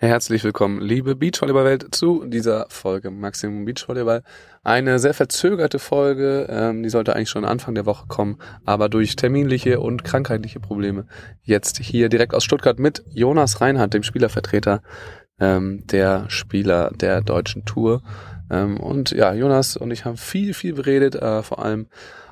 Herzlich 0.00 0.44
willkommen, 0.44 0.80
liebe 0.80 1.16
Beachvolleyball-Welt, 1.16 1.88
zu 1.90 2.24
dieser 2.24 2.66
Folge 2.68 3.10
Maximum 3.10 3.64
Beachvolleyball. 3.64 4.22
Eine 4.62 5.00
sehr 5.00 5.12
verzögerte 5.12 5.80
Folge, 5.80 6.46
ähm, 6.48 6.84
die 6.84 6.88
sollte 6.88 7.16
eigentlich 7.16 7.30
schon 7.30 7.44
Anfang 7.44 7.74
der 7.74 7.84
Woche 7.84 8.06
kommen, 8.06 8.38
aber 8.64 8.88
durch 8.88 9.16
terminliche 9.16 9.80
und 9.80 10.04
krankheitliche 10.04 10.60
Probleme 10.60 11.08
jetzt 11.42 11.78
hier 11.78 12.08
direkt 12.08 12.32
aus 12.32 12.44
Stuttgart 12.44 12.78
mit 12.78 13.02
Jonas 13.12 13.60
Reinhardt, 13.60 13.92
dem 13.92 14.04
Spielervertreter 14.04 14.82
ähm, 15.40 15.84
der 15.88 16.30
Spieler 16.30 16.92
der 16.92 17.20
deutschen 17.20 17.64
Tour. 17.64 18.04
Ähm, 18.52 18.78
und 18.78 19.10
ja, 19.10 19.34
Jonas 19.34 19.76
und 19.76 19.90
ich 19.90 20.04
haben 20.04 20.16
viel, 20.16 20.54
viel 20.54 20.74
beredet, 20.74 21.16
äh, 21.16 21.42
vor 21.42 21.58
allem 21.58 21.88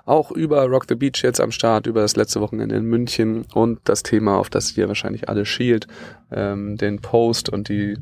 auch 0.07 0.31
über 0.31 0.65
Rock 0.67 0.87
the 0.89 0.95
Beach 0.95 1.23
jetzt 1.23 1.41
am 1.41 1.51
Start, 1.51 1.87
über 1.87 2.01
das 2.01 2.17
letzte 2.17 2.41
Wochenende 2.41 2.77
in 2.77 2.85
München 2.85 3.45
und 3.53 3.81
das 3.85 4.03
Thema, 4.03 4.39
auf 4.39 4.49
das 4.49 4.77
ihr 4.77 4.89
wahrscheinlich 4.89 5.29
alle 5.29 5.45
schielt, 5.45 5.89
ähm, 6.31 6.77
den 6.77 7.01
Post 7.01 7.51
und 7.51 7.69
die 7.69 7.99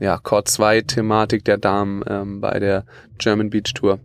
ja, 0.00 0.18
Core 0.18 0.44
2 0.44 0.82
Thematik 0.82 1.44
der 1.44 1.56
Damen 1.56 2.02
ähm, 2.08 2.40
bei 2.40 2.58
der 2.58 2.84
German 3.18 3.50
Beach 3.50 3.72
Tour. 3.72 4.00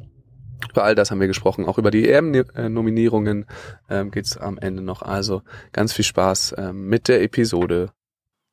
Über 0.69 0.83
all 0.83 0.93
das 0.93 1.09
haben 1.09 1.19
wir 1.19 1.27
gesprochen. 1.27 1.65
Auch 1.65 1.77
über 1.77 1.89
die 1.89 2.07
EM-Nominierungen 2.07 3.45
ähm, 3.89 4.11
geht 4.11 4.39
am 4.39 4.57
Ende 4.57 4.83
noch. 4.83 5.02
Also 5.02 5.41
ganz 5.71 5.93
viel 5.93 6.05
Spaß 6.05 6.55
ähm, 6.57 6.88
mit 6.88 7.07
der 7.07 7.23
Episode. 7.23 7.91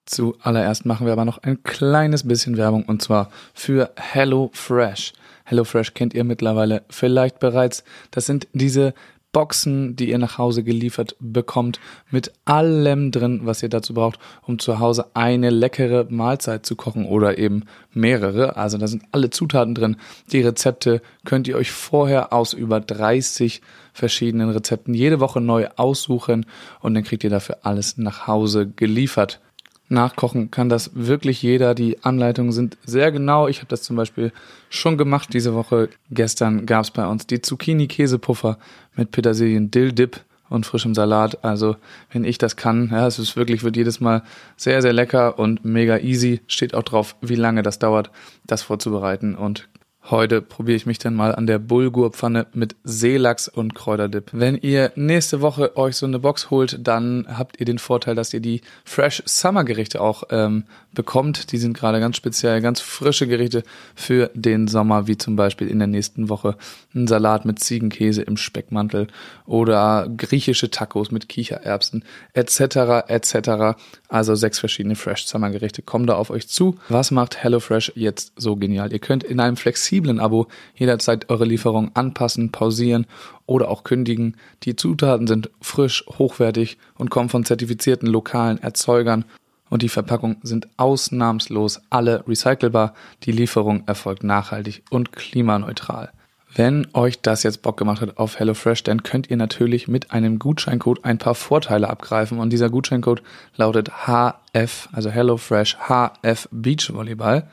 Zuallererst 0.06 0.86
machen 0.86 1.04
wir 1.04 1.12
aber 1.12 1.24
noch 1.24 1.38
ein 1.38 1.62
kleines 1.64 2.26
bisschen 2.26 2.56
Werbung 2.56 2.84
und 2.84 3.02
zwar 3.02 3.30
für 3.52 3.90
Hello 3.96 4.50
Fresh. 4.54 5.12
HelloFresh 5.46 5.94
kennt 5.94 6.14
ihr 6.14 6.24
mittlerweile 6.24 6.82
vielleicht 6.90 7.40
bereits. 7.40 7.84
Das 8.10 8.26
sind 8.26 8.46
diese 8.52 8.94
Boxen, 9.36 9.96
die 9.96 10.08
ihr 10.08 10.16
nach 10.16 10.38
Hause 10.38 10.64
geliefert 10.64 11.14
bekommt, 11.20 11.78
mit 12.10 12.32
allem 12.46 13.10
drin, 13.10 13.40
was 13.44 13.62
ihr 13.62 13.68
dazu 13.68 13.92
braucht, 13.92 14.18
um 14.46 14.58
zu 14.58 14.78
Hause 14.78 15.08
eine 15.12 15.50
leckere 15.50 16.06
Mahlzeit 16.08 16.64
zu 16.64 16.74
kochen 16.74 17.04
oder 17.04 17.36
eben 17.36 17.64
mehrere. 17.92 18.56
Also 18.56 18.78
da 18.78 18.86
sind 18.86 19.02
alle 19.12 19.28
Zutaten 19.28 19.74
drin. 19.74 19.98
Die 20.32 20.40
Rezepte 20.40 21.02
könnt 21.26 21.48
ihr 21.48 21.56
euch 21.56 21.70
vorher 21.70 22.32
aus 22.32 22.54
über 22.54 22.80
30 22.80 23.60
verschiedenen 23.92 24.48
Rezepten 24.48 24.94
jede 24.94 25.20
Woche 25.20 25.42
neu 25.42 25.68
aussuchen 25.76 26.46
und 26.80 26.94
dann 26.94 27.04
kriegt 27.04 27.22
ihr 27.22 27.28
dafür 27.28 27.58
alles 27.60 27.98
nach 27.98 28.26
Hause 28.26 28.66
geliefert. 28.66 29.40
Nachkochen 29.88 30.50
kann 30.50 30.68
das 30.68 30.90
wirklich 30.94 31.42
jeder. 31.42 31.74
Die 31.74 32.02
Anleitungen 32.02 32.52
sind 32.52 32.76
sehr 32.84 33.12
genau. 33.12 33.48
Ich 33.48 33.58
habe 33.58 33.68
das 33.68 33.82
zum 33.82 33.96
Beispiel 33.96 34.32
schon 34.68 34.98
gemacht 34.98 35.28
diese 35.32 35.54
Woche. 35.54 35.88
Gestern 36.10 36.66
gab 36.66 36.84
es 36.84 36.90
bei 36.90 37.06
uns 37.06 37.26
die 37.26 37.40
Zucchini-Käsepuffer 37.40 38.58
mit 38.96 39.10
Petersilien 39.10 39.70
Dill-Dip 39.70 40.20
und 40.48 40.66
frischem 40.66 40.94
Salat. 40.94 41.44
Also 41.44 41.76
wenn 42.10 42.24
ich 42.24 42.38
das 42.38 42.56
kann, 42.56 42.90
ja, 42.92 43.06
es 43.06 43.18
ist 43.18 43.36
wirklich, 43.36 43.62
wird 43.62 43.76
jedes 43.76 44.00
Mal 44.00 44.22
sehr, 44.56 44.82
sehr 44.82 44.92
lecker 44.92 45.38
und 45.38 45.64
mega 45.64 45.98
easy. 45.98 46.40
Steht 46.46 46.74
auch 46.74 46.82
drauf, 46.82 47.16
wie 47.20 47.34
lange 47.36 47.62
das 47.62 47.78
dauert, 47.78 48.10
das 48.44 48.62
vorzubereiten 48.62 49.34
und 49.34 49.68
Heute 50.08 50.40
probiere 50.40 50.76
ich 50.76 50.86
mich 50.86 50.98
dann 50.98 51.16
mal 51.16 51.34
an 51.34 51.48
der 51.48 51.58
Bulgurpfanne 51.58 52.46
mit 52.52 52.76
Seelachs 52.84 53.48
und 53.48 53.74
Kräuterdip. 53.74 54.30
Wenn 54.30 54.56
ihr 54.56 54.92
nächste 54.94 55.40
Woche 55.40 55.76
euch 55.76 55.96
so 55.96 56.06
eine 56.06 56.20
Box 56.20 56.48
holt, 56.48 56.78
dann 56.80 57.26
habt 57.28 57.58
ihr 57.58 57.66
den 57.66 57.80
Vorteil, 57.80 58.14
dass 58.14 58.32
ihr 58.32 58.38
die 58.38 58.60
Fresh 58.84 59.24
Summer 59.26 59.64
Gerichte 59.64 60.00
auch 60.00 60.22
ähm, 60.30 60.62
bekommt. 60.94 61.50
Die 61.50 61.58
sind 61.58 61.76
gerade 61.76 61.98
ganz 61.98 62.16
speziell, 62.16 62.60
ganz 62.60 62.80
frische 62.80 63.26
Gerichte 63.26 63.64
für 63.96 64.30
den 64.32 64.68
Sommer, 64.68 65.08
wie 65.08 65.18
zum 65.18 65.34
Beispiel 65.34 65.66
in 65.66 65.80
der 65.80 65.88
nächsten 65.88 66.28
Woche 66.28 66.56
ein 66.94 67.08
Salat 67.08 67.44
mit 67.44 67.58
Ziegenkäse 67.58 68.22
im 68.22 68.36
Speckmantel 68.36 69.08
oder 69.44 70.08
griechische 70.16 70.70
Tacos 70.70 71.10
mit 71.10 71.28
Kichererbsen 71.28 72.04
etc. 72.32 73.08
etc. 73.08 73.76
Also 74.08 74.36
sechs 74.36 74.60
verschiedene 74.60 74.94
Fresh 74.94 75.26
Summer 75.26 75.50
Gerichte 75.50 75.82
kommen 75.82 76.06
da 76.06 76.14
auf 76.14 76.30
euch 76.30 76.46
zu. 76.46 76.76
Was 76.88 77.10
macht 77.10 77.42
HelloFresh 77.42 77.92
jetzt 77.96 78.34
so 78.36 78.54
genial? 78.54 78.92
Ihr 78.92 79.00
könnt 79.00 79.24
in 79.24 79.40
einem 79.40 79.56
flexiblen 79.56 79.95
flexiblen 79.96 80.20
Abo 80.20 80.46
jederzeit 80.74 81.30
eure 81.30 81.46
Lieferung 81.46 81.90
anpassen, 81.94 82.52
pausieren 82.52 83.06
oder 83.46 83.70
auch 83.70 83.82
kündigen. 83.82 84.36
Die 84.64 84.76
Zutaten 84.76 85.26
sind 85.26 85.50
frisch, 85.62 86.04
hochwertig 86.18 86.76
und 86.98 87.10
kommen 87.10 87.30
von 87.30 87.44
zertifizierten 87.44 88.08
lokalen 88.08 88.62
Erzeugern 88.62 89.24
und 89.70 89.82
die 89.82 89.88
Verpackungen 89.88 90.36
sind 90.42 90.68
ausnahmslos 90.76 91.80
alle 91.88 92.24
recycelbar. 92.28 92.94
Die 93.22 93.32
Lieferung 93.32 93.84
erfolgt 93.86 94.22
nachhaltig 94.22 94.82
und 94.90 95.12
klimaneutral. 95.12 96.12
Wenn 96.54 96.86
euch 96.92 97.20
das 97.20 97.42
jetzt 97.42 97.62
Bock 97.62 97.76
gemacht 97.76 98.00
hat 98.00 98.18
auf 98.18 98.38
HelloFresh, 98.38 98.82
dann 98.82 99.02
könnt 99.02 99.30
ihr 99.30 99.36
natürlich 99.36 99.88
mit 99.88 100.12
einem 100.12 100.38
Gutscheincode 100.38 101.04
ein 101.04 101.18
paar 101.18 101.34
Vorteile 101.34 101.88
abgreifen. 101.88 102.38
Und 102.38 102.50
dieser 102.50 102.70
Gutscheincode 102.70 103.22
lautet 103.56 103.90
HF, 104.06 104.88
also 104.92 105.10
HelloFresh 105.10 105.76
HF 105.88 106.48
Beachvolleyball. 106.50 107.48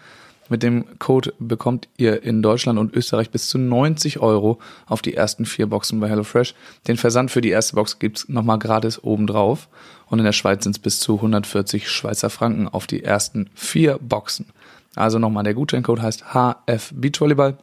Mit 0.49 0.61
dem 0.61 0.99
Code 0.99 1.33
bekommt 1.39 1.87
ihr 1.97 2.23
in 2.23 2.41
Deutschland 2.41 2.77
und 2.77 2.93
Österreich 2.93 3.29
bis 3.29 3.47
zu 3.47 3.57
90 3.57 4.19
Euro 4.19 4.59
auf 4.85 5.01
die 5.01 5.13
ersten 5.13 5.45
vier 5.45 5.67
Boxen 5.67 5.99
bei 5.99 6.09
HelloFresh. 6.09 6.53
Den 6.87 6.97
Versand 6.97 7.31
für 7.31 7.41
die 7.41 7.49
erste 7.49 7.75
Box 7.75 7.99
gibt's 7.99 8.27
nochmal 8.27 8.59
gratis 8.59 9.03
obendrauf. 9.03 9.69
Und 10.07 10.19
in 10.19 10.25
der 10.25 10.33
Schweiz 10.33 10.63
sind 10.63 10.75
es 10.75 10.79
bis 10.79 10.99
zu 10.99 11.15
140 11.15 11.89
Schweizer 11.89 12.29
Franken 12.29 12.67
auf 12.67 12.87
die 12.87 13.03
ersten 13.03 13.49
vier 13.55 13.97
Boxen. 13.99 14.47
Also 14.95 15.17
nochmal, 15.17 15.43
der 15.43 15.53
Gutscheincode 15.53 16.01
heißt 16.01 16.33
HF 16.33 16.93
Beachvolleyball. 16.93 17.57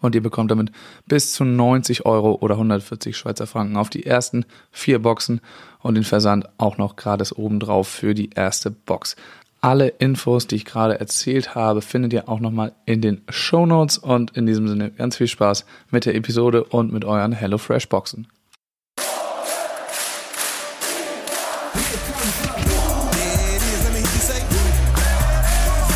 Und 0.00 0.14
ihr 0.14 0.22
bekommt 0.22 0.50
damit 0.50 0.72
bis 1.06 1.32
zu 1.32 1.44
90 1.44 2.04
Euro 2.04 2.38
oder 2.40 2.54
140 2.54 3.16
Schweizer 3.16 3.46
Franken 3.46 3.76
auf 3.76 3.88
die 3.88 4.04
ersten 4.04 4.44
vier 4.70 5.00
Boxen 5.00 5.40
und 5.80 5.94
den 5.94 6.04
Versand 6.04 6.48
auch 6.58 6.76
noch 6.76 6.96
gratis 6.96 7.34
obendrauf 7.34 7.88
für 7.88 8.14
die 8.14 8.30
erste 8.30 8.70
Box. 8.70 9.16
Alle 9.60 9.88
Infos, 9.88 10.46
die 10.46 10.56
ich 10.56 10.64
gerade 10.64 11.00
erzählt 11.00 11.54
habe, 11.54 11.82
findet 11.82 12.12
ihr 12.12 12.28
auch 12.28 12.40
nochmal 12.40 12.72
in 12.84 13.00
den 13.00 13.22
Show 13.28 13.66
Notes 13.66 13.98
und 13.98 14.36
in 14.36 14.46
diesem 14.46 14.68
Sinne 14.68 14.90
ganz 14.90 15.16
viel 15.16 15.26
Spaß 15.26 15.64
mit 15.90 16.04
der 16.06 16.14
Episode 16.14 16.64
und 16.64 16.92
mit 16.92 17.04
euren 17.04 17.32
HelloFresh 17.32 17.88
Boxen. 17.88 18.28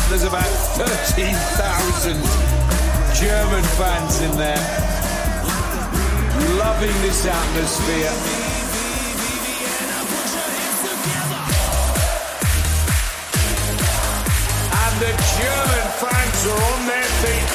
There's 0.09 0.25
about 0.25 0.43
13,000 0.75 2.17
German 3.17 3.63
fans 3.77 4.21
in 4.21 4.31
there, 4.37 4.59
loving 6.57 7.01
this 7.01 7.25
atmosphere. 7.25 8.50
The 15.01 15.07
German 15.07 15.87
fans 15.99 16.45
are 16.45 16.61
on 16.73 16.85
their 16.85 17.09
feet. 17.23 17.51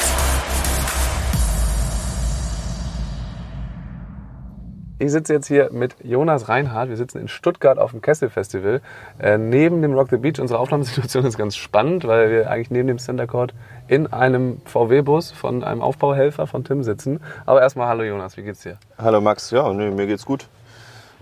Ich 4.99 5.11
sitze 5.13 5.33
jetzt 5.33 5.47
hier 5.47 5.69
mit 5.71 5.95
Jonas 6.03 6.49
Reinhardt. 6.49 6.89
Wir 6.89 6.97
sitzen 6.97 7.19
in 7.19 7.29
Stuttgart 7.29 7.77
auf 7.79 7.91
dem 7.91 8.01
Kessel 8.01 8.29
Festival. 8.29 8.81
Äh, 9.19 9.37
neben 9.37 9.81
dem 9.81 9.93
Rock 9.93 10.09
the 10.09 10.17
Beach. 10.17 10.41
Unsere 10.41 10.59
Aufnahmesituation 10.59 11.23
ist 11.23 11.37
ganz 11.37 11.55
spannend, 11.55 12.05
weil 12.05 12.29
wir 12.31 12.49
eigentlich 12.49 12.71
neben 12.71 12.89
dem 12.89 12.99
Center 12.99 13.27
Court 13.27 13.53
in 13.87 14.11
einem 14.11 14.59
VW-Bus 14.65 15.31
von 15.31 15.63
einem 15.63 15.81
Aufbauhelfer 15.81 16.47
von 16.47 16.65
Tim 16.65 16.83
sitzen. 16.83 17.21
Aber 17.45 17.61
erstmal 17.61 17.87
hallo 17.87 18.03
Jonas, 18.03 18.35
wie 18.35 18.43
geht's 18.43 18.63
dir? 18.63 18.77
Hallo 18.97 19.21
Max, 19.21 19.51
ja, 19.51 19.71
nee, 19.71 19.89
mir 19.89 20.07
geht's 20.07 20.25
gut. 20.25 20.47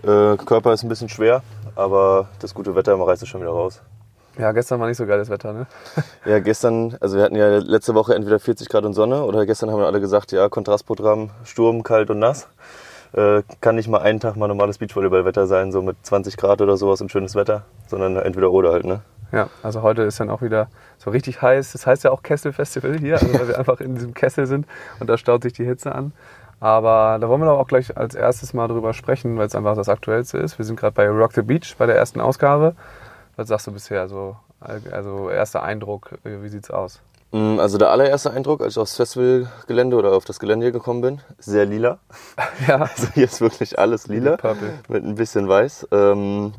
Äh, 0.02 0.36
Körper 0.38 0.72
ist 0.72 0.82
ein 0.82 0.88
bisschen 0.88 1.08
schwer, 1.08 1.42
aber 1.76 2.30
das 2.40 2.52
gute 2.52 2.74
Wetter 2.74 2.98
reißt 2.98 3.22
es 3.22 3.28
schon 3.28 3.42
wieder 3.42 3.52
raus. 3.52 3.80
Ja, 4.38 4.52
gestern 4.52 4.80
war 4.80 4.86
nicht 4.86 4.98
so 4.98 5.06
geiles 5.06 5.30
Wetter, 5.30 5.52
ne? 5.52 5.66
Ja, 6.26 6.40
gestern, 6.40 6.96
also 7.00 7.16
wir 7.16 7.24
hatten 7.24 7.36
ja 7.36 7.58
letzte 7.58 7.94
Woche 7.94 8.14
entweder 8.14 8.38
40 8.38 8.68
Grad 8.68 8.84
und 8.84 8.92
Sonne 8.92 9.22
oder 9.24 9.46
gestern 9.46 9.70
haben 9.70 9.78
wir 9.78 9.86
alle 9.86 10.00
gesagt, 10.00 10.32
ja, 10.32 10.48
Kontrastprogramm, 10.48 11.30
Sturm, 11.44 11.82
kalt 11.82 12.10
und 12.10 12.18
nass. 12.18 12.48
Äh, 13.12 13.42
kann 13.62 13.76
nicht 13.76 13.88
mal 13.88 14.00
einen 14.00 14.20
Tag 14.20 14.36
mal 14.36 14.48
normales 14.48 14.78
Beachvolleyballwetter 14.78 15.46
sein, 15.46 15.72
so 15.72 15.80
mit 15.80 15.96
20 16.02 16.36
Grad 16.36 16.60
oder 16.60 16.76
sowas 16.76 17.00
und 17.00 17.10
schönes 17.10 17.34
Wetter, 17.34 17.62
sondern 17.86 18.16
entweder 18.16 18.50
oder 18.50 18.72
halt, 18.72 18.84
ne? 18.84 19.00
Ja, 19.32 19.48
also 19.62 19.82
heute 19.82 20.02
ist 20.02 20.20
dann 20.20 20.30
auch 20.30 20.42
wieder 20.42 20.68
so 20.98 21.10
richtig 21.10 21.40
heiß. 21.42 21.72
Das 21.72 21.86
heißt 21.86 22.04
ja 22.04 22.10
auch 22.10 22.22
Kesselfestival 22.22 22.98
hier, 22.98 23.14
also 23.14 23.32
weil 23.32 23.48
wir 23.48 23.58
einfach 23.58 23.80
in 23.80 23.94
diesem 23.94 24.12
Kessel 24.12 24.46
sind 24.46 24.66
und 25.00 25.08
da 25.08 25.16
staut 25.16 25.42
sich 25.42 25.54
die 25.54 25.64
Hitze 25.64 25.94
an. 25.94 26.12
Aber 26.60 27.18
da 27.20 27.28
wollen 27.28 27.40
wir 27.40 27.46
doch 27.46 27.58
auch 27.58 27.66
gleich 27.66 27.96
als 27.96 28.14
erstes 28.14 28.54
mal 28.54 28.68
drüber 28.68 28.94
sprechen, 28.94 29.36
weil 29.36 29.46
es 29.46 29.54
einfach 29.54 29.76
das 29.76 29.88
Aktuellste 29.88 30.38
ist. 30.38 30.58
Wir 30.58 30.64
sind 30.64 30.78
gerade 30.78 30.94
bei 30.94 31.08
Rock 31.08 31.32
the 31.32 31.42
Beach, 31.42 31.74
bei 31.76 31.86
der 31.86 31.96
ersten 31.96 32.20
Ausgabe. 32.20 32.74
Was 33.36 33.48
sagst 33.48 33.66
du 33.66 33.72
bisher? 33.72 34.00
Also, 34.00 34.36
also 34.60 35.30
erster 35.30 35.62
Eindruck, 35.62 36.18
wie 36.24 36.48
sieht's 36.48 36.70
aus? 36.70 37.00
Mm, 37.32 37.58
also 37.58 37.76
der 37.76 37.90
allererste 37.90 38.30
Eindruck, 38.30 38.62
als 38.62 38.74
ich 38.74 38.78
aufs 38.78 38.96
Festivalgelände 38.96 39.96
oder 39.96 40.12
auf 40.12 40.24
das 40.24 40.38
Gelände 40.38 40.64
hier 40.66 40.72
gekommen 40.72 41.02
bin, 41.02 41.20
sehr 41.38 41.66
lila. 41.66 41.98
Ja. 42.66 42.76
Also 42.96 43.08
hier 43.14 43.24
ist 43.24 43.40
wirklich 43.40 43.78
alles 43.78 44.06
lila. 44.06 44.36
Purple. 44.36 44.72
Mit 44.88 45.04
ein 45.04 45.16
bisschen 45.16 45.48
weiß. 45.48 45.88
Ähm, 45.92 46.54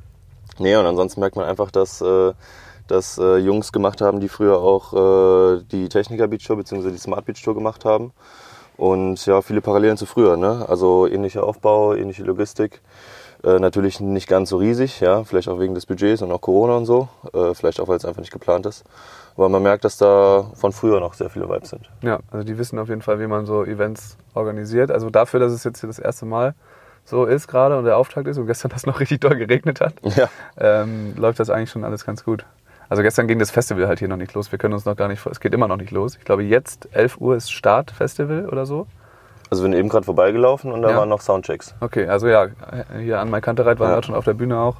nee, 0.59 0.75
und 0.75 0.85
ansonsten 0.85 1.19
merkt 1.19 1.35
man 1.35 1.45
einfach, 1.45 1.71
dass, 1.71 2.01
äh, 2.01 2.33
dass 2.87 3.17
äh, 3.17 3.37
Jungs 3.37 3.71
gemacht 3.71 4.01
haben, 4.01 4.19
die 4.19 4.29
früher 4.29 4.59
auch 4.59 4.93
äh, 4.93 5.63
die 5.71 5.89
Techniker 5.89 6.27
Beach 6.27 6.45
Tour 6.45 6.57
bzw. 6.57 6.91
die 6.91 6.97
Smart 6.97 7.25
Beach 7.25 7.41
Tour 7.41 7.55
gemacht 7.55 7.85
haben. 7.85 8.13
Und 8.75 9.25
ja, 9.25 9.41
viele 9.41 9.61
Parallelen 9.61 9.97
zu 9.97 10.05
früher. 10.05 10.37
Ne? 10.37 10.65
Also 10.69 11.07
ähnlicher 11.07 11.43
Aufbau, 11.43 11.95
ähnliche 11.95 12.23
Logistik. 12.23 12.81
Äh, 13.43 13.59
natürlich 13.59 13.99
nicht 13.99 14.27
ganz 14.27 14.49
so 14.49 14.57
riesig, 14.57 14.99
ja, 14.99 15.23
vielleicht 15.23 15.47
auch 15.47 15.59
wegen 15.59 15.75
des 15.75 15.85
Budgets 15.85 16.21
und 16.21 16.31
auch 16.31 16.41
Corona 16.41 16.75
und 16.77 16.85
so. 16.85 17.07
Äh, 17.33 17.53
vielleicht 17.53 17.79
auch, 17.79 17.87
weil 17.87 17.97
es 17.97 18.05
einfach 18.05 18.19
nicht 18.21 18.31
geplant 18.33 18.65
ist. 18.65 18.83
Aber 19.35 19.47
man 19.49 19.61
merkt, 19.61 19.85
dass 19.85 19.97
da 19.97 20.49
von 20.55 20.71
früher 20.71 20.99
noch 20.99 21.13
sehr 21.13 21.29
viele 21.29 21.47
Vibes 21.47 21.69
sind. 21.69 21.87
Ja, 22.01 22.19
also 22.31 22.43
die 22.43 22.57
wissen 22.57 22.79
auf 22.79 22.89
jeden 22.89 23.01
Fall, 23.03 23.19
wie 23.19 23.27
man 23.27 23.45
so 23.45 23.63
Events 23.63 24.17
organisiert. 24.33 24.89
Also 24.91 25.09
dafür, 25.11 25.39
dass 25.39 25.51
es 25.51 25.63
jetzt 25.63 25.79
hier 25.81 25.87
das 25.87 25.99
erste 25.99 26.25
Mal 26.25 26.55
so 27.05 27.25
ist 27.25 27.47
gerade 27.47 27.77
und 27.77 27.85
der 27.85 27.97
Auftakt 27.97 28.27
ist 28.27 28.37
und 28.37 28.47
gestern 28.47 28.69
das 28.73 28.85
noch 28.85 28.99
richtig 28.99 29.21
doll 29.21 29.35
geregnet 29.35 29.79
hat, 29.81 29.93
Ja. 30.01 30.27
ähm, 30.57 31.13
läuft 31.15 31.39
das 31.39 31.49
eigentlich 31.49 31.69
schon 31.69 31.83
alles 31.83 32.05
ganz 32.05 32.23
gut. 32.23 32.45
Also 32.89 33.03
gestern 33.03 33.27
ging 33.27 33.37
das 33.37 33.51
Festival 33.51 33.87
halt 33.87 33.99
hier 33.99 34.07
noch 34.07 34.17
nicht 34.17 34.33
los. 34.33 34.51
Wir 34.51 34.57
können 34.59 34.73
uns 34.73 34.85
noch 34.85 34.95
gar 34.95 35.09
nicht, 35.09 35.19
vor- 35.19 35.31
es 35.31 35.39
geht 35.39 35.53
immer 35.53 35.67
noch 35.67 35.77
nicht 35.77 35.91
los. 35.91 36.15
Ich 36.17 36.25
glaube 36.25 36.43
jetzt 36.43 36.87
11 36.93 37.17
Uhr 37.19 37.35
ist 37.35 37.51
Start 37.51 37.91
Festival 37.91 38.47
oder 38.49 38.65
so. 38.65 38.87
Also 39.49 39.63
wir 39.63 39.69
sind 39.71 39.73
eben 39.79 39.89
gerade 39.89 40.05
vorbeigelaufen 40.05 40.71
und 40.71 40.81
da 40.81 40.89
Ja. 40.91 40.97
waren 40.97 41.09
noch 41.09 41.21
Soundchecks. 41.21 41.75
Okay, 41.79 42.07
also 42.07 42.27
ja, 42.27 42.47
hier 42.99 43.19
an 43.19 43.29
Maikantereit 43.29 43.79
waren 43.79 43.87
wir 43.87 43.89
Ja. 43.91 43.95
gerade 43.95 44.07
schon 44.07 44.15
auf 44.15 44.25
der 44.25 44.33
Bühne 44.33 44.57
auch. 44.59 44.77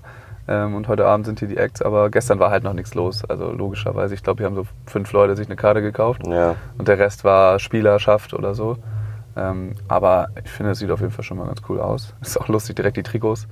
Ähm, 0.49 0.75
und 0.75 0.87
heute 0.87 1.05
Abend 1.05 1.25
sind 1.25 1.39
hier 1.39 1.47
die 1.47 1.57
Acts, 1.57 1.81
aber 1.81 2.09
gestern 2.09 2.39
war 2.39 2.51
halt 2.51 2.63
noch 2.63 2.73
nichts 2.73 2.93
los. 2.95 3.23
Also 3.25 3.51
logischerweise, 3.51 4.13
ich 4.13 4.23
glaube, 4.23 4.39
hier 4.39 4.45
haben 4.47 4.55
so 4.55 4.65
fünf 4.85 5.11
Leute 5.11 5.35
sich 5.35 5.47
eine 5.47 5.55
Karte 5.57 5.81
gekauft. 5.81 6.21
Ja. 6.25 6.55
Und 6.77 6.87
der 6.87 6.99
Rest 6.99 7.23
war 7.25 7.59
Spielerschaft 7.59 8.33
oder 8.33 8.55
so. 8.55 8.77
Ähm, 9.35 9.75
aber 9.87 10.29
ich 10.43 10.49
finde, 10.49 10.71
es 10.71 10.79
sieht 10.79 10.89
auf 10.89 10.99
jeden 11.01 11.11
Fall 11.11 11.23
schon 11.25 11.37
mal 11.37 11.47
ganz 11.47 11.61
cool 11.69 11.79
aus. 11.79 12.13
Ist 12.21 12.39
auch 12.39 12.47
lustig, 12.47 12.75
direkt 12.77 12.97
die 12.97 13.03
Trikots 13.03 13.47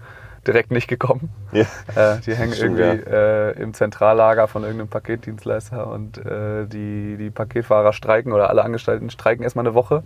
direkt 0.48 0.72
nicht 0.72 0.88
gekommen. 0.88 1.30
Ja. 1.52 1.66
Äh, 1.96 2.18
die 2.26 2.34
hängen 2.36 2.54
Stimmt, 2.54 2.78
irgendwie 2.80 3.10
äh, 3.10 3.52
im 3.62 3.74
Zentrallager 3.74 4.48
von 4.48 4.64
irgendeinem 4.64 4.90
Paketdienstleister 4.90 5.88
und 5.88 6.18
äh, 6.26 6.66
die, 6.68 7.18
die 7.18 7.30
Paketfahrer 7.30 7.94
streiken 7.94 8.32
oder 8.34 8.50
alle 8.50 8.64
Angestellten 8.64 9.10
streiken 9.10 9.44
erstmal 9.44 9.66
eine 9.66 9.74
Woche. 9.76 10.04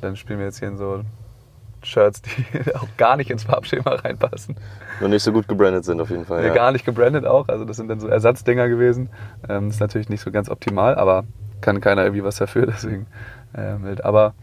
Dann 0.00 0.16
spielen 0.16 0.38
wir 0.38 0.46
jetzt 0.46 0.58
hier 0.58 0.68
in 0.68 0.76
so 0.76 1.02
Shirts, 1.82 2.22
die 2.22 2.74
auch 2.74 2.86
gar 2.96 3.16
nicht 3.16 3.30
ins 3.30 3.44
Farbschema 3.44 3.92
reinpassen. 3.92 4.56
Nur 5.00 5.08
nicht 5.08 5.22
so 5.22 5.32
gut 5.32 5.48
gebrandet 5.48 5.84
sind 5.84 6.00
auf 6.00 6.10
jeden 6.10 6.24
Fall. 6.24 6.42
Ja. 6.42 6.48
Ja. 6.48 6.54
Gar 6.54 6.72
nicht 6.72 6.84
gebrandet 6.84 7.26
auch. 7.26 7.48
Also 7.48 7.64
das 7.64 7.76
sind 7.76 7.88
dann 7.88 8.00
so 8.00 8.08
Ersatzdinger 8.08 8.68
gewesen. 8.68 9.10
Ähm, 9.48 9.68
ist 9.68 9.80
natürlich 9.80 10.08
nicht 10.08 10.20
so 10.20 10.30
ganz 10.30 10.50
optimal, 10.50 10.94
aber 10.96 11.24
kann 11.60 11.80
keiner 11.80 12.02
irgendwie 12.02 12.24
was 12.24 12.36
dafür, 12.36 12.66
deswegen 12.66 13.06
äh, 13.52 13.74
wild. 13.80 14.04
Aber 14.04 14.34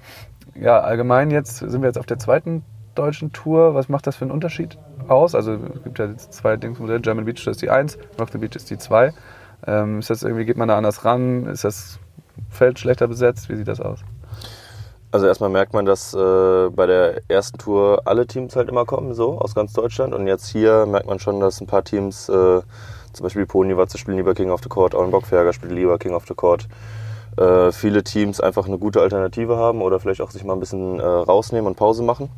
ja, 0.56 0.80
allgemein 0.80 1.32
jetzt 1.32 1.58
sind 1.58 1.82
wir 1.82 1.88
jetzt 1.88 2.00
auf 2.00 2.06
der 2.06 2.20
zweiten 2.20 2.64
deutschen 2.96 3.32
Tour. 3.32 3.76
Was 3.76 3.90
macht 3.90 4.08
das 4.08 4.16
für 4.16 4.26
einen 4.26 4.32
Unterschied 4.32 4.78
aus? 5.08 5.36
Also 5.36 5.54
es 5.54 5.84
gibt 5.84 6.00
ja 6.00 6.06
jetzt 6.06 6.34
zwei 6.34 6.58
Dingsmodelle. 6.58 7.00
German 7.02 7.26
Beach 7.26 7.46
ist 7.46 7.62
die 7.62 7.70
1, 7.70 7.98
Rock 8.20 8.30
the 8.32 8.40
Beach 8.40 8.56
ist 8.56 8.70
die 8.70 8.78
2. 8.78 9.14
Ähm, 9.66 10.00
ist 10.00 10.10
das 10.10 10.24
irgendwie, 10.24 10.46
geht 10.46 10.58
man 10.58 10.68
da 10.68 10.78
anders 10.78 11.06
ran? 11.06 11.46
Ist 11.48 11.64
das 11.64 12.00
Feld 12.50 12.80
schlechter 12.80 13.08
besetzt? 13.08 13.50
Wie 13.50 13.56
sieht 13.56 13.68
das 13.68 13.82
aus? 13.82 14.04
Also 15.12 15.26
erstmal 15.26 15.50
merkt 15.50 15.74
man, 15.74 15.86
dass 15.86 16.14
äh, 16.14 16.70
bei 16.70 16.86
der 16.86 17.22
ersten 17.30 17.58
Tour 17.58 18.02
alle 18.06 18.28
Teams 18.28 18.56
halt 18.56 18.68
immer 18.68 18.86
kommen, 18.86 19.14
so 19.14 19.40
aus 19.40 19.56
ganz 19.56 19.72
Deutschland. 19.74 20.14
Und 20.14 20.28
jetzt 20.28 20.48
hier 20.48 20.86
merkt 20.86 21.08
man 21.08 21.20
schon, 21.20 21.40
dass 21.40 21.62
ein 21.62 21.68
paar 21.68 21.84
Teams, 21.84 22.28
äh, 22.28 22.62
zum 23.14 23.24
Beispiel 23.24 23.46
Pony 23.46 23.78
Watze 23.78 23.98
spielen 23.98 24.18
lieber 24.18 24.34
King 24.34 24.52
of 24.52 24.62
the 24.62 24.70
Court, 24.70 24.94
Auenbock-Ferger 24.94 25.54
spielt 25.54 25.72
lieber 25.72 25.98
King 25.98 26.14
of 26.14 26.26
the 26.28 26.34
Court. 26.34 26.68
Äh, 27.38 27.72
viele 27.72 28.04
Teams 28.04 28.42
einfach 28.42 28.68
eine 28.68 28.78
gute 28.78 29.00
Alternative 29.00 29.58
haben 29.58 29.82
oder 29.82 30.00
vielleicht 30.00 30.22
auch 30.22 30.32
sich 30.32 30.44
mal 30.44 30.54
ein 30.54 30.60
bisschen 30.60 31.00
äh, 31.00 31.06
rausnehmen 31.06 31.68
und 31.68 31.76
Pause 31.78 32.04
machen. 32.04 32.30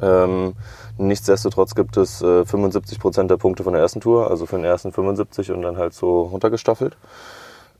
Ähm, 0.00 0.54
nichtsdestotrotz 0.98 1.74
gibt 1.74 1.96
es 1.96 2.22
äh, 2.22 2.42
75% 2.42 3.26
der 3.26 3.36
Punkte 3.38 3.64
von 3.64 3.72
der 3.72 3.82
ersten 3.82 4.00
Tour, 4.00 4.30
also 4.30 4.46
für 4.46 4.56
den 4.56 4.64
ersten 4.64 4.92
75 4.92 5.50
und 5.50 5.62
dann 5.62 5.76
halt 5.76 5.94
so 5.94 6.22
runtergestaffelt. 6.22 6.96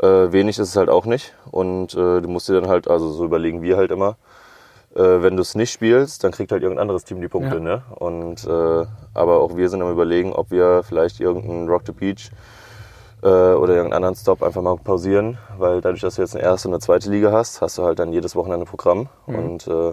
Äh, 0.03 0.33
wenig 0.33 0.59
ist 0.59 0.69
es 0.69 0.77
halt 0.77 0.89
auch 0.91 1.07
nicht. 1.07 1.35
Und 1.51 1.95
äh, 1.95 2.21
du 2.21 2.29
musst 2.29 2.49
dir 2.49 2.61
dann 2.61 2.69
halt, 2.69 2.89
also 2.89 3.11
so 3.11 3.25
überlegen 3.25 3.63
wir 3.63 3.77
halt 3.77 3.91
immer, 3.93 4.17
äh, 4.95 5.23
wenn 5.23 5.37
du 5.37 5.43
es 5.43 5.55
nicht 5.55 5.71
spielst, 5.71 6.25
dann 6.25 6.33
kriegt 6.33 6.53
halt 6.53 6.63
irgendein 6.63 6.83
anderes 6.83 7.05
Team 7.05 7.21
die 7.21 7.29
Punkte. 7.29 7.57
Ja. 7.57 7.61
Ne? 7.61 7.83
Und, 7.95 8.45
äh, 8.45 8.87
aber 9.15 9.41
auch 9.41 9.57
wir 9.57 9.69
sind 9.69 9.81
am 9.81 9.91
überlegen, 9.91 10.33
ob 10.33 10.51
wir 10.51 10.83
vielleicht 10.83 11.21
irgendeinen 11.21 11.69
Rock 11.69 11.83
the 11.87 11.93
Beach 11.93 12.31
äh, 13.23 13.27
oder 13.27 13.75
irgendeinen 13.75 14.05
anderen 14.05 14.17
Stop 14.17 14.43
einfach 14.43 14.61
mal 14.61 14.77
pausieren, 14.77 15.39
weil 15.57 15.81
dadurch, 15.81 16.01
dass 16.01 16.17
du 16.17 16.23
jetzt 16.23 16.35
eine 16.35 16.45
erste 16.45 16.69
und 16.69 16.75
eine 16.75 16.81
zweite 16.81 17.09
Liga 17.11 17.31
hast, 17.31 17.61
hast 17.61 17.79
du 17.79 17.85
halt 17.85 17.99
dann 17.99 18.13
jedes 18.13 18.35
Wochenende 18.35 18.67
ein 18.67 18.69
Programm. 18.69 19.09
Und 19.27 19.67
äh, 19.69 19.93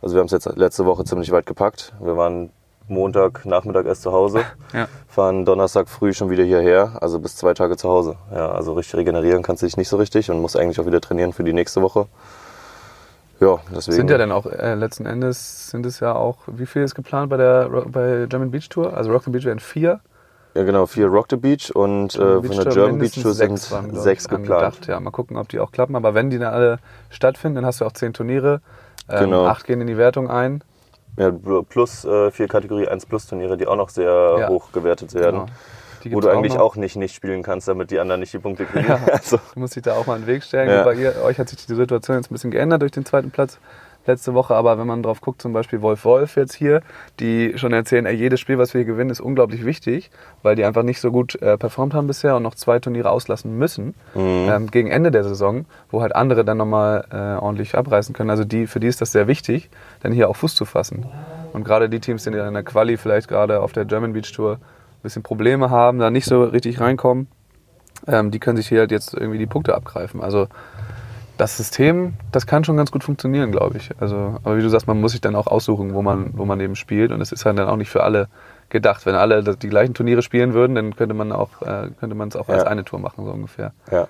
also 0.00 0.14
wir 0.14 0.20
haben 0.20 0.26
es 0.26 0.32
jetzt 0.32 0.46
letzte 0.56 0.86
Woche 0.86 1.04
ziemlich 1.04 1.30
weit 1.32 1.46
gepackt. 1.46 1.92
Wir 2.00 2.16
waren 2.16 2.50
Montag, 2.88 3.44
Nachmittag 3.46 3.86
erst 3.86 4.02
zu 4.02 4.12
Hause, 4.12 4.40
Ja. 4.72 4.88
fahren 5.08 5.44
Donnerstag 5.44 5.88
früh 5.88 6.12
schon 6.12 6.30
wieder 6.30 6.44
hierher, 6.44 6.92
also 7.00 7.18
bis 7.18 7.36
zwei 7.36 7.54
Tage 7.54 7.76
zu 7.76 7.88
Hause. 7.88 8.16
Ja, 8.34 8.50
also 8.50 8.72
richtig 8.74 8.96
regenerieren 8.96 9.42
kannst 9.42 9.62
du 9.62 9.66
dich 9.66 9.76
nicht 9.76 9.88
so 9.88 9.96
richtig 9.96 10.30
und 10.30 10.40
musst 10.40 10.56
eigentlich 10.56 10.80
auch 10.80 10.86
wieder 10.86 11.00
trainieren 11.00 11.32
für 11.32 11.44
die 11.44 11.52
nächste 11.52 11.82
Woche. 11.82 12.06
Ja, 13.40 13.58
deswegen. 13.74 13.96
Sind 13.96 14.10
ja 14.10 14.18
dann 14.18 14.32
auch 14.32 14.46
äh, 14.46 14.74
letzten 14.74 15.06
Endes 15.06 15.70
sind 15.70 15.86
es 15.86 16.00
ja 16.00 16.14
auch, 16.14 16.38
wie 16.48 16.66
viel 16.66 16.82
ist 16.82 16.94
geplant 16.96 17.30
bei 17.30 17.36
der 17.36 17.68
bei 17.86 18.26
German 18.28 18.50
Beach 18.50 18.68
Tour? 18.68 18.96
Also 18.96 19.12
Rock 19.12 19.22
the 19.24 19.30
Beach 19.30 19.44
werden 19.44 19.60
vier. 19.60 20.00
ja, 20.54 20.64
genau, 20.64 20.86
vier 20.86 21.06
Rock 21.06 21.26
the 21.30 21.36
Beach 21.36 21.70
und 21.72 22.16
äh, 22.16 22.18
von 22.18 22.42
der 22.42 22.64
Tour 22.64 22.72
German 22.74 22.98
Beach 22.98 23.12
Tour 23.14 23.34
sind 23.34 23.56
sechs 23.58 23.70
waren, 23.70 23.94
sechs 23.94 24.24
ich, 24.24 24.28
geplant. 24.30 24.50
angedacht. 24.64 24.86
Ja, 24.88 24.98
mal 24.98 25.12
gucken, 25.12 25.36
ob 25.36 25.48
die 25.48 25.60
auch 25.60 25.70
klappen. 25.70 25.94
Aber 25.94 26.14
wenn 26.14 26.30
die 26.30 26.38
dann 26.40 26.52
alle 26.52 26.78
stattfinden, 27.10 27.56
dann 27.56 27.66
hast 27.66 27.80
du 27.80 27.84
auch 27.84 27.92
zehn 27.92 28.12
Turniere. 28.12 28.60
Ähm, 29.08 29.20
Genau. 29.26 29.46
Acht 29.46 29.64
gehen 29.66 29.80
in 29.80 29.86
die 29.86 29.96
Wertung 29.96 30.28
ein. 30.28 30.64
Ja, 31.18 31.32
plus 31.68 32.04
äh, 32.04 32.30
vier 32.30 32.48
Kategorie 32.48 32.86
1 32.88 33.06
Plus 33.06 33.26
Turniere, 33.26 33.56
die 33.56 33.66
auch 33.66 33.76
noch 33.76 33.88
sehr 33.90 34.36
Ja. 34.38 34.48
hoch 34.48 34.72
gewertet 34.72 35.14
werden. 35.14 35.50
Genau. 36.02 36.16
Wo 36.16 36.20
du 36.20 36.28
eigentlich 36.30 36.54
noch. 36.54 36.60
auch 36.62 36.76
nicht 36.76 36.94
nicht 36.96 37.14
spielen 37.14 37.42
kannst, 37.42 37.66
damit 37.66 37.90
die 37.90 37.98
anderen 37.98 38.20
nicht 38.20 38.32
die 38.32 38.38
Punkte 38.38 38.64
kriegen. 38.64 38.86
Ja. 38.88 39.00
Also, 39.12 39.38
Du 39.52 39.60
musst 39.60 39.74
dich 39.74 39.82
da 39.82 39.94
auch 39.94 40.06
mal 40.06 40.14
in 40.16 40.22
den 40.22 40.28
Weg 40.28 40.44
stellen. 40.44 40.84
Bei 40.84 40.94
ihr, 40.94 41.14
euch 41.24 41.38
hat 41.40 41.48
sich 41.48 41.66
die 41.66 41.74
Situation 41.74 42.16
jetzt 42.16 42.30
ein 42.30 42.34
bisschen 42.34 42.52
geändert 42.52 42.82
durch 42.82 42.92
den 42.92 43.04
zweiten 43.04 43.30
Platz 43.32 43.58
letzte 44.08 44.34
Woche. 44.34 44.54
Aber 44.54 44.78
wenn 44.78 44.86
man 44.86 45.02
drauf 45.02 45.20
guckt, 45.20 45.40
zum 45.40 45.52
Beispiel 45.52 45.80
Wolf 45.82 46.04
Wolf 46.04 46.36
jetzt 46.36 46.54
hier, 46.54 46.82
die 47.20 47.56
schon 47.56 47.72
erzählen, 47.72 48.06
ey, 48.06 48.14
jedes 48.14 48.40
Spiel, 48.40 48.58
was 48.58 48.74
wir 48.74 48.80
hier 48.80 48.92
gewinnen, 48.92 49.10
ist 49.10 49.20
unglaublich 49.20 49.64
wichtig, 49.64 50.10
weil 50.42 50.56
die 50.56 50.64
einfach 50.64 50.82
nicht 50.82 51.00
so 51.00 51.12
gut 51.12 51.40
äh, 51.40 51.56
performt 51.56 51.94
haben 51.94 52.06
bisher 52.06 52.36
und 52.36 52.42
noch 52.42 52.54
zwei 52.54 52.78
Turniere 52.78 53.10
auslassen 53.10 53.56
müssen 53.56 53.94
ähm, 54.48 54.70
gegen 54.70 54.90
Ende 54.90 55.10
der 55.10 55.24
Saison, 55.24 55.66
wo 55.90 56.02
halt 56.02 56.16
andere 56.16 56.44
dann 56.44 56.56
nochmal 56.58 57.04
äh, 57.12 57.40
ordentlich 57.40 57.76
abreißen 57.76 58.14
können. 58.14 58.30
Also 58.30 58.44
die, 58.44 58.66
für 58.66 58.80
die 58.80 58.88
ist 58.88 59.00
das 59.00 59.12
sehr 59.12 59.28
wichtig, 59.28 59.70
dann 60.00 60.12
hier 60.12 60.28
auch 60.28 60.36
Fuß 60.36 60.54
zu 60.54 60.64
fassen. 60.64 61.06
Und 61.52 61.64
gerade 61.64 61.88
die 61.88 62.00
Teams, 62.00 62.24
die 62.24 62.30
in 62.30 62.54
der 62.54 62.62
Quali 62.62 62.96
vielleicht 62.96 63.28
gerade 63.28 63.60
auf 63.60 63.72
der 63.72 63.84
German 63.84 64.12
Beach 64.12 64.32
Tour 64.32 64.54
ein 64.54 65.02
bisschen 65.02 65.22
Probleme 65.22 65.70
haben, 65.70 65.98
da 65.98 66.10
nicht 66.10 66.26
so 66.26 66.44
richtig 66.44 66.80
reinkommen, 66.80 67.28
ähm, 68.06 68.30
die 68.30 68.38
können 68.38 68.56
sich 68.56 68.68
hier 68.68 68.80
halt 68.80 68.90
jetzt 68.90 69.14
irgendwie 69.14 69.38
die 69.38 69.46
Punkte 69.46 69.74
abgreifen. 69.74 70.20
Also 70.20 70.48
das 71.38 71.56
System, 71.56 72.14
das 72.32 72.46
kann 72.46 72.64
schon 72.64 72.76
ganz 72.76 72.90
gut 72.92 73.02
funktionieren, 73.04 73.50
glaube 73.52 73.78
ich. 73.78 73.90
Also, 74.00 74.38
aber 74.42 74.56
wie 74.58 74.62
du 74.62 74.68
sagst, 74.68 74.86
man 74.86 75.00
muss 75.00 75.12
sich 75.12 75.20
dann 75.20 75.34
auch 75.36 75.46
aussuchen, 75.46 75.94
wo 75.94 76.02
man, 76.02 76.36
wo 76.36 76.44
man 76.44 76.60
eben 76.60 76.76
spielt. 76.76 77.10
Und 77.12 77.20
es 77.20 77.32
ist 77.32 77.46
halt 77.46 77.58
dann 77.58 77.68
auch 77.68 77.76
nicht 77.76 77.90
für 77.90 78.02
alle 78.02 78.28
gedacht. 78.68 79.06
Wenn 79.06 79.14
alle 79.14 79.42
das- 79.42 79.58
die 79.58 79.68
gleichen 79.68 79.94
Turniere 79.94 80.20
spielen 80.22 80.52
würden, 80.52 80.74
dann 80.74 80.94
könnte 80.96 81.14
man 81.14 81.32
auch, 81.32 81.62
äh, 81.62 81.88
könnte 81.98 82.14
man 82.14 82.28
es 82.28 82.36
auch 82.36 82.48
als 82.48 82.64
Ja. 82.64 82.68
eine 82.68 82.84
Tour 82.84 82.98
machen, 82.98 83.24
so 83.24 83.30
ungefähr. 83.30 83.72
ja. 83.90 84.06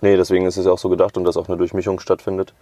Nee, 0.00 0.18
deswegen 0.18 0.44
ist 0.44 0.58
es 0.58 0.66
ja 0.66 0.72
auch 0.72 0.78
so 0.78 0.90
gedacht 0.90 1.16
und 1.16 1.24
dass 1.24 1.38
auch 1.38 1.48
eine 1.48 1.56
Durchmischung 1.56 1.98
stattfindet. 1.98 2.52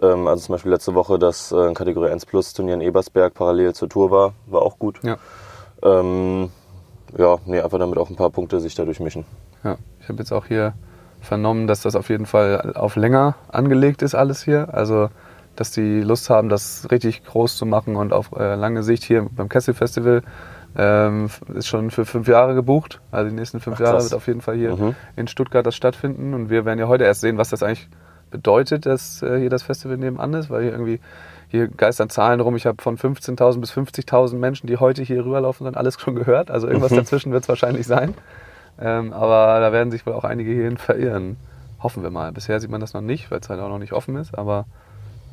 Ähm, 0.00 0.26
also 0.26 0.46
zum 0.46 0.54
Beispiel 0.54 0.70
letzte 0.72 0.94
Woche, 0.94 1.18
dass 1.18 1.52
äh, 1.52 1.68
ein 1.68 1.74
Kategorie 1.74 2.08
1 2.08 2.24
Plus 2.24 2.54
Turnier 2.54 2.72
in 2.74 2.80
Ebersberg 2.80 3.34
parallel 3.34 3.74
zur 3.74 3.90
Tour 3.90 4.10
war, 4.10 4.32
war 4.46 4.62
auch 4.62 4.78
gut. 4.78 4.98
Ja. 5.02 5.18
Ähm, 5.82 6.50
ja, 7.18 7.36
nee, 7.44 7.60
einfach 7.60 7.78
damit 7.78 7.98
auch 7.98 8.08
ein 8.08 8.16
paar 8.16 8.30
Punkte 8.30 8.58
sich 8.60 8.74
da 8.74 8.84
durchmischen. 8.86 9.26
Ja, 9.64 9.76
ich 10.00 10.08
habe 10.08 10.18
jetzt 10.20 10.32
auch 10.32 10.46
hier 10.46 10.72
vernommen, 11.22 11.66
dass 11.66 11.80
das 11.82 11.96
auf 11.96 12.08
jeden 12.10 12.26
Fall 12.26 12.72
auf 12.74 12.96
länger 12.96 13.36
angelegt 13.48 14.02
ist, 14.02 14.14
alles 14.14 14.42
hier. 14.42 14.68
Also, 14.74 15.08
dass 15.56 15.70
die 15.70 16.00
Lust 16.00 16.28
haben, 16.30 16.48
das 16.48 16.88
richtig 16.90 17.24
groß 17.24 17.56
zu 17.56 17.66
machen 17.66 17.96
und 17.96 18.12
auf 18.12 18.30
äh, 18.38 18.54
lange 18.54 18.82
Sicht 18.82 19.02
hier 19.04 19.26
beim 19.30 19.48
Kessel 19.48 19.74
Festival 19.74 20.22
ähm, 20.76 21.28
ist 21.54 21.66
schon 21.68 21.90
für 21.90 22.06
fünf 22.06 22.26
Jahre 22.28 22.54
gebucht. 22.54 23.00
Also 23.10 23.28
die 23.28 23.34
nächsten 23.36 23.60
fünf 23.60 23.76
Ach, 23.76 23.84
Jahre 23.84 24.02
wird 24.02 24.14
auf 24.14 24.26
jeden 24.26 24.40
Fall 24.40 24.56
hier 24.56 24.74
Mhm. 24.74 24.94
in 25.16 25.28
Stuttgart 25.28 25.66
das 25.66 25.76
stattfinden. 25.76 26.32
Und 26.32 26.48
wir 26.48 26.64
werden 26.64 26.78
ja 26.78 26.88
heute 26.88 27.04
erst 27.04 27.20
sehen, 27.20 27.36
was 27.36 27.50
das 27.50 27.62
eigentlich 27.62 27.88
bedeutet, 28.30 28.86
dass 28.86 29.22
äh, 29.22 29.38
hier 29.38 29.50
das 29.50 29.62
Festival 29.62 29.98
nebenan 29.98 30.32
ist, 30.32 30.48
weil 30.48 30.62
hier 30.62 30.72
irgendwie 30.72 31.00
hier 31.48 31.68
geistern 31.68 32.08
Zahlen 32.08 32.40
rum. 32.40 32.56
Ich 32.56 32.64
habe 32.64 32.82
von 32.82 32.96
15.000 32.96 33.60
bis 33.60 33.70
50.000 33.72 34.36
Menschen, 34.36 34.66
die 34.66 34.78
heute 34.78 35.02
hier 35.02 35.22
rüberlaufen, 35.26 35.66
dann 35.66 35.74
alles 35.74 36.00
schon 36.00 36.14
gehört. 36.14 36.50
Also 36.50 36.66
irgendwas 36.66 36.92
Mhm. 36.92 36.96
dazwischen 36.96 37.32
wird 37.32 37.42
es 37.42 37.48
wahrscheinlich 37.50 37.86
sein. 37.86 38.14
Ähm, 38.80 39.12
aber 39.12 39.60
da 39.60 39.72
werden 39.72 39.90
sich 39.90 40.06
wohl 40.06 40.14
auch 40.14 40.24
einige 40.24 40.52
hierhin 40.52 40.78
verirren. 40.78 41.36
Hoffen 41.82 42.02
wir 42.02 42.10
mal. 42.10 42.32
Bisher 42.32 42.60
sieht 42.60 42.70
man 42.70 42.80
das 42.80 42.94
noch 42.94 43.00
nicht, 43.00 43.30
weil 43.30 43.40
es 43.40 43.48
halt 43.48 43.60
auch 43.60 43.68
noch 43.68 43.78
nicht 43.78 43.92
offen 43.92 44.16
ist. 44.16 44.36
Aber 44.36 44.66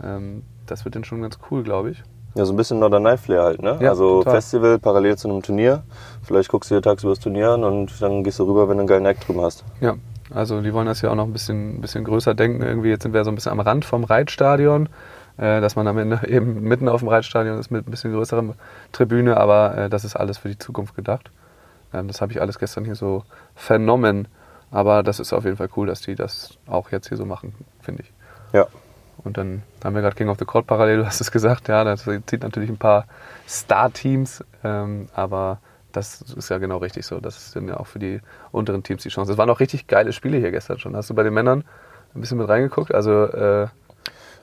ähm, 0.03 0.43
das 0.65 0.85
wird 0.85 0.95
dann 0.95 1.03
schon 1.03 1.21
ganz 1.21 1.39
cool, 1.49 1.63
glaube 1.63 1.91
ich. 1.91 2.03
Ja, 2.35 2.45
so 2.45 2.53
ein 2.53 2.57
bisschen 2.57 2.79
Northern 2.79 3.03
Night 3.03 3.19
Flair 3.19 3.43
halt, 3.43 3.61
ne? 3.61 3.77
Ja, 3.81 3.89
also 3.89 4.19
total. 4.19 4.35
Festival 4.35 4.79
parallel 4.79 5.17
zu 5.17 5.29
einem 5.29 5.41
Turnier. 5.41 5.83
Vielleicht 6.21 6.49
guckst 6.49 6.69
du 6.69 6.75
dir 6.75 6.81
tagsüber 6.81 7.13
das 7.13 7.19
Turnier 7.19 7.49
an 7.51 7.63
und 7.63 8.01
dann 8.01 8.23
gehst 8.23 8.39
du 8.39 8.43
rüber, 8.43 8.69
wenn 8.69 8.77
du 8.77 8.81
einen 8.81 8.87
geilen 8.87 9.05
Act 9.05 9.27
drüben 9.27 9.41
hast. 9.41 9.63
Ja, 9.81 9.95
also 10.33 10.61
die 10.61 10.73
wollen 10.73 10.85
das 10.85 11.01
ja 11.01 11.09
auch 11.09 11.15
noch 11.15 11.25
ein 11.25 11.33
bisschen, 11.33 11.81
bisschen 11.81 12.03
größer 12.03 12.35
denken. 12.35 12.61
Irgendwie 12.61 12.89
jetzt 12.89 13.03
sind 13.03 13.13
wir 13.13 13.23
so 13.23 13.31
ein 13.31 13.35
bisschen 13.35 13.51
am 13.51 13.59
Rand 13.59 13.83
vom 13.83 14.03
Reitstadion, 14.03 14.89
äh, 15.37 15.59
dass 15.59 15.75
man 15.75 15.87
am 15.87 15.97
Ende 15.97 16.21
eben 16.27 16.61
mitten 16.61 16.87
auf 16.87 17.01
dem 17.01 17.09
Reitstadion 17.09 17.57
ist 17.57 17.71
mit 17.71 17.87
ein 17.87 17.91
bisschen 17.91 18.13
größerer 18.13 18.43
Tribüne, 18.91 19.37
aber 19.37 19.77
äh, 19.77 19.89
das 19.89 20.05
ist 20.05 20.15
alles 20.15 20.37
für 20.37 20.49
die 20.49 20.57
Zukunft 20.59 20.95
gedacht. 20.95 21.31
Ähm, 21.93 22.07
das 22.07 22.21
habe 22.21 22.31
ich 22.31 22.41
alles 22.41 22.59
gestern 22.59 22.85
hier 22.85 22.95
so 22.95 23.23
vernommen. 23.55 24.27
Aber 24.71 25.03
das 25.03 25.19
ist 25.19 25.33
auf 25.33 25.45
jeden 25.45 25.57
Fall 25.57 25.69
cool, 25.75 25.87
dass 25.87 26.01
die 26.01 26.15
das 26.15 26.57
auch 26.67 26.91
jetzt 26.91 27.07
hier 27.09 27.17
so 27.17 27.25
machen, 27.25 27.53
finde 27.81 28.03
ich. 28.03 28.11
Ja. 28.53 28.67
Und 29.23 29.37
dann 29.37 29.63
haben 29.83 29.95
wir 29.95 30.01
gerade 30.01 30.15
King 30.15 30.29
of 30.29 30.37
the 30.39 30.45
Court 30.45 30.67
parallel, 30.67 30.97
du 30.97 31.05
hast 31.05 31.19
es 31.19 31.31
gesagt, 31.31 31.67
ja, 31.67 31.83
das 31.83 32.07
zieht 32.25 32.41
natürlich 32.43 32.69
ein 32.69 32.77
paar 32.77 33.05
Star-Teams, 33.47 34.43
ähm, 34.63 35.07
aber 35.13 35.59
das 35.91 36.21
ist 36.21 36.49
ja 36.49 36.57
genau 36.59 36.77
richtig 36.77 37.05
so. 37.05 37.19
Das 37.19 37.51
sind 37.51 37.67
ja 37.67 37.77
auch 37.77 37.87
für 37.87 37.99
die 37.99 38.21
unteren 38.51 38.83
Teams 38.83 39.03
die 39.03 39.09
Chance. 39.09 39.31
Es 39.31 39.37
waren 39.37 39.49
auch 39.49 39.59
richtig 39.59 39.87
geile 39.87 40.13
Spiele 40.13 40.37
hier 40.37 40.51
gestern 40.51 40.79
schon. 40.79 40.95
Hast 40.95 41.09
du 41.09 41.15
bei 41.15 41.23
den 41.23 41.33
Männern 41.33 41.63
ein 42.13 42.21
bisschen 42.21 42.37
mit 42.37 42.47
reingeguckt? 42.47 42.93
Also 42.93 43.25
äh, 43.25 43.67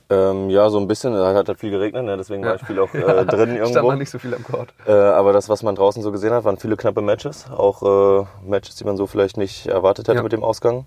ähm, 0.09 0.51
ja, 0.51 0.69
so 0.71 0.79
ein 0.79 0.87
bisschen. 0.87 1.15
Es 1.15 1.35
hat 1.37 1.49
halt 1.49 1.59
viel 1.59 1.71
geregnet, 1.71 2.05
ne? 2.05 2.17
deswegen 2.17 2.45
war 2.45 2.57
ich 2.57 2.63
viel 2.63 2.79
auch 2.79 2.93
äh, 2.95 3.01
drin 3.27 3.51
irgendwo. 3.51 3.71
Stand 3.71 3.89
man 3.89 3.99
nicht 3.99 4.11
so 4.11 4.19
viel 4.19 4.35
am 4.35 4.45
Court. 4.45 4.73
Äh, 4.87 4.93
aber 4.93 5.33
das, 5.33 5.49
was 5.49 5.63
man 5.63 5.75
draußen 5.75 6.03
so 6.03 6.13
gesehen 6.13 6.33
hat, 6.33 6.45
waren 6.45 6.59
viele 6.59 6.77
knappe 6.77 7.01
Matches. 7.01 7.47
Auch 7.51 8.23
äh, 8.23 8.27
Matches, 8.45 8.77
die 8.77 8.85
man 8.85 8.97
so 8.97 9.07
vielleicht 9.07 9.37
nicht 9.37 9.67
erwartet 9.67 10.09
hätte 10.09 10.23
mit 10.23 10.33
dem 10.33 10.45
Ausgang. 10.45 10.87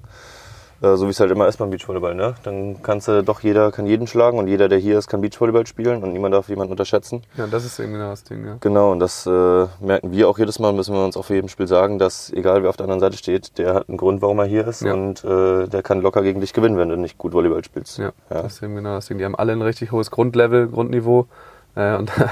Äh, 0.81 0.95
so 0.95 1.05
wie 1.05 1.11
es 1.11 1.19
halt 1.19 1.31
immer 1.31 1.47
ist 1.47 1.57
beim 1.57 1.69
Beachvolleyball. 1.69 2.15
Ne? 2.15 2.35
Dann 2.43 2.81
kannst 2.81 3.07
du 3.07 3.23
doch 3.23 3.41
jeder 3.41 3.71
kann 3.71 3.85
jeden 3.85 4.07
schlagen 4.07 4.37
und 4.37 4.47
jeder, 4.47 4.69
der 4.69 4.77
hier 4.77 4.97
ist, 4.97 5.07
kann 5.07 5.21
Beachvolleyball 5.21 5.67
spielen 5.67 6.03
und 6.03 6.13
niemand 6.13 6.33
darf 6.33 6.49
jemanden 6.49 6.71
unterschätzen. 6.71 7.23
Ja, 7.35 7.47
das 7.47 7.65
ist 7.65 7.79
eben 7.79 7.93
genau 7.93 8.09
das 8.09 8.23
Ding. 8.23 8.45
Ja. 8.45 8.57
Genau, 8.59 8.91
und 8.91 8.99
das 8.99 9.25
äh, 9.25 9.29
merken 9.79 10.11
wir 10.11 10.29
auch 10.29 10.39
jedes 10.39 10.59
Mal, 10.59 10.73
müssen 10.73 10.93
wir 10.93 11.03
uns 11.03 11.17
auch 11.17 11.25
für 11.25 11.35
jedem 11.35 11.49
Spiel 11.49 11.67
sagen, 11.67 11.99
dass 11.99 12.31
egal 12.31 12.63
wer 12.63 12.69
auf 12.69 12.77
der 12.77 12.85
anderen 12.85 13.01
Seite 13.01 13.17
steht, 13.17 13.57
der 13.57 13.73
hat 13.73 13.89
einen 13.89 13.97
Grund, 13.97 14.21
warum 14.21 14.39
er 14.39 14.45
hier 14.45 14.67
ist 14.67 14.81
ja. 14.81 14.93
und 14.93 15.23
äh, 15.23 15.67
der 15.67 15.83
kann 15.83 16.01
locker 16.01 16.21
gegen 16.21 16.41
dich 16.41 16.53
gewinnen, 16.53 16.77
wenn 16.77 16.89
du 16.89 16.95
nicht 16.95 17.17
gut 17.17 17.33
Volleyball 17.33 17.63
spielst. 17.63 17.97
Ja, 17.97 18.11
ja. 18.29 18.41
das 18.41 18.53
ist 18.53 18.63
eben 18.63 18.75
genau 18.75 18.95
das 18.95 19.07
Ding. 19.07 19.17
Die 19.17 19.25
haben 19.25 19.35
alle 19.35 19.51
ein 19.51 19.61
richtig 19.61 19.91
hohes 19.91 20.11
Grundlevel, 20.11 20.67
Grundniveau. 20.67 21.27
Äh, 21.79 21.95
und 21.95 22.11
da 22.17 22.29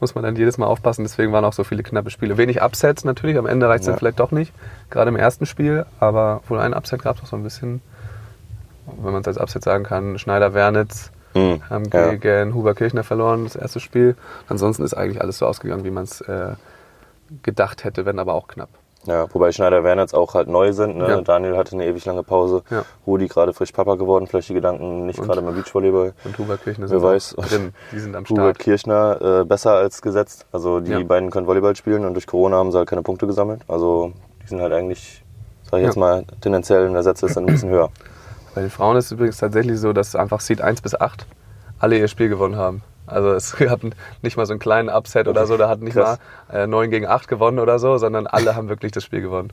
muss 0.00 0.14
man 0.14 0.24
dann 0.24 0.36
jedes 0.36 0.58
Mal 0.58 0.66
aufpassen. 0.66 1.04
Deswegen 1.04 1.32
waren 1.32 1.44
auch 1.44 1.52
so 1.52 1.64
viele 1.64 1.82
knappe 1.82 2.10
Spiele. 2.10 2.36
Wenig 2.36 2.62
Upsets 2.62 3.04
natürlich. 3.04 3.38
Am 3.38 3.46
Ende 3.46 3.68
reicht 3.68 3.80
es 3.80 3.86
ja. 3.86 3.92
dann 3.92 3.98
vielleicht 3.98 4.20
doch 4.20 4.32
nicht. 4.32 4.52
Gerade 4.90 5.10
im 5.10 5.16
ersten 5.16 5.46
Spiel. 5.46 5.86
Aber 6.00 6.42
wohl 6.48 6.58
ein 6.58 6.74
Upset 6.74 7.02
gab 7.02 7.16
es 7.16 7.22
auch 7.22 7.26
so 7.26 7.36
ein 7.36 7.42
bisschen 7.42 7.80
wenn 8.96 9.12
man 9.12 9.20
es 9.20 9.28
als 9.28 9.38
Upset 9.38 9.62
sagen 9.62 9.84
kann, 9.84 10.18
Schneider-Wernitz 10.18 11.10
mhm. 11.34 11.62
haben 11.68 11.84
ja. 11.92 12.14
gegen 12.14 12.54
Huber 12.54 12.74
Kirchner 12.74 13.04
verloren, 13.04 13.44
das 13.44 13.56
erste 13.56 13.80
Spiel. 13.80 14.16
Ansonsten 14.48 14.84
ist 14.84 14.94
eigentlich 14.94 15.20
alles 15.20 15.38
so 15.38 15.46
ausgegangen, 15.46 15.84
wie 15.84 15.90
man 15.90 16.04
es 16.04 16.20
äh, 16.22 16.54
gedacht 17.42 17.84
hätte, 17.84 18.06
wenn 18.06 18.18
aber 18.18 18.34
auch 18.34 18.48
knapp. 18.48 18.70
Ja, 19.08 19.26
wobei 19.32 19.52
Schneider-Wernitz 19.52 20.12
auch 20.12 20.34
halt 20.34 20.48
neu 20.48 20.72
sind. 20.72 20.98
Ne? 20.98 21.08
Ja. 21.08 21.20
Daniel 21.22 21.56
hatte 21.56 21.72
eine 21.72 21.86
ewig 21.86 22.04
lange 22.04 22.22
Pause. 22.22 22.62
Ja. 22.70 22.84
Rudi 23.06 23.26
gerade 23.26 23.54
frisch 23.54 23.72
Papa 23.72 23.94
geworden, 23.94 24.26
vielleicht 24.26 24.50
die 24.50 24.54
Gedanken 24.54 25.06
nicht 25.06 25.20
gerade 25.20 25.40
mal 25.40 25.54
Beachvolleyball. 25.54 26.12
Und 26.24 26.38
Hubert 26.38 26.62
Kirchner 26.62 26.88
sind 26.88 27.02
weiß. 27.02 27.36
drin. 27.38 27.72
Die 27.90 27.98
sind 27.98 28.14
am 28.14 28.26
Start. 28.26 28.38
Hubert 28.38 28.58
Kirchner 28.58 29.40
äh, 29.40 29.44
besser 29.44 29.72
als 29.72 30.02
gesetzt. 30.02 30.46
Also 30.52 30.80
die 30.80 30.92
ja. 30.92 31.02
beiden 31.02 31.30
können 31.30 31.46
Volleyball 31.46 31.74
spielen 31.74 32.04
und 32.04 32.12
durch 32.12 32.26
Corona 32.26 32.56
haben 32.58 32.70
sie 32.70 32.76
halt 32.76 32.88
keine 32.88 33.02
Punkte 33.02 33.26
gesammelt. 33.26 33.62
Also 33.66 34.12
die 34.42 34.48
sind 34.48 34.60
halt 34.60 34.74
eigentlich, 34.74 35.24
sag 35.70 35.78
ich 35.80 35.86
jetzt 35.86 35.96
mal, 35.96 36.24
tendenziell 36.42 36.86
in 36.86 36.92
der 36.92 37.02
Sätze 37.02 37.26
ist 37.26 37.36
dann 37.36 37.44
ein 37.44 37.52
bisschen 37.52 37.70
höher. 37.70 37.88
Bei 38.54 38.60
den 38.60 38.70
Frauen 38.70 38.96
ist 38.98 39.06
es 39.06 39.12
übrigens 39.12 39.38
tatsächlich 39.38 39.78
so, 39.78 39.94
dass 39.94 40.14
einfach 40.16 40.40
Seed 40.40 40.60
1 40.60 40.82
bis 40.82 40.94
8 40.94 41.26
alle 41.78 41.96
ihr 41.96 42.08
Spiel 42.08 42.28
gewonnen 42.28 42.56
haben. 42.56 42.82
Also 43.08 43.32
es 43.32 43.56
gab 43.58 43.80
nicht 44.22 44.36
mal 44.36 44.46
so 44.46 44.52
einen 44.52 44.60
kleinen 44.60 44.88
Upset 44.88 45.28
oder 45.28 45.46
so, 45.46 45.56
da 45.56 45.68
hat 45.68 45.80
nicht 45.80 45.94
Krass. 45.94 46.18
mal 46.50 46.56
äh, 46.56 46.66
9 46.66 46.90
gegen 46.90 47.06
8 47.06 47.28
gewonnen 47.28 47.58
oder 47.58 47.78
so, 47.78 47.98
sondern 47.98 48.26
alle 48.26 48.54
haben 48.54 48.68
wirklich 48.68 48.92
das 48.92 49.04
Spiel 49.04 49.20
gewonnen. 49.20 49.52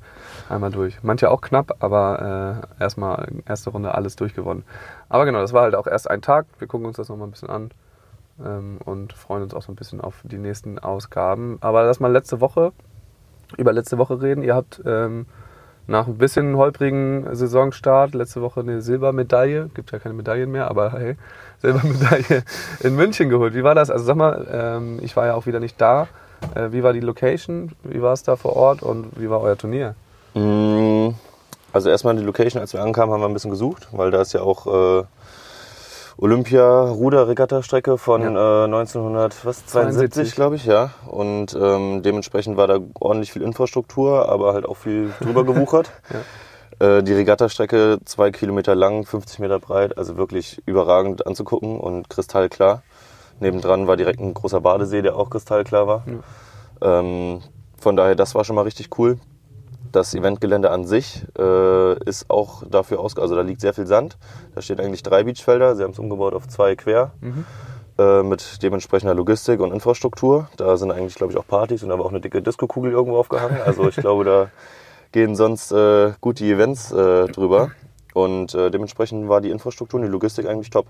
Einmal 0.49 0.71
durch. 0.71 1.01
Manche 1.03 1.31
auch 1.31 1.41
knapp, 1.41 1.77
aber 1.79 2.61
äh, 2.79 2.83
erstmal 2.83 3.27
erste 3.47 3.69
Runde 3.69 3.95
alles 3.95 4.15
durchgewonnen. 4.15 4.63
Aber 5.09 5.25
genau, 5.25 5.39
das 5.39 5.53
war 5.53 5.63
halt 5.63 5.75
auch 5.75 5.87
erst 5.87 6.09
ein 6.09 6.21
Tag. 6.21 6.45
Wir 6.59 6.67
gucken 6.67 6.87
uns 6.87 6.97
das 6.97 7.09
nochmal 7.09 7.27
ein 7.27 7.31
bisschen 7.31 7.49
an 7.49 7.71
ähm, 8.43 8.77
und 8.83 9.13
freuen 9.13 9.43
uns 9.43 9.53
auch 9.53 9.61
so 9.61 9.71
ein 9.71 9.75
bisschen 9.75 10.01
auf 10.01 10.15
die 10.23 10.37
nächsten 10.37 10.79
Ausgaben. 10.79 11.57
Aber 11.61 11.83
lass 11.83 11.99
mal 11.99 12.11
letzte 12.11 12.41
Woche, 12.41 12.73
über 13.57 13.73
letzte 13.73 13.97
Woche 13.97 14.21
reden. 14.21 14.43
Ihr 14.43 14.55
habt 14.55 14.81
ähm, 14.85 15.25
nach 15.87 16.07
ein 16.07 16.17
bisschen 16.17 16.57
holprigen 16.57 17.35
Saisonstart, 17.35 18.15
letzte 18.15 18.41
Woche 18.41 18.61
eine 18.61 18.81
Silbermedaille, 18.81 19.69
gibt 19.73 19.91
ja 19.91 19.99
keine 19.99 20.15
Medaillen 20.15 20.51
mehr, 20.51 20.69
aber 20.69 20.91
hey, 20.93 21.15
Silbermedaille 21.61 22.43
in 22.81 22.95
München 22.95 23.29
geholt. 23.29 23.53
Wie 23.53 23.63
war 23.63 23.75
das? 23.75 23.89
Also 23.89 24.05
sag 24.05 24.15
mal, 24.15 24.47
ähm, 24.51 24.99
ich 25.01 25.15
war 25.15 25.27
ja 25.27 25.35
auch 25.35 25.45
wieder 25.45 25.59
nicht 25.59 25.79
da. 25.79 26.07
Äh, 26.53 26.71
wie 26.71 26.83
war 26.83 26.93
die 26.93 26.99
Location? 26.99 27.71
Wie 27.83 28.01
war 28.01 28.13
es 28.13 28.23
da 28.23 28.35
vor 28.35 28.55
Ort 28.55 28.83
und 28.83 29.11
wie 29.19 29.29
war 29.29 29.41
euer 29.41 29.57
Turnier? 29.57 29.95
Mm, 30.33 31.09
also 31.71 31.89
erstmal 31.89 32.15
die 32.15 32.23
Location, 32.23 32.61
als 32.61 32.73
wir 32.73 32.81
ankamen, 32.81 33.13
haben 33.13 33.21
wir 33.21 33.27
ein 33.27 33.33
bisschen 33.33 33.51
gesucht, 33.51 33.87
weil 33.91 34.11
da 34.11 34.21
ist 34.21 34.33
ja 34.33 34.41
auch 34.41 35.01
äh, 35.01 35.03
Olympia-Ruder-Regatta-Strecke 36.17 37.97
von 37.97 38.21
ja. 38.21 38.63
äh, 38.63 38.65
1972, 38.65 40.35
glaube 40.35 40.55
ich, 40.55 40.65
ja. 40.65 40.91
Und 41.07 41.57
ähm, 41.59 42.03
dementsprechend 42.03 42.57
war 42.57 42.67
da 42.67 42.79
ordentlich 42.99 43.31
viel 43.33 43.41
Infrastruktur, 43.41 44.29
aber 44.29 44.53
halt 44.53 44.65
auch 44.65 44.77
viel 44.77 45.11
drüber 45.19 45.43
gewuchert. 45.45 45.91
ja. 46.79 46.97
äh, 46.97 47.03
die 47.03 47.13
Regatta-Strecke 47.13 47.99
zwei 48.05 48.31
Kilometer 48.31 48.75
lang, 48.75 49.05
50 49.05 49.39
Meter 49.39 49.59
breit, 49.59 49.97
also 49.97 50.15
wirklich 50.15 50.61
überragend 50.65 51.27
anzugucken 51.27 51.79
und 51.79 52.09
kristallklar. 52.09 52.83
Nebendran 53.39 53.87
war 53.87 53.97
direkt 53.97 54.21
ein 54.21 54.33
großer 54.33 54.61
Badesee, 54.61 55.01
der 55.01 55.17
auch 55.17 55.29
kristallklar 55.29 55.87
war. 55.87 56.03
Ja. 56.81 56.99
Ähm, 56.99 57.41
von 57.77 57.95
daher, 57.97 58.15
das 58.15 58.35
war 58.35 58.45
schon 58.45 58.55
mal 58.55 58.63
richtig 58.63 58.97
cool. 58.97 59.19
Das 59.91 60.13
Eventgelände 60.13 60.71
an 60.71 60.85
sich 60.85 61.25
äh, 61.37 61.99
ist 62.03 62.29
auch 62.29 62.63
dafür 62.69 62.99
aus, 62.99 63.17
also 63.17 63.35
da 63.35 63.41
liegt 63.41 63.61
sehr 63.61 63.73
viel 63.73 63.87
Sand. 63.87 64.17
Da 64.53 64.61
stehen 64.61 64.79
eigentlich 64.79 65.03
drei 65.03 65.23
Beachfelder. 65.23 65.75
Sie 65.75 65.83
haben 65.83 65.91
es 65.91 65.99
umgebaut 65.99 66.33
auf 66.33 66.47
zwei 66.47 66.75
quer. 66.75 67.11
Mhm. 67.21 67.45
Äh, 67.97 68.23
mit 68.23 68.61
dementsprechender 68.61 69.15
Logistik 69.15 69.61
und 69.61 69.71
Infrastruktur. 69.71 70.49
Da 70.57 70.75
sind 70.75 70.91
eigentlich, 70.91 71.15
glaube 71.15 71.31
ich, 71.31 71.39
auch 71.39 71.47
Partys 71.47 71.81
und 71.81 71.91
aber 71.91 72.03
auch 72.03 72.09
eine 72.09 72.19
dicke 72.19 72.41
Diskokugel 72.41 72.91
irgendwo 72.91 73.17
aufgehangen. 73.17 73.57
Also 73.65 73.87
ich 73.87 73.95
glaube, 73.95 74.25
da 74.25 74.49
gehen 75.13 75.37
sonst 75.37 75.71
äh, 75.71 76.11
gut 76.19 76.39
die 76.39 76.51
Events 76.51 76.91
äh, 76.91 77.27
drüber. 77.27 77.71
Und 78.13 78.53
äh, 78.53 78.69
dementsprechend 78.69 79.29
war 79.29 79.39
die 79.39 79.49
Infrastruktur 79.49 79.99
und 79.99 80.05
die 80.05 80.11
Logistik 80.11 80.45
eigentlich 80.45 80.71
top. 80.71 80.87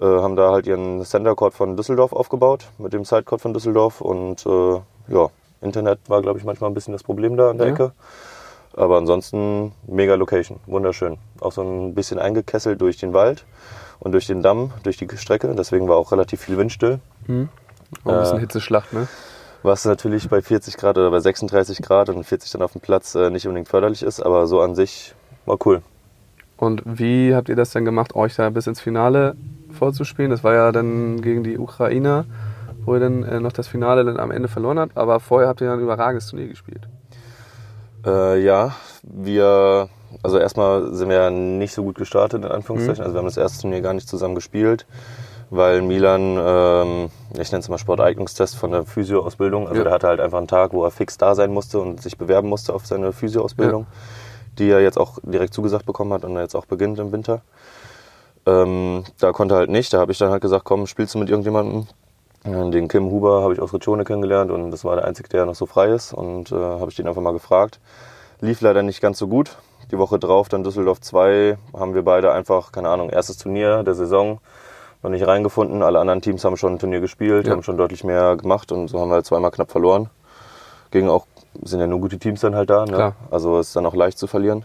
Äh, 0.00 0.04
haben 0.04 0.36
da 0.36 0.50
halt 0.50 0.66
ihren 0.66 1.02
Center 1.04 1.34
Court 1.34 1.54
von 1.54 1.78
Düsseldorf 1.78 2.12
aufgebaut, 2.12 2.66
mit 2.76 2.92
dem 2.92 3.06
Side 3.06 3.22
Court 3.22 3.40
von 3.40 3.54
Düsseldorf. 3.54 4.02
Und 4.02 4.44
äh, 4.44 4.80
ja, 5.08 5.28
Internet 5.62 5.98
war, 6.08 6.22
glaube 6.22 6.38
ich, 6.38 6.44
manchmal 6.44 6.70
ein 6.70 6.74
bisschen 6.74 6.92
das 6.92 7.02
Problem 7.02 7.36
da 7.36 7.50
an 7.50 7.58
der 7.58 7.68
ja. 7.68 7.72
Ecke. 7.74 7.92
Aber 8.74 8.96
ansonsten 8.96 9.72
mega 9.86 10.14
Location, 10.14 10.58
wunderschön. 10.66 11.18
Auch 11.40 11.52
so 11.52 11.62
ein 11.62 11.94
bisschen 11.94 12.18
eingekesselt 12.18 12.80
durch 12.80 12.96
den 12.96 13.12
Wald 13.12 13.44
und 14.00 14.12
durch 14.12 14.26
den 14.26 14.42
Damm, 14.42 14.72
durch 14.82 14.96
die 14.96 15.08
Strecke. 15.16 15.54
Deswegen 15.54 15.88
war 15.88 15.96
auch 15.96 16.12
relativ 16.12 16.40
viel 16.40 16.56
windstill. 16.56 16.98
Mhm. 17.26 17.48
Auch 18.04 18.12
ein 18.12 18.20
bisschen 18.20 18.38
äh, 18.38 18.40
Hitzeschlacht, 18.40 18.92
ne? 18.92 19.08
Was 19.62 19.84
natürlich 19.84 20.28
bei 20.28 20.42
40 20.42 20.76
Grad 20.76 20.98
oder 20.98 21.10
bei 21.10 21.20
36 21.20 21.82
Grad 21.82 22.08
und 22.08 22.24
40 22.24 22.50
dann 22.50 22.62
auf 22.62 22.72
dem 22.72 22.80
Platz 22.80 23.14
äh, 23.14 23.30
nicht 23.30 23.46
unbedingt 23.46 23.68
förderlich 23.68 24.02
ist, 24.02 24.20
aber 24.20 24.46
so 24.46 24.60
an 24.60 24.74
sich 24.74 25.14
war 25.46 25.56
cool. 25.66 25.82
Und 26.56 26.82
wie 26.84 27.34
habt 27.34 27.48
ihr 27.48 27.56
das 27.56 27.70
dann 27.70 27.84
gemacht, 27.84 28.14
euch 28.14 28.34
da 28.34 28.48
bis 28.50 28.66
ins 28.66 28.80
Finale 28.80 29.36
vorzuspielen? 29.70 30.30
Das 30.30 30.42
war 30.42 30.54
ja 30.54 30.72
dann 30.72 31.20
gegen 31.20 31.44
die 31.44 31.58
Ukrainer 31.58 32.24
wo 32.84 32.94
ihr 32.94 33.00
dann 33.00 33.22
äh, 33.22 33.40
noch 33.40 33.52
das 33.52 33.68
Finale 33.68 34.04
dann 34.04 34.18
am 34.18 34.30
Ende 34.30 34.48
verloren 34.48 34.78
habt. 34.78 34.96
Aber 34.96 35.20
vorher 35.20 35.48
habt 35.48 35.60
ihr 35.60 35.68
ja 35.68 35.74
ein 35.74 35.80
überragendes 35.80 36.28
Turnier 36.28 36.48
gespielt. 36.48 36.88
Äh, 38.04 38.42
ja, 38.42 38.74
wir, 39.02 39.88
also 40.22 40.38
erstmal 40.38 40.92
sind 40.94 41.08
wir 41.08 41.16
ja 41.16 41.30
nicht 41.30 41.72
so 41.72 41.84
gut 41.84 41.96
gestartet, 41.96 42.44
in 42.44 42.50
Anführungszeichen. 42.50 43.02
Mhm. 43.02 43.04
Also 43.04 43.14
wir 43.14 43.18
haben 43.18 43.26
das 43.26 43.36
erste 43.36 43.62
Turnier 43.62 43.80
gar 43.80 43.92
nicht 43.92 44.08
zusammen 44.08 44.34
gespielt, 44.34 44.86
weil 45.50 45.82
Milan, 45.82 46.36
ähm, 46.38 47.10
ich 47.38 47.52
nenne 47.52 47.60
es 47.60 47.68
mal 47.68 47.78
Sporteignungstest 47.78 48.56
von 48.56 48.72
der 48.72 48.84
Physioausbildung, 48.84 49.68
also 49.68 49.78
ja. 49.78 49.84
der 49.84 49.92
hatte 49.92 50.08
halt 50.08 50.20
einfach 50.20 50.38
einen 50.38 50.48
Tag, 50.48 50.72
wo 50.72 50.84
er 50.84 50.90
fix 50.90 51.16
da 51.16 51.34
sein 51.34 51.52
musste 51.52 51.78
und 51.78 52.02
sich 52.02 52.18
bewerben 52.18 52.48
musste 52.48 52.74
auf 52.74 52.86
seine 52.86 53.12
Physioausbildung, 53.12 53.82
ja. 53.82 53.98
die 54.58 54.70
er 54.70 54.80
jetzt 54.80 54.98
auch 54.98 55.18
direkt 55.22 55.54
zugesagt 55.54 55.86
bekommen 55.86 56.12
hat 56.12 56.24
und 56.24 56.36
jetzt 56.36 56.56
auch 56.56 56.66
beginnt 56.66 56.98
im 56.98 57.12
Winter. 57.12 57.42
Ähm, 58.44 59.04
da 59.20 59.30
konnte 59.30 59.54
er 59.54 59.58
halt 59.58 59.70
nicht, 59.70 59.92
da 59.92 60.00
habe 60.00 60.10
ich 60.10 60.18
dann 60.18 60.30
halt 60.30 60.42
gesagt, 60.42 60.64
komm, 60.64 60.88
spielst 60.88 61.14
du 61.14 61.18
mit 61.18 61.30
irgendjemandem? 61.30 61.86
Den 62.44 62.88
Kim 62.88 63.10
Huber 63.10 63.42
habe 63.42 63.54
ich 63.54 63.60
aus 63.60 63.72
Ritschone 63.72 64.04
kennengelernt 64.04 64.50
und 64.50 64.72
das 64.72 64.84
war 64.84 64.96
der 64.96 65.04
Einzige, 65.04 65.28
der 65.28 65.46
noch 65.46 65.54
so 65.54 65.66
frei 65.66 65.88
ist. 65.88 66.12
Und 66.12 66.50
äh, 66.50 66.56
habe 66.56 66.90
ich 66.90 66.96
den 66.96 67.06
einfach 67.06 67.22
mal 67.22 67.32
gefragt. 67.32 67.78
Lief 68.40 68.60
leider 68.60 68.82
nicht 68.82 69.00
ganz 69.00 69.18
so 69.18 69.28
gut. 69.28 69.56
Die 69.92 69.98
Woche 69.98 70.18
drauf 70.18 70.48
dann 70.48 70.64
Düsseldorf 70.64 71.00
2 71.00 71.56
haben 71.74 71.94
wir 71.94 72.02
beide 72.02 72.32
einfach, 72.32 72.72
keine 72.72 72.88
Ahnung, 72.88 73.10
erstes 73.10 73.36
Turnier 73.36 73.84
der 73.84 73.94
Saison 73.94 74.40
noch 75.02 75.10
nicht 75.10 75.26
reingefunden. 75.26 75.82
Alle 75.82 76.00
anderen 76.00 76.20
Teams 76.20 76.44
haben 76.44 76.56
schon 76.56 76.74
ein 76.74 76.78
Turnier 76.78 77.00
gespielt, 77.00 77.46
ja. 77.46 77.52
haben 77.52 77.62
schon 77.62 77.76
deutlich 77.76 78.02
mehr 78.02 78.36
gemacht 78.36 78.72
und 78.72 78.88
so 78.88 78.98
haben 79.00 79.10
wir 79.10 79.16
halt 79.16 79.26
zweimal 79.26 79.50
knapp 79.50 79.70
verloren. 79.70 80.10
Gegen 80.90 81.08
auch, 81.08 81.26
sind 81.62 81.80
ja 81.80 81.86
nur 81.86 82.00
gute 82.00 82.18
Teams 82.18 82.40
dann 82.40 82.56
halt 82.56 82.70
da. 82.70 82.86
Ne? 82.86 82.96
Also 83.30 83.60
ist 83.60 83.76
dann 83.76 83.86
auch 83.86 83.94
leicht 83.94 84.18
zu 84.18 84.26
verlieren. 84.26 84.64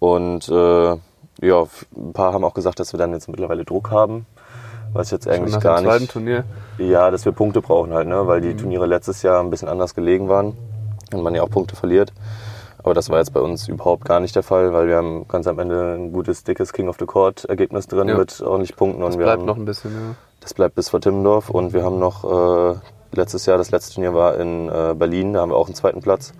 Und 0.00 0.48
äh, 0.48 0.96
ja, 1.42 1.66
ein 1.96 2.12
paar 2.12 2.32
haben 2.32 2.44
auch 2.44 2.54
gesagt, 2.54 2.80
dass 2.80 2.92
wir 2.92 2.98
dann 2.98 3.12
jetzt 3.12 3.28
mittlerweile 3.28 3.64
Druck 3.64 3.90
haben 3.90 4.26
was 4.92 5.10
jetzt 5.10 5.28
eigentlich 5.28 5.54
nach 5.54 5.62
gar 5.62 5.80
dem 5.80 5.86
zweiten 5.86 6.08
Turnier? 6.08 6.44
Ja, 6.78 7.10
dass 7.10 7.24
wir 7.24 7.32
Punkte 7.32 7.60
brauchen 7.60 7.92
halt, 7.92 8.08
ne? 8.08 8.26
weil 8.26 8.40
die 8.40 8.54
mhm. 8.54 8.58
Turniere 8.58 8.86
letztes 8.86 9.22
Jahr 9.22 9.40
ein 9.40 9.50
bisschen 9.50 9.68
anders 9.68 9.94
gelegen 9.94 10.28
waren 10.28 10.56
und 11.12 11.22
man 11.22 11.34
ja 11.34 11.42
auch 11.42 11.50
Punkte 11.50 11.76
verliert. 11.76 12.12
Aber 12.82 12.94
das 12.94 13.10
war 13.10 13.18
jetzt 13.18 13.34
bei 13.34 13.40
uns 13.40 13.68
überhaupt 13.68 14.06
gar 14.06 14.20
nicht 14.20 14.34
der 14.34 14.42
Fall, 14.42 14.72
weil 14.72 14.88
wir 14.88 14.96
haben 14.96 15.28
ganz 15.28 15.46
am 15.46 15.58
Ende 15.58 15.96
ein 15.96 16.12
gutes, 16.12 16.44
dickes 16.44 16.72
King 16.72 16.88
of 16.88 16.96
the 16.98 17.04
Court 17.04 17.44
Ergebnis 17.44 17.86
drin 17.86 18.08
ja. 18.08 18.16
mit 18.16 18.40
ordentlich 18.40 18.74
Punkten. 18.74 19.02
Das 19.02 19.14
und 19.14 19.20
bleibt 19.20 19.40
haben, 19.40 19.46
noch 19.46 19.56
ein 19.56 19.66
bisschen, 19.66 19.92
ja. 19.92 20.14
Das 20.40 20.54
bleibt 20.54 20.74
bis 20.74 20.88
vor 20.88 21.00
Timmendorf 21.00 21.50
und 21.50 21.74
wir 21.74 21.84
haben 21.84 21.98
noch 21.98 22.24
äh, 22.24 22.78
letztes 23.12 23.44
Jahr, 23.44 23.58
das 23.58 23.70
letzte 23.70 23.94
Turnier 23.94 24.14
war 24.14 24.38
in 24.38 24.68
äh, 24.68 24.94
Berlin, 24.94 25.34
da 25.34 25.40
haben 25.40 25.50
wir 25.50 25.56
auch 25.56 25.66
einen 25.66 25.74
zweiten 25.74 26.00
Platz. 26.00 26.32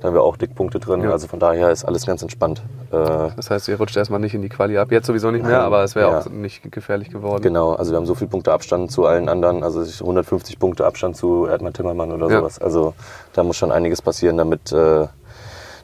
Da 0.00 0.08
haben 0.08 0.14
wir 0.14 0.22
auch 0.22 0.36
Dickpunkte 0.36 0.80
drin. 0.80 1.02
Ja. 1.02 1.10
Also 1.10 1.28
von 1.28 1.38
daher 1.38 1.70
ist 1.70 1.84
alles 1.84 2.06
ganz 2.06 2.22
entspannt. 2.22 2.62
Äh, 2.90 3.30
das 3.36 3.50
heißt, 3.50 3.68
ihr 3.68 3.76
rutscht 3.76 3.96
erstmal 3.96 4.18
nicht 4.18 4.34
in 4.34 4.40
die 4.40 4.48
Quali 4.48 4.78
ab. 4.78 4.90
Jetzt 4.90 5.06
sowieso 5.06 5.30
nicht 5.30 5.44
mehr, 5.44 5.60
aber 5.60 5.84
es 5.84 5.94
wäre 5.94 6.10
ja. 6.10 6.18
auch 6.18 6.26
nicht 6.26 6.72
gefährlich 6.72 7.10
geworden. 7.10 7.42
Genau, 7.42 7.74
also 7.74 7.92
wir 7.92 7.96
haben 7.98 8.06
so 8.06 8.14
viele 8.14 8.30
Punkte 8.30 8.52
Abstand 8.52 8.90
zu 8.90 9.04
allen 9.04 9.28
anderen. 9.28 9.62
Also 9.62 9.80
150 9.80 10.58
Punkte 10.58 10.86
Abstand 10.86 11.16
zu 11.16 11.46
Erdmann 11.46 11.74
Timmermann 11.74 12.12
oder 12.12 12.30
ja. 12.30 12.38
sowas. 12.38 12.58
Also 12.58 12.94
da 13.34 13.44
muss 13.44 13.56
schon 13.56 13.72
einiges 13.72 14.00
passieren, 14.00 14.38
damit, 14.38 14.72
äh, 14.72 15.06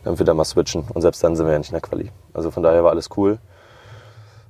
damit 0.02 0.18
wir 0.18 0.25
da 0.26 0.32
mal 0.32 0.44
switchen. 0.44 0.85
Und 0.94 1.02
selbst 1.02 1.23
dann 1.23 1.37
sind 1.37 1.44
wir 1.44 1.52
ja 1.52 1.58
nicht 1.58 1.70
in 1.70 1.75
der 1.75 1.82
Quali. 1.82 2.11
Also 2.32 2.50
von 2.50 2.62
daher 2.62 2.85
war 2.85 2.92
alles 2.92 3.11
cool 3.18 3.38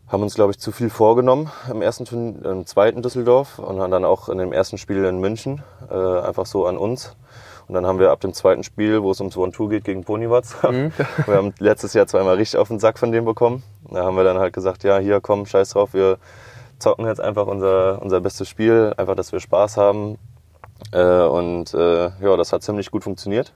haben 0.08 0.22
uns, 0.22 0.34
glaube 0.34 0.52
ich, 0.52 0.58
zu 0.58 0.70
viel 0.70 0.88
vorgenommen 0.88 1.50
im 1.68 1.82
ersten, 1.82 2.44
im 2.44 2.66
zweiten 2.66 3.02
Düsseldorf 3.02 3.58
und 3.58 3.78
dann 3.90 4.04
auch 4.04 4.28
in 4.28 4.38
dem 4.38 4.52
ersten 4.52 4.78
Spiel 4.78 5.04
in 5.04 5.18
München, 5.18 5.62
äh, 5.90 5.94
einfach 6.20 6.46
so 6.46 6.66
an 6.66 6.78
uns. 6.78 7.16
Und 7.68 7.74
dann 7.74 7.86
haben 7.86 7.98
wir 7.98 8.10
ab 8.10 8.20
dem 8.20 8.32
zweiten 8.32 8.62
Spiel, 8.62 9.02
wo 9.02 9.10
es 9.10 9.20
ums 9.20 9.36
One-Two 9.36 9.68
geht 9.68 9.84
gegen 9.84 10.04
Ponywatz, 10.04 10.56
mhm. 10.62 10.92
wir 11.26 11.34
haben 11.34 11.54
letztes 11.58 11.94
Jahr 11.94 12.06
zweimal 12.06 12.36
richtig 12.36 12.60
auf 12.60 12.68
den 12.68 12.78
Sack 12.78 12.98
von 12.98 13.10
dem 13.10 13.24
bekommen. 13.24 13.62
Da 13.90 14.04
haben 14.04 14.16
wir 14.16 14.24
dann 14.24 14.38
halt 14.38 14.52
gesagt, 14.52 14.84
ja, 14.84 14.98
hier 14.98 15.20
komm, 15.20 15.46
scheiß 15.46 15.70
drauf, 15.70 15.94
wir 15.94 16.18
zocken 16.78 17.06
jetzt 17.06 17.20
einfach 17.20 17.46
unser, 17.46 18.00
unser 18.02 18.20
bestes 18.20 18.48
Spiel, 18.48 18.92
einfach, 18.96 19.16
dass 19.16 19.32
wir 19.32 19.40
Spaß 19.40 19.76
haben. 19.76 20.18
Äh, 20.92 21.22
und 21.22 21.74
äh, 21.74 22.10
ja, 22.20 22.36
das 22.36 22.52
hat 22.52 22.62
ziemlich 22.62 22.90
gut 22.90 23.04
funktioniert. 23.04 23.52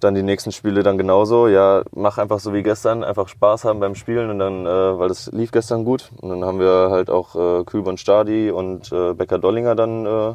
Dann 0.00 0.14
die 0.14 0.22
nächsten 0.22 0.50
Spiele 0.50 0.82
dann 0.82 0.98
genauso. 0.98 1.46
Ja, 1.46 1.82
mach 1.92 2.18
einfach 2.18 2.40
so 2.40 2.52
wie 2.52 2.62
gestern, 2.62 3.04
einfach 3.04 3.28
Spaß 3.28 3.64
haben 3.64 3.78
beim 3.78 3.94
Spielen 3.94 4.30
und 4.30 4.38
dann, 4.38 4.66
äh, 4.66 4.98
weil 4.98 5.08
das 5.08 5.30
lief 5.32 5.52
gestern 5.52 5.84
gut. 5.84 6.10
Und 6.20 6.30
dann 6.30 6.44
haben 6.44 6.58
wir 6.58 6.88
halt 6.90 7.10
auch 7.10 7.36
äh, 7.36 7.64
Kühl 7.64 7.86
und 7.86 8.00
Stadi 8.00 8.50
und 8.50 8.90
äh, 8.90 9.14
Becker 9.14 9.38
Dollinger 9.38 9.76
dann 9.76 10.06
äh, 10.06 10.34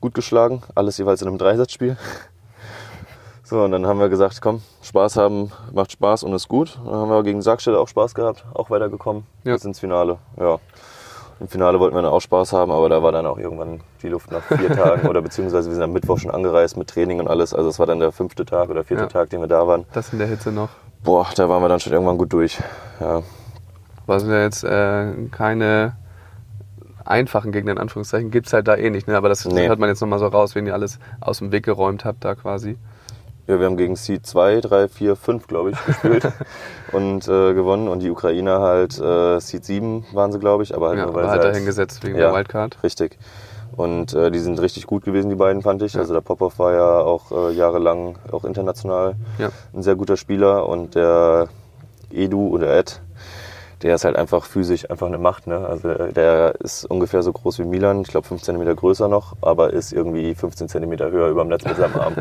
gut 0.00 0.14
geschlagen. 0.14 0.62
Alles 0.74 0.98
jeweils 0.98 1.22
in 1.22 1.28
einem 1.28 1.38
Dreisatzspiel. 1.38 1.96
So, 3.44 3.64
und 3.64 3.72
dann 3.72 3.84
haben 3.84 3.98
wir 3.98 4.08
gesagt, 4.08 4.40
komm, 4.40 4.62
Spaß 4.82 5.16
haben, 5.16 5.50
macht 5.72 5.90
Spaß 5.90 6.22
und 6.22 6.32
ist 6.34 6.46
gut. 6.46 6.78
Dann 6.84 6.94
haben 6.94 7.10
wir 7.10 7.22
gegen 7.24 7.42
Sackstelle 7.42 7.80
auch 7.80 7.88
Spaß 7.88 8.14
gehabt, 8.14 8.44
auch 8.54 8.70
weitergekommen 8.70 9.24
ja. 9.42 9.54
bis 9.54 9.64
ins 9.64 9.80
Finale. 9.80 10.18
Ja. 10.38 10.58
Im 11.40 11.48
Finale 11.48 11.80
wollten 11.80 11.96
wir 11.96 12.02
dann 12.02 12.12
auch 12.12 12.20
Spaß 12.20 12.52
haben, 12.52 12.70
aber 12.70 12.88
da 12.88 13.02
war 13.02 13.12
dann 13.12 13.26
auch 13.26 13.38
irgendwann 13.38 13.80
die 14.02 14.08
Luft 14.08 14.30
nach 14.30 14.42
vier 14.42 14.68
Tagen 14.76 15.08
oder 15.08 15.20
beziehungsweise 15.20 15.68
wir 15.68 15.74
sind 15.74 15.82
am 15.82 15.92
Mittwoch 15.92 16.18
schon 16.18 16.30
angereist 16.30 16.76
mit 16.76 16.88
Training 16.88 17.18
und 17.18 17.28
alles. 17.28 17.52
Also 17.52 17.68
es 17.70 17.78
war 17.78 17.86
dann 17.86 17.98
der 17.98 18.12
fünfte 18.12 18.44
Tag 18.44 18.68
oder 18.68 18.84
vierte 18.84 19.04
ja. 19.04 19.08
Tag, 19.08 19.30
den 19.30 19.40
wir 19.40 19.48
da 19.48 19.66
waren. 19.66 19.84
Das 19.94 20.12
in 20.12 20.20
der 20.20 20.28
Hitze 20.28 20.52
noch. 20.52 20.68
Boah, 21.02 21.26
da 21.34 21.48
waren 21.48 21.62
wir 21.62 21.68
dann 21.68 21.80
schon 21.80 21.92
irgendwann 21.92 22.18
gut 22.18 22.32
durch. 22.32 22.58
Ja. 23.00 23.22
War 24.06 24.20
ja 24.20 24.42
jetzt 24.42 24.64
äh, 24.64 25.12
keine 25.30 25.96
einfachen 27.10 27.52
Gegner 27.52 27.72
in 27.72 27.78
Anführungszeichen 27.78 28.30
gibt 28.30 28.46
es 28.46 28.52
halt 28.52 28.68
da 28.68 28.76
eh 28.76 28.90
nicht. 28.90 29.08
Ne? 29.08 29.16
Aber 29.16 29.28
das 29.28 29.44
nee. 29.44 29.68
hört 29.68 29.78
man 29.78 29.88
jetzt 29.88 30.00
nochmal 30.00 30.18
so 30.18 30.26
raus, 30.26 30.54
wenn 30.54 30.66
ihr 30.66 30.74
alles 30.74 30.98
aus 31.20 31.38
dem 31.38 31.52
Weg 31.52 31.64
geräumt 31.64 32.04
habt 32.04 32.24
da 32.24 32.34
quasi. 32.34 32.78
Ja, 33.46 33.58
wir 33.58 33.66
haben 33.66 33.76
gegen 33.76 33.96
Seed 33.96 34.26
2, 34.26 34.60
3, 34.60 34.88
4, 34.88 35.16
5, 35.16 35.46
glaube 35.48 35.70
ich, 35.70 35.84
gespielt 35.84 36.28
und 36.92 37.26
äh, 37.26 37.52
gewonnen. 37.52 37.88
Und 37.88 38.00
die 38.00 38.10
Ukrainer 38.10 38.60
halt 38.60 38.98
äh, 39.00 39.40
Seed 39.40 39.64
7 39.64 40.06
waren 40.12 40.30
sie, 40.30 40.38
glaube 40.38 40.62
ich, 40.62 40.74
aber 40.74 40.88
halt 40.88 40.98
ja, 40.98 41.06
nur 41.06 41.14
weil 41.14 41.24
war 41.24 41.30
halt 41.32 41.44
dahin 41.44 41.64
gesetzt 41.64 42.04
wegen 42.04 42.16
ja, 42.16 42.26
der 42.26 42.34
Wildcard. 42.34 42.82
Richtig. 42.84 43.18
Und 43.72 44.14
äh, 44.14 44.30
die 44.30 44.38
sind 44.38 44.60
richtig 44.60 44.86
gut 44.86 45.04
gewesen, 45.04 45.30
die 45.30 45.36
beiden, 45.36 45.62
fand 45.62 45.82
ich. 45.82 45.94
Ja. 45.94 46.00
Also 46.00 46.12
der 46.12 46.20
Popov 46.20 46.58
war 46.58 46.72
ja 46.72 46.98
auch 47.00 47.32
äh, 47.32 47.52
jahrelang 47.52 48.16
auch 48.30 48.44
international 48.44 49.16
ja. 49.38 49.50
ein 49.74 49.82
sehr 49.82 49.96
guter 49.96 50.16
Spieler 50.16 50.68
und 50.68 50.94
der 50.94 51.48
Edu 52.12 52.48
oder 52.48 52.76
Ed, 52.76 53.00
der 53.82 53.94
ist 53.94 54.04
halt 54.04 54.16
einfach 54.16 54.44
physisch 54.44 54.90
einfach 54.90 55.06
eine 55.06 55.18
Macht. 55.18 55.46
Ne? 55.46 55.66
Also 55.66 55.94
der 55.94 56.54
ist 56.60 56.84
ungefähr 56.84 57.22
so 57.22 57.32
groß 57.32 57.58
wie 57.60 57.64
Milan, 57.64 58.02
ich 58.02 58.08
glaube 58.08 58.26
5 58.26 58.42
cm 58.42 58.76
größer 58.76 59.08
noch, 59.08 59.36
aber 59.40 59.72
ist 59.72 59.92
irgendwie 59.92 60.34
15 60.34 60.68
cm 60.68 60.98
höher 61.10 61.28
über 61.28 61.44
dem 61.44 61.48
Netz 61.48 61.64
mit 61.64 61.76
seinem 61.76 61.98
Arm. 61.98 62.16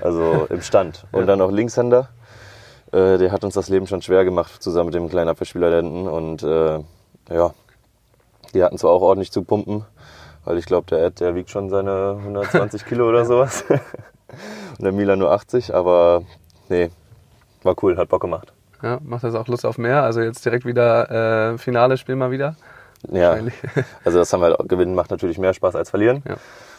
Also 0.00 0.46
im 0.50 0.62
Stand. 0.62 1.06
Und 1.12 1.26
dann 1.26 1.38
noch 1.38 1.52
Linkshänder. 1.52 2.08
Äh, 2.92 3.18
der 3.18 3.32
hat 3.32 3.44
uns 3.44 3.54
das 3.54 3.68
Leben 3.68 3.86
schon 3.86 4.02
schwer 4.02 4.24
gemacht, 4.24 4.62
zusammen 4.62 4.86
mit 4.86 4.94
dem 4.94 5.08
kleinen 5.08 5.28
Abwehrspieler 5.28 5.70
Lenden. 5.70 6.08
Und 6.08 6.42
äh, 6.42 6.80
ja, 7.30 7.54
die 8.52 8.62
hatten 8.62 8.78
zwar 8.78 8.90
auch 8.90 9.02
ordentlich 9.02 9.30
zu 9.30 9.42
pumpen, 9.42 9.84
weil 10.44 10.58
ich 10.58 10.66
glaube, 10.66 10.86
der 10.88 11.04
Ed, 11.04 11.20
der 11.20 11.34
wiegt 11.34 11.50
schon 11.50 11.70
seine 11.70 12.16
120 12.18 12.84
Kilo 12.86 13.08
oder 13.08 13.24
sowas. 13.24 13.64
Und 14.78 14.84
der 14.84 14.92
Milan 14.92 15.20
nur 15.20 15.30
80, 15.30 15.74
aber 15.74 16.22
nee, 16.68 16.90
war 17.62 17.76
cool, 17.82 17.96
hat 17.96 18.08
Bock 18.08 18.22
gemacht. 18.22 18.52
Ja, 18.84 18.98
macht 19.02 19.24
das 19.24 19.34
auch 19.34 19.48
Lust 19.48 19.64
auf 19.64 19.78
mehr? 19.78 20.02
Also 20.02 20.20
jetzt 20.20 20.44
direkt 20.44 20.66
wieder 20.66 21.54
äh, 21.54 21.58
Finale 21.58 21.96
spielen 21.96 22.18
mal 22.18 22.30
wieder? 22.30 22.54
Ja, 23.10 23.34
also 24.04 24.18
das 24.18 24.30
haben 24.32 24.40
wir 24.40 24.56
halt, 24.58 24.68
gewinnen 24.68 24.94
macht 24.94 25.10
natürlich 25.10 25.38
mehr 25.38 25.54
Spaß 25.54 25.74
als 25.74 25.88
verlieren. 25.88 26.22
Ja. 26.28 26.36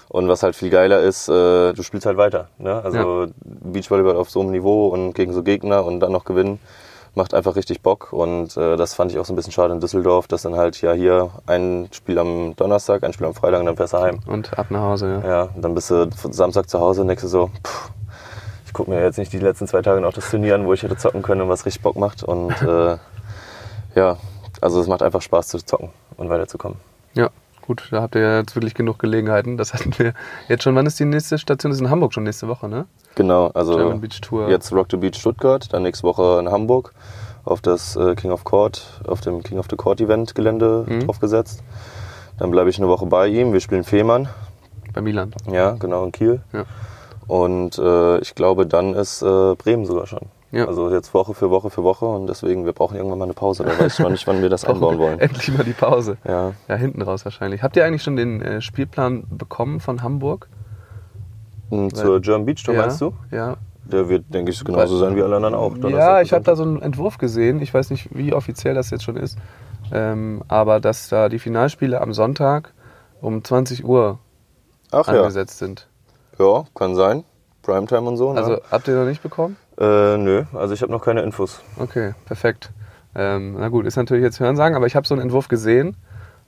Und 0.08 0.28
was 0.28 0.44
halt 0.44 0.56
viel 0.56 0.70
geiler 0.70 1.02
ist, 1.02 1.28
äh, 1.30 1.74
du 1.74 1.82
spielst 1.82 2.06
halt 2.06 2.18
weiter. 2.18 2.50
Ne? 2.60 2.80
Also 2.84 3.24
ja. 3.24 3.32
Beachvolleyball 3.44 4.16
auf 4.18 4.30
so 4.30 4.42
einem 4.42 4.52
Niveau 4.52 4.90
und 4.90 5.14
gegen 5.14 5.34
so 5.34 5.42
Gegner 5.42 5.84
und 5.84 6.00
dann 6.00 6.12
noch 6.12 6.26
gewinnen, 6.26 6.60
macht 7.16 7.34
einfach 7.34 7.56
richtig 7.56 7.82
Bock. 7.82 8.14
Und 8.14 8.56
äh, 8.56 8.76
das 8.78 8.94
fand 8.94 9.12
ich 9.12 9.18
auch 9.18 9.26
so 9.26 9.34
ein 9.34 9.36
bisschen 9.36 9.54
schade 9.54 9.74
in 9.74 9.80
Düsseldorf, 9.80 10.28
dass 10.28 10.44
dann 10.44 10.56
halt 10.56 10.80
ja 10.82 10.94
hier 10.94 11.32
ein 11.48 11.88
Spiel 11.92 12.20
am 12.20 12.56
Donnerstag, 12.56 13.04
ein 13.04 13.14
Spiel 13.14 13.26
am 13.26 13.34
Freitag 13.34 13.62
und 13.62 13.66
dann 13.66 13.78
fährst 13.78 13.94
du 13.94 14.00
heim. 14.00 14.20
Und 14.28 14.58
ab 14.60 14.68
nach 14.70 14.82
Hause, 14.82 15.22
ja. 15.24 15.28
Ja, 15.28 15.50
dann 15.56 15.74
bist 15.74 15.90
du 15.90 16.08
Samstag 16.30 16.70
zu 16.70 16.80
Hause 16.80 17.02
und 17.02 17.08
denkst 17.08 17.24
du 17.24 17.30
so, 17.30 17.50
pff, 17.66 17.90
gucke 18.76 18.92
mir 18.92 19.02
jetzt 19.02 19.18
nicht 19.18 19.32
die 19.32 19.40
letzten 19.40 19.68
zwei 19.68 19.82
Tage 19.82 20.02
noch 20.02 20.14
das 20.14 20.30
Turnier 20.30 20.54
an, 20.54 20.66
wo 20.66 20.74
ich 20.74 20.84
hätte 20.84 20.98
zocken 20.98 21.22
können 21.22 21.42
und 21.42 21.50
was 21.50 21.66
richtig 21.66 21.82
Bock 21.82 21.96
macht. 21.96 22.24
Und 22.24 22.62
äh, 22.62 22.98
ja, 23.96 24.18
also 24.62 24.82
es 24.82 24.88
macht 24.88 25.02
einfach 25.02 25.22
Spaß 25.22 25.48
zu 25.48 25.66
zocken 25.66 25.90
und 26.18 26.30
weiterzukommen. 26.30 26.78
Ja, 27.14 27.30
gut, 27.62 27.88
da 27.92 28.02
habt 28.02 28.16
ihr 28.16 28.40
jetzt 28.40 28.54
wirklich 28.56 28.74
genug 28.74 29.00
Gelegenheiten. 29.00 29.56
Das 29.58 29.74
hatten 29.74 29.98
wir 29.98 30.14
jetzt 30.50 30.64
schon. 30.64 30.76
Wann 30.76 30.86
ist 30.86 31.00
die 31.00 31.06
nächste 31.06 31.38
Station? 31.38 31.72
Das 31.72 31.78
ist 31.78 31.86
in 31.86 31.90
Hamburg 31.90 32.14
schon 32.14 32.24
nächste 32.24 32.50
Woche, 32.50 32.68
ne? 32.68 32.86
Genau, 33.16 33.48
also 33.48 33.94
jetzt 34.50 34.74
Rock 34.74 34.90
to 34.90 34.98
Beach 34.98 35.16
Stuttgart, 35.16 35.72
dann 35.72 35.84
nächste 35.84 36.04
Woche 36.04 36.40
in 36.42 36.52
Hamburg 36.52 36.94
auf 37.46 37.62
das 37.62 37.96
äh, 37.96 38.14
King 38.16 38.32
of 38.32 38.44
Court, 38.44 39.00
auf 39.08 39.22
dem 39.22 39.42
King 39.42 39.58
of 39.58 39.68
the 39.70 39.78
Court 39.78 40.02
Event 40.02 40.36
Gelände 40.36 40.84
mhm. 40.86 41.06
draufgesetzt. 41.06 41.64
Dann 42.38 42.52
bleibe 42.52 42.70
ich 42.70 42.78
eine 42.78 42.90
Woche 42.90 43.06
bei 43.06 43.28
ihm. 43.28 43.54
Wir 43.54 43.62
spielen 43.62 43.86
Fehmarn. 43.86 44.28
Bei 44.92 45.00
Milan. 45.00 45.34
Ja, 45.50 45.72
genau, 45.72 46.04
in 46.04 46.12
Kiel. 46.12 46.42
Ja. 46.52 46.66
Und 47.28 47.78
äh, 47.78 48.20
ich 48.20 48.36
glaube, 48.36 48.68
dann 48.68 48.94
ist 48.94 49.22
äh, 49.22 49.56
Bremen 49.56 49.86
sogar 49.86 50.08
schon. 50.08 50.28
Ja. 50.52 50.68
Also 50.68 50.90
jetzt 50.90 51.14
Woche 51.14 51.34
für 51.34 51.50
Woche 51.50 51.70
für 51.70 51.84
Woche 51.84 52.06
und 52.06 52.28
deswegen, 52.28 52.66
wir 52.66 52.72
brauchen 52.72 52.96
irgendwann 52.96 53.20
mal 53.20 53.26
eine 53.26 53.34
Pause. 53.34 53.64
Da 53.64 53.78
weiß 53.78 53.96
ich 53.96 54.00
noch 54.00 54.10
nicht, 54.10 54.26
wann 54.26 54.42
wir 54.42 54.50
das 54.50 54.64
einbauen 54.64 55.00
wollen. 55.00 55.20
Endlich 55.20 55.52
mal 55.56 55.64
die 55.64 55.74
Pause. 55.74 56.18
Ja. 56.26 56.54
Ja, 56.70 56.76
hinten 56.76 57.02
raus 57.02 57.26
wahrscheinlich. 57.26 57.62
Habt 57.62 57.76
ihr 57.76 57.84
eigentlich 57.84 58.04
schon 58.04 58.16
den 58.16 58.42
äh, 58.42 58.62
Spielplan 58.62 59.26
bekommen 59.30 59.80
von 59.82 60.02
Hamburg? 60.02 60.48
Mhm, 61.72 61.94
zur 61.94 62.22
German 62.22 62.46
Beach 62.46 62.64
Tour 62.64 62.76
ja, 62.76 62.82
meinst 62.82 63.02
du? 63.02 63.14
Ja. 63.32 63.58
Der 63.84 64.08
wird, 64.08 64.34
denke 64.34 64.52
ich, 64.52 64.64
genauso 64.64 64.98
sein 64.98 65.16
wie 65.16 65.22
alle 65.22 65.36
anderen 65.36 65.56
auch. 65.56 65.76
Ja, 65.90 66.22
ich 66.22 66.32
habe 66.32 66.44
da 66.44 66.56
so 66.56 66.64
einen 66.64 66.82
Entwurf 66.82 67.18
gesehen. 67.18 67.62
Ich 67.62 67.74
weiß 67.74 67.90
nicht, 67.90 68.10
wie 68.16 68.34
offiziell 68.34 68.74
das 68.76 68.90
jetzt 68.92 69.04
schon 69.04 69.18
ist. 69.18 69.38
Ähm, 69.92 70.42
aber 70.48 70.80
dass 70.80 71.10
da 71.10 71.30
die 71.30 71.38
Finalspiele 71.38 72.02
am 72.02 72.14
Sonntag 72.14 72.74
um 73.22 73.44
20 73.44 73.86
Uhr 73.86 74.20
Ach, 74.92 75.08
angesetzt 75.08 75.62
ja. 75.62 75.68
sind. 75.68 75.88
Ja, 76.40 76.66
kann 76.76 76.96
sein. 76.96 77.24
Primetime 77.62 78.02
und 78.02 78.18
so. 78.18 78.34
Ne? 78.34 78.40
Also 78.40 78.62
habt 78.72 78.88
ihr 78.88 78.96
noch 78.96 79.06
nicht 79.06 79.24
bekommen? 79.24 79.58
Äh, 79.78 80.18
nö, 80.18 80.44
also 80.54 80.74
ich 80.74 80.82
habe 80.82 80.92
noch 80.92 81.04
keine 81.04 81.22
Infos. 81.22 81.62
Okay, 81.78 82.14
perfekt. 82.26 82.72
Ähm, 83.16 83.56
na 83.58 83.70
gut, 83.70 83.86
ist 83.86 83.96
natürlich 83.96 84.24
jetzt 84.24 84.40
Hörensagen, 84.40 84.76
aber 84.76 84.88
ich 84.88 84.96
habe 84.96 85.08
so 85.08 85.16
einen 85.16 85.22
Entwurf 85.22 85.48
gesehen. 85.48 85.96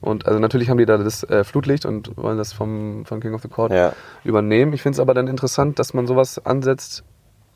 Und 0.00 0.26
also 0.26 0.38
natürlich 0.38 0.70
haben 0.70 0.78
die 0.78 0.86
da 0.86 0.96
das 0.96 1.24
äh, 1.24 1.42
Flutlicht 1.42 1.84
und 1.84 2.16
wollen 2.16 2.38
das 2.38 2.52
vom, 2.52 3.04
von 3.04 3.20
King 3.20 3.34
of 3.34 3.42
the 3.42 3.48
Court 3.48 3.72
ja. 3.72 3.92
übernehmen. 4.22 4.72
Ich 4.72 4.82
finde 4.82 4.94
es 4.96 5.00
aber 5.00 5.12
dann 5.12 5.26
interessant, 5.26 5.78
dass 5.78 5.92
man 5.92 6.06
sowas 6.06 6.44
ansetzt, 6.46 7.02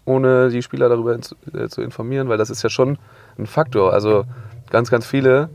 ohne 0.04 0.48
die 0.48 0.62
Spieler 0.62 0.88
darüber 0.88 1.20
zu, 1.20 1.36
äh, 1.54 1.68
zu 1.68 1.82
informieren, 1.82 2.28
weil 2.28 2.38
das 2.38 2.50
ist 2.50 2.62
ja 2.62 2.68
schon 2.68 2.98
ein 3.38 3.46
Faktor. 3.46 3.92
Also 3.92 4.24
ganz, 4.70 4.90
ganz 4.90 5.06
viele, 5.06 5.50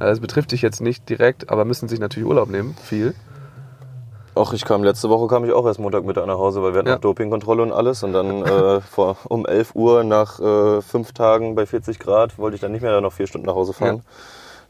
äh, 0.00 0.06
es 0.06 0.18
betrifft 0.18 0.50
dich 0.50 0.62
jetzt 0.62 0.80
nicht 0.80 1.08
direkt, 1.08 1.50
aber 1.50 1.64
müssen 1.64 1.88
sich 1.88 2.00
natürlich 2.00 2.28
Urlaub 2.28 2.50
nehmen, 2.50 2.74
viel. 2.82 3.14
Ach, 4.34 4.52
ich 4.52 4.64
kam 4.64 4.82
letzte 4.82 5.10
Woche 5.10 5.26
kam 5.26 5.44
ich 5.44 5.52
auch 5.52 5.66
erst 5.66 5.78
Montagmittag 5.78 6.26
nach 6.26 6.38
Hause, 6.38 6.62
weil 6.62 6.72
wir 6.72 6.78
hatten 6.78 6.88
ja. 6.88 6.98
Dopingkontrolle 6.98 7.62
und 7.62 7.72
alles. 7.72 8.02
Und 8.02 8.12
dann 8.12 8.42
äh, 8.46 8.80
vor, 8.80 9.16
um 9.28 9.46
11 9.46 9.74
Uhr 9.74 10.04
nach 10.04 10.40
äh, 10.40 10.80
fünf 10.82 11.12
Tagen 11.12 11.54
bei 11.54 11.66
40 11.66 11.98
Grad 11.98 12.38
wollte 12.38 12.54
ich 12.54 12.60
dann 12.60 12.72
nicht 12.72 12.82
mehr 12.82 13.00
noch 13.00 13.12
vier 13.12 13.26
Stunden 13.26 13.46
nach 13.46 13.54
Hause 13.54 13.72
fahren. 13.72 13.96
Ja. 13.96 14.02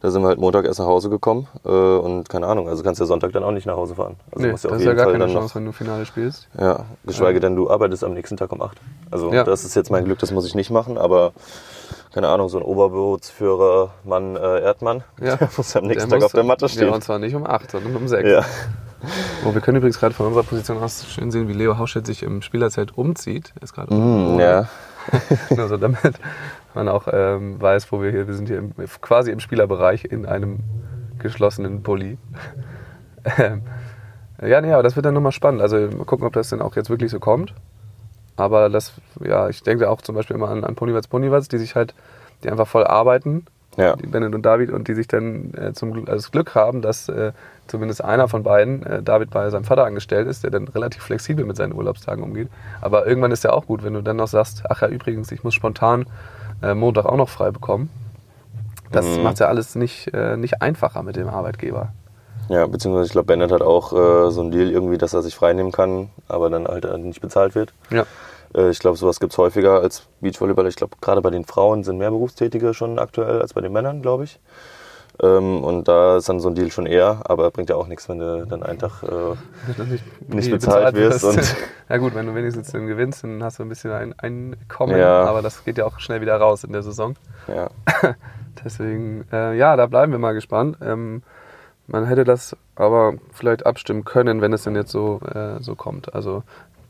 Da 0.02 0.10
sind 0.10 0.22
wir 0.22 0.28
halt 0.28 0.40
Montag 0.40 0.64
erst 0.64 0.80
nach 0.80 0.86
Hause 0.86 1.10
gekommen 1.10 1.46
äh, 1.64 1.68
und 1.68 2.28
keine 2.28 2.48
Ahnung, 2.48 2.68
also 2.68 2.82
kannst 2.82 2.98
du 2.98 3.04
ja 3.04 3.06
Sonntag 3.06 3.30
dann 3.30 3.44
auch 3.44 3.52
nicht 3.52 3.66
nach 3.66 3.76
Hause 3.76 3.94
fahren. 3.94 4.16
Also 4.32 4.44
nee, 4.44 4.50
musst 4.50 4.64
ja 4.64 4.70
auf 4.70 4.74
das 4.74 4.82
jeden 4.82 4.92
ist 4.92 4.98
ja 4.98 5.04
gar 5.04 5.12
Fall 5.12 5.20
keine 5.20 5.32
Chance, 5.32 5.46
noch, 5.46 5.54
wenn 5.54 5.64
du 5.66 5.72
Finale 5.72 6.06
spielst. 6.06 6.48
Ja, 6.58 6.86
geschweige 7.06 7.38
denn, 7.38 7.54
du 7.54 7.70
arbeitest 7.70 8.02
am 8.02 8.12
nächsten 8.12 8.36
Tag 8.36 8.50
um 8.50 8.60
8. 8.62 8.78
Also 9.12 9.32
ja. 9.32 9.44
das 9.44 9.64
ist 9.64 9.76
jetzt 9.76 9.92
mein 9.92 10.04
Glück, 10.04 10.18
das 10.18 10.32
muss 10.32 10.44
ich 10.44 10.56
nicht 10.56 10.70
machen, 10.70 10.98
aber 10.98 11.32
keine 12.12 12.28
Ahnung, 12.30 12.48
so 12.48 12.58
ein 12.58 12.64
Oberbootsführer 12.64 13.90
Mann 14.02 14.34
äh, 14.34 14.62
Erdmann, 14.62 15.04
ja. 15.20 15.36
der 15.40 15.48
muss 15.56 15.76
am 15.76 15.84
nächsten 15.84 16.10
der 16.10 16.18
Tag 16.18 16.26
auf 16.26 16.32
der 16.32 16.42
Matte 16.42 16.68
stehen. 16.68 16.88
Ja, 16.88 16.94
und 16.94 17.04
zwar 17.04 17.20
nicht 17.20 17.36
um 17.36 17.46
8, 17.46 17.70
sondern 17.70 17.94
um 17.94 18.08
6. 18.08 18.28
Ja. 18.28 18.44
Oh, 19.44 19.54
wir 19.54 19.60
können 19.60 19.78
übrigens 19.78 19.98
gerade 19.98 20.14
von 20.14 20.26
unserer 20.26 20.44
Position 20.44 20.78
aus 20.78 21.06
schön 21.08 21.30
sehen, 21.30 21.48
wie 21.48 21.52
Leo 21.52 21.78
Hauschett 21.78 22.06
sich 22.06 22.22
im 22.22 22.42
Spielerzelt 22.42 22.96
umzieht. 22.96 23.52
Er 23.56 23.62
ist 23.62 23.72
gerade 23.72 23.92
mm, 23.94 24.38
ja. 24.38 24.68
also 25.56 25.76
damit 25.76 26.14
man 26.74 26.88
auch 26.88 27.08
ähm, 27.12 27.60
weiß, 27.60 27.90
wo 27.90 28.00
wir 28.02 28.10
hier, 28.10 28.26
wir 28.26 28.34
sind 28.34 28.48
hier 28.48 28.58
im, 28.58 28.72
quasi 29.00 29.30
im 29.30 29.40
Spielerbereich 29.40 30.04
in 30.04 30.26
einem 30.26 30.60
geschlossenen 31.18 31.82
Pulli. 31.82 32.18
ähm, 33.38 33.62
ja, 34.40 34.60
nee, 34.60 34.72
aber 34.72 34.82
das 34.82 34.96
wird 34.96 35.06
dann 35.06 35.14
nochmal 35.14 35.32
spannend. 35.32 35.62
Also 35.62 35.76
mal 35.76 36.04
gucken, 36.04 36.26
ob 36.26 36.32
das 36.32 36.50
denn 36.50 36.60
auch 36.60 36.76
jetzt 36.76 36.90
wirklich 36.90 37.10
so 37.10 37.20
kommt. 37.20 37.54
Aber 38.36 38.68
das, 38.68 38.92
ja, 39.20 39.48
ich 39.48 39.62
denke 39.62 39.90
auch 39.90 40.00
zum 40.00 40.14
Beispiel 40.14 40.36
immer 40.36 40.48
an, 40.48 40.64
an 40.64 40.74
Ponywatz 40.74 41.06
Ponywatz, 41.06 41.48
die 41.48 41.58
sich 41.58 41.76
halt, 41.76 41.94
die 42.42 42.50
einfach 42.50 42.66
voll 42.66 42.84
arbeiten, 42.84 43.44
Ja. 43.76 43.96
die 43.96 44.06
Bennett 44.06 44.34
und 44.34 44.42
David, 44.44 44.70
und 44.70 44.86
die 44.88 44.94
sich 44.94 45.08
dann 45.08 45.54
äh, 45.54 45.72
zum 45.72 45.92
also 46.00 46.12
das 46.12 46.30
Glück 46.30 46.54
haben, 46.54 46.82
dass 46.82 47.08
äh, 47.08 47.32
zumindest 47.68 48.04
einer 48.04 48.28
von 48.28 48.42
beiden, 48.42 48.84
äh, 48.84 49.02
David 49.02 49.30
bei 49.30 49.48
seinem 49.48 49.64
Vater 49.64 49.84
angestellt 49.86 50.28
ist, 50.28 50.42
der 50.44 50.50
dann 50.50 50.68
relativ 50.68 51.02
flexibel 51.02 51.44
mit 51.46 51.56
seinen 51.56 51.72
Urlaubstagen 51.72 52.22
umgeht. 52.22 52.48
Aber 52.82 53.06
irgendwann 53.06 53.30
ist 53.32 53.44
ja 53.44 53.52
auch 53.52 53.64
gut, 53.66 53.82
wenn 53.82 53.94
du 53.94 54.02
dann 54.02 54.16
noch 54.16 54.28
sagst, 54.28 54.64
ach 54.68 54.82
ja, 54.82 54.88
übrigens, 54.88 55.32
ich 55.32 55.42
muss 55.42 55.54
spontan 55.54 56.04
äh, 56.62 56.74
Montag 56.74 57.06
auch 57.06 57.16
noch 57.16 57.30
frei 57.30 57.50
bekommen. 57.50 57.88
Das 58.90 59.06
Mhm. 59.06 59.22
macht 59.22 59.38
ja 59.40 59.46
alles 59.46 59.74
nicht, 59.74 60.12
äh, 60.12 60.36
nicht 60.36 60.60
einfacher 60.60 61.02
mit 61.02 61.16
dem 61.16 61.28
Arbeitgeber. 61.30 61.92
Ja, 62.50 62.66
beziehungsweise 62.66 63.06
ich 63.06 63.12
glaube, 63.12 63.26
Bennett 63.26 63.52
hat 63.52 63.62
auch 63.62 63.92
äh, 63.94 64.30
so 64.30 64.42
einen 64.42 64.50
Deal 64.50 64.70
irgendwie, 64.70 64.98
dass 64.98 65.14
er 65.14 65.22
sich 65.22 65.34
freinehmen 65.34 65.72
kann, 65.72 66.10
aber 66.28 66.50
dann 66.50 66.66
halt 66.66 66.84
nicht 66.98 67.22
bezahlt 67.22 67.54
wird. 67.54 67.72
Ja. 67.90 68.04
Äh, 68.54 68.70
ich 68.70 68.78
glaube, 68.78 68.96
sowas 68.96 69.20
gibt 69.20 69.32
es 69.32 69.38
häufiger 69.38 69.80
als 69.80 70.06
Beachvolleyball. 70.20 70.66
Ich 70.66 70.76
glaube, 70.76 70.96
gerade 71.00 71.20
bei 71.22 71.30
den 71.30 71.44
Frauen 71.44 71.84
sind 71.84 71.98
mehr 71.98 72.10
Berufstätige 72.10 72.74
schon 72.74 72.98
aktuell 72.98 73.40
als 73.40 73.54
bei 73.54 73.60
den 73.60 73.72
Männern, 73.72 74.02
glaube 74.02 74.24
ich. 74.24 74.40
Ähm, 75.22 75.62
und 75.62 75.88
da 75.88 76.16
ist 76.16 76.28
dann 76.30 76.40
so 76.40 76.48
ein 76.48 76.54
Deal 76.54 76.70
schon 76.70 76.86
eher, 76.86 77.20
aber 77.24 77.50
bringt 77.50 77.68
ja 77.68 77.76
auch 77.76 77.86
nichts, 77.86 78.08
wenn 78.08 78.18
du 78.18 78.46
dann 78.46 78.62
einen 78.62 78.78
Tag. 78.78 79.02
Äh, 79.02 79.82
nicht, 79.84 80.04
Nicht 80.28 80.46
nie 80.46 80.52
bezahlt 80.52 80.94
wirst 80.96 81.22
und- 81.24 81.38
ja 81.90 81.96
gut, 81.98 82.14
wenn 82.14 82.26
du 82.26 82.34
wenigstens 82.34 82.72
dann 82.72 82.86
gewinnst, 82.86 83.22
dann 83.22 83.42
hast 83.44 83.58
du 83.58 83.62
ein 83.62 83.68
bisschen 83.68 83.92
ein 83.92 84.14
Einkommen, 84.18 84.96
Ja. 84.96 85.24
aber 85.24 85.42
das 85.42 85.64
geht 85.64 85.76
ja 85.76 85.84
auch 85.84 85.98
schnell 86.00 86.22
wieder 86.22 86.36
raus 86.38 86.64
in 86.64 86.72
der 86.72 86.82
Saison. 86.82 87.14
ja. 87.48 87.68
Deswegen, 88.64 89.24
äh, 89.32 89.56
ja, 89.56 89.76
da 89.76 89.86
bleiben 89.86 90.12
wir 90.12 90.18
mal 90.18 90.34
gespannt. 90.34 90.76
Ähm, 90.82 91.22
man 91.88 92.04
hätte 92.06 92.24
das 92.24 92.56
aber 92.76 93.14
vielleicht 93.32 93.66
abstimmen 93.66 94.04
können, 94.04 94.40
wenn 94.40 94.52
es 94.52 94.62
denn 94.64 94.76
jetzt 94.76 94.92
so, 94.92 95.20
äh, 95.34 95.60
so 95.60 95.74
kommt. 95.74 96.14
Also 96.14 96.42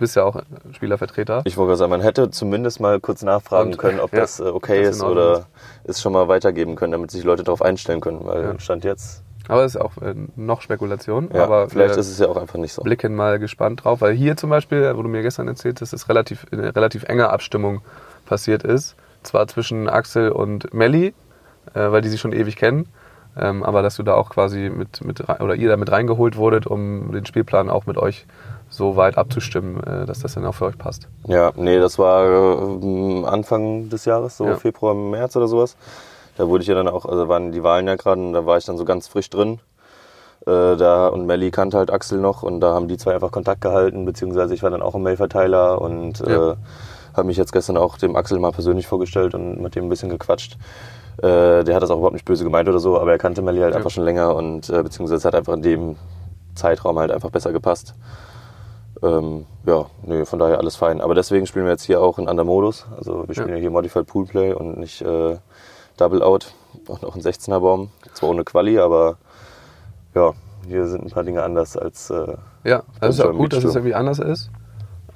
bist 0.02 0.16
ja 0.16 0.24
auch 0.24 0.42
Spielervertreter. 0.72 1.42
Ich 1.44 1.56
wollte 1.56 1.68
gerade 1.68 1.78
sagen, 1.78 1.90
man 1.90 2.00
hätte 2.00 2.30
zumindest 2.30 2.80
mal 2.80 3.00
kurz 3.00 3.22
nachfragen 3.22 3.70
Und, 3.70 3.78
können, 3.78 4.00
ob 4.00 4.12
ja, 4.12 4.20
das 4.20 4.40
äh, 4.40 4.42
okay 4.44 4.82
das 4.82 4.96
ist 4.96 5.02
oder 5.02 5.46
es 5.84 6.02
schon 6.02 6.12
mal 6.12 6.26
weitergeben 6.28 6.74
können, 6.76 6.92
damit 6.92 7.10
sich 7.12 7.22
Leute 7.24 7.44
darauf 7.44 7.62
einstellen 7.62 8.00
können. 8.00 8.24
Weil 8.24 8.42
Ja. 8.42 8.58
Stand 8.58 8.82
jetzt, 8.84 9.22
Aber 9.48 9.64
es 9.64 9.76
ist 9.76 9.80
auch 9.80 9.96
äh, 10.02 10.14
noch 10.34 10.60
Spekulation. 10.60 11.30
ja, 11.32 11.44
aber 11.44 11.68
vielleicht 11.70 11.96
ist 11.96 12.10
es 12.10 12.18
ja 12.18 12.26
auch 12.28 12.36
einfach 12.36 12.58
nicht 12.58 12.72
so. 12.72 12.82
blicken 12.82 13.14
mal 13.14 13.38
gespannt 13.38 13.84
drauf. 13.84 14.00
Weil 14.00 14.12
hier 14.12 14.36
zum 14.36 14.50
Beispiel, 14.50 14.92
wo 14.96 15.02
du 15.02 15.08
mir 15.08 15.22
gestern 15.22 15.46
erzählt 15.48 15.80
hast, 15.80 15.92
dass 15.92 16.02
es 16.02 16.08
relativ, 16.08 16.46
eine 16.50 16.74
relativ 16.74 17.04
enge 17.04 17.30
Abstimmung 17.30 17.80
passiert 18.26 18.64
ist. 18.64 18.96
Zwar 19.22 19.46
zwischen 19.46 19.88
Axel 19.88 20.30
und 20.30 20.74
Melli, 20.74 21.14
äh, 21.74 21.92
weil 21.92 22.02
die 22.02 22.08
sich 22.08 22.20
schon 22.20 22.32
ewig 22.32 22.56
kennen. 22.56 22.88
Ähm, 23.36 23.62
aber 23.62 23.82
dass 23.82 23.96
du 23.96 24.02
da 24.02 24.14
auch 24.14 24.28
quasi 24.30 24.68
mit, 24.68 25.02
mit 25.04 25.20
oder 25.40 25.54
ihr 25.54 25.68
da 25.70 25.76
mit 25.78 25.90
reingeholt 25.90 26.36
wurdet, 26.36 26.66
um 26.66 27.12
den 27.12 27.24
Spielplan 27.24 27.70
auch 27.70 27.86
mit 27.86 27.96
euch 27.96 28.26
so 28.72 28.96
weit 28.96 29.18
abzustimmen, 29.18 29.82
äh, 29.84 30.06
dass 30.06 30.20
das 30.20 30.32
dann 30.34 30.46
auch 30.46 30.54
für 30.54 30.64
euch 30.64 30.78
passt. 30.78 31.06
Ja, 31.28 31.52
nee, 31.56 31.78
das 31.78 31.98
war 31.98 32.24
äh, 32.24 33.24
Anfang 33.26 33.90
des 33.90 34.06
Jahres, 34.06 34.38
so 34.38 34.46
Ja. 34.46 34.56
Februar, 34.56 34.94
März 34.94 35.36
oder 35.36 35.46
sowas. 35.46 35.76
Da 36.38 36.48
wurde 36.48 36.62
ich 36.62 36.68
ja 36.68 36.74
dann 36.74 36.88
auch, 36.88 37.04
also 37.04 37.28
waren 37.28 37.52
die 37.52 37.62
Wahlen 37.62 37.86
ja 37.86 37.96
gerade 37.96 38.20
und 38.20 38.32
da 38.32 38.46
war 38.46 38.56
ich 38.56 38.64
dann 38.64 38.78
so 38.78 38.84
ganz 38.86 39.06
frisch 39.08 39.28
drin. 39.28 39.60
Äh, 40.46 40.76
da, 40.76 41.08
und 41.08 41.26
Melly 41.26 41.50
kannte 41.50 41.76
halt 41.76 41.90
Axel 41.92 42.18
noch 42.18 42.42
und 42.42 42.60
da 42.60 42.72
haben 42.74 42.88
die 42.88 42.96
zwei 42.96 43.14
einfach 43.14 43.30
Kontakt 43.30 43.60
gehalten, 43.60 44.06
beziehungsweise 44.06 44.54
ich 44.54 44.62
war 44.62 44.70
dann 44.70 44.82
auch 44.82 44.94
im 44.94 45.02
Mailverteiler 45.02 45.80
und 45.80 46.20
Ja. 46.20 46.52
äh, 46.52 46.56
habe 47.14 47.26
mich 47.26 47.36
jetzt 47.36 47.52
gestern 47.52 47.76
auch 47.76 47.98
dem 47.98 48.16
Axel 48.16 48.38
mal 48.38 48.52
persönlich 48.52 48.86
vorgestellt 48.86 49.34
und 49.34 49.60
mit 49.60 49.74
dem 49.76 49.84
ein 49.84 49.88
bisschen 49.90 50.08
gequatscht. 50.08 50.56
Äh, 51.18 51.62
der 51.62 51.74
hat 51.74 51.82
das 51.82 51.90
auch 51.90 51.96
überhaupt 51.98 52.14
nicht 52.14 52.24
böse 52.24 52.42
gemeint 52.42 52.68
oder 52.70 52.78
so, 52.78 52.98
aber 52.98 53.12
er 53.12 53.18
kannte 53.18 53.42
Melly 53.42 53.60
halt 53.60 53.72
Ja. 53.72 53.76
einfach 53.76 53.90
schon 53.90 54.04
länger 54.04 54.34
und 54.34 54.70
äh, 54.70 54.82
beziehungsweise 54.82 55.18
es 55.18 55.24
hat 55.26 55.34
einfach 55.34 55.52
in 55.52 55.60
dem 55.62 55.96
Zeitraum 56.54 56.98
halt 56.98 57.12
einfach 57.12 57.30
besser 57.30 57.52
gepasst. 57.52 57.94
Ähm, 59.02 59.46
ja, 59.66 59.86
nö, 60.04 60.24
von 60.24 60.38
daher 60.38 60.58
alles 60.58 60.76
fein. 60.76 61.00
Aber 61.00 61.14
deswegen 61.14 61.46
spielen 61.46 61.64
wir 61.64 61.72
jetzt 61.72 61.84
hier 61.84 62.00
auch 62.00 62.18
in 62.18 62.28
anderem 62.28 62.46
Modus. 62.48 62.86
Also 62.96 63.26
wir 63.26 63.34
spielen 63.34 63.50
Ja. 63.56 63.56
hier 63.56 63.70
Modified 63.70 64.06
Pool 64.06 64.26
Play 64.26 64.52
und 64.52 64.78
nicht 64.78 65.02
äh, 65.02 65.38
Double 65.96 66.22
Out 66.22 66.52
und 66.86 67.04
auch 67.04 67.14
ein 67.16 67.22
16er 67.22 67.60
Baum. 67.60 67.90
Zwar 68.14 68.30
ohne 68.30 68.44
Quali, 68.44 68.78
aber 68.78 69.16
ja, 70.14 70.32
hier 70.66 70.86
sind 70.86 71.04
ein 71.04 71.10
paar 71.10 71.24
Dinge 71.24 71.42
anders 71.42 71.76
als 71.76 72.10
äh, 72.10 72.36
Ja, 72.64 72.82
das 73.00 73.16
ist 73.16 73.24
auch 73.24 73.32
gut, 73.32 73.52
dass 73.52 73.64
es 73.64 73.74
irgendwie 73.74 73.94
anders 73.94 74.18
ist. 74.20 74.50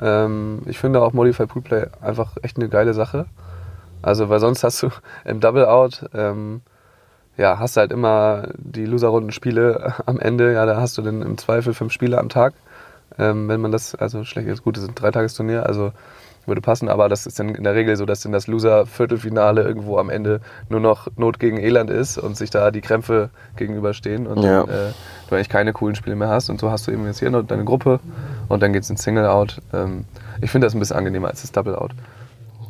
Ähm, 0.01 0.63
ich 0.67 0.79
finde 0.79 1.01
auch 1.03 1.13
Modify 1.13 1.47
Pool 1.47 1.63
Play 1.63 1.87
einfach 2.01 2.33
echt 2.43 2.57
eine 2.57 2.69
geile 2.69 2.93
Sache. 2.93 3.27
Also, 4.03 4.29
weil 4.29 4.41
sonst 4.41 4.65
hast 4.65 4.83
du 4.83 4.89
im 5.25 5.41
Double 5.41 5.65
Out, 5.67 6.09
ähm, 6.13 6.63
ja, 7.37 7.59
hast 7.59 7.77
du 7.77 7.81
halt 7.81 7.93
immer 7.93 8.49
die 8.57 8.87
Loser-Runden-Spiele 8.87 9.95
am 10.07 10.19
Ende. 10.19 10.53
Ja, 10.55 10.67
da 10.67 10.81
hast 10.81 10.99
du 10.99 11.03
dann 11.03 11.23
im 11.23 11.39
Zweifel 11.39 11.73
fünf 11.75 11.93
Spiele 11.93 12.19
am 12.19 12.29
Tag. 12.29 12.55
Ähm, 13.19 13.49
wenn 13.49 13.61
man 13.61 13.73
das, 13.73 13.95
also 13.95 14.25
schlecht 14.25 14.49
ist 14.49 14.63
gut, 14.65 14.77
das 14.77 14.85
ist 14.85 14.91
ein 14.91 14.95
Dreitagesturnier, 14.95 15.65
also 15.67 15.93
würde 16.45 16.61
passen, 16.61 16.89
aber 16.89 17.09
das 17.09 17.27
ist 17.27 17.41
dann 17.41 17.49
in 17.57 17.65
der 17.65 17.75
Regel 17.75 17.97
so, 17.97 18.07
dass 18.07 18.21
dann 18.21 18.31
das 18.31 18.47
Loser-Viertelfinale 18.47 19.63
irgendwo 19.63 19.99
am 19.99 20.11
Ende 20.11 20.41
nur 20.69 20.79
noch 20.81 21.09
Not 21.17 21.41
gegen 21.41 21.57
Elend 21.59 21.91
ist 21.91 22.19
und 22.19 22.37
sich 22.37 22.51
da 22.51 22.71
die 22.71 22.81
Krämpfe 22.83 23.31
gegenüberstehen 23.57 24.27
und 24.29 24.43
Ja. 24.43 24.63
dann, 24.63 24.69
äh, 24.69 24.93
du 25.29 25.35
eigentlich 25.35 25.49
keine 25.49 25.73
coolen 25.73 25.97
Spiele 25.97 26.15
mehr 26.15 26.29
hast 26.29 26.49
und 26.49 26.61
so 26.61 26.71
hast 26.71 26.87
du 26.87 26.93
eben 26.93 27.05
jetzt 27.07 27.19
hier 27.19 27.31
noch 27.31 27.43
deine 27.43 27.65
Gruppe 27.65 27.99
und 28.49 28.63
dann 28.63 28.73
geht's 28.73 28.89
ins 28.91 29.03
Single-Out. 29.03 29.61
Ähm, 29.73 30.05
ich 30.41 30.51
finde 30.53 30.67
das 30.69 30.75
ein 30.75 30.79
bisschen 30.79 30.97
angenehmer 30.97 31.29
als 31.29 31.43
das 31.43 31.51
Double-Out. 31.51 31.91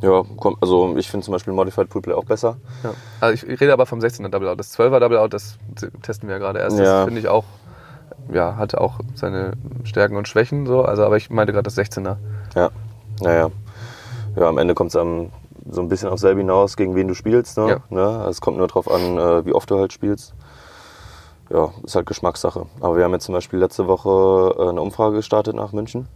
ja, 0.00 0.22
komm, 0.38 0.56
also 0.62 0.96
ich 0.96 1.10
finde 1.10 1.24
zum 1.26 1.32
Beispiel 1.32 1.52
Modified 1.52 1.90
Pool 1.90 2.00
Play 2.00 2.14
auch 2.14 2.24
besser. 2.24 2.56
Ja. 2.82 2.92
Also 3.20 3.34
ich, 3.34 3.46
ich 3.52 3.60
rede 3.60 3.72
aber 3.74 3.84
vom 3.84 3.98
16er 3.98 4.28
Double-Out. 4.30 4.58
Das 4.58 4.74
12er 4.78 5.00
Double-Out, 5.00 5.34
das 5.34 5.58
testen 6.02 6.28
wir 6.30 6.36
ja 6.36 6.38
gerade 6.38 6.60
erst. 6.60 6.78
Das 6.78 6.86
Ja. 6.86 7.04
finde 7.04 7.20
ich 7.20 7.28
auch, 7.28 7.44
ja, 8.32 8.56
hatte 8.56 8.80
auch 8.80 9.00
seine 9.14 9.52
Stärken 9.84 10.16
und 10.16 10.28
Schwächen 10.28 10.66
so, 10.66 10.82
also 10.82 11.04
aber 11.04 11.16
ich 11.16 11.30
meinte 11.30 11.52
gerade 11.52 11.64
das 11.64 11.76
16er. 11.76 12.16
Ja, 12.54 12.70
naja. 13.20 13.50
Ja, 14.36 14.48
am 14.48 14.58
Ende 14.58 14.74
kommt 14.74 14.88
es 14.88 14.92
so 14.94 15.80
ein 15.80 15.88
bisschen 15.88 16.08
auf 16.10 16.18
selber 16.18 16.40
hinaus, 16.40 16.76
gegen 16.76 16.94
wen 16.94 17.08
du 17.08 17.14
spielst. 17.14 17.56
Ne? 17.58 17.68
Ja. 17.68 17.78
Ne? 17.90 18.06
Also 18.06 18.30
Es 18.30 18.40
kommt 18.40 18.58
nur 18.58 18.66
darauf 18.68 18.90
an, 18.90 19.16
äh, 19.18 19.46
wie 19.46 19.52
oft 19.52 19.70
du 19.70 19.78
halt 19.78 19.92
spielst. 19.92 20.34
Ja, 21.50 21.70
ist 21.84 21.94
halt 21.94 22.06
Geschmackssache. 22.06 22.66
Aber 22.80 22.96
wir 22.96 23.04
haben 23.04 23.12
jetzt 23.12 23.24
zum 23.24 23.34
Beispiel 23.34 23.58
letzte 23.60 23.86
Woche 23.86 24.54
äh, 24.58 24.68
eine 24.68 24.80
Umfrage 24.80 25.16
gestartet 25.16 25.54
nach 25.54 25.72
München. 25.72 26.08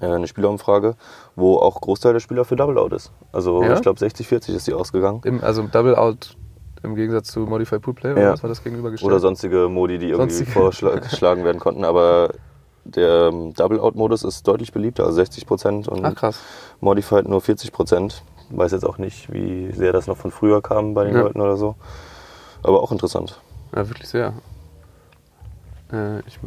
Äh, 0.00 0.06
Eine 0.06 0.26
Spielerumfrage, 0.28 0.94
wo 1.34 1.56
auch 1.58 1.80
Großteil 1.80 2.12
der 2.12 2.20
Spieler 2.20 2.44
für 2.44 2.54
Double 2.56 2.78
Out 2.78 2.92
ist. 2.92 3.12
Also 3.32 3.62
Ja? 3.62 3.74
ich 3.74 3.82
glaube 3.82 3.98
60-40 3.98 4.54
ist 4.54 4.66
die 4.66 4.74
ausgegangen. 4.74 5.20
Im, 5.24 5.42
also 5.42 5.62
Double-Out 5.62 6.36
im 6.86 6.94
Gegensatz 6.94 7.28
zu 7.28 7.40
Modified 7.40 7.82
Pool 7.82 7.94
Play, 7.94 8.12
oder 8.12 8.22
Ja. 8.22 8.32
was 8.32 8.42
war 8.42 8.48
das 8.48 8.62
gegenübergestellt? 8.64 9.10
Oder 9.10 9.20
sonstige 9.20 9.68
Modi, 9.68 9.98
die 9.98 10.08
irgendwie 10.10 10.44
vorgeschlagen 10.44 11.44
werden 11.44 11.58
konnten. 11.60 11.84
Aber 11.84 12.30
der 12.84 13.30
ähm, 13.32 13.52
Double-Out-Modus 13.54 14.22
ist 14.24 14.46
deutlich 14.48 14.72
beliebter, 14.72 15.04
also 15.04 15.16
60 15.16 15.46
Prozent. 15.46 15.88
Und 15.88 16.04
Ach. 16.04 16.32
Modified 16.80 17.28
nur 17.28 17.40
40 17.40 17.72
Prozent. 17.72 18.22
Weiß 18.50 18.70
jetzt 18.72 18.84
auch 18.86 18.98
nicht, 18.98 19.32
wie 19.32 19.72
sehr 19.72 19.92
das 19.92 20.06
noch 20.06 20.16
von 20.16 20.30
früher 20.30 20.62
kam 20.62 20.94
bei 20.94 21.04
den 21.04 21.14
Ja. 21.14 21.22
Leuten 21.22 21.40
oder 21.40 21.56
so. 21.56 21.74
Aber 22.62 22.80
auch 22.82 22.92
interessant. 22.92 23.40
Ja, 23.74 23.88
wirklich 23.88 24.08
sehr. 24.08 24.32
Äh, 25.92 26.20
ich, 26.20 26.38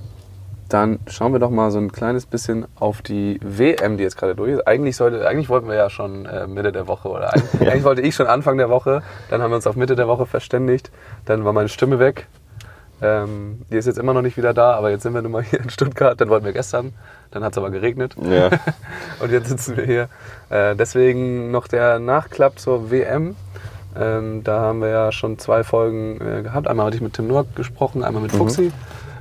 dann 0.70 1.00
schauen 1.08 1.34
wir 1.34 1.40
doch 1.40 1.50
mal 1.50 1.72
so 1.72 1.80
ein 1.80 1.92
kleines 1.92 2.26
bisschen 2.26 2.66
auf 2.80 3.02
die 3.02 3.40
WM, 3.44 3.98
die 3.98 4.04
jetzt 4.04 4.18
gerade 4.18 4.36
durch 4.36 4.54
ist. 4.54 4.68
Eigentlich, 4.68 4.96
sollte, 4.96 5.28
eigentlich 5.28 5.50
wollten 5.50 5.68
wir 5.68 5.76
ja 5.76 5.90
schon 5.90 6.26
äh, 6.26 6.48
Mitte 6.48 6.72
der 6.72 6.88
Woche 6.88 7.10
oder 7.10 7.34
eigentlich, 7.34 7.70
eigentlich 7.70 7.84
wollte 7.84 8.02
ich 8.02 8.16
schon 8.16 8.28
Anfang 8.28 8.58
der 8.58 8.70
Woche. 8.70 9.02
Dann 9.30 9.42
haben 9.42 9.52
wir 9.52 9.56
uns 9.56 9.68
auf 9.68 9.76
Mitte 9.76 9.96
der 9.96 10.08
Woche 10.08 10.26
verständigt. 10.26 10.92
Dann 11.26 11.44
war 11.44 11.54
meine 11.54 11.70
Stimme 11.70 12.00
weg. 12.00 12.28
Ähm, 13.02 13.62
die 13.72 13.78
ist 13.78 13.86
jetzt 13.86 13.98
immer 13.98 14.14
noch 14.14 14.22
nicht 14.22 14.38
wieder 14.38 14.54
da, 14.54 14.74
aber 14.74 14.90
jetzt 14.90 15.04
sind 15.04 15.14
wir 15.14 15.22
nun 15.22 15.32
mal 15.32 15.44
hier 15.44 15.60
in 15.60 15.70
Stuttgart. 15.70 16.20
Dann 16.20 16.30
wollten 16.30 16.46
wir 16.46 16.54
gestern, 16.54 16.94
dann 17.32 17.44
hat 17.44 17.54
es 17.54 17.58
aber 17.58 17.72
geregnet. 17.72 18.16
Ja. 18.22 18.50
Und 19.22 19.32
jetzt 19.32 19.50
sitzen 19.50 19.78
wir 19.78 19.86
hier. 19.86 20.10
Äh, 20.50 20.76
deswegen 20.76 21.52
noch 21.52 21.68
der 21.68 22.00
Nachklapp 22.00 22.60
zur 22.60 22.92
WM. 22.92 23.36
Ähm, 23.98 24.44
da 24.44 24.60
haben 24.60 24.82
wir 24.82 24.90
ja 24.90 25.12
schon 25.12 25.40
zwei 25.40 25.64
Folgen 25.64 26.20
äh, 26.22 26.44
gehabt. 26.44 26.68
Einmal 26.68 26.88
hatte 26.88 26.98
ich 26.98 27.02
mit 27.02 27.14
Tim 27.14 27.28
Noack 27.28 27.56
gesprochen, 27.56 28.04
einmal 28.04 28.22
mit 28.22 28.32
Fuxi, 28.32 28.72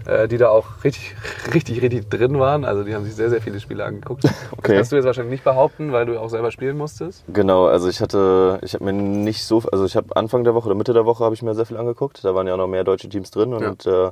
äh, 0.09 0.27
die 0.27 0.39
da 0.39 0.49
auch 0.49 0.67
richtig, 0.85 1.15
richtig, 1.55 1.83
richtig 1.83 2.09
drin 2.09 2.39
waren. 2.39 2.65
Also 2.65 2.83
die 2.83 2.95
haben 2.95 3.05
sich 3.05 3.15
sehr, 3.15 3.31
sehr 3.31 3.41
viele 3.41 3.61
Spiele 3.61 3.85
angeguckt. 3.85 4.25
Das 4.59 4.59
Okay. 4.59 4.75
kannst 4.77 4.91
du 4.93 4.97
jetzt 4.97 5.05
wahrscheinlich 5.05 5.31
nicht 5.31 5.45
behaupten, 5.45 5.93
weil 5.93 6.05
du 6.07 6.19
auch 6.21 6.29
selber 6.29 6.51
spielen 6.51 6.77
musstest. 6.77 7.23
Genau, 7.29 7.67
also 7.67 7.89
ich 7.89 8.01
hatte, 8.01 8.59
ich 8.63 8.75
habe 8.75 8.85
mir 8.85 8.93
nicht 8.93 9.45
so, 9.45 9.63
also 9.71 9.85
ich 9.85 9.95
habe 9.95 10.17
Anfang 10.17 10.43
der 10.43 10.55
Woche 10.55 10.67
oder 10.67 10.75
Mitte 10.75 10.93
der 10.93 11.07
Woche 11.07 11.25
habe 11.25 11.35
ich 11.35 11.43
mir 11.43 11.55
sehr 11.55 11.65
viel 11.65 11.77
angeguckt. 11.77 12.25
Da 12.25 12.35
waren 12.35 12.47
ja 12.49 12.55
auch 12.55 12.59
noch 12.59 12.67
mehr 12.67 12.83
deutsche 12.85 13.09
Teams 13.09 13.31
drin 13.31 13.55
und 13.55 13.87
äh, 13.87 14.11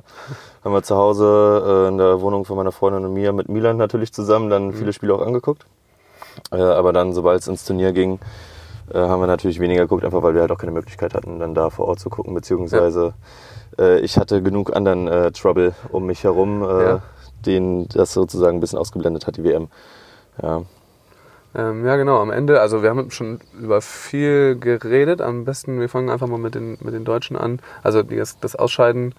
haben 0.63 0.73
wir 0.73 0.83
zu 0.83 0.95
Hause 0.95 1.85
äh, 1.85 1.87
in 1.89 1.97
der 1.97 2.21
Wohnung 2.21 2.45
von 2.45 2.55
meiner 2.55 2.71
Freundin 2.71 3.03
und 3.05 3.13
mir 3.13 3.33
mit 3.33 3.49
Milan 3.49 3.77
natürlich 3.77 4.13
zusammen 4.13 4.49
dann 4.49 4.73
viele 4.73 4.93
Spiele 4.93 5.13
auch 5.15 5.21
angeguckt. 5.21 5.65
Äh, 6.51 6.57
aber 6.57 6.93
dann, 6.93 7.13
sobald 7.13 7.41
es 7.41 7.47
ins 7.47 7.65
Turnier 7.65 7.91
ging, 7.91 8.19
äh, 8.93 8.97
haben 8.99 9.19
wir 9.21 9.27
natürlich 9.27 9.59
weniger 9.59 9.81
geguckt, 9.81 10.05
einfach 10.05 10.23
weil 10.23 10.33
wir 10.33 10.41
halt 10.41 10.51
auch 10.51 10.57
keine 10.59 10.71
Möglichkeit 10.71 11.13
hatten, 11.13 11.39
dann 11.39 11.53
da 11.55 11.69
vor 11.69 11.87
Ort 11.87 11.99
zu 11.99 12.09
gucken, 12.09 12.33
beziehungsweise 12.33 13.13
äh, 13.79 13.99
ich 13.99 14.17
hatte 14.17 14.41
genug 14.41 14.75
anderen 14.75 15.07
äh, 15.07 15.31
Trouble 15.31 15.73
um 15.89 16.05
mich 16.05 16.23
herum, 16.23 16.63
äh, 16.63 16.83
Ja. 16.83 17.01
den 17.45 17.87
das 17.89 18.13
sozusagen 18.13 18.57
ein 18.57 18.59
bisschen 18.61 18.79
ausgeblendet 18.79 19.27
hat, 19.27 19.37
die 19.37 19.43
WM. 19.43 19.67
Ja. 20.41 20.63
Ähm, 21.55 21.85
ja, 21.85 21.95
genau, 21.95 22.19
am 22.21 22.29
Ende, 22.31 22.61
also 22.61 22.83
wir 22.83 22.89
haben 22.89 23.09
schon 23.09 23.39
über 23.59 23.81
viel 23.81 24.57
geredet. 24.59 25.21
Am 25.21 25.45
besten, 25.45 25.79
wir 25.79 25.89
fangen 25.89 26.09
einfach 26.09 26.27
mal 26.27 26.37
mit 26.39 26.55
den, 26.55 26.77
mit 26.81 26.93
den 26.93 27.05
Deutschen 27.05 27.35
an. 27.37 27.59
Also 27.83 28.03
das, 28.03 28.39
das 28.39 28.55
Ausscheiden 28.55 29.15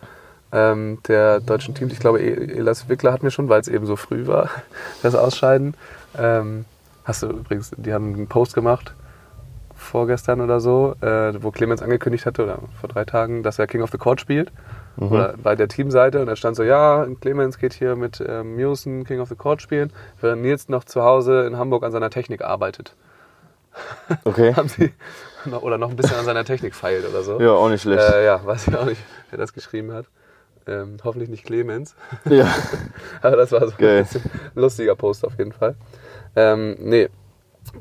ähm, 0.52 0.98
der 1.08 1.40
deutschen 1.40 1.74
Teams. 1.74 1.92
Ich 1.92 2.00
glaube, 2.00 2.20
E- 2.20 2.56
Elas 2.58 2.88
Wickler 2.88 3.12
hatten 3.12 3.24
wir 3.24 3.30
schon, 3.30 3.48
weil 3.48 3.61
es 3.61 3.68
eben 3.68 3.87
so 3.87 3.96
früh 3.96 4.26
war, 4.26 4.50
das 5.02 5.14
Ausscheiden. 5.14 5.74
Ähm, 6.16 6.64
Hast 7.04 7.22
du 7.22 7.28
übrigens, 7.28 7.70
die 7.78 7.94
haben 7.94 8.12
einen 8.14 8.26
Post 8.26 8.54
gemacht, 8.54 8.92
vorgestern 9.78 10.40
oder 10.40 10.60
so, 10.60 10.94
äh, 11.00 11.32
wo 11.42 11.50
Clemens 11.50 11.82
angekündigt 11.82 12.26
hatte, 12.26 12.44
oder 12.44 12.58
vor 12.80 12.88
drei 12.88 13.04
Tagen, 13.04 13.42
dass 13.42 13.58
er 13.58 13.66
King 13.66 13.82
of 13.82 13.90
the 13.90 13.98
Court 13.98 14.20
spielt. 14.20 14.52
Mhm. 14.96 15.12
Oder 15.12 15.34
bei 15.42 15.54
der 15.54 15.68
Teamseite. 15.68 16.20
Und 16.20 16.26
da 16.26 16.36
stand 16.36 16.56
so, 16.56 16.62
ja, 16.64 17.06
Clemens 17.20 17.58
geht 17.58 17.72
hier 17.72 17.96
mit 17.96 18.22
ähm, 18.26 18.56
Mewson 18.56 19.04
King 19.04 19.20
of 19.20 19.28
the 19.28 19.36
Court 19.36 19.62
spielen, 19.62 19.92
während 20.20 20.42
Nils 20.42 20.68
noch 20.68 20.84
zu 20.84 21.02
Hause 21.02 21.46
in 21.46 21.56
Hamburg 21.56 21.84
an 21.84 21.92
seiner 21.92 22.10
Technik 22.10 22.42
arbeitet. 22.42 22.94
Okay. 24.24 24.54
haben 24.56 24.68
sie 24.68 24.92
oder 25.62 25.78
noch 25.78 25.90
ein 25.90 25.96
bisschen 25.96 26.18
an 26.18 26.24
seiner 26.24 26.44
Technik 26.44 26.74
feilt 26.74 27.08
oder 27.08 27.22
so. 27.22 27.40
Ja, 27.40 27.52
auch 27.52 27.68
nicht 27.68 27.82
schlecht. 27.82 28.02
Äh, 28.02 28.24
ja, 28.24 28.44
weiß 28.44 28.68
ich 28.68 28.76
auch 28.76 28.84
nicht, 28.84 29.00
wer 29.30 29.38
das 29.38 29.52
geschrieben 29.52 29.92
hat. 29.92 30.06
Ähm, 30.66 30.96
hoffentlich 31.02 31.30
nicht 31.30 31.44
Clemens. 31.44 31.94
Ja. 32.28 32.52
Aber 33.22 33.36
das 33.36 33.52
war 33.52 33.66
so 33.66 33.74
Geil. 33.78 33.98
ein 33.98 34.04
bisschen 34.04 34.22
lustiger 34.54 34.96
Post 34.96 35.24
auf 35.24 35.38
jeden 35.38 35.52
Fall. 35.52 35.76
Ähm, 36.36 36.76
nee, 36.78 37.08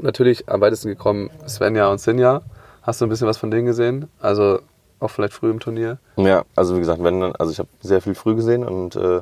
natürlich 0.02 0.50
am 0.50 0.62
weitesten 0.62 0.90
gekommen 0.90 1.30
Svenja 1.48 1.90
und 1.90 2.00
Sinja. 2.00 2.42
Hast 2.82 3.02
du 3.02 3.06
ein 3.06 3.10
bisschen 3.10 3.28
was 3.28 3.38
von 3.38 3.52
denen 3.52 3.66
gesehen? 3.66 4.10
Also 4.20 4.60
auch 5.00 5.10
vielleicht 5.10 5.34
früh 5.34 5.50
im 5.50 5.60
Turnier? 5.60 5.98
Ja, 6.16 6.44
also 6.56 6.76
wie 6.76 6.80
gesagt, 6.80 7.04
wenn, 7.04 7.22
also 7.36 7.52
ich 7.52 7.60
habe 7.60 7.70
sehr 7.82 8.02
viel 8.02 8.16
früh 8.16 8.36
gesehen 8.36 8.64
und 8.64 8.96
äh, 8.96 9.22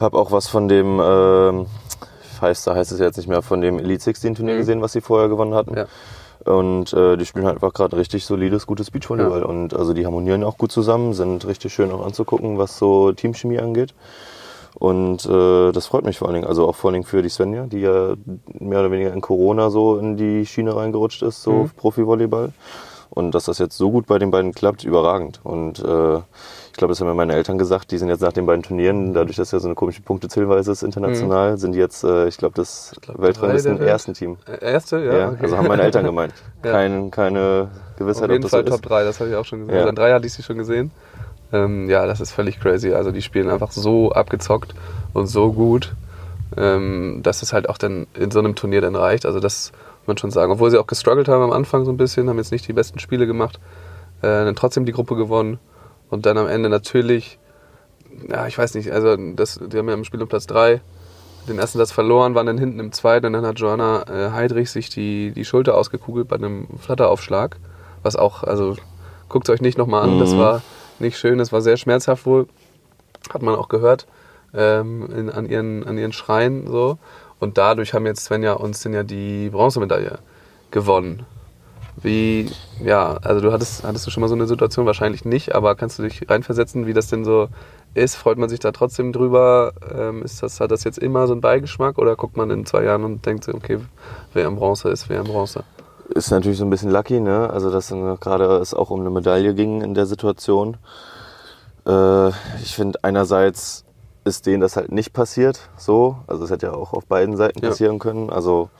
habe 0.00 0.18
auch 0.18 0.30
was 0.32 0.48
von 0.48 0.68
dem, 0.68 1.00
äh, 1.00 1.66
heißt, 2.40 2.66
da 2.66 2.74
heißt 2.74 2.92
es 2.92 2.98
jetzt 2.98 3.16
nicht 3.16 3.28
mehr, 3.28 3.42
von 3.42 3.60
dem 3.60 3.78
Elite 3.78 4.02
16 4.04 4.34
Turnier 4.34 4.54
Mhm. 4.54 4.58
gesehen, 4.58 4.82
was 4.82 4.92
sie 4.92 5.00
vorher 5.00 5.28
gewonnen 5.28 5.54
hatten. 5.54 5.76
Ja. 5.76 5.86
Und 6.44 6.92
äh, 6.92 7.16
die 7.16 7.26
spielen 7.26 7.46
halt 7.46 7.56
einfach 7.56 7.72
gerade 7.74 7.96
richtig 7.96 8.24
solides, 8.24 8.66
gutes 8.66 8.90
Beachvolleyball. 8.90 9.42
Und 9.42 9.74
also 9.74 9.92
die 9.92 10.04
harmonieren 10.06 10.44
auch 10.44 10.56
gut 10.56 10.70
zusammen, 10.72 11.12
sind 11.14 11.46
richtig 11.46 11.72
schön 11.74 11.90
auch 11.90 12.04
anzugucken, 12.06 12.58
was 12.58 12.78
so 12.78 13.12
Teamchemie 13.12 13.58
angeht. 13.58 13.92
Und 14.74 15.26
äh, 15.26 15.72
das 15.72 15.86
freut 15.86 16.04
mich 16.04 16.18
vor 16.18 16.28
allen 16.28 16.36
Dingen, 16.36 16.46
also 16.46 16.68
auch 16.68 16.76
vor 16.76 16.88
allen 16.88 16.94
Dingen 16.94 17.06
für 17.06 17.22
die 17.22 17.28
Svenja, 17.28 17.66
die 17.66 17.80
ja 17.80 18.14
mehr 18.58 18.80
oder 18.80 18.90
weniger 18.92 19.12
in 19.12 19.20
Corona 19.20 19.70
so 19.70 19.98
in 19.98 20.16
die 20.16 20.46
Schiene 20.46 20.76
reingerutscht 20.76 21.22
ist, 21.22 21.42
so 21.42 21.52
Mhm. 21.52 21.70
Profi-Volleyball. 21.76 22.52
Und 23.10 23.34
dass 23.34 23.46
das 23.46 23.58
jetzt 23.58 23.76
so 23.76 23.90
gut 23.90 24.06
bei 24.06 24.18
den 24.18 24.30
beiden 24.30 24.52
klappt, 24.52 24.84
überragend. 24.84 25.40
Und 25.42 25.78
äh, 25.80 26.16
ich 26.18 26.74
glaube, 26.74 26.92
das 26.92 27.00
haben 27.00 27.08
mir 27.08 27.14
meine 27.14 27.32
Eltern 27.34 27.58
gesagt, 27.58 27.90
die 27.90 27.98
sind 27.98 28.08
jetzt 28.10 28.20
nach 28.20 28.34
den 28.34 28.46
beiden 28.46 28.62
Turnieren, 28.62 29.14
dadurch, 29.14 29.36
dass 29.36 29.50
ja 29.50 29.58
so 29.58 29.66
eine 29.66 29.74
komische 29.74 30.02
Punktezählweise 30.02 30.70
ist 30.70 30.82
international, 30.84 31.56
sind 31.58 31.72
die 31.72 31.78
jetzt, 31.78 32.04
äh, 32.04 32.28
ich 32.28 32.36
glaube, 32.36 32.54
das 32.54 32.94
glaub, 33.00 33.16
drei 33.16 33.22
Weltranglisten 33.24 33.80
ersten 33.80 34.14
Team. 34.14 34.36
Äh, 34.46 34.72
Erste? 34.72 34.98
Ja. 34.98 35.16
Ja, 35.18 35.28
okay. 35.30 35.38
also 35.42 35.56
haben 35.56 35.66
meine 35.66 35.82
Eltern 35.82 36.04
gemeint. 36.04 36.34
Kein, 36.62 37.10
keine 37.10 37.68
Gewissheit, 37.96 38.24
Auf 38.24 38.30
jeden 38.30 38.44
ob 38.44 38.50
das 38.50 38.50
Fall 38.50 38.64
so 38.64 38.70
Top 38.70 38.80
ist. 38.84 38.90
3, 38.90 39.04
das 39.04 39.18
habe 39.20 39.30
ich 39.30 39.36
auch 39.36 39.44
schon 39.44 39.60
gesehen. 39.60 39.74
Ja. 39.74 39.80
Also 39.80 39.88
in 39.88 39.96
drei 39.96 40.12
hatte 40.12 40.26
ich 40.26 40.34
sie 40.34 40.42
schon 40.42 40.58
gesehen. 40.58 40.92
Ähm, 41.52 41.88
ja, 41.88 42.06
das 42.06 42.20
ist 42.20 42.32
völlig 42.32 42.60
crazy. 42.60 42.92
Also 42.92 43.10
die 43.10 43.22
spielen 43.22 43.48
einfach 43.48 43.72
so 43.72 44.12
abgezockt 44.12 44.74
und 45.14 45.26
so 45.26 45.52
gut, 45.52 45.94
ähm, 46.56 47.20
dass 47.22 47.42
es 47.42 47.52
halt 47.52 47.68
auch 47.68 47.78
dann 47.78 48.06
in 48.14 48.30
so 48.30 48.38
einem 48.38 48.54
Turnier 48.54 48.80
dann 48.80 48.96
reicht. 48.96 49.24
Also 49.26 49.40
das 49.40 49.72
muss 50.00 50.06
man 50.08 50.18
schon 50.18 50.30
sagen. 50.30 50.52
Obwohl 50.52 50.70
sie 50.70 50.78
auch 50.78 50.86
gestruggelt 50.86 51.28
haben 51.28 51.42
am 51.42 51.52
Anfang 51.52 51.84
so 51.84 51.90
ein 51.92 51.96
bisschen, 51.96 52.28
haben 52.28 52.38
jetzt 52.38 52.52
nicht 52.52 52.68
die 52.68 52.72
besten 52.72 52.98
Spiele 52.98 53.26
gemacht, 53.26 53.58
äh, 54.20 54.26
dann 54.26 54.56
trotzdem 54.56 54.84
die 54.84 54.92
Gruppe 54.92 55.16
gewonnen 55.16 55.58
und 56.10 56.26
dann 56.26 56.36
am 56.38 56.48
Ende 56.48 56.68
natürlich, 56.68 57.38
ja, 58.28 58.46
ich 58.46 58.58
weiß 58.58 58.74
nicht, 58.74 58.90
also 58.90 59.16
das, 59.16 59.60
die 59.64 59.78
haben 59.78 59.88
ja 59.88 59.94
im 59.94 60.04
Spiel 60.04 60.20
um 60.22 60.28
Platz 60.28 60.46
3 60.46 60.80
den 61.48 61.58
ersten 61.58 61.78
Satz 61.78 61.92
verloren, 61.92 62.34
waren 62.34 62.46
dann 62.46 62.58
hinten 62.58 62.78
im 62.78 62.92
zweiten 62.92 63.26
und 63.26 63.32
dann 63.32 63.46
hat 63.46 63.58
Joanna 63.58 64.04
äh, 64.08 64.30
Heidrich 64.32 64.70
sich 64.70 64.90
die, 64.90 65.32
die 65.32 65.46
Schulter 65.46 65.76
ausgekugelt 65.76 66.28
bei 66.28 66.36
einem 66.36 66.66
Flatteraufschlag. 66.78 67.56
Was 68.02 68.16
auch, 68.16 68.44
also 68.44 68.76
guckt 69.30 69.48
es 69.48 69.54
euch 69.54 69.62
nicht 69.62 69.78
nochmal 69.78 70.02
an, 70.02 70.18
das 70.18 70.32
Mhm. 70.32 70.38
war 70.38 70.62
nicht 71.00 71.18
schön, 71.18 71.38
das 71.38 71.52
war 71.52 71.60
sehr 71.60 71.76
schmerzhaft 71.76 72.26
wohl. 72.26 72.46
Hat 73.32 73.42
man 73.42 73.54
auch 73.54 73.68
gehört 73.68 74.06
ähm, 74.54 75.08
in, 75.14 75.30
an, 75.30 75.48
ihren, 75.48 75.86
an 75.86 75.98
ihren 75.98 76.12
Schreien 76.12 76.66
so. 76.66 76.98
Und 77.40 77.58
dadurch 77.58 77.94
haben 77.94 78.06
jetzt 78.06 78.24
Svenja 78.24 78.54
und 78.54 78.76
Sinja 78.76 79.02
die 79.02 79.50
Bronzemedaille 79.50 80.18
gewonnen. 80.70 81.24
Wie, 82.00 82.50
ja, 82.82 83.16
also 83.22 83.40
du 83.40 83.52
hattest, 83.52 83.82
hattest 83.84 84.06
du 84.06 84.10
schon 84.10 84.20
mal 84.20 84.28
so 84.28 84.34
eine 84.34 84.46
Situation? 84.46 84.86
Wahrscheinlich 84.86 85.24
nicht, 85.24 85.54
aber 85.54 85.74
kannst 85.74 85.98
du 85.98 86.04
dich 86.04 86.28
reinversetzen, 86.28 86.86
wie 86.86 86.92
das 86.92 87.08
denn 87.08 87.24
so 87.24 87.48
ist? 87.94 88.14
Freut 88.14 88.38
man 88.38 88.48
sich 88.48 88.60
da 88.60 88.70
trotzdem 88.70 89.12
drüber? 89.12 89.72
Ähm, 89.92 90.22
ist 90.22 90.42
das, 90.42 90.60
hat 90.60 90.70
das 90.70 90.84
jetzt 90.84 90.98
immer 90.98 91.26
so 91.26 91.32
einen 91.32 91.40
Beigeschmack 91.40 91.98
oder 91.98 92.14
guckt 92.14 92.36
man 92.36 92.50
in 92.50 92.66
zwei 92.66 92.84
Jahren 92.84 93.04
und 93.04 93.26
denkt 93.26 93.48
okay, 93.48 93.78
wer 94.32 94.46
am 94.46 94.56
Bronze 94.56 94.90
ist, 94.90 95.08
wer 95.08 95.20
am 95.20 95.26
Bronze? 95.26 95.64
Ist 96.08 96.30
natürlich 96.30 96.58
so 96.58 96.64
ein 96.64 96.70
bisschen 96.70 96.90
lucky, 96.90 97.20
ne? 97.20 97.50
Also, 97.50 97.70
dass 97.70 97.88
gerade 98.20 98.44
es 98.56 98.72
auch 98.74 98.90
um 98.90 99.00
eine 99.00 99.10
Medaille 99.10 99.54
ging 99.54 99.82
in 99.82 99.94
der 99.94 100.06
Situation. 100.06 100.76
Äh, 101.86 102.28
ich 102.62 102.74
finde, 102.74 102.98
einerseits 103.02 103.84
ist 104.24 104.46
denen 104.46 104.60
das 104.60 104.76
halt 104.76 104.90
nicht 104.90 105.12
passiert, 105.12 105.60
so. 105.76 106.16
Also, 106.26 106.44
es 106.44 106.50
hätte 106.50 106.66
ja 106.66 106.72
auch 106.72 106.92
auf 106.94 107.06
beiden 107.06 107.36
Seiten 107.36 107.62
Ja. 107.62 107.68
passieren 107.70 107.98
können. 107.98 108.30
Also, 108.30 108.70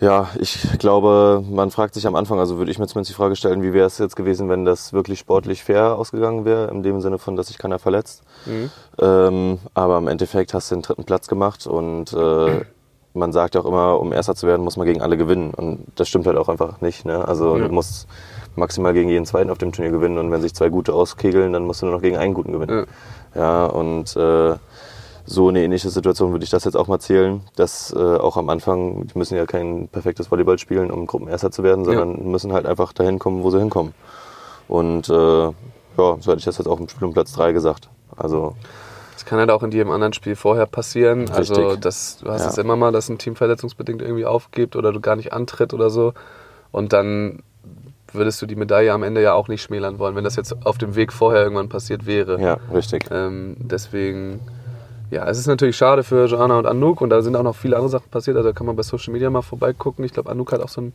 ja, 0.00 0.28
ich 0.38 0.78
glaube, 0.78 1.44
man 1.50 1.70
fragt 1.70 1.92
sich 1.92 2.06
am 2.06 2.14
Anfang, 2.14 2.38
also 2.38 2.56
würde 2.56 2.70
ich 2.70 2.78
mir 2.78 2.86
zumindest 2.86 3.10
die 3.10 3.14
Frage 3.16 3.36
stellen, 3.36 3.62
wie 3.62 3.74
wäre 3.74 3.86
es 3.86 3.98
jetzt 3.98 4.16
gewesen, 4.16 4.48
wenn 4.48 4.64
das 4.64 4.94
wirklich 4.94 5.18
sportlich 5.18 5.62
fair 5.62 5.96
ausgegangen 5.96 6.46
wäre, 6.46 6.70
in 6.70 6.82
dem 6.82 7.02
Sinne 7.02 7.18
von, 7.18 7.36
dass 7.36 7.48
sich 7.48 7.58
keiner 7.58 7.78
verletzt. 7.78 8.22
Mhm. 8.46 8.70
Ähm, 8.98 9.58
aber 9.74 9.98
im 9.98 10.08
Endeffekt 10.08 10.54
hast 10.54 10.70
du 10.70 10.76
den 10.76 10.82
dritten 10.82 11.04
Platz 11.04 11.28
gemacht 11.28 11.66
und 11.66 12.14
äh, 12.14 12.62
man 13.14 13.32
sagt 13.32 13.54
ja 13.54 13.60
auch 13.60 13.66
immer, 13.66 13.98
um 14.00 14.12
Erster 14.12 14.34
zu 14.34 14.46
werden, 14.46 14.62
muss 14.62 14.76
man 14.76 14.86
gegen 14.86 15.02
alle 15.02 15.16
gewinnen. 15.16 15.52
Und 15.54 15.86
das 15.96 16.08
stimmt 16.08 16.26
halt 16.26 16.36
auch 16.36 16.48
einfach 16.48 16.80
nicht. 16.80 17.04
Ne? 17.04 17.26
Also 17.26 17.56
Ja. 17.56 17.66
du 17.68 17.72
musst 17.74 18.06
maximal 18.56 18.92
gegen 18.92 19.08
jeden 19.08 19.26
Zweiten 19.26 19.50
auf 19.50 19.58
dem 19.58 19.72
Turnier 19.72 19.90
gewinnen 19.92 20.18
und 20.18 20.30
wenn 20.30 20.42
sich 20.42 20.54
zwei 20.54 20.68
gute 20.68 20.92
auskegeln, 20.92 21.52
dann 21.52 21.64
musst 21.64 21.82
du 21.82 21.86
nur 21.86 21.94
noch 21.94 22.02
gegen 22.02 22.16
einen 22.16 22.34
guten 22.34 22.52
gewinnen. 22.52 22.86
Ja, 23.34 23.66
und 23.66 24.16
äh, 24.16 24.54
so 25.24 25.48
eine 25.48 25.62
ähnliche 25.62 25.88
Situation 25.90 26.32
würde 26.32 26.44
ich 26.44 26.50
das 26.50 26.64
jetzt 26.64 26.74
auch 26.76 26.88
mal 26.88 26.98
zählen, 26.98 27.42
dass 27.54 27.92
äh, 27.92 27.98
auch 28.16 28.36
am 28.36 28.48
Anfang, 28.48 29.06
die 29.06 29.16
müssen 29.18 29.36
ja 29.36 29.46
kein 29.46 29.86
perfektes 29.88 30.30
Volleyball 30.30 30.58
spielen, 30.58 30.90
um 30.90 31.06
Gruppenerster 31.06 31.52
zu 31.52 31.62
werden, 31.62 31.84
sondern 31.84 32.24
müssen 32.30 32.52
halt 32.52 32.66
einfach 32.66 32.92
dahin 32.92 33.18
kommen, 33.20 33.42
wo 33.44 33.50
sie 33.50 33.60
hinkommen. 33.60 33.94
Und 34.66 35.08
äh, 35.08 35.12
ja, 35.14 35.52
so 35.96 36.14
hätte 36.16 36.38
ich 36.38 36.44
das 36.44 36.58
jetzt 36.58 36.66
auch 36.66 36.80
im 36.80 36.88
Spiel 36.88 37.06
um 37.06 37.12
Platz 37.14 37.32
3 37.34 37.52
gesagt. 37.52 37.88
Also 38.16 38.54
Das 39.20 39.26
kann 39.26 39.38
halt 39.38 39.50
auch 39.50 39.62
in 39.62 39.70
jedem 39.70 39.90
anderen 39.90 40.14
Spiel 40.14 40.34
vorher 40.34 40.64
passieren. 40.64 41.28
Also 41.30 41.54
Richtig. 41.54 41.80
das, 41.82 42.18
du 42.24 42.30
hast 42.30 42.42
Ja. 42.44 42.48
es 42.48 42.56
immer 42.58 42.74
mal, 42.74 42.90
dass 42.90 43.10
ein 43.10 43.18
Team 43.18 43.36
verletzungsbedingt 43.36 44.00
irgendwie 44.00 44.24
aufgibt 44.24 44.76
oder 44.76 44.92
du 44.94 45.00
gar 45.00 45.14
nicht 45.14 45.34
antritt 45.34 45.74
oder 45.74 45.90
so. 45.90 46.14
Und 46.72 46.94
dann 46.94 47.40
würdest 48.14 48.40
du 48.40 48.46
die 48.46 48.56
Medaille 48.56 48.90
am 48.94 49.02
Ende 49.02 49.20
ja 49.22 49.34
auch 49.34 49.48
nicht 49.48 49.60
schmälern 49.62 49.98
wollen, 49.98 50.16
wenn 50.16 50.24
das 50.24 50.36
jetzt 50.36 50.64
auf 50.64 50.78
dem 50.78 50.96
Weg 50.96 51.12
vorher 51.12 51.42
irgendwann 51.42 51.68
passiert 51.68 52.06
wäre. 52.06 52.40
ja, 52.40 52.56
richtig. 52.72 53.04
Ähm, 53.10 53.56
deswegen, 53.58 54.40
ja, 55.10 55.28
es 55.28 55.36
ist 55.38 55.46
natürlich 55.48 55.76
schade 55.76 56.02
für 56.02 56.24
Joanna 56.24 56.58
und 56.58 56.64
Anouk 56.66 57.02
und 57.02 57.10
da 57.10 57.20
sind 57.20 57.36
auch 57.36 57.42
noch 57.42 57.54
viele 57.56 57.76
andere 57.76 57.90
Sachen 57.90 58.08
passiert. 58.10 58.38
Also 58.38 58.48
da 58.48 58.52
kann 58.54 58.66
man 58.66 58.74
bei 58.74 58.82
Social 58.82 59.12
Media 59.12 59.28
mal 59.28 59.42
vorbeigucken. 59.42 60.02
Ich 60.04 60.12
glaube, 60.14 60.30
Anouk 60.30 60.50
hat 60.52 60.62
auch 60.62 60.68
so 60.70 60.80
einen 60.80 60.92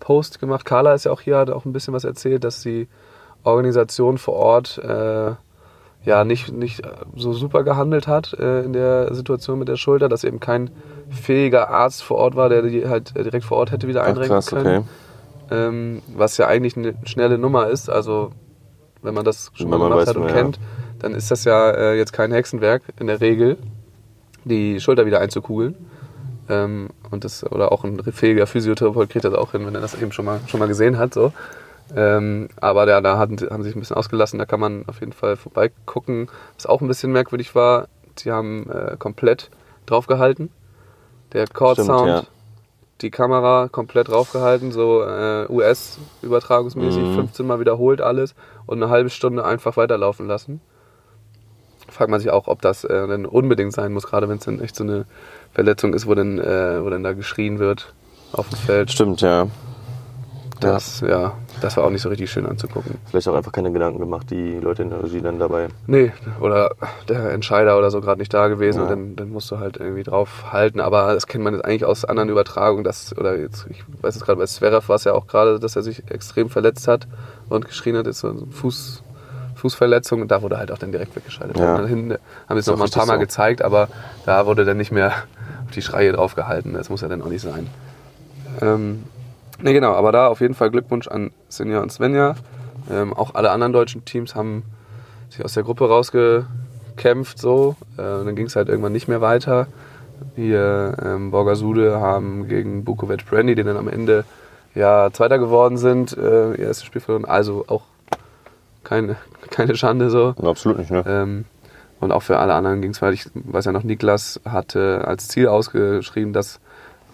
Post 0.00 0.38
gemacht. 0.38 0.66
Carla 0.66 0.92
ist 0.92 1.04
ja 1.04 1.12
auch 1.12 1.22
hier, 1.22 1.38
hat 1.38 1.48
auch 1.48 1.64
ein 1.64 1.72
bisschen 1.72 1.94
was 1.94 2.04
erzählt, 2.04 2.44
dass 2.44 2.60
die 2.60 2.88
Organisation 3.42 4.18
vor 4.18 4.34
Ort 4.34 4.76
äh, 4.78 5.32
ja 6.04 6.24
nicht, 6.24 6.52
nicht 6.52 6.82
so 7.16 7.32
super 7.32 7.64
gehandelt 7.64 8.06
hat 8.06 8.34
äh, 8.34 8.62
in 8.62 8.72
der 8.72 9.14
Situation 9.14 9.58
mit 9.58 9.68
der 9.68 9.76
Schulter, 9.76 10.08
dass 10.08 10.24
eben 10.24 10.40
kein 10.40 10.70
fähiger 11.10 11.70
Arzt 11.70 12.02
vor 12.02 12.18
Ort 12.18 12.36
war, 12.36 12.48
der 12.48 12.62
die 12.62 12.86
halt 12.86 13.14
direkt 13.16 13.44
vor 13.44 13.58
Ort 13.58 13.72
hätte 13.72 13.88
wieder 13.88 14.02
Ach, 14.02 14.08
einrenken 14.08 14.34
krass, 14.34 14.46
können. 14.46 14.66
okay. 14.66 14.84
Ähm, 15.50 16.02
was 16.14 16.36
ja 16.36 16.46
eigentlich 16.46 16.76
eine 16.76 16.94
schnelle 17.04 17.38
Nummer 17.38 17.68
ist. 17.68 17.90
Also 17.90 18.32
wenn 19.02 19.14
man 19.14 19.24
das 19.24 19.50
schon 19.54 19.68
mal 19.68 19.78
man 19.78 19.90
gemacht 19.90 20.08
weiß, 20.08 20.08
hat 20.08 20.16
und 20.16 20.28
ja. 20.28 20.34
kennt, 20.34 20.58
dann 20.98 21.14
ist 21.14 21.30
das 21.30 21.44
ja 21.44 21.70
äh, 21.70 21.96
jetzt 21.96 22.12
kein 22.12 22.32
Hexenwerk 22.32 22.82
in 22.98 23.06
der 23.06 23.20
Regel, 23.20 23.58
die 24.44 24.80
Schulter 24.80 25.06
wieder 25.06 25.20
einzukugeln. 25.20 25.74
Ähm, 26.48 26.88
und 27.10 27.24
das, 27.24 27.44
oder 27.50 27.72
auch 27.72 27.84
ein 27.84 28.02
fähiger 28.02 28.46
Physiotherapeut 28.46 29.10
kriegt 29.10 29.24
das 29.24 29.34
auch 29.34 29.52
hin, 29.52 29.66
wenn 29.66 29.74
er 29.74 29.80
das 29.80 29.94
eben 29.94 30.12
schon 30.12 30.24
mal, 30.24 30.40
schon 30.46 30.60
mal 30.60 30.66
gesehen 30.66 30.98
hat. 30.98 31.14
So. 31.14 31.32
Ähm, 31.94 32.48
aber 32.60 32.86
da, 32.86 33.00
da 33.00 33.18
haben 33.18 33.36
sie 33.36 33.46
sich 33.62 33.76
ein 33.76 33.80
bisschen 33.80 33.96
ausgelassen, 33.96 34.38
da 34.38 34.46
kann 34.46 34.60
man 34.60 34.84
auf 34.88 35.00
jeden 35.00 35.12
Fall 35.12 35.36
vorbeigucken. 35.36 36.28
Was 36.56 36.66
auch 36.66 36.80
ein 36.80 36.88
bisschen 36.88 37.12
merkwürdig 37.12 37.54
war, 37.54 37.88
sie 38.18 38.32
haben 38.32 38.70
äh, 38.70 38.96
komplett 38.98 39.50
draufgehalten. 39.86 40.50
Der 41.32 41.46
Chord 41.46 41.78
Sound, 41.78 42.08
ja. 42.08 42.22
die 43.00 43.10
Kamera 43.10 43.68
komplett 43.70 44.08
draufgehalten, 44.08 44.72
so 44.72 45.02
äh, 45.02 45.46
US-übertragungsmäßig, 45.50 47.02
Mhm. 47.02 47.14
15 47.14 47.46
Mal 47.46 47.60
wiederholt 47.60 48.00
alles 48.00 48.34
und 48.66 48.82
eine 48.82 48.90
halbe 48.90 49.10
Stunde 49.10 49.44
einfach 49.44 49.76
weiterlaufen 49.76 50.26
lassen. 50.26 50.60
Fragt 51.88 52.10
man 52.10 52.18
sich 52.20 52.30
auch, 52.30 52.48
ob 52.48 52.62
das 52.62 52.84
äh, 52.84 53.06
denn 53.06 53.26
unbedingt 53.26 53.72
sein 53.72 53.92
muss, 53.92 54.06
gerade 54.06 54.28
wenn 54.28 54.38
es 54.38 54.44
dann 54.44 54.60
echt 54.60 54.74
so 54.74 54.84
eine 54.84 55.04
Verletzung 55.52 55.92
ist, 55.92 56.06
wo 56.06 56.14
dann, 56.14 56.38
äh, 56.38 56.82
wo 56.82 56.88
dann 56.88 57.02
da 57.02 57.12
geschrien 57.12 57.58
wird 57.58 57.92
auf 58.32 58.48
dem 58.48 58.58
Feld. 58.58 58.90
Stimmt, 58.90 59.20
ja. 59.20 59.48
Das, 60.60 61.00
ja, 61.00 61.34
das 61.64 61.76
war 61.76 61.84
auch 61.84 61.90
nicht 61.90 62.02
so 62.02 62.08
richtig 62.10 62.30
schön 62.30 62.46
anzugucken. 62.46 62.98
Vielleicht 63.10 63.26
auch 63.28 63.34
einfach 63.34 63.50
keine 63.52 63.72
Gedanken 63.72 63.98
gemacht, 63.98 64.30
die 64.30 64.60
Leute 64.60 64.82
in 64.82 64.90
der 64.90 65.02
Regie 65.02 65.20
dann 65.20 65.38
dabei. 65.38 65.68
Nee, 65.86 66.12
oder 66.40 66.74
der 67.08 67.32
Entscheider 67.32 67.78
oder 67.78 67.90
so 67.90 68.00
gerade 68.00 68.20
nicht 68.20 68.32
da 68.34 68.48
gewesen 68.48 68.78
Ja. 68.78 68.84
und 68.84 68.90
dann, 68.90 69.16
dann 69.16 69.30
musst 69.30 69.50
du 69.50 69.58
halt 69.58 69.78
irgendwie 69.78 70.02
drauf 70.02 70.52
halten. 70.52 70.80
Aber 70.80 71.14
das 71.14 71.26
kennt 71.26 71.42
man 71.42 71.54
jetzt 71.54 71.64
eigentlich 71.64 71.84
aus 71.84 72.04
anderen 72.04 72.28
Übertragungen, 72.28 72.84
dass, 72.84 73.16
oder 73.16 73.36
jetzt, 73.38 73.66
ich 73.70 73.82
weiß 74.02 74.14
jetzt 74.14 74.24
gerade 74.24 74.38
bei 74.38 74.46
Zverev 74.46 74.88
war 74.88 74.96
es 74.96 75.04
ja 75.04 75.14
auch 75.14 75.26
gerade, 75.26 75.58
dass 75.58 75.74
er 75.74 75.82
sich 75.82 76.02
extrem 76.10 76.50
verletzt 76.50 76.86
hat 76.86 77.06
und 77.48 77.66
geschrien 77.66 77.96
hat, 77.96 78.06
ist 78.06 78.20
so 78.20 78.28
eine 78.28 78.46
Fuß, 78.50 79.02
Fußverletzung 79.54 80.20
und 80.20 80.30
da 80.30 80.42
wurde 80.42 80.58
halt 80.58 80.70
auch 80.70 80.78
dann 80.78 80.92
direkt 80.92 81.16
weggeschaltet. 81.16 81.58
Ja. 81.58 81.78
Dann 81.78 81.86
hinten 81.86 82.12
haben 82.48 82.60
auch 82.60 82.66
noch 82.66 82.76
mal 82.76 82.84
ein 82.84 82.90
paar 82.90 83.06
Mal 83.06 83.14
so. 83.14 83.20
gezeigt, 83.20 83.62
aber 83.62 83.88
da 84.26 84.44
wurde 84.44 84.66
dann 84.66 84.76
nicht 84.76 84.92
mehr 84.92 85.12
auf 85.64 85.70
die 85.74 85.82
Schreie 85.82 86.12
drauf 86.12 86.34
gehalten. 86.34 86.74
Das 86.74 86.90
muss 86.90 87.00
ja 87.00 87.08
dann 87.08 87.22
auch 87.22 87.28
nicht 87.28 87.42
sein. 87.42 87.68
Ähm, 88.60 89.04
ne, 89.64 89.72
genau, 89.72 89.92
aber 89.92 90.12
da 90.12 90.28
auf 90.28 90.40
jeden 90.40 90.54
Fall 90.54 90.70
Glückwunsch 90.70 91.08
an 91.08 91.32
Sinja 91.48 91.80
und 91.80 91.90
Svenja. 91.90 92.36
Ähm, 92.90 93.14
auch 93.14 93.34
alle 93.34 93.50
anderen 93.50 93.72
deutschen 93.72 94.04
Teams 94.04 94.34
haben 94.34 94.62
sich 95.30 95.44
aus 95.44 95.54
der 95.54 95.62
Gruppe 95.62 95.88
rausgekämpft, 95.88 97.38
so. 97.38 97.76
Äh, 97.96 98.02
dann 98.02 98.36
ging 98.36 98.46
es 98.46 98.56
halt 98.56 98.68
irgendwann 98.68 98.92
nicht 98.92 99.08
mehr 99.08 99.20
weiter. 99.20 99.66
Wir, 100.36 100.96
ähm, 101.02 101.30
Borgasude 101.30 102.00
haben 102.00 102.46
gegen 102.46 102.84
Bukovic 102.84 103.26
Brandy, 103.26 103.54
die 103.54 103.64
dann 103.64 103.76
am 103.76 103.88
Ende 103.88 104.24
ja 104.74 105.10
Zweiter 105.12 105.38
geworden 105.38 105.76
sind, 105.76 106.16
äh, 106.16 106.52
ihr 106.52 106.66
erstes 106.66 106.84
Spiel 106.84 107.00
verloren. 107.00 107.24
Also 107.24 107.64
auch 107.66 107.82
keine, 108.84 109.16
keine 109.50 109.76
Schande 109.76 110.10
so. 110.10 110.34
Absolut 110.42 110.78
nicht, 110.78 110.90
ne? 110.90 111.04
Ähm, 111.06 111.44
und 112.00 112.12
auch 112.12 112.22
für 112.22 112.38
alle 112.38 112.52
anderen 112.52 112.82
ging 112.82 112.90
es 112.90 113.00
weil 113.00 113.14
Ich 113.14 113.24
weiß 113.34 113.64
ja 113.64 113.72
noch, 113.72 113.82
Niklas 113.82 114.40
hatte 114.44 115.04
als 115.06 115.28
Ziel 115.28 115.48
ausgeschrieben, 115.48 116.34
dass 116.34 116.60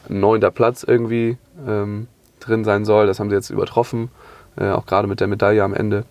ein 0.08 0.18
neunter 0.18 0.50
Platz 0.50 0.82
irgendwie 0.82 1.38
ähm, 1.66 2.08
drin 2.40 2.64
sein 2.64 2.84
soll. 2.84 3.06
Das 3.06 3.20
haben 3.20 3.30
sie 3.30 3.36
jetzt 3.36 3.50
übertroffen, 3.50 4.10
äh, 4.56 4.70
auch 4.70 4.86
gerade 4.86 5.08
mit 5.08 5.20
der 5.20 5.28
Medaille 5.28 5.62
am 5.62 5.74
Ende. 5.74 6.04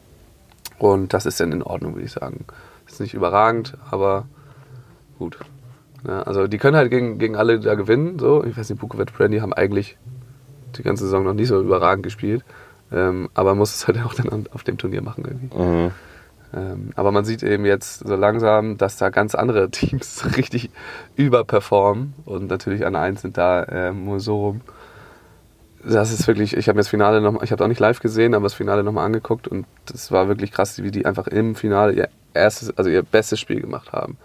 Und 0.77 1.13
das 1.13 1.25
ist 1.25 1.39
dann 1.39 1.51
in 1.51 1.63
Ordnung, 1.63 1.95
würde 1.95 2.05
ich 2.05 2.11
sagen. 2.11 2.45
Ist 2.87 3.01
nicht 3.01 3.13
überragend, 3.13 3.77
aber 3.91 4.25
gut. 5.17 5.37
Ja, 6.07 6.23
also 6.23 6.47
die 6.47 6.57
können 6.57 6.77
halt 6.77 6.89
gegen, 6.89 7.19
gegen 7.19 7.35
alle 7.35 7.59
da 7.59 7.75
gewinnen. 7.75 8.19
So. 8.19 8.43
Ich 8.45 8.57
weiß 8.57 8.69
nicht, 8.69 8.79
Bukovic 8.79 9.13
Brandy 9.13 9.39
haben 9.39 9.53
eigentlich 9.53 9.97
die 10.77 10.83
ganze 10.83 11.03
Saison 11.03 11.23
noch 11.23 11.33
nicht 11.33 11.49
so 11.49 11.59
überragend 11.61 12.03
gespielt. 12.03 12.43
Ähm, 12.91 13.29
aber 13.33 13.53
muss 13.53 13.75
es 13.75 13.87
halt 13.87 13.99
auch 14.03 14.13
dann 14.13 14.47
auf 14.53 14.63
dem 14.63 14.77
Turnier 14.77 15.01
machen 15.01 15.25
irgendwie. 15.25 15.57
Mhm. 15.57 15.91
Ähm, 16.51 16.89
aber 16.95 17.11
man 17.11 17.25
sieht 17.25 17.43
eben 17.43 17.65
jetzt 17.65 17.99
so 17.99 18.15
langsam, 18.15 18.77
dass 18.77 18.97
da 18.97 19.09
ganz 19.09 19.35
andere 19.35 19.69
Teams 19.71 20.37
richtig 20.37 20.69
überperformen. 21.15 22.13
Und 22.25 22.49
natürlich 22.49 22.85
an 22.85 22.95
eins 22.95 23.21
sind 23.21 23.37
da 23.37 23.63
äh, 23.63 23.91
Mosorum. 23.91 24.61
Das 25.83 26.11
ist 26.11 26.27
wirklich, 26.27 26.57
ich 26.57 26.67
habe 26.67 26.75
mir 26.75 26.81
das 26.81 26.89
Finale 26.89 27.21
noch, 27.21 27.41
ich 27.41 27.51
habe 27.51 27.63
auch 27.63 27.67
nicht 27.67 27.79
live 27.79 27.99
gesehen, 28.01 28.33
aber 28.33 28.43
das 28.43 28.53
Finale 28.53 28.83
nochmal 28.83 29.05
angeguckt 29.05 29.47
und 29.47 29.65
das 29.85 30.11
war 30.11 30.27
wirklich 30.27 30.51
krass, 30.51 30.81
wie 30.83 30.91
die 30.91 31.05
einfach 31.05 31.27
im 31.27 31.55
Finale 31.55 31.93
ihr 31.93 32.09
erstes, 32.33 32.77
also 32.77 32.89
ihr 32.89 33.01
bestes 33.01 33.39
Spiel 33.39 33.61
gemacht 33.61 33.93
haben. 33.93 34.17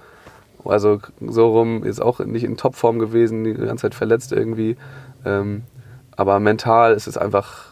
Also 0.64 1.00
Sorum 1.20 1.84
ist 1.84 2.00
auch 2.00 2.20
nicht 2.20 2.44
in 2.44 2.56
Topform 2.56 2.98
gewesen, 2.98 3.44
die 3.44 3.54
ganze 3.54 3.82
Zeit 3.82 3.94
verletzt 3.94 4.32
irgendwie. 4.32 4.76
Ähm, 5.24 5.62
aber 6.16 6.40
mental 6.40 6.94
ist 6.94 7.06
es 7.06 7.18
einfach 7.18 7.66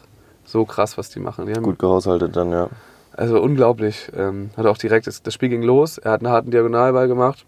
so 0.45 0.65
krass, 0.65 0.99
was 0.99 1.11
die 1.11 1.21
machen. 1.21 1.47
Die 1.47 1.53
Gut 1.55 1.79
gehaushaltet 1.79 2.37
dann, 2.37 2.51
ja. 2.51 2.69
Also 3.15 3.41
unglaublich. 3.41 4.11
Ähm, 4.17 4.51
hat 4.57 4.67
auch 4.67 4.79
direkt, 4.79 5.07
das, 5.07 5.23
das 5.23 5.35
Spiel 5.35 5.49
ging 5.49 5.63
los, 5.63 5.99
er 5.99 6.13
hat 6.13 6.21
einen 6.21 6.33
harten 6.33 6.51
Diagonalball 6.51 7.09
gemacht, 7.09 7.45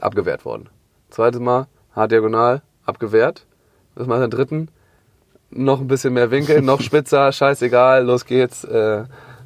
abgewehrt 0.00 0.44
worden. 0.44 0.68
Zweites 1.10 1.40
Mal, 1.40 1.66
hart 1.94 2.12
Diagonal, 2.12 2.62
abgewehrt. 2.84 3.46
Das 3.96 4.06
Mal 4.06 4.20
den 4.20 4.30
dritten, 4.30 4.68
noch 5.50 5.80
ein 5.80 5.88
bisschen 5.88 6.14
mehr 6.14 6.30
Winkel, 6.30 6.62
noch 6.62 6.80
spitzer, 6.80 7.30
scheißegal, 7.32 8.04
los 8.04 8.24
geht's. 8.24 8.64
Äh, 8.64 9.04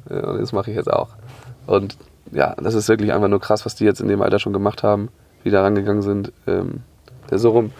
und 0.09 0.39
das 0.41 0.53
mache 0.53 0.69
ich 0.69 0.77
jetzt 0.77 0.91
auch. 0.91 1.09
Und 1.65 1.97
ja, 2.31 2.55
das 2.55 2.73
ist 2.73 2.89
wirklich 2.89 3.13
einfach 3.13 3.27
nur 3.27 3.39
krass, 3.39 3.65
was 3.65 3.75
die 3.75 3.85
jetzt 3.85 4.01
in 4.01 4.07
dem 4.07 4.21
Alter 4.21 4.39
schon 4.39 4.53
gemacht 4.53 4.83
haben, 4.83 5.09
wie 5.43 5.49
da 5.49 5.61
rangegangen 5.61 6.01
sind. 6.01 6.31
Ähm, 6.47 6.83
der 7.29 7.39
so 7.39 7.51
rum. 7.51 7.71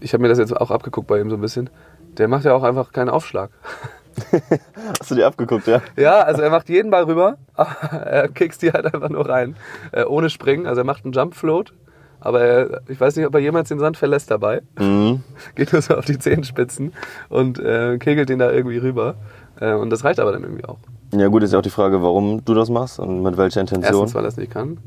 Ich 0.00 0.12
habe 0.12 0.22
mir 0.22 0.28
das 0.28 0.38
jetzt 0.38 0.56
auch 0.56 0.70
abgeguckt 0.70 1.08
bei 1.08 1.20
ihm 1.20 1.30
so 1.30 1.36
ein 1.36 1.40
bisschen. 1.40 1.70
Der 2.18 2.28
macht 2.28 2.44
ja 2.44 2.54
auch 2.54 2.62
einfach 2.62 2.92
keinen 2.92 3.08
Aufschlag. 3.08 3.50
Hast 5.00 5.10
du 5.10 5.14
die 5.14 5.24
abgeguckt, 5.24 5.66
ja? 5.66 5.80
Ja, 5.96 6.20
also 6.20 6.42
er 6.42 6.50
macht 6.50 6.68
jeden 6.68 6.90
Ball 6.90 7.04
rüber, 7.04 7.38
er 7.56 8.28
kickst 8.28 8.62
die 8.62 8.72
halt 8.72 8.92
einfach 8.92 9.08
nur 9.08 9.28
rein. 9.28 9.56
Äh, 9.92 10.04
ohne 10.04 10.28
Springen, 10.28 10.66
also 10.66 10.80
er 10.80 10.84
macht 10.84 11.04
einen 11.04 11.12
Jump 11.12 11.34
Float, 11.34 11.72
aber 12.20 12.40
er, 12.40 12.80
ich 12.88 13.00
weiß 13.00 13.16
nicht, 13.16 13.26
ob 13.26 13.34
er 13.34 13.40
jemals 13.40 13.68
den 13.68 13.78
Sand 13.78 13.96
verlässt 13.96 14.30
dabei. 14.30 14.62
Mhm. 14.78 15.22
Geht 15.54 15.72
nur 15.72 15.82
so 15.82 15.94
auf 15.94 16.04
die 16.04 16.18
Zehenspitzen 16.18 16.92
und 17.28 17.58
äh, 17.58 17.98
kegelt 17.98 18.28
den 18.28 18.38
da 18.38 18.50
irgendwie 18.50 18.78
rüber. 18.78 19.14
Äh, 19.60 19.74
und 19.74 19.90
das 19.90 20.04
reicht 20.04 20.20
aber 20.20 20.32
dann 20.32 20.42
irgendwie 20.42 20.64
auch. 20.64 20.78
Ja 21.12 21.28
gut, 21.28 21.42
ist 21.42 21.52
ja 21.52 21.58
auch 21.58 21.62
die 21.62 21.70
Frage, 21.70 22.02
warum 22.02 22.44
du 22.44 22.54
das 22.54 22.68
machst 22.68 22.98
und 22.98 23.22
mit 23.22 23.36
welcher 23.36 23.60
Intention. 23.60 23.92
Erstens, 23.92 24.14
weil 24.14 24.24
er 24.24 24.28
es 24.28 24.36
nicht 24.36 24.52
kann, 24.52 24.78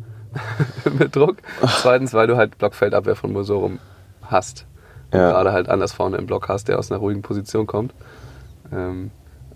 mit 0.99 1.15
Druck. 1.15 1.37
Zweitens, 1.81 2.13
weil 2.13 2.27
du 2.27 2.37
halt 2.37 2.57
Blockfeldabwehr 2.57 3.15
von 3.15 3.33
Mosorum 3.33 3.79
hast. 4.21 4.65
Und 5.11 5.19
ja. 5.19 5.31
gerade 5.31 5.51
halt 5.51 5.67
anders 5.67 5.91
vorne 5.91 6.17
im 6.17 6.25
Block 6.25 6.47
hast, 6.47 6.67
der 6.67 6.79
aus 6.79 6.91
einer 6.91 6.99
ruhigen 6.99 7.21
Position 7.21 7.67
kommt. 7.67 7.93
Ähm, 8.71 9.11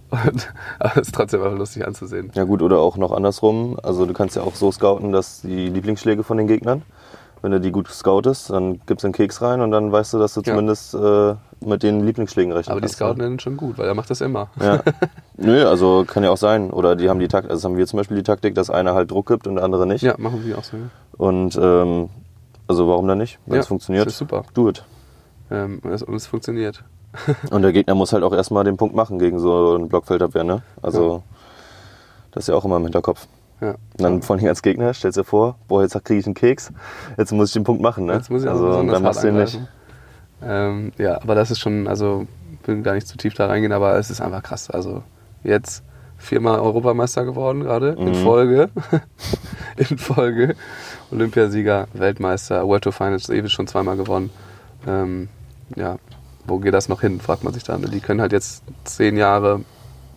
und, 0.09 0.53
aber 0.79 0.97
es 0.97 1.07
ist 1.07 1.15
trotzdem 1.15 1.41
einfach 1.41 1.57
lustig 1.57 1.85
anzusehen. 1.85 2.31
Ja 2.33 2.43
gut, 2.43 2.61
oder 2.61 2.79
auch 2.79 2.97
noch 2.97 3.11
andersrum. 3.11 3.77
Also 3.81 4.05
du 4.05 4.13
kannst 4.13 4.35
ja 4.35 4.43
auch 4.43 4.55
so 4.55 4.71
scouten, 4.71 5.11
dass 5.11 5.41
die 5.41 5.69
Lieblingsschläge 5.69 6.23
von 6.23 6.37
den 6.37 6.47
Gegnern, 6.47 6.83
wenn 7.45 7.51
du 7.51 7.61
die 7.61 7.71
gut 7.71 7.87
scoutest, 7.87 8.49
dann 8.49 8.81
gibst 8.87 9.03
du 9.03 9.07
einen 9.07 9.13
Keks 9.13 9.39
rein 9.39 9.61
und 9.61 9.69
dann 9.69 9.91
weißt 9.91 10.15
du, 10.15 10.17
dass 10.17 10.33
du 10.33 10.41
ja. 10.41 10.45
zumindest 10.45 10.95
äh, 10.95 11.35
mit 11.63 11.83
den 11.83 12.03
Lieblingsschlägen 12.03 12.51
rechnest. 12.51 12.71
Aber 12.71 12.81
die 12.81 12.87
scouten 12.87 13.19
dann 13.19 13.39
schon 13.39 13.55
gut, 13.55 13.77
weil 13.77 13.87
er 13.87 13.93
macht 13.93 14.09
das 14.09 14.19
immer. 14.21 14.49
Ja. 14.59 14.81
Nö, 15.37 15.63
also 15.67 16.05
kann 16.07 16.23
ja 16.23 16.31
auch 16.31 16.37
sein. 16.37 16.71
Oder 16.71 16.95
die 16.95 17.07
haben 17.07 17.19
die 17.19 17.27
Taktik, 17.27 17.51
also 17.51 17.69
haben 17.69 17.77
wir 17.77 17.85
zum 17.85 17.97
Beispiel 17.97 18.17
die 18.17 18.23
Taktik, 18.23 18.55
dass 18.55 18.71
einer 18.71 18.95
halt 18.95 19.11
Druck 19.11 19.27
gibt 19.27 19.45
und 19.45 19.57
der 19.57 19.63
andere 19.63 19.85
nicht. 19.85 20.01
Ja, 20.01 20.15
machen 20.17 20.43
wir 20.43 20.57
auch 20.57 20.63
so. 20.63 20.75
Ja. 20.75 20.83
Und 21.17 21.55
ähm, 21.61 22.09
also 22.67 22.87
warum 22.87 23.07
dann 23.07 23.19
nicht? 23.19 23.37
Wenn 23.45 23.57
ja, 23.57 23.61
es 23.61 23.67
funktioniert, 23.67 24.07
das 24.07 24.13
ist 24.13 24.19
super. 24.19 24.43
do 24.55 24.67
it. 24.67 24.83
Ähm, 25.51 25.79
und 25.83 26.15
es 26.15 26.25
funktioniert. 26.25 26.83
Und 27.51 27.61
der 27.61 27.71
Gegner 27.71 27.93
muss 27.95 28.11
halt 28.11 28.23
auch 28.23 28.33
erstmal 28.33 28.65
den 28.65 28.75
Punkt 28.75 28.95
machen 28.95 29.19
gegen 29.19 29.39
so 29.39 29.75
einen 29.75 29.87
Blockfeldabwehr, 29.87 30.43
ne? 30.43 30.63
Also, 30.81 31.13
ja. 31.17 31.23
das 32.31 32.43
ist 32.43 32.47
ja 32.47 32.55
auch 32.55 32.65
immer 32.65 32.75
im 32.75 32.83
Hinterkopf. 32.83 33.27
Ja. 33.61 33.69
Und 33.69 34.01
dann 34.01 34.21
von 34.21 34.39
hier 34.39 34.49
als 34.49 34.61
Gegner 34.61 34.93
stellst 34.93 35.17
du 35.17 35.21
dir 35.21 35.25
vor, 35.25 35.55
boah, 35.67 35.81
jetzt 35.81 35.93
kriege 36.03 36.19
ich 36.19 36.25
einen 36.25 36.35
Keks, 36.35 36.71
jetzt 37.17 37.31
muss 37.31 37.49
ich 37.49 37.53
den 37.53 37.63
Punkt 37.63 37.81
machen, 37.81 38.05
ne? 38.05 38.13
Jetzt 38.13 38.29
muss 38.29 38.43
ich 38.43 38.49
also, 38.49 38.67
und 38.69 38.87
dann 38.87 39.03
machst 39.03 39.23
du 39.23 39.29
ihn 39.29 39.37
nicht. 39.37 39.59
Ähm, 40.43 40.91
ja, 40.97 41.21
aber 41.21 41.35
das 41.35 41.51
ist 41.51 41.59
schon, 41.59 41.87
also, 41.87 42.27
will 42.65 42.81
gar 42.81 42.93
nicht 42.93 43.07
zu 43.07 43.17
tief 43.17 43.33
da 43.33 43.47
reingehen, 43.47 43.71
aber 43.71 43.97
es 43.97 44.09
ist 44.09 44.21
einfach 44.21 44.43
krass. 44.43 44.69
Also, 44.69 45.03
jetzt 45.43 45.83
viermal 46.17 46.59
Europameister 46.59 47.23
geworden 47.23 47.61
gerade 47.61 47.93
mhm. 47.93 48.07
in 48.07 48.15
Folge. 48.15 48.69
in 49.77 49.97
Folge. 49.97 50.55
Olympiasieger, 51.11 51.87
Weltmeister, 51.93 52.67
World 52.67 52.83
Tour 52.83 52.93
Finals 52.93 53.29
ewig 53.29 53.51
schon 53.51 53.67
zweimal 53.67 53.95
gewonnen. 53.95 54.31
Ähm, 54.87 55.29
ja, 55.75 55.97
wo 56.45 56.59
geht 56.59 56.73
das 56.73 56.89
noch 56.89 57.01
hin, 57.01 57.19
fragt 57.19 57.43
man 57.43 57.53
sich 57.53 57.63
dann. 57.63 57.81
Die 57.83 57.99
können 57.99 58.21
halt 58.21 58.31
jetzt 58.31 58.63
zehn 58.83 59.17
Jahre 59.17 59.61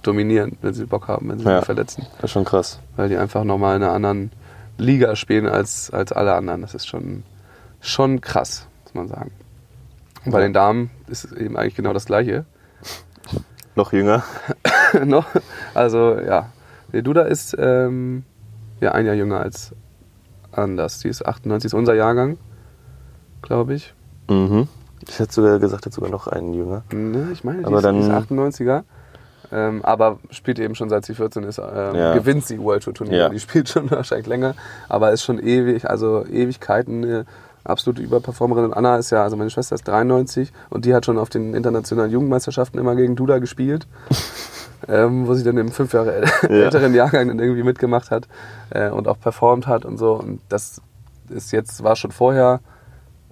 dominieren, 0.09 0.57
wenn 0.63 0.75
sie 0.75 0.87
Bock 0.87 1.07
haben, 1.07 1.29
wenn 1.29 1.39
sie 1.39 1.45
ja, 1.45 1.59
sich 1.59 1.67
verletzen. 1.67 2.07
Das 2.17 2.25
ist 2.25 2.33
schon 2.33 2.45
krass. 2.45 2.81
Weil 2.97 3.09
die 3.09 3.17
einfach 3.17 3.45
nochmal 3.45 3.77
in 3.77 3.83
einer 3.83 3.93
anderen 3.93 4.33
Liga 4.79 5.15
spielen 5.17 5.47
als, 5.47 5.91
als 5.91 6.13
alle 6.13 6.35
anderen. 6.35 6.63
Das 6.63 6.75
ist 6.75 6.87
schon, 6.87 7.25
schon 7.81 8.21
krass, 8.21 8.67
muss 8.85 8.95
man 8.95 9.09
sagen. 9.09 9.31
Und 10.25 10.33
bei 10.33 10.41
den 10.41 10.53
Damen 10.53 10.91
ist 11.09 11.25
es 11.25 11.33
eben 11.33 11.57
eigentlich 11.57 11.75
genau 11.75 11.93
das 11.93 12.07
Gleiche. 12.07 12.47
Noch 13.75 13.93
jünger. 13.93 14.25
noch, 15.05 15.27
also 15.75 16.19
ja. 16.19 16.51
Der 16.93 17.03
Duda 17.03 17.23
ist 17.23 17.55
ähm, 17.59 18.25
ja 18.81 18.93
ein 18.93 19.07
Jahr 19.07 19.15
jünger 19.15 19.41
als 19.41 19.73
Anders. 20.51 20.99
Die 21.01 21.09
ist 21.09 21.25
98, 21.25 21.67
ist 21.67 21.75
unser 21.75 21.95
Jahrgang, 21.95 22.39
glaube 23.43 23.75
ich. 23.75 23.95
Mhm. 24.29 24.67
Ich 25.07 25.19
hätte 25.19 25.33
sogar 25.33 25.59
gesagt, 25.59 25.87
hat 25.87 25.93
sogar 25.93 26.11
noch 26.11 26.27
einen 26.27 26.55
Jünger. 26.55 26.83
Ne, 26.93 27.29
ich 27.33 27.45
meine, 27.45 27.59
die, 27.59 27.65
aber 27.67 27.77
ist, 27.77 27.85
dann, 27.85 27.95
die 27.97 28.01
ist 28.01 28.11
98er. 28.11 28.83
Ähm, 29.51 29.81
aber 29.83 30.19
spielt 30.31 30.59
eben 30.59 30.75
schon 30.75 30.89
seit 30.89 31.05
sie 31.07 31.15
14 31.15 31.43
ist, 31.45 31.59
ähm, 31.59 31.95
ja. 31.95 32.15
gewinnt 32.15 32.47
sie 32.47 32.59
World 32.61 32.83
Tour 32.83 32.95
Turnier. 32.95 33.19
Ja. 33.19 33.29
Die 33.29 33.41
spielt 33.41 33.69
schon 33.69 33.91
wahrscheinlich 33.91 34.27
länger, 34.27 34.55
aber 34.89 35.13
ist 35.13 35.23
schon 35.23 35.39
ewig, 35.39 35.89
also 35.89 36.25
Ewigkeiten 36.27 37.05
eine 37.05 37.27
absolute 37.65 38.03
Überperformerin. 38.03 38.67
Und 38.67 38.75
Anna 38.75 38.99
ist 38.99 39.11
ja, 39.11 39.23
also 39.23 39.37
meine 39.37 39.51
Schwester 39.51 39.75
ist 39.75 39.87
93 39.89 40.53
und 40.71 40.85
die 40.85 40.95
hat 40.95 41.07
schon 41.07 41.19
auf 41.19 41.31
den 41.31 41.55
internationalen 41.55 42.11
Jugendmeisterschaften 42.11 42.79
immer 42.79 42.95
gegen 42.95 43.17
Duda 43.17 43.39
gespielt. 43.39 43.87
ähm, 44.89 45.27
wo 45.27 45.35
sie 45.35 45.43
dann 45.43 45.57
im 45.57 45.71
fünf 45.71 45.93
Jahre 45.93 46.23
älteren 46.49 46.95
ja. 46.95 47.05
Jahrgang 47.05 47.29
dann 47.29 47.39
irgendwie 47.39 47.63
mitgemacht 47.63 48.11
hat 48.11 48.29
äh, 48.71 48.91
und 48.91 49.09
auch 49.09 49.19
performt 49.19 49.67
hat 49.67 49.85
und 49.85 49.99
so. 49.99 50.15
Und 50.15 50.41
das 50.49 50.81
ist 51.29 51.53
jetzt, 51.53 51.83
war 51.83 51.97
schon 51.97 52.13
vorher 52.13 52.61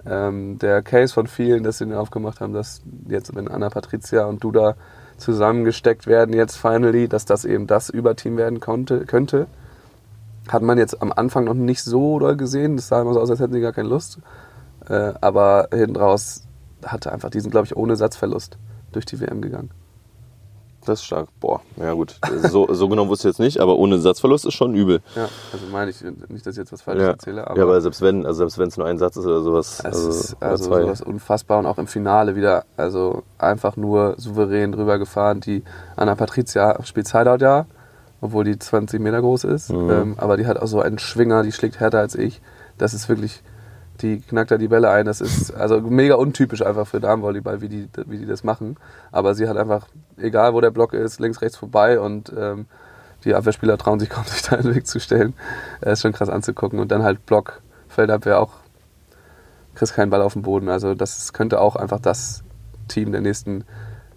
ähm, 0.05 0.59
der 0.59 0.81
Case 0.81 1.13
von 1.13 1.27
vielen, 1.27 1.63
dass 1.63 1.77
sie 1.77 1.85
den 1.85 1.95
aufgemacht 1.95 2.41
haben, 2.41 2.53
dass 2.53 2.81
jetzt, 3.07 3.35
wenn 3.35 3.47
Anna 3.47 3.69
Patricia 3.69 4.25
und 4.25 4.43
Duda 4.43 4.75
zusammengesteckt 5.17 6.07
werden, 6.07 6.33
jetzt 6.33 6.55
finally, 6.55 7.07
dass 7.07 7.25
das 7.25 7.45
eben 7.45 7.67
das 7.67 7.89
Überteam 7.89 8.37
werden 8.37 8.59
konnte, 8.59 9.05
könnte. 9.05 9.47
Hat 10.47 10.61
man 10.61 10.77
jetzt 10.77 11.01
am 11.01 11.11
Anfang 11.11 11.43
noch 11.43 11.53
nicht 11.53 11.83
so 11.83 12.19
doll 12.19 12.37
gesehen. 12.37 12.77
Das 12.77 12.87
sah 12.87 13.01
immer 13.01 13.13
so 13.13 13.19
aus, 13.19 13.29
als 13.29 13.39
hätten 13.39 13.53
sie 13.53 13.61
gar 13.61 13.73
keine 13.73 13.89
Lust. 13.89 14.19
Äh, 14.87 15.13
aber 15.19 15.67
hinten 15.73 15.97
raus 15.97 16.43
hatte 16.85 17.11
einfach 17.11 17.29
diesen, 17.29 17.51
glaube 17.51 17.65
ich, 17.65 17.75
ohne 17.75 17.95
Satzverlust 17.95 18.57
durch 18.91 19.05
die 19.05 19.19
WM 19.19 19.41
gegangen. 19.41 19.71
Das 20.87 20.99
ist 20.99 21.05
stark. 21.05 21.27
Boah, 21.41 21.59
ja 21.75 21.91
gut. 21.91 22.15
So, 22.49 22.73
so 22.73 22.87
genau 22.87 23.09
wusste 23.09 23.27
ich 23.27 23.33
jetzt 23.33 23.39
nicht, 23.39 23.59
aber 23.59 23.75
ohne 23.75 23.99
Satzverlust 23.99 24.45
ist 24.45 24.53
schon 24.53 24.73
übel. 24.73 25.01
Ja, 25.17 25.27
also 25.51 25.65
meine 25.69 25.91
ich 25.91 26.01
nicht, 26.29 26.45
dass 26.45 26.53
ich 26.53 26.59
jetzt 26.59 26.71
was 26.71 26.81
Falsches 26.81 27.03
ja. 27.03 27.09
erzähle. 27.09 27.45
Aber 27.45 27.57
ja, 27.57 27.63
aber 27.63 27.81
selbst 27.81 28.01
wenn, 28.01 28.25
also 28.25 28.37
selbst 28.37 28.57
wenn 28.57 28.69
es 28.69 28.77
nur 28.77 28.87
ein 28.87 28.97
Satz 28.97 29.17
ist 29.17 29.25
oder 29.25 29.41
sowas. 29.41 29.79
Es 29.79 29.85
also, 29.85 30.09
ist 30.09 30.37
also 30.39 30.63
sowas 30.63 31.01
unfassbar 31.01 31.59
und 31.59 31.65
auch 31.65 31.77
im 31.77 31.87
Finale 31.87 32.37
wieder, 32.37 32.63
also 32.77 33.23
einfach 33.37 33.75
nur 33.75 34.15
souverän 34.17 34.71
drüber 34.71 34.97
gefahren. 34.97 35.41
Die 35.41 35.63
Anna 35.97 36.15
Patricia 36.15 36.81
spielt 36.83 37.09
Sideout 37.09 37.41
ja, 37.41 37.65
obwohl 38.21 38.45
die 38.45 38.57
20 38.57 39.01
Meter 39.01 39.19
groß 39.19 39.43
ist. 39.43 39.69
Mhm. 39.71 39.89
Ähm, 39.89 40.15
aber 40.17 40.37
die 40.37 40.47
hat 40.47 40.57
auch 40.57 40.67
so 40.67 40.79
einen 40.79 40.99
Schwinger, 40.99 41.43
die 41.43 41.51
schlägt 41.51 41.81
härter 41.81 41.99
als 41.99 42.15
ich. 42.15 42.41
Das 42.77 42.93
ist 42.93 43.09
wirklich 43.09 43.43
die 44.01 44.21
knackt 44.21 44.51
da 44.51 44.57
die 44.57 44.67
Bälle 44.67 44.89
ein. 44.89 45.05
Das 45.05 45.21
ist 45.21 45.51
also 45.51 45.81
mega 45.81 46.15
untypisch 46.15 46.61
einfach 46.61 46.87
für 46.87 46.99
Damenvolleyball, 46.99 47.61
wie 47.61 47.69
die, 47.69 47.89
wie 48.05 48.17
die 48.17 48.25
das 48.25 48.43
machen. 48.43 48.77
Aber 49.11 49.35
sie 49.35 49.47
hat 49.47 49.57
einfach, 49.57 49.87
egal 50.17 50.53
wo 50.53 50.61
der 50.61 50.71
Block 50.71 50.93
ist, 50.93 51.19
links, 51.19 51.41
rechts 51.41 51.57
vorbei 51.57 51.99
und 51.99 52.31
ähm, 52.37 52.65
die 53.23 53.35
Abwehrspieler 53.35 53.77
trauen 53.77 53.99
sich 53.99 54.09
kaum, 54.11 54.25
sich 54.25 54.41
da 54.43 54.55
in 54.55 54.63
den 54.63 54.75
Weg 54.75 54.87
zu 54.87 54.99
stellen. 54.99 55.33
Das 55.81 55.93
ist 55.93 56.01
schon 56.01 56.13
krass 56.13 56.29
anzugucken. 56.29 56.79
Und 56.79 56.91
dann 56.91 57.03
halt 57.03 57.25
Block, 57.25 57.61
Feldabwehr 57.89 58.39
auch, 58.39 58.53
kriegst 59.75 59.93
keinen 59.93 60.09
Ball 60.09 60.21
auf 60.21 60.33
den 60.33 60.41
Boden. 60.43 60.69
Also 60.69 60.93
das 60.93 61.33
könnte 61.33 61.59
auch 61.59 61.75
einfach 61.75 61.99
das 61.99 62.43
Team 62.87 63.11
der 63.11 63.21
nächsten 63.21 63.63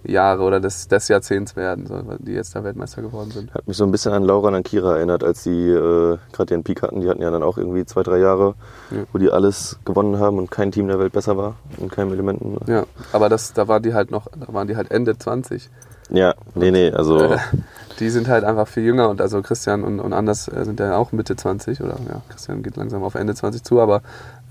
Jahre 0.05 0.43
oder 0.43 0.61
des, 0.61 0.89
des 0.89 1.09
Jahrzehnts 1.09 1.57
werden, 1.57 1.87
so, 1.87 2.03
die 2.19 2.33
jetzt 2.33 2.55
da 2.55 2.65
Weltmeister 2.65 3.03
geworden 3.03 3.31
sind. 3.31 3.53
Hat 3.53 3.67
mich 3.69 3.77
so 3.77 3.85
ein 3.85 3.91
bisschen 3.91 4.13
an 4.13 4.25
Laura 4.25 4.49
und 4.49 4.55
an 4.55 4.63
Kira 4.63 4.97
erinnert, 4.97 5.23
als 5.23 5.43
die 5.43 5.69
äh, 5.69 6.19
gerade 6.33 6.55
ihren 6.55 6.65
Peak 6.65 6.83
hatten. 6.83 7.01
Die 7.01 7.09
hatten 7.09 7.23
ja 7.23 7.31
dann 7.31 7.43
auch 7.43 7.59
irgendwie 7.59 7.85
zwei, 7.85 8.03
drei 8.03 8.19
Jahre, 8.19 8.55
ja. 8.91 9.05
wo 9.13 9.19
die 9.19 9.31
alles 9.31 9.79
gewonnen 9.85 10.19
haben 10.19 10.39
und 10.39 10.51
kein 10.51 10.73
Team 10.73 10.89
der 10.89 10.99
Welt 10.99 11.13
besser 11.13 11.37
war 11.37 11.57
in 11.79 11.91
keinem 11.91 12.13
Elementen. 12.13 12.59
Ja, 12.67 12.85
aber 13.13 13.29
das, 13.29 13.53
da 13.53 13.69
waren 13.69 13.83
die 13.83 13.95
halt 13.95 14.11
noch, 14.11 14.29
da 14.29 14.53
waren 14.53 14.69
die 14.69 14.77
halt 14.77 14.91
Ende 14.91 15.19
20. 15.19 15.71
Ja, 16.11 16.35
nee, 16.55 16.71
nee, 16.71 16.91
also. 16.91 17.19
Äh, 17.19 17.39
die 18.01 18.11
sind 18.11 18.29
halt 18.29 18.45
einfach 18.45 18.67
viel 18.67 18.83
jünger 18.83 19.11
und 19.11 19.21
also 19.21 19.43
Christian 19.43 19.85
und, 19.85 20.01
und 20.01 20.13
Anders 20.13 20.49
äh, 20.49 20.65
sind 20.65 20.81
ja 20.81 20.97
auch 20.97 21.13
Mitte 21.13 21.37
20 21.37 21.83
oder 21.83 21.97
ja, 22.09 22.23
Christian 22.31 22.63
geht 22.63 22.77
langsam 22.77 23.03
auf 23.03 23.15
Ende 23.15 23.35
20 23.35 23.63
zu, 23.63 23.81
aber 23.81 24.03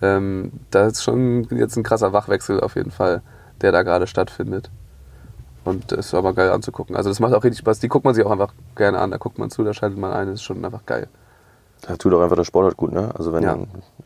ähm, 0.01 0.51
da 0.71 0.85
ist 0.85 1.03
schon 1.03 1.45
jetzt 1.51 1.75
ein 1.75 1.83
krasser 1.83 2.13
Wachwechsel 2.13 2.61
auf 2.61 2.75
jeden 2.75 2.91
Fall, 2.91 3.21
der 3.61 3.71
da 3.71 3.81
gerade 3.81 4.07
stattfindet. 4.07 4.69
Und 5.65 5.91
ist 5.91 6.13
aber 6.13 6.33
geil 6.33 6.51
anzugucken. 6.51 6.95
Also 6.95 7.09
das 7.09 7.19
macht 7.19 7.33
auch 7.33 7.43
richtig 7.43 7.59
Spaß. 7.59 7.79
Die 7.79 7.89
guckt 7.89 8.05
man 8.05 8.15
sich 8.15 8.25
auch 8.25 8.31
einfach 8.31 8.53
gerne 8.75 8.99
an. 8.99 9.11
Da 9.11 9.17
guckt 9.17 9.37
man 9.37 9.49
zu, 9.49 9.63
da 9.63 9.73
schaltet 9.73 9.99
man 9.99 10.11
ein. 10.11 10.27
Das 10.27 10.35
ist 10.35 10.43
schon 10.43 10.63
einfach 10.63 10.85
geil. 10.85 11.07
Da 11.81 11.95
tut 11.95 12.13
auch 12.13 12.21
einfach 12.21 12.35
der 12.35 12.43
Sport 12.43 12.65
halt 12.65 12.77
gut, 12.77 12.91
ne? 12.91 13.11
Also 13.17 13.33
wenn, 13.33 13.43
ja. 13.43 13.57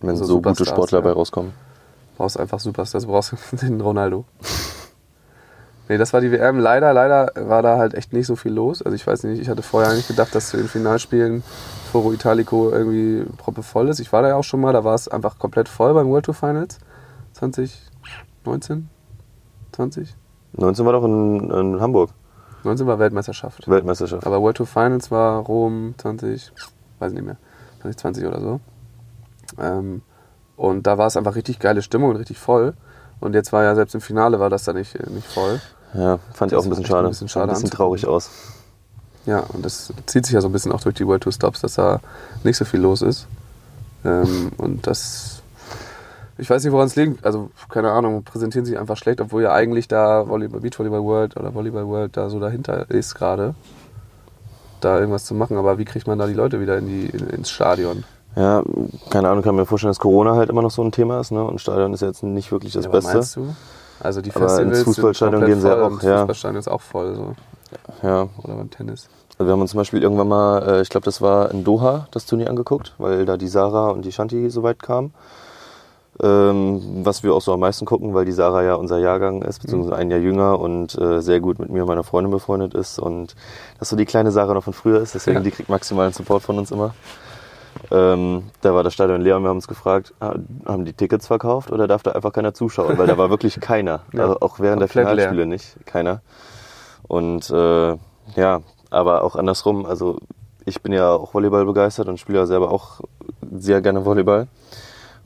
wenn 0.02 0.10
also 0.10 0.26
so 0.26 0.42
gute 0.42 0.66
Sportler 0.66 1.00
dabei 1.00 1.12
ja. 1.12 1.16
rauskommen. 1.16 1.54
Brauchst 2.18 2.40
einfach 2.40 2.60
Superstars. 2.60 3.04
Du 3.04 3.10
brauchst 3.10 3.36
den 3.62 3.82
Ronaldo. 3.82 4.26
nee, 5.90 5.98
das 5.98 6.14
war 6.14 6.22
die 6.22 6.32
WM. 6.32 6.60
Leider, 6.60 6.94
leider 6.94 7.32
war 7.36 7.62
da 7.62 7.78
halt 7.78 7.94
echt 7.94 8.14
nicht 8.14 8.28
so 8.28 8.36
viel 8.36 8.54
los. 8.54 8.82
Also 8.82 8.96
ich 8.96 9.06
weiß 9.06 9.24
nicht, 9.24 9.42
ich 9.42 9.50
hatte 9.50 9.64
vorher 9.64 9.92
eigentlich 9.92 10.08
gedacht, 10.08 10.34
dass 10.36 10.50
zu 10.50 10.58
den 10.58 10.68
Finalspielen 10.68 11.44
Foro 11.92 12.14
Italico 12.14 12.72
irgendwie 12.72 13.26
proppe 13.38 13.64
voll 13.64 13.90
ist. 13.90 14.00
Ich 14.00 14.12
war 14.12 14.22
da 14.22 14.30
ja 14.30 14.36
auch 14.36 14.44
schon 14.44 14.62
mal. 14.62 14.74
Da 14.74 14.84
war 14.84 14.96
es 14.96 15.08
einfach 15.08 15.40
komplett 15.40 15.70
voll 15.70 15.94
beim 15.94 16.10
World 16.10 16.26
Tour 16.26 16.36
Finals. 16.36 16.78
2019? 17.34 18.90
20? 19.72 20.16
19 20.54 20.86
war 20.86 20.94
doch 20.94 21.04
in, 21.04 21.50
in 21.50 21.82
Hamburg. 21.82 22.12
19 22.64 22.88
war 22.88 23.00
Weltmeisterschaft. 23.00 23.68
Weltmeisterschaft. 23.68 24.26
Aber 24.26 24.42
World 24.42 24.58
Tour 24.58 24.68
Finals 24.68 25.12
war 25.12 25.40
Rom 25.40 25.96
20, 25.98 26.52
weiß 27.00 27.12
nicht 27.14 27.26
mehr, 27.26 27.38
2020 27.82 28.26
oder 28.26 28.40
so. 28.40 28.60
Ähm, 29.60 30.02
und 30.56 30.88
da 30.88 30.98
war 30.98 31.08
es 31.08 31.18
einfach 31.18 31.36
richtig 31.36 31.60
geile 31.60 31.82
Stimmung 31.82 32.12
und 32.12 32.16
richtig 32.18 32.38
voll. 32.38 32.74
Und 33.20 33.36
jetzt 33.36 33.52
war 33.52 33.64
ja 33.64 33.76
selbst 33.76 33.96
im 33.96 34.02
Finale 34.02 34.40
war 34.40 34.50
das 34.50 34.64
da 34.64 34.74
nicht, 34.74 34.98
nicht 35.10 35.28
voll. 35.28 35.62
Ja, 35.94 36.20
fand 36.34 36.52
ich 36.52 36.58
auch 36.58 36.64
ein 36.64 36.70
bisschen 36.70 36.86
schade. 36.86 37.08
Ein 37.08 37.12
bisschen, 37.12 37.30
schade 37.30 37.52
ein 37.52 37.54
bisschen 37.54 37.70
traurig 37.70 38.08
aus. 38.08 38.30
Ja, 39.26 39.40
und 39.40 39.64
das 39.64 39.94
zieht 40.06 40.26
sich 40.26 40.34
ja 40.34 40.42
so 40.42 40.50
ein 40.50 40.52
bisschen 40.52 40.72
auch 40.72 40.82
durch 40.82 40.96
die 40.96 41.08
World 41.08 41.24
Tour 41.24 41.32
Stops, 41.32 41.62
dass 41.62 41.76
da 41.76 42.00
nicht 42.44 42.58
so 42.58 42.66
viel 42.66 42.82
los 42.82 43.02
ist. 43.02 43.28
Ähm, 44.04 44.52
und 44.58 44.86
das 44.86 45.33
ich 46.44 46.50
weiß 46.50 46.62
nicht, 46.62 46.74
woran 46.74 46.88
es 46.88 46.98
liegt. 46.98 47.26
Also, 47.26 47.52
keine 47.70 47.92
Ahnung, 47.92 48.24
präsentieren 48.24 48.66
sich 48.66 48.78
einfach 48.78 48.98
schlecht, 48.98 49.22
obwohl 49.22 49.44
ja 49.44 49.54
eigentlich 49.54 49.88
da 49.88 50.28
Volleyball, 50.28 50.60
Beach 50.60 50.78
Volleyball 50.78 51.02
World 51.02 51.38
oder 51.38 51.54
Volleyball 51.54 51.88
World 51.88 52.18
da 52.18 52.30
so 52.30 52.38
dahinter 52.40 52.90
ist 52.90 53.16
gerade. 53.16 53.56
Da 54.82 55.00
irgendwas 55.00 55.24
zu 55.24 55.34
machen. 55.36 55.56
Aber 55.56 55.78
wie 55.78 55.86
kriegt 55.86 56.06
man 56.06 56.20
da 56.20 56.28
die 56.28 56.34
Leute 56.34 56.60
wieder 56.60 56.78
in 56.78 56.88
die, 56.88 57.06
in, 57.06 57.30
ins 57.30 57.50
Stadion? 57.50 58.04
Ja, 58.36 58.62
keine 59.10 59.30
Ahnung, 59.30 59.42
kann 59.42 59.56
mir 59.56 59.66
vorstellen, 59.66 59.92
dass 59.92 60.00
Corona 60.00 60.36
halt 60.36 60.50
immer 60.50 60.62
noch 60.62 60.72
so 60.72 60.84
ein 60.84 60.92
Thema 60.92 61.22
ist. 61.22 61.32
Ne? 61.32 61.42
Und 61.42 61.62
Stadion 61.62 61.94
ist 61.94 62.02
jetzt 62.02 62.24
nicht 62.24 62.52
wirklich 62.52 62.74
das 62.74 62.86
ja, 62.86 62.92
Beste. 62.92 63.14
Meinst 63.14 63.36
du? 63.38 63.56
Also 64.02 64.22
die 64.22 64.32
Festivals 64.32 64.60
aber 64.60 64.64
ins 64.64 64.84
Fußballstadion 64.84 65.46
gehen 65.46 65.62
sehr 65.62 65.82
auch. 65.82 66.02
Ja. 66.04 66.18
Fußballstadion 66.18 66.60
ist 66.60 66.68
auch 66.68 66.82
voll. 66.82 67.16
So. 67.16 67.36
Ja. 68.06 68.28
Oder 68.44 68.56
beim 68.56 68.70
Tennis. 68.70 69.08
Also 69.38 69.48
wir 69.48 69.54
haben 69.54 69.62
uns 69.62 69.72
zum 69.72 69.78
Beispiel 69.78 70.04
irgendwann 70.04 70.28
mal, 70.28 70.62
äh, 70.68 70.82
ich 70.82 70.90
glaube, 70.90 71.06
das 71.06 71.22
war 71.22 71.52
in 71.52 71.64
Doha, 71.64 72.08
das 72.12 72.26
Turnier 72.26 72.50
angeguckt, 72.50 72.96
weil 72.98 73.26
da 73.26 73.38
die 73.38 73.48
Sarah 73.48 73.92
und 73.92 74.04
die 74.04 74.12
Shanti 74.12 74.50
so 74.50 74.62
weit 74.64 74.84
kamen. 74.84 75.14
Ähm, 76.22 77.02
was 77.04 77.24
wir 77.24 77.34
auch 77.34 77.42
so 77.42 77.54
am 77.54 77.60
meisten 77.60 77.86
gucken, 77.86 78.14
weil 78.14 78.26
die 78.26 78.32
Sarah 78.32 78.62
ja 78.62 78.76
unser 78.76 79.00
Jahrgang 79.00 79.42
ist, 79.42 79.60
beziehungsweise 79.60 79.96
ein 79.96 80.12
Jahr 80.12 80.20
jünger 80.20 80.60
und 80.60 80.96
äh, 80.96 81.22
sehr 81.22 81.40
gut 81.40 81.58
mit 81.58 81.72
mir 81.72 81.82
und 81.82 81.88
meiner 81.88 82.04
Freundin 82.04 82.30
befreundet 82.30 82.76
ist 82.76 83.00
und 83.00 83.36
dass 83.80 83.90
so 83.90 83.96
die 83.96 84.06
kleine 84.06 84.32
Sarah 84.32 84.54
noch 84.54 84.64
von 84.64 84.74
früher 84.74 85.02
ist, 85.02 85.16
deswegen 85.16 85.38
ja. 85.38 85.44
die 85.44 85.50
kriegt 85.50 85.70
maximalen 85.70 86.14
Support 86.14 86.44
von 86.44 86.60
uns 86.60 86.70
immer. 86.70 86.94
Ähm, 87.92 88.44
da 88.62 88.76
war 88.76 88.84
das 88.84 88.94
Stadion 88.94 89.22
leer 89.22 89.38
und 89.38 89.44
wir 89.44 89.50
haben 89.50 89.58
uns 89.58 89.68
gefragt, 89.68 90.14
haben 90.20 90.86
die 90.86 90.94
Tickets 90.94 91.28
verkauft 91.28 91.72
oder 91.72 91.88
darf 91.88 92.04
da 92.04 92.12
einfach 92.12 92.32
keiner 92.32 92.54
zuschauen? 92.54 92.98
Weil 92.98 93.08
da 93.08 93.18
war 93.18 93.30
wirklich 93.30 93.60
keiner. 93.60 94.02
ja, 94.14 94.22
also 94.22 94.40
auch 94.40 94.60
während 94.60 94.82
der 94.82 94.90
Finalspiele 94.90 95.34
leer. 95.34 95.46
nicht. 95.46 95.76
Keiner. 95.86 96.22
Und 97.08 97.50
äh, 97.50 97.98
ja, 98.36 98.62
aber 98.90 99.24
auch 99.24 99.36
andersrum, 99.36 99.86
also 99.86 100.20
ich 100.66 100.82
bin 100.82 100.94
ja 100.94 101.12
auch 101.12 101.34
Volleyball 101.34 101.66
begeistert 101.66 102.08
und 102.08 102.20
spiele 102.20 102.40
ja 102.40 102.46
selber 102.46 102.72
auch 102.72 103.02
sehr 103.52 103.82
gerne 103.82 104.06
Volleyball. 104.06 104.48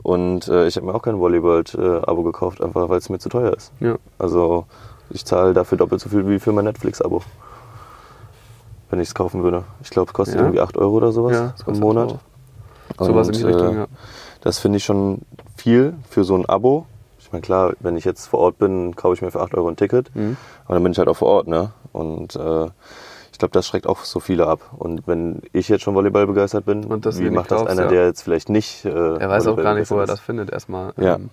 Und 0.02 0.48
äh, 0.48 0.66
ich 0.66 0.76
habe 0.76 0.86
mir 0.86 0.94
auch 0.94 1.02
kein 1.02 1.18
Volleyball-Abo 1.18 2.22
gekauft, 2.22 2.62
einfach 2.62 2.88
weil 2.88 2.98
es 2.98 3.08
mir 3.08 3.18
zu 3.18 3.28
teuer 3.28 3.52
ist. 3.52 3.72
Ja. 3.80 3.96
Also 4.18 4.66
ich 5.10 5.24
zahle 5.24 5.54
dafür 5.54 5.78
doppelt 5.78 6.00
so 6.00 6.08
viel 6.08 6.28
wie 6.28 6.38
für 6.38 6.52
mein 6.52 6.64
Netflix-Abo. 6.64 7.22
Wenn 8.90 9.00
ich 9.00 9.08
es 9.08 9.14
kaufen 9.14 9.42
würde. 9.42 9.64
Ich 9.82 9.90
glaube, 9.90 10.08
es 10.08 10.14
kostet 10.14 10.36
ja. 10.36 10.42
irgendwie 10.42 10.60
8 10.60 10.76
Euro 10.78 10.96
oder 10.96 11.12
sowas 11.12 11.32
ja, 11.32 11.54
im 11.66 11.78
Monat. 11.78 12.18
Sowas 12.98 13.28
in 13.28 13.34
die 13.34 13.42
Richtung, 13.42 13.74
äh, 13.74 13.78
ja. 13.80 13.86
Das 14.40 14.58
finde 14.58 14.78
ich 14.78 14.84
schon 14.84 15.22
viel 15.56 15.94
für 16.08 16.24
so 16.24 16.34
ein 16.34 16.46
Abo. 16.46 16.86
Ich 17.18 17.30
meine, 17.32 17.42
klar, 17.42 17.74
wenn 17.80 17.96
ich 17.96 18.04
jetzt 18.04 18.26
vor 18.26 18.40
Ort 18.40 18.58
bin, 18.58 18.96
kaufe 18.96 19.14
ich 19.14 19.20
mir 19.20 19.30
für 19.30 19.40
8 19.40 19.54
Euro 19.54 19.68
ein 19.68 19.76
Ticket. 19.76 20.14
Mhm. 20.14 20.36
Aber 20.64 20.74
dann 20.74 20.82
bin 20.82 20.92
ich 20.92 20.98
halt 20.98 21.08
auch 21.08 21.16
vor 21.16 21.28
Ort, 21.28 21.48
ne? 21.48 21.72
Und 21.92 22.36
äh, 22.36 22.68
ich 23.38 23.40
glaube, 23.40 23.52
das 23.52 23.68
schreckt 23.68 23.86
auch 23.86 24.02
so 24.02 24.18
viele 24.18 24.48
ab. 24.48 24.72
Und 24.76 25.06
wenn 25.06 25.42
ich 25.52 25.68
jetzt 25.68 25.82
schon 25.82 25.94
Volleyball 25.94 26.26
begeistert 26.26 26.64
bin, 26.64 26.82
wie 26.82 27.30
macht 27.30 27.52
das 27.52 27.68
einer, 27.68 27.82
ja. 27.82 27.88
der 27.88 28.06
jetzt 28.06 28.22
vielleicht 28.22 28.48
nicht. 28.48 28.84
Äh, 28.84 28.88
er 28.88 29.28
weiß 29.28 29.46
auch 29.46 29.56
gar 29.56 29.76
nicht, 29.76 29.88
wo 29.92 30.00
er 30.00 30.06
das 30.06 30.18
findet, 30.18 30.50
erstmal. 30.50 30.92
Ja. 30.96 31.14
Ähm, 31.14 31.30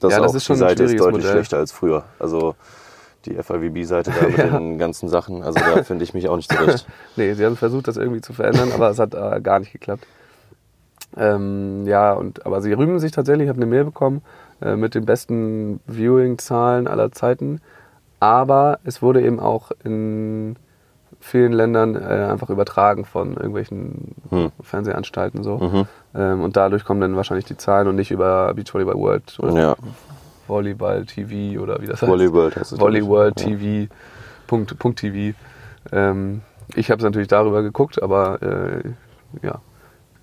das, 0.00 0.12
ja, 0.14 0.20
das 0.20 0.34
ist 0.34 0.46
schon 0.46 0.54
die 0.54 0.60
Seite 0.60 0.84
ist 0.84 0.98
deutlich 0.98 1.24
Modell. 1.24 1.32
schlechter 1.32 1.58
als 1.58 1.70
früher. 1.70 2.04
Also 2.18 2.54
die 3.26 3.34
FIVB-Seite 3.34 4.10
da 4.10 4.26
mit 4.26 4.38
ja. 4.38 4.58
den 4.58 4.78
ganzen 4.78 5.10
Sachen, 5.10 5.42
also 5.42 5.60
da 5.60 5.82
finde 5.82 6.02
ich 6.02 6.14
mich 6.14 6.30
auch 6.30 6.36
nicht 6.36 6.50
zurecht. 6.50 6.86
nee, 7.16 7.34
sie 7.34 7.44
haben 7.44 7.58
versucht, 7.58 7.88
das 7.88 7.98
irgendwie 7.98 8.22
zu 8.22 8.32
verändern, 8.32 8.72
aber 8.72 8.88
es 8.88 8.98
hat 8.98 9.12
äh, 9.12 9.42
gar 9.42 9.58
nicht 9.58 9.72
geklappt. 9.72 10.06
Ähm, 11.14 11.86
ja, 11.86 12.14
und 12.14 12.46
aber 12.46 12.62
sie 12.62 12.72
rühmen 12.72 13.00
sich 13.00 13.12
tatsächlich, 13.12 13.44
ich 13.44 13.48
habe 13.50 13.60
eine 13.60 13.70
Mail 13.70 13.84
bekommen 13.84 14.22
äh, 14.62 14.76
mit 14.76 14.94
den 14.94 15.04
besten 15.04 15.80
Viewing-Zahlen 15.88 16.88
aller 16.88 17.12
Zeiten. 17.12 17.60
Aber 18.18 18.78
es 18.84 19.02
wurde 19.02 19.20
eben 19.20 19.40
auch 19.40 19.72
in 19.84 20.56
vielen 21.20 21.52
Ländern 21.52 21.96
äh, 21.96 22.28
einfach 22.30 22.50
übertragen 22.50 23.04
von 23.04 23.34
irgendwelchen 23.34 24.14
hm. 24.30 24.52
Fernsehanstalten 24.62 25.42
so. 25.42 25.58
Mhm. 25.58 25.86
Ähm, 26.14 26.42
und 26.42 26.56
dadurch 26.56 26.84
kommen 26.84 27.00
dann 27.00 27.16
wahrscheinlich 27.16 27.44
die 27.44 27.56
Zahlen 27.56 27.88
und 27.88 27.96
nicht 27.96 28.10
über 28.10 28.54
Beach 28.54 28.72
Volleyball 28.72 28.96
World 28.96 29.38
oder 29.40 29.60
ja. 29.60 29.76
Volleyball 30.46 31.04
TV 31.04 31.60
oder 31.60 31.80
wie 31.80 31.86
das 31.86 32.02
heißt. 32.02 32.10
Volleyball 32.10 32.50
heißt 32.54 32.72
es. 32.72 32.80
Volleyball 32.80 33.32
TV. 33.32 33.64
Ja. 33.64 33.86
Punkt, 34.46 34.78
Punkt 34.78 35.00
TV. 35.00 35.36
Ähm, 35.92 36.42
ich 36.74 36.90
habe 36.90 36.98
es 36.98 37.04
natürlich 37.04 37.28
darüber 37.28 37.62
geguckt, 37.62 38.02
aber 38.02 38.42
äh, 38.42 38.82
ja. 39.42 39.60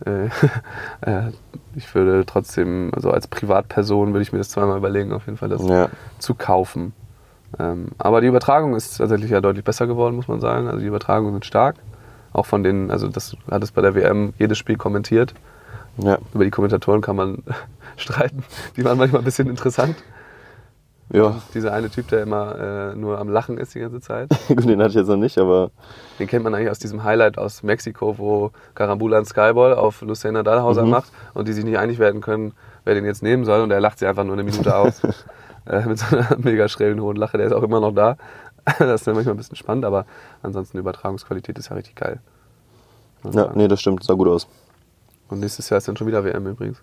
Äh, 0.05 0.25
äh, 1.01 1.31
ich 1.75 1.93
würde 1.93 2.25
trotzdem, 2.25 2.91
also 2.93 3.11
als 3.11 3.27
Privatperson 3.27 4.13
würde 4.13 4.23
ich 4.23 4.31
mir 4.31 4.39
das 4.39 4.49
zweimal 4.49 4.77
überlegen, 4.77 5.13
auf 5.13 5.25
jeden 5.25 5.37
Fall 5.37 5.49
das 5.49 5.65
ja. 5.67 5.89
zu 6.19 6.35
kaufen. 6.35 6.93
Ähm, 7.59 7.87
aber 7.97 8.21
die 8.21 8.27
Übertragung 8.27 8.75
ist 8.75 8.97
tatsächlich 8.97 9.31
ja 9.31 9.41
deutlich 9.41 9.63
besser 9.63 9.87
geworden, 9.87 10.15
muss 10.15 10.27
man 10.27 10.39
sagen. 10.39 10.67
Also 10.67 10.79
die 10.79 10.87
Übertragungen 10.87 11.33
sind 11.33 11.45
stark. 11.45 11.75
Auch 12.33 12.45
von 12.45 12.63
den, 12.63 12.91
also 12.91 13.07
das 13.07 13.35
hat 13.49 13.63
es 13.63 13.71
bei 13.71 13.81
der 13.81 13.95
WM 13.95 14.33
jedes 14.37 14.57
Spiel 14.57 14.77
kommentiert. 14.77 15.33
Ja. 15.97 16.17
Über 16.33 16.43
die 16.43 16.51
Kommentatoren 16.51 17.01
kann 17.01 17.15
man 17.15 17.43
streiten. 17.97 18.43
Die 18.75 18.83
waren 18.83 18.97
manchmal 18.97 19.21
ein 19.21 19.25
bisschen 19.25 19.49
interessant. 19.49 19.95
Ja. 21.13 21.39
Dieser 21.53 21.71
eine 21.71 21.89
Typ, 21.89 22.07
der 22.07 22.23
immer 22.23 22.91
äh, 22.91 22.95
nur 22.95 23.19
am 23.19 23.29
Lachen 23.29 23.57
ist 23.57 23.75
die 23.75 23.79
ganze 23.79 24.01
Zeit. 24.01 24.29
Gut, 24.47 24.65
den 24.65 24.79
hatte 24.79 24.89
ich 24.89 24.95
jetzt 24.95 25.07
noch 25.07 25.17
nicht, 25.17 25.37
aber. 25.37 25.71
Den 26.19 26.27
kennt 26.27 26.43
man 26.43 26.53
eigentlich 26.53 26.71
aus 26.71 26.79
diesem 26.79 27.03
Highlight 27.03 27.37
aus 27.37 27.61
Mexiko, 27.61 28.17
wo 28.17 28.51
Karambula 28.73 29.17
einen 29.17 29.25
Skyball 29.25 29.75
auf 29.75 30.01
Lucena 30.01 30.41
Dahlhauser 30.41 30.83
mhm. 30.83 30.89
macht 30.89 31.11
und 31.33 31.47
die 31.47 31.53
sich 31.53 31.63
nicht 31.63 31.77
einig 31.77 31.99
werden 31.99 32.21
können, 32.21 32.53
wer 32.85 32.95
den 32.95 33.05
jetzt 33.05 33.21
nehmen 33.21 33.45
soll 33.45 33.61
und 33.61 33.71
er 33.71 33.79
lacht 33.79 33.99
sie 33.99 34.07
einfach 34.07 34.23
nur 34.23 34.33
eine 34.33 34.43
Minute 34.43 34.75
aus. 34.75 35.01
äh, 35.67 35.85
mit 35.85 35.99
so 35.99 36.15
einer 36.15 36.37
mega 36.37 36.67
schrillen 36.67 37.01
hohen 37.01 37.17
Lache. 37.17 37.37
Der 37.37 37.47
ist 37.47 37.53
auch 37.53 37.63
immer 37.63 37.79
noch 37.79 37.91
da. 37.91 38.17
das 38.79 39.01
ist 39.01 39.07
dann 39.07 39.15
manchmal 39.15 39.35
ein 39.35 39.37
bisschen 39.37 39.55
spannend, 39.55 39.85
aber 39.85 40.05
ansonsten 40.41 40.77
die 40.77 40.81
Übertragungsqualität 40.81 41.57
ist 41.57 41.69
ja 41.69 41.75
richtig 41.75 41.95
geil. 41.95 42.19
Ja, 43.23 43.31
sagen. 43.31 43.53
nee, 43.55 43.67
das 43.67 43.81
stimmt, 43.81 44.03
sah 44.03 44.13
gut 44.13 44.27
aus. 44.27 44.47
Und 45.29 45.39
nächstes 45.39 45.69
Jahr 45.69 45.77
ist 45.77 45.87
dann 45.87 45.97
schon 45.97 46.07
wieder 46.07 46.23
WM 46.23 46.45
übrigens. 46.47 46.81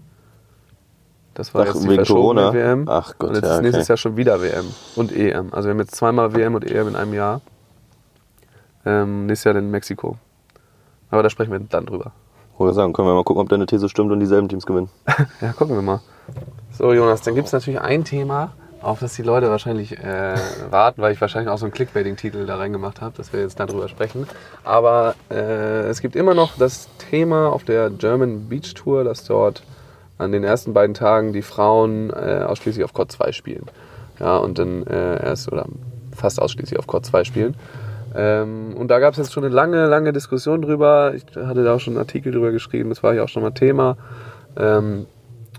Das 1.34 1.54
war 1.54 1.62
Ach, 1.62 1.66
jetzt 1.66 1.84
die 1.84 1.88
wegen 1.88 2.04
Corona? 2.04 2.52
WM. 2.52 2.86
Ach 2.88 3.14
Gott, 3.18 3.30
Und 3.30 3.36
jetzt 3.36 3.44
ja, 3.44 3.52
ist 3.52 3.58
okay. 3.58 3.66
nächstes 3.66 3.88
Jahr 3.88 3.96
schon 3.96 4.16
wieder 4.16 4.42
WM 4.42 4.66
und 4.96 5.12
EM. 5.12 5.52
Also 5.52 5.68
wir 5.68 5.70
haben 5.72 5.80
jetzt 5.80 5.94
zweimal 5.94 6.34
WM 6.34 6.54
und 6.54 6.70
EM 6.70 6.88
in 6.88 6.96
einem 6.96 7.14
Jahr. 7.14 7.40
Ähm, 8.84 9.26
nächstes 9.26 9.44
Jahr 9.44 9.56
in 9.56 9.70
Mexiko. 9.70 10.18
Aber 11.10 11.22
da 11.22 11.30
sprechen 11.30 11.52
wir 11.52 11.60
dann 11.60 11.86
drüber. 11.86 12.12
Wollte 12.58 12.74
sagen, 12.74 12.92
können 12.92 13.08
wir 13.08 13.14
mal 13.14 13.24
gucken, 13.24 13.40
ob 13.42 13.48
deine 13.48 13.66
These 13.66 13.88
stimmt 13.88 14.12
und 14.12 14.20
dieselben 14.20 14.48
Teams 14.48 14.66
gewinnen. 14.66 14.88
ja, 15.40 15.52
gucken 15.52 15.74
wir 15.74 15.82
mal. 15.82 16.00
So, 16.70 16.92
Jonas, 16.92 17.22
dann 17.22 17.34
gibt 17.34 17.46
es 17.46 17.52
natürlich 17.52 17.80
ein 17.80 18.04
Thema, 18.04 18.52
auf 18.82 18.98
das 18.98 19.14
die 19.14 19.22
Leute 19.22 19.48
wahrscheinlich 19.48 19.98
äh, 19.98 20.34
warten, 20.70 21.00
weil 21.00 21.12
ich 21.12 21.20
wahrscheinlich 21.20 21.50
auch 21.50 21.58
so 21.58 21.66
einen 21.66 21.72
Clickbaiting-Titel 21.72 22.46
da 22.46 22.56
reingemacht 22.56 23.00
habe, 23.00 23.16
dass 23.16 23.32
wir 23.32 23.40
jetzt 23.40 23.58
darüber 23.60 23.88
sprechen. 23.88 24.26
Aber 24.64 25.14
äh, 25.30 25.86
es 25.88 26.00
gibt 26.00 26.16
immer 26.16 26.34
noch 26.34 26.56
das 26.58 26.88
Thema 27.10 27.52
auf 27.52 27.64
der 27.64 27.90
German 27.90 28.48
Beach 28.48 28.74
Tour, 28.74 29.04
dass 29.04 29.24
dort 29.24 29.62
an 30.18 30.32
den 30.32 30.44
ersten 30.44 30.72
beiden 30.72 30.94
Tagen 30.94 31.32
die 31.32 31.42
Frauen 31.42 32.10
äh, 32.10 32.44
ausschließlich 32.46 32.84
auf 32.84 32.92
Chord 32.92 33.12
2 33.12 33.32
spielen. 33.32 33.66
Ja, 34.18 34.36
und 34.36 34.58
dann 34.58 34.86
äh, 34.86 35.24
erst 35.24 35.50
oder 35.50 35.66
fast 36.14 36.40
ausschließlich 36.40 36.78
auf 36.78 36.86
Chord 36.86 37.06
2 37.06 37.24
spielen. 37.24 37.56
Ähm, 38.14 38.74
und 38.76 38.88
da 38.88 38.98
gab 38.98 39.12
es 39.12 39.18
jetzt 39.18 39.32
schon 39.32 39.44
eine 39.44 39.54
lange, 39.54 39.86
lange 39.86 40.12
Diskussion 40.12 40.62
drüber. 40.62 41.14
Ich 41.14 41.24
hatte 41.36 41.64
da 41.64 41.74
auch 41.74 41.80
schon 41.80 41.94
einen 41.94 42.00
Artikel 42.00 42.32
drüber 42.32 42.52
geschrieben, 42.52 42.90
das 42.90 43.02
war 43.02 43.14
ja 43.14 43.24
auch 43.24 43.28
schon 43.28 43.42
mal 43.42 43.52
Thema. 43.52 43.96
Ähm, 44.56 45.06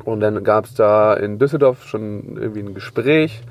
und 0.06 0.20
dann 0.20 0.44
gab 0.44 0.66
es 0.66 0.74
da 0.74 1.14
in 1.14 1.40
Düsseldorf 1.40 1.84
schon 1.86 2.38
irgendwie 2.38 2.62
ein 2.62 2.74
Gespräch. 2.74 3.42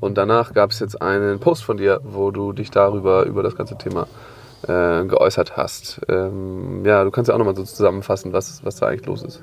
Und 0.00 0.16
danach 0.16 0.54
gab 0.54 0.70
es 0.70 0.78
jetzt 0.78 1.02
einen 1.02 1.40
Post 1.40 1.64
von 1.64 1.76
dir, 1.76 2.00
wo 2.04 2.30
du 2.30 2.52
dich 2.52 2.70
darüber, 2.70 3.24
über 3.24 3.42
das 3.42 3.56
ganze 3.56 3.76
Thema 3.76 4.06
äh, 4.62 5.04
geäußert 5.04 5.56
hast. 5.56 6.00
Ähm, 6.08 6.84
ja, 6.84 7.02
du 7.04 7.10
kannst 7.10 7.28
ja 7.28 7.34
auch 7.34 7.38
nochmal 7.38 7.56
so 7.56 7.64
zusammenfassen, 7.64 8.32
was, 8.32 8.64
was 8.64 8.76
da 8.76 8.86
eigentlich 8.86 9.06
los 9.06 9.22
ist. 9.22 9.42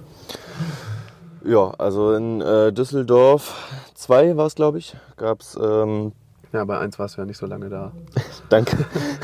Ja, 1.43 1.73
also 1.77 2.13
in 2.13 2.41
äh, 2.41 2.71
Düsseldorf 2.71 3.53
2 3.95 4.37
war 4.37 4.47
es, 4.47 4.55
glaube 4.55 4.77
ich, 4.77 4.95
gab 5.17 5.41
es. 5.41 5.57
Ähm 5.61 6.13
ja, 6.53 6.63
bei 6.63 6.79
1 6.79 6.97
warst 6.99 7.17
du 7.17 7.21
ja 7.21 7.25
nicht 7.25 7.37
so 7.37 7.45
lange 7.45 7.69
da. 7.69 7.91
Danke. 8.49 8.77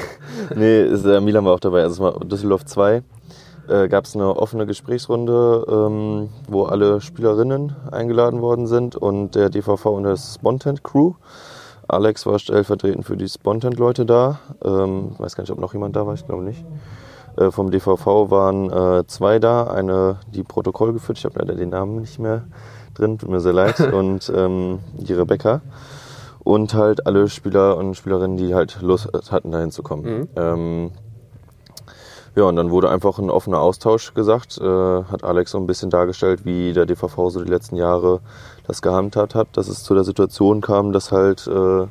nee, 0.56 0.84
ist, 0.84 1.06
äh, 1.06 1.22
Milan 1.22 1.46
war 1.46 1.54
auch 1.54 1.60
dabei. 1.60 1.84
Also 1.84 1.94
es 1.94 2.00
war 2.00 2.26
Düsseldorf 2.26 2.66
2 2.66 3.04
äh, 3.68 3.88
gab 3.88 4.06
es 4.06 4.16
eine 4.16 4.36
offene 4.36 4.66
Gesprächsrunde, 4.66 5.66
ähm, 5.70 6.30
wo 6.48 6.64
alle 6.64 7.02
Spielerinnen 7.02 7.76
eingeladen 7.92 8.42
worden 8.42 8.68
sind 8.68 8.96
und 8.96 9.36
der 9.36 9.50
DVV 9.50 9.86
und 9.88 10.04
das 10.04 10.36
Spontent 10.36 10.84
Crew. 10.84 11.14
Alex 11.88 12.26
war 12.26 12.40
stellvertretend 12.40 13.06
für 13.06 13.18
die 13.18 13.28
Spontent-Leute 13.28 14.06
da. 14.06 14.40
Ähm, 14.64 15.16
weiß 15.18 15.36
gar 15.36 15.44
nicht, 15.44 15.52
ob 15.52 15.60
noch 15.60 15.74
jemand 15.74 15.96
da 15.96 16.08
war, 16.08 16.14
ich 16.14 16.26
glaube 16.26 16.44
nicht. 16.44 16.64
Äh, 17.38 17.52
vom 17.52 17.72
DVV 17.72 18.30
waren 18.30 18.72
äh, 18.72 19.06
zwei 19.08 19.40
da, 19.40 19.66
eine, 19.66 20.18
die 20.34 20.44
Protokoll 20.44 20.94
geführt, 20.94 21.18
ich 21.18 21.26
habe 21.26 21.40
leider 21.40 21.56
den 21.56 21.70
Namen 21.70 22.00
nicht 22.00 22.20
mehr 22.20 22.44
drin, 22.94 23.18
tut 23.18 23.30
mir 23.30 23.40
sehr 23.40 23.54
leid, 23.54 23.80
und 23.94 24.32
ähm, 24.36 24.80
die 24.94 25.14
Rebecca. 25.14 25.62
Und 26.44 26.74
halt 26.74 27.06
alle 27.06 27.30
Spieler 27.30 27.78
und 27.78 27.96
Spielerinnen, 27.96 28.38
die 28.38 28.56
halt 28.56 28.82
Lust 28.82 29.10
hatten, 29.32 29.52
da 29.52 29.60
hinzukommen. 29.60 30.20
Mhm. 30.20 30.28
Ähm, 30.36 30.92
ja, 32.36 32.44
und 32.44 32.56
dann 32.56 32.72
wurde 32.72 32.90
einfach 32.90 33.20
ein 33.20 33.30
offener 33.30 33.60
Austausch 33.60 34.14
gesagt. 34.14 34.58
Äh, 34.58 34.64
hat 35.04 35.24
Alex 35.24 35.52
so 35.52 35.58
ein 35.58 35.68
bisschen 35.68 35.90
dargestellt, 35.90 36.46
wie 36.46 36.72
der 36.72 36.86
DVV 36.86 37.30
so 37.30 37.44
die 37.44 37.50
letzten 37.50 37.76
Jahre 37.76 38.22
das 38.66 38.82
gehandhabt 38.82 39.36
hat, 39.36 39.50
dass 39.58 39.68
es 39.68 39.84
zu 39.84 39.94
der 39.94 40.06
Situation 40.06 40.62
kam, 40.62 40.94
dass 40.94 41.12
halt, 41.12 41.46
äh, 41.48 41.88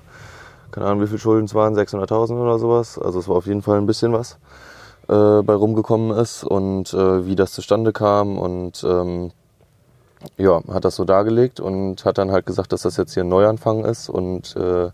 keine 0.70 0.86
Ahnung, 0.86 1.02
wie 1.02 1.08
viel 1.08 1.18
Schulden 1.18 1.44
es 1.44 1.54
waren, 1.54 1.74
600.000 1.74 2.40
oder 2.40 2.58
sowas. 2.58 2.98
Also 2.98 3.18
es 3.18 3.28
war 3.28 3.36
auf 3.36 3.46
jeden 3.46 3.60
Fall 3.60 3.78
ein 3.78 3.86
bisschen 3.86 4.14
was 4.14 4.38
äh, 5.08 5.42
bei 5.42 5.54
rumgekommen 5.54 6.16
ist 6.16 6.44
und 6.44 6.94
äh, 6.94 7.26
wie 7.26 7.36
das 7.36 7.52
zustande 7.52 7.92
kam 7.92 8.38
und 8.38 8.82
ähm, 8.84 9.32
ja, 10.38 10.62
hat 10.72 10.84
das 10.84 10.96
so 10.96 11.04
dargelegt 11.04 11.60
und 11.60 12.04
hat 12.06 12.16
dann 12.16 12.30
halt 12.30 12.46
gesagt, 12.46 12.72
dass 12.72 12.82
das 12.82 12.96
jetzt 12.96 13.12
hier 13.12 13.24
ein 13.24 13.28
Neuanfang 13.28 13.84
ist 13.84 14.08
und 14.08 14.56
äh, 14.56 14.90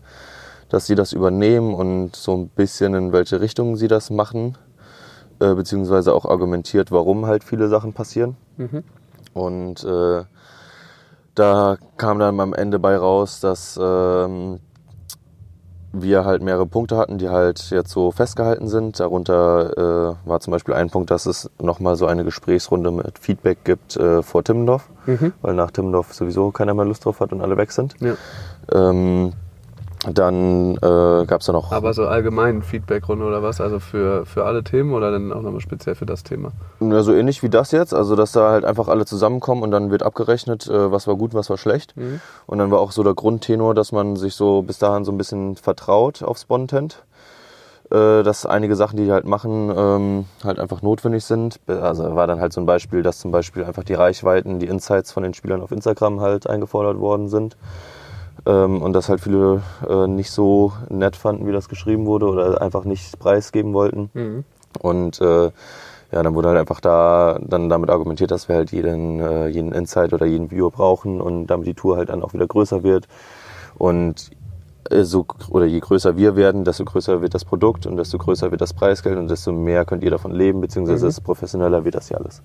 dass 0.69 0.87
sie 0.87 0.95
das 0.95 1.13
übernehmen 1.13 1.73
und 1.73 2.17
so 2.17 2.35
ein 2.35 2.49
bisschen 2.49 2.93
in 2.95 3.13
welche 3.13 3.39
Richtung 3.39 3.77
sie 3.77 3.87
das 3.87 4.09
machen 4.09 4.57
äh, 5.39 5.53
beziehungsweise 5.53 6.13
auch 6.13 6.25
argumentiert, 6.25 6.91
warum 6.91 7.25
halt 7.25 7.43
viele 7.43 7.67
Sachen 7.67 7.93
passieren. 7.93 8.35
Mhm. 8.57 8.83
Und 9.33 9.83
äh, 9.83 10.23
da 11.35 11.77
kam 11.97 12.19
dann 12.19 12.39
am 12.39 12.53
Ende 12.53 12.79
bei 12.79 12.97
raus, 12.97 13.39
dass 13.39 13.79
ähm, 13.81 14.59
wir 15.91 16.25
halt 16.25 16.41
mehrere 16.41 16.65
Punkte 16.65 16.97
hatten, 16.97 17.17
die 17.17 17.29
halt 17.29 17.69
jetzt 17.69 17.91
so 17.91 18.11
festgehalten 18.11 18.67
sind. 18.67 18.99
Darunter 18.99 20.15
äh, 20.25 20.27
war 20.27 20.39
zum 20.39 20.51
Beispiel 20.51 20.73
ein 20.73 20.89
Punkt, 20.89 21.11
dass 21.11 21.25
es 21.25 21.49
nochmal 21.61 21.95
so 21.95 22.07
eine 22.07 22.23
Gesprächsrunde 22.23 22.91
mit 22.91 23.19
Feedback 23.19 23.63
gibt 23.63 23.95
äh, 23.97 24.21
vor 24.23 24.43
Timmendorf, 24.43 24.89
mhm. 25.05 25.33
weil 25.41 25.53
nach 25.53 25.71
Timmendorf 25.71 26.13
sowieso 26.13 26.51
keiner 26.51 26.73
mehr 26.73 26.85
Lust 26.85 27.05
drauf 27.05 27.19
hat 27.19 27.31
und 27.31 27.41
alle 27.41 27.57
weg 27.57 27.71
sind. 27.71 27.95
Ja. 27.99 28.15
Ähm, 28.71 29.33
dann 30.05 30.75
äh, 30.75 31.25
gab 31.25 31.41
es 31.41 31.47
da 31.47 31.53
noch. 31.53 31.71
Aber 31.71 31.93
so 31.93 32.05
allgemein 32.05 32.61
Feedbackrunde 32.61 33.25
oder 33.25 33.41
was? 33.41 33.59
Also 33.59 33.79
für, 33.79 34.25
für 34.25 34.45
alle 34.45 34.63
Themen 34.63 34.93
oder 34.93 35.11
dann 35.11 35.33
auch 35.33 35.41
nochmal 35.41 35.61
speziell 35.61 35.95
für 35.95 36.05
das 36.05 36.23
Thema? 36.23 36.51
Ja, 36.79 37.01
so 37.01 37.13
ähnlich 37.13 37.41
wie 37.41 37.49
das 37.49 37.71
jetzt. 37.71 37.93
Also, 37.93 38.15
dass 38.15 38.31
da 38.31 38.51
halt 38.51 38.63
einfach 38.63 38.87
alle 38.87 39.05
zusammenkommen 39.05 39.63
und 39.63 39.71
dann 39.71 39.89
wird 39.89 40.03
abgerechnet, 40.03 40.67
äh, 40.67 40.91
was 40.91 41.07
war 41.07 41.15
gut, 41.15 41.33
was 41.33 41.49
war 41.49 41.57
schlecht. 41.57 41.97
Mhm. 41.97 42.21
Und 42.45 42.59
dann 42.59 42.69
war 42.69 42.79
auch 42.79 42.91
so 42.91 43.03
der 43.03 43.15
Grundtenor, 43.15 43.73
dass 43.73 43.91
man 43.91 44.15
sich 44.17 44.35
so 44.35 44.61
bis 44.61 44.77
dahin 44.77 45.03
so 45.03 45.11
ein 45.11 45.17
bisschen 45.17 45.55
vertraut 45.55 46.21
auf 46.21 46.37
Spontent. 46.37 47.03
Äh, 47.89 48.23
dass 48.23 48.45
einige 48.45 48.75
Sachen, 48.75 48.97
die 48.97 49.05
die 49.05 49.11
halt 49.13 49.25
machen, 49.25 49.71
ähm, 49.75 50.25
halt 50.43 50.59
einfach 50.59 50.81
notwendig 50.81 51.23
sind. 51.23 51.61
Also 51.67 52.15
war 52.15 52.27
dann 52.27 52.41
halt 52.41 52.51
so 52.51 52.59
ein 52.59 52.65
Beispiel, 52.65 53.01
dass 53.01 53.19
zum 53.19 53.31
Beispiel 53.31 53.63
einfach 53.63 53.85
die 53.85 53.93
Reichweiten, 53.93 54.59
die 54.59 54.67
Insights 54.67 55.13
von 55.13 55.23
den 55.23 55.33
Spielern 55.33 55.61
auf 55.61 55.71
Instagram 55.71 56.19
halt 56.19 56.47
eingefordert 56.47 56.99
worden 56.99 57.29
sind. 57.29 57.55
Ähm, 58.45 58.81
und 58.81 58.93
dass 58.93 59.09
halt 59.09 59.21
viele 59.21 59.61
äh, 59.87 60.07
nicht 60.07 60.31
so 60.31 60.73
nett 60.89 61.15
fanden, 61.15 61.47
wie 61.47 61.51
das 61.51 61.69
geschrieben 61.69 62.05
wurde 62.05 62.27
oder 62.27 62.61
einfach 62.61 62.83
nicht 62.83 63.17
preisgeben 63.19 63.73
wollten. 63.73 64.09
Mhm. 64.13 64.43
Und 64.79 65.19
äh, 65.21 65.51
ja, 66.11 66.23
dann 66.23 66.35
wurde 66.35 66.49
halt 66.49 66.59
einfach 66.59 66.79
da 66.79 67.39
dann 67.41 67.69
damit 67.69 67.89
argumentiert, 67.89 68.31
dass 68.31 68.47
wir 68.47 68.55
halt 68.55 68.71
jeden, 68.71 69.19
äh, 69.19 69.47
jeden 69.47 69.73
Insight 69.73 70.13
oder 70.13 70.25
jeden 70.25 70.51
Viewer 70.51 70.71
brauchen 70.71 71.19
und 71.19 71.47
damit 71.47 71.67
die 71.67 71.73
Tour 71.73 71.97
halt 71.97 72.09
dann 72.09 72.23
auch 72.23 72.33
wieder 72.33 72.47
größer 72.47 72.83
wird. 72.83 73.07
Und 73.77 74.31
äh, 74.89 75.03
so, 75.03 75.25
oder 75.49 75.65
je 75.65 75.79
größer 75.79 76.15
wir 76.15 76.35
werden, 76.35 76.63
desto 76.63 76.85
größer 76.85 77.21
wird 77.21 77.33
das 77.33 77.43
Produkt 77.43 77.85
und 77.85 77.97
desto 77.97 78.17
größer 78.17 78.51
wird 78.51 78.61
das 78.61 78.73
Preisgeld 78.73 79.17
und 79.17 79.29
desto 79.29 79.51
mehr 79.51 79.83
könnt 79.83 80.03
ihr 80.03 80.11
davon 80.11 80.31
leben, 80.31 80.61
beziehungsweise 80.61 81.05
mhm. 81.05 81.09
desto 81.09 81.21
professioneller 81.23 81.83
wird 81.83 81.95
das 81.95 82.09
ja 82.09 82.17
alles. 82.17 82.41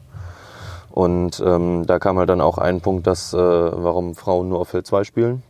Und 0.91 1.43
ähm, 1.45 1.87
da 1.87 1.99
kam 1.99 2.19
halt 2.19 2.29
dann 2.29 2.41
auch 2.41 2.59
ein 2.59 2.81
Punkt, 2.81 3.07
dass 3.07 3.33
äh, 3.33 3.39
warum 3.39 4.15
Frauen 4.15 4.49
nur 4.49 4.59
auf 4.59 4.69
Feld 4.69 4.87
2 4.87 5.05
spielen 5.05 5.43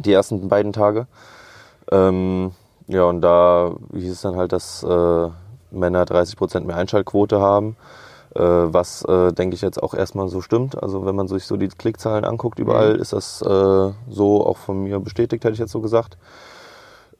die 0.00 0.12
ersten 0.12 0.48
beiden 0.48 0.72
Tage. 0.72 1.06
Ähm, 1.90 2.52
ja, 2.86 3.04
und 3.04 3.20
da 3.20 3.74
hieß 3.92 4.12
es 4.12 4.22
dann 4.22 4.36
halt, 4.36 4.52
dass 4.52 4.82
äh, 4.82 5.28
Männer 5.70 6.04
30 6.04 6.36
Prozent 6.36 6.66
mehr 6.66 6.76
Einschaltquote 6.76 7.40
haben, 7.40 7.76
äh, 8.34 8.40
was, 8.40 9.04
äh, 9.04 9.32
denke 9.32 9.54
ich, 9.54 9.62
jetzt 9.62 9.82
auch 9.82 9.94
erstmal 9.94 10.28
so 10.28 10.40
stimmt. 10.40 10.82
Also 10.82 11.04
wenn 11.04 11.16
man 11.16 11.28
sich 11.28 11.44
so 11.44 11.56
die 11.56 11.68
Klickzahlen 11.68 12.24
anguckt, 12.24 12.58
überall 12.58 12.94
mhm. 12.94 13.00
ist 13.00 13.12
das 13.12 13.42
äh, 13.42 13.90
so 14.08 14.46
auch 14.46 14.56
von 14.56 14.84
mir 14.84 15.00
bestätigt, 15.00 15.44
hätte 15.44 15.54
ich 15.54 15.58
jetzt 15.58 15.72
so 15.72 15.80
gesagt. 15.80 16.16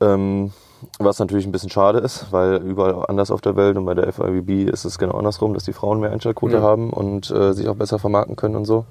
Ähm, 0.01 0.53
was 0.99 1.19
natürlich 1.19 1.47
ein 1.47 1.53
bisschen 1.53 1.71
schade 1.71 2.01
ist, 2.01 2.33
weil 2.33 2.57
überall 2.57 3.07
anders 3.07 3.31
auf 3.31 3.41
der 3.41 3.55
Welt 3.57 3.77
und 3.77 3.85
bei 3.85 3.95
der 3.95 4.13
FIVB 4.13 4.69
ist 4.69 4.85
es 4.85 4.99
genau 4.99 5.17
andersrum, 5.17 5.55
dass 5.55 5.65
die 5.65 5.73
Frauen 5.73 6.01
mehr 6.01 6.11
Einschaltquote 6.11 6.59
mhm. 6.59 6.63
haben 6.63 6.91
und 6.91 7.31
äh, 7.31 7.53
sich 7.53 7.69
auch 7.69 7.77
besser 7.77 7.99
vermarkten 7.99 8.37
können 8.37 8.57
und 8.57 8.65
so. 8.65 8.85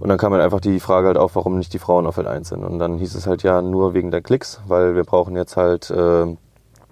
Und 0.00 0.08
dann 0.08 0.18
kam 0.18 0.32
halt 0.32 0.42
einfach 0.42 0.60
die 0.60 0.80
Frage 0.80 1.08
halt 1.08 1.16
auf, 1.18 1.34
warum 1.36 1.58
nicht 1.58 1.72
die 1.72 1.78
Frauen 1.78 2.06
auf 2.06 2.14
Feld 2.14 2.26
1 2.26 2.48
sind. 2.48 2.64
Und 2.64 2.78
dann 2.78 2.98
hieß 2.98 3.14
es 3.14 3.26
halt 3.26 3.42
ja 3.42 3.62
nur 3.62 3.94
wegen 3.94 4.10
der 4.10 4.22
Klicks, 4.22 4.60
weil 4.66 4.94
wir 4.94 5.04
brauchen 5.04 5.34
jetzt 5.36 5.56
halt 5.56 5.90
äh, 5.90 6.26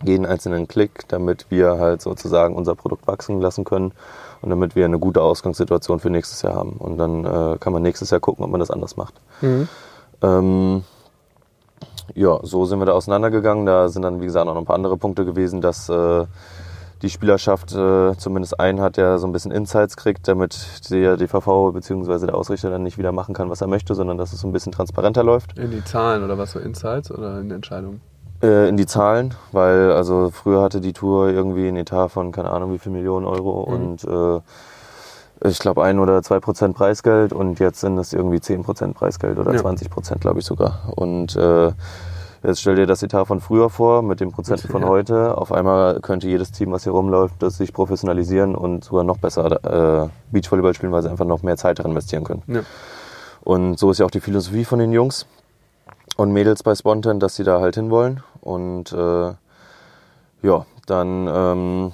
jeden 0.02 0.26
einzelnen 0.26 0.68
Klick, 0.68 1.08
damit 1.08 1.46
wir 1.48 1.78
halt 1.78 2.02
sozusagen 2.02 2.54
unser 2.54 2.74
Produkt 2.74 3.06
wachsen 3.06 3.40
lassen 3.40 3.64
können 3.64 3.92
und 4.42 4.50
damit 4.50 4.76
wir 4.76 4.84
eine 4.84 4.98
gute 4.98 5.22
Ausgangssituation 5.22 6.00
für 6.00 6.10
nächstes 6.10 6.42
Jahr 6.42 6.54
haben. 6.54 6.72
Und 6.72 6.98
dann 6.98 7.24
äh, 7.24 7.58
kann 7.58 7.72
man 7.72 7.82
nächstes 7.82 8.10
Jahr 8.10 8.20
gucken, 8.20 8.44
ob 8.44 8.50
man 8.50 8.60
das 8.60 8.70
anders 8.70 8.96
macht. 8.96 9.14
Mhm. 9.40 9.68
Ähm, 10.22 10.84
ja, 12.14 12.38
so 12.42 12.64
sind 12.66 12.78
wir 12.78 12.86
da 12.86 12.92
auseinandergegangen. 12.92 13.66
Da 13.66 13.88
sind 13.88 14.02
dann, 14.02 14.20
wie 14.20 14.26
gesagt, 14.26 14.46
auch 14.48 14.54
noch 14.54 14.60
ein 14.60 14.66
paar 14.66 14.76
andere 14.76 14.96
Punkte 14.96 15.24
gewesen, 15.24 15.60
dass 15.60 15.88
äh, 15.88 16.24
die 17.02 17.10
Spielerschaft 17.10 17.74
äh, 17.74 18.16
zumindest 18.16 18.58
einen 18.58 18.80
hat, 18.80 18.96
der 18.96 19.18
so 19.18 19.26
ein 19.26 19.32
bisschen 19.32 19.50
Insights 19.52 19.96
kriegt, 19.96 20.26
damit 20.28 20.90
der 20.90 21.16
DVV 21.16 21.72
bzw. 21.72 22.26
der 22.26 22.34
Ausrichter 22.34 22.70
dann 22.70 22.82
nicht 22.82 22.98
wieder 22.98 23.12
machen 23.12 23.34
kann, 23.34 23.50
was 23.50 23.60
er 23.60 23.66
möchte, 23.66 23.94
sondern 23.94 24.16
dass 24.16 24.32
es 24.32 24.40
so 24.40 24.48
ein 24.48 24.52
bisschen 24.52 24.72
transparenter 24.72 25.22
läuft. 25.22 25.58
In 25.58 25.70
die 25.70 25.84
Zahlen 25.84 26.24
oder 26.24 26.38
was 26.38 26.52
so 26.52 26.58
Insights 26.58 27.10
oder 27.10 27.40
in 27.40 27.50
Entscheidungen? 27.50 28.00
Äh, 28.42 28.68
in 28.68 28.76
die 28.76 28.86
Zahlen, 28.86 29.34
weil 29.52 29.92
also 29.92 30.30
früher 30.30 30.62
hatte 30.62 30.80
die 30.80 30.92
Tour 30.92 31.28
irgendwie 31.28 31.68
einen 31.68 31.78
Etat 31.78 32.08
von 32.08 32.32
keine 32.32 32.50
Ahnung 32.50 32.72
wie 32.72 32.78
viel 32.78 32.92
Millionen 32.92 33.26
Euro 33.26 33.66
mhm. 33.66 33.74
und 33.74 34.04
äh, 34.04 35.48
ich 35.48 35.58
glaube 35.58 35.82
ein 35.84 35.98
oder 35.98 36.22
zwei 36.22 36.40
Prozent 36.40 36.76
Preisgeld 36.76 37.32
und 37.32 37.58
jetzt 37.60 37.80
sind 37.80 37.96
es 37.98 38.12
irgendwie 38.12 38.40
zehn 38.40 38.62
Prozent 38.62 38.94
Preisgeld 38.94 39.38
oder 39.38 39.52
ja. 39.52 39.58
20 39.58 39.90
Prozent 39.90 40.20
glaube 40.20 40.40
ich 40.40 40.44
sogar 40.44 40.92
und 40.96 41.34
äh, 41.36 41.72
Jetzt 42.46 42.60
stell 42.60 42.76
dir 42.76 42.86
das 42.86 43.02
Etat 43.02 43.24
von 43.24 43.40
früher 43.40 43.70
vor, 43.70 44.02
mit 44.02 44.20
den 44.20 44.30
Prozenten 44.30 44.70
von 44.70 44.84
heute. 44.84 45.36
Auf 45.36 45.50
einmal 45.50 45.98
könnte 45.98 46.28
jedes 46.28 46.52
Team, 46.52 46.70
was 46.70 46.84
hier 46.84 46.92
rumläuft, 46.92 47.34
das 47.40 47.56
sich 47.56 47.72
professionalisieren 47.72 48.54
und 48.54 48.84
sogar 48.84 49.02
noch 49.02 49.18
besser 49.18 50.04
äh, 50.04 50.08
Beachvolleyball 50.30 50.72
spielen, 50.72 50.92
weil 50.92 51.02
sie 51.02 51.10
einfach 51.10 51.24
noch 51.24 51.42
mehr 51.42 51.56
Zeit 51.56 51.80
darin 51.80 51.90
investieren 51.90 52.22
können. 52.22 52.44
Ja. 52.46 52.60
Und 53.42 53.80
so 53.80 53.90
ist 53.90 53.98
ja 53.98 54.06
auch 54.06 54.12
die 54.12 54.20
Philosophie 54.20 54.64
von 54.64 54.78
den 54.78 54.92
Jungs 54.92 55.26
und 56.16 56.32
Mädels 56.32 56.62
bei 56.62 56.72
Spontan, 56.76 57.18
dass 57.18 57.34
sie 57.34 57.42
da 57.42 57.60
halt 57.60 57.74
hinwollen. 57.74 58.22
Und 58.42 58.92
äh, 58.92 59.32
ja, 60.42 60.66
dann 60.86 61.26
ähm, 61.28 61.92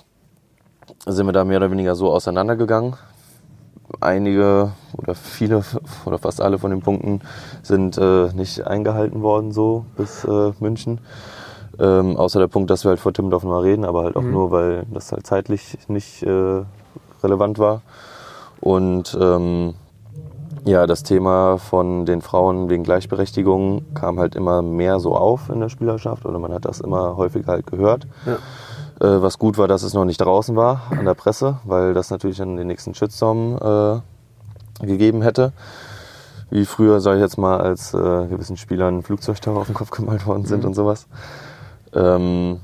sind 1.07 1.24
wir 1.24 1.32
da 1.32 1.44
mehr 1.46 1.57
oder 1.57 1.70
weniger 1.70 1.94
so 1.94 2.12
auseinandergegangen. 2.12 2.96
Einige 4.01 4.72
oder 4.97 5.14
viele 5.14 5.62
oder 6.05 6.18
fast 6.18 6.40
alle 6.40 6.59
von 6.59 6.70
den 6.70 6.80
Punkten 6.80 7.20
sind 7.62 7.99
äh, 7.99 8.28
nicht 8.34 8.66
eingehalten 8.66 9.22
worden 9.22 9.53
so 9.53 9.84
bis 9.97 10.24
äh, 10.24 10.53
München. 10.61 11.01
Ähm, 11.78 12.16
außer 12.16 12.38
der 12.38 12.49
Punkt, 12.49 12.70
dass 12.70 12.84
wir 12.84 12.90
halt 12.90 13.01
vor 13.01 13.12
Timmendorf 13.12 13.45
mal 13.45 13.61
reden, 13.61 13.84
aber 13.84 14.05
halt 14.05 14.16
auch 14.16 14.22
mhm. 14.22 14.32
nur, 14.32 14.51
weil 14.51 14.84
das 14.93 15.11
halt 15.11 15.26
zeitlich 15.26 15.78
nicht 15.88 16.22
äh, 16.22 16.62
relevant 17.22 17.59
war. 17.59 17.82
Und 18.61 19.16
ähm, 19.20 19.74
ja, 20.64 20.86
das 20.86 21.03
Thema 21.03 21.59
von 21.59 22.07
den 22.07 22.22
Frauen 22.22 22.68
wegen 22.68 22.84
Gleichberechtigung 22.84 23.84
kam 23.95 24.20
halt 24.20 24.36
immer 24.36 24.62
mehr 24.62 25.01
so 25.01 25.16
auf 25.16 25.49
in 25.49 25.61
der 25.61 25.68
Spielerschaft 25.68 26.24
oder 26.24 26.38
man 26.38 26.53
hat 26.53 26.64
das 26.64 26.80
immer 26.80 27.16
häufiger 27.16 27.53
halt 27.53 27.66
gehört. 27.66 28.07
Ja. 28.26 28.38
Äh, 29.03 29.20
was 29.20 29.38
gut 29.38 29.59
war, 29.59 29.66
dass 29.66 29.82
es 29.82 29.94
noch 29.94 30.05
nicht 30.05 30.20
draußen 30.20 30.55
war 30.55 30.82
an 30.90 31.05
der 31.05 31.14
Presse, 31.14 31.59
weil 31.64 31.92
das 31.92 32.11
natürlich 32.11 32.36
dann 32.36 32.57
den 32.57 32.68
nächsten 32.68 32.94
Shitstorm 32.94 33.57
äh, 34.80 34.86
gegeben 34.86 35.22
hätte. 35.22 35.53
Wie 36.50 36.64
früher, 36.64 37.00
sage 37.00 37.16
ich 37.16 37.22
jetzt 37.22 37.36
mal, 37.36 37.61
als 37.61 37.94
äh, 37.94 38.26
gewissen 38.26 38.57
Spielern 38.57 39.03
Flugzeugtaucher 39.03 39.59
auf 39.59 39.66
den 39.66 39.74
Kopf 39.74 39.90
gemalt 39.90 40.24
worden 40.26 40.44
sind 40.44 40.61
mhm. 40.61 40.66
und 40.66 40.74
sowas. 40.74 41.09
Ähm, 41.92 42.61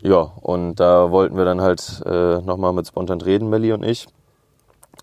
ja, 0.00 0.20
und 0.42 0.76
da 0.76 1.10
wollten 1.10 1.36
wir 1.36 1.44
dann 1.44 1.60
halt 1.60 2.02
äh, 2.06 2.38
nochmal 2.40 2.72
mit 2.72 2.86
Spontant 2.86 3.24
reden, 3.24 3.50
Melli 3.50 3.72
und 3.72 3.82
ich. 3.82 4.06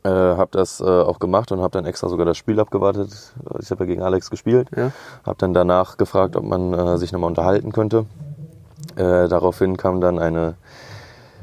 Äh, 0.03 0.09
habe 0.09 0.51
das 0.51 0.79
äh, 0.79 0.85
auch 0.85 1.19
gemacht 1.19 1.51
und 1.51 1.59
habe 1.59 1.71
dann 1.71 1.85
extra 1.85 2.07
sogar 2.07 2.25
das 2.25 2.37
Spiel 2.37 2.59
abgewartet. 2.59 3.09
Ich 3.59 3.71
habe 3.71 3.83
ja 3.83 3.87
gegen 3.87 4.01
Alex 4.03 4.29
gespielt. 4.29 4.69
Ja. 4.75 4.91
Habe 5.25 5.37
dann 5.37 5.53
danach 5.53 5.97
gefragt, 5.97 6.37
ob 6.37 6.43
man 6.43 6.73
äh, 6.73 6.97
sich 6.97 7.11
nochmal 7.11 7.29
unterhalten 7.29 7.73
könnte. 7.73 8.05
Äh, 9.01 9.27
daraufhin 9.27 9.77
kam 9.77 9.99
dann 9.99 10.19
eine 10.19 10.55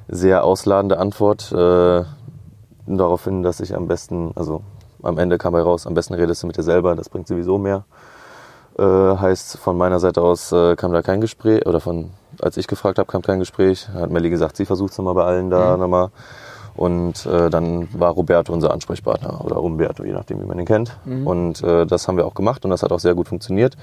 sehr 0.07 0.45
ausladende 0.45 0.99
Antwort. 0.99 1.51
Äh, 1.51 2.05
daraufhin, 2.87 3.43
dass 3.43 3.61
ich 3.61 3.75
am 3.75 3.89
besten, 3.89 4.31
also 4.37 4.63
am 5.03 5.19
Ende 5.19 5.39
kam 5.39 5.53
bei 5.53 5.63
raus, 5.63 5.87
am 5.87 5.95
besten 5.95 6.15
redest 6.15 6.43
du 6.43 6.47
mit 6.47 6.57
dir 6.57 6.63
selber, 6.63 6.95
das 6.95 7.09
bringt 7.09 7.27
sowieso 7.27 7.59
mehr. 7.59 7.85
Äh, 8.79 8.83
heißt, 8.85 9.59
von 9.59 9.77
meiner 9.77 9.99
Seite 9.99 10.23
aus 10.23 10.53
äh, 10.53 10.77
kam 10.77 10.93
da 10.93 11.03
kein 11.03 11.21
Gespräch, 11.21 11.67
oder 11.67 11.81
von, 11.81 12.11
als 12.41 12.57
ich 12.57 12.69
gefragt 12.69 12.99
habe, 12.99 13.11
kam 13.11 13.23
kein 13.23 13.41
Gespräch. 13.41 13.89
Hat 13.89 14.11
Melli 14.11 14.31
gesagt, 14.31 14.57
sie 14.57 14.65
versucht 14.67 14.93
es 14.93 14.99
nochmal 14.99 15.15
bei 15.15 15.25
allen 15.25 15.51
da 15.51 15.75
mhm. 15.75 15.83
nochmal. 15.83 16.11
Und 16.77 17.27
äh, 17.27 17.51
dann 17.51 17.89
war 17.93 18.13
Roberto 18.13 18.53
unser 18.53 18.73
Ansprechpartner 18.73 19.45
oder 19.45 19.61
Umberto, 19.61 20.05
je 20.05 20.13
nachdem, 20.13 20.41
wie 20.41 20.47
man 20.47 20.61
ihn 20.61 20.65
kennt. 20.65 20.97
Mhm. 21.05 21.27
Und 21.27 21.63
äh, 21.65 21.87
das 21.87 22.07
haben 22.07 22.17
wir 22.17 22.25
auch 22.25 22.35
gemacht 22.35 22.65
und 22.65 22.71
das 22.71 22.85
hat 22.85 22.93
auch 22.93 23.01
sehr 23.01 23.17
gut 23.17 23.27
funktioniert. 23.27 23.77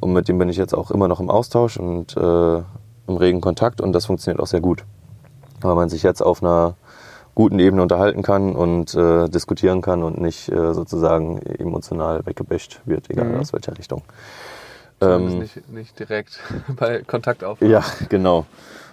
Und 0.00 0.14
mit 0.14 0.26
dem 0.26 0.38
bin 0.38 0.48
ich 0.48 0.56
jetzt 0.56 0.74
auch 0.74 0.90
immer 0.90 1.06
noch 1.06 1.20
im 1.20 1.28
Austausch 1.28 1.76
und 1.76 2.16
äh, 2.16 2.62
im 3.10 3.16
regen 3.16 3.40
Kontakt 3.40 3.80
und 3.80 3.92
das 3.92 4.06
funktioniert 4.06 4.40
auch 4.40 4.46
sehr 4.46 4.60
gut. 4.60 4.84
Weil 5.60 5.74
man 5.74 5.88
sich 5.88 6.02
jetzt 6.02 6.22
auf 6.22 6.42
einer 6.42 6.74
guten 7.34 7.58
Ebene 7.58 7.82
unterhalten 7.82 8.22
kann 8.22 8.54
und 8.54 8.94
äh, 8.94 9.28
diskutieren 9.28 9.82
kann 9.82 10.02
und 10.02 10.20
nicht 10.20 10.50
äh, 10.50 10.74
sozusagen 10.74 11.38
emotional 11.38 12.24
weggebäscht 12.26 12.80
wird, 12.84 13.10
egal 13.10 13.26
mhm. 13.26 13.40
aus 13.40 13.52
welcher 13.52 13.76
Richtung. 13.78 14.02
Ähm, 15.00 15.38
nicht, 15.38 15.68
nicht 15.70 15.98
direkt 15.98 16.40
bei 16.76 17.02
Kontakt 17.02 17.44
auf. 17.44 17.60
Ja, 17.60 17.84
genau. 18.08 18.46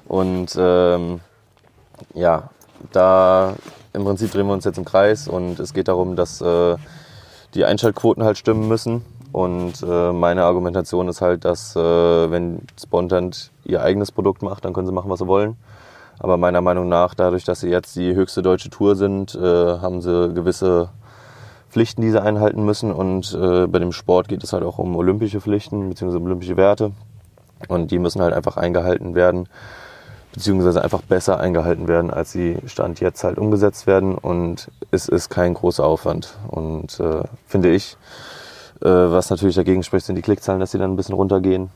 Und 0.07 0.55
ähm, 0.57 1.19
ja, 2.13 2.49
da 2.91 3.55
im 3.93 4.03
Prinzip 4.03 4.31
drehen 4.31 4.47
wir 4.47 4.53
uns 4.53 4.65
jetzt 4.65 4.77
im 4.77 4.85
Kreis 4.85 5.27
und 5.27 5.59
es 5.59 5.73
geht 5.73 5.87
darum, 5.87 6.15
dass 6.15 6.39
äh, 6.41 6.77
die 7.53 7.65
Einschaltquoten 7.65 8.23
halt 8.23 8.37
stimmen 8.37 8.67
müssen. 8.67 9.03
Und 9.37 9.83
äh, 9.83 10.11
meine 10.13 10.45
Argumentation 10.45 11.07
ist 11.09 11.21
halt, 11.21 11.45
dass 11.45 11.75
äh, 11.75 11.79
wenn 11.79 12.63
Spontant 12.75 13.51
ihr 13.65 13.83
eigenes 13.83 14.11
Produkt 14.11 14.41
macht, 14.41 14.65
dann 14.65 14.73
können 14.73 14.87
sie 14.87 14.91
machen, 14.93 15.11
was 15.11 15.19
sie 15.19 15.27
wollen. 15.27 15.57
Aber 16.17 16.37
meiner 16.37 16.61
Meinung 16.61 16.89
nach, 16.89 17.13
dadurch, 17.13 17.43
dass 17.43 17.59
sie 17.59 17.69
jetzt 17.69 17.95
die 17.95 18.15
höchste 18.15 18.41
deutsche 18.41 18.71
Tour 18.71 18.95
sind, 18.95 19.35
äh, 19.35 19.39
haben 19.39 20.01
sie 20.01 20.33
gewisse 20.33 20.89
Pflichten, 21.69 22.01
die 22.01 22.09
sie 22.09 22.19
einhalten 22.19 22.65
müssen. 22.65 22.91
Und 22.91 23.31
äh, 23.39 23.67
bei 23.67 23.77
dem 23.77 23.91
Sport 23.91 24.27
geht 24.27 24.43
es 24.43 24.53
halt 24.53 24.63
auch 24.63 24.79
um 24.79 24.95
olympische 24.95 25.39
Pflichten 25.39 25.87
bzw. 25.87 26.17
olympische 26.17 26.57
Werte. 26.57 26.93
Und 27.67 27.91
die 27.91 27.99
müssen 27.99 28.23
halt 28.23 28.33
einfach 28.33 28.57
eingehalten 28.57 29.13
werden 29.13 29.47
beziehungsweise 30.33 30.83
einfach 30.83 31.01
besser 31.01 31.39
eingehalten 31.39 31.87
werden, 31.87 32.11
als 32.11 32.31
sie 32.31 32.57
Stand 32.67 32.99
jetzt 32.99 33.23
halt 33.23 33.39
umgesetzt 33.39 33.87
werden. 33.87 34.15
Und 34.15 34.69
es 34.91 35.07
ist 35.07 35.29
kein 35.29 35.55
großer 35.55 35.83
Aufwand. 35.83 36.37
Und 36.47 36.99
äh, 36.99 37.23
finde 37.47 37.71
ich, 37.71 37.97
was 38.79 39.29
natürlich 39.29 39.55
dagegen 39.55 39.83
spricht, 39.83 40.05
sind 40.05 40.15
die 40.15 40.21
Klickzahlen, 40.21 40.59
dass 40.59 40.71
sie 40.71 40.77
dann 40.77 40.93
ein 40.93 40.95
bisschen 40.95 41.15
runtergehen. 41.15 41.69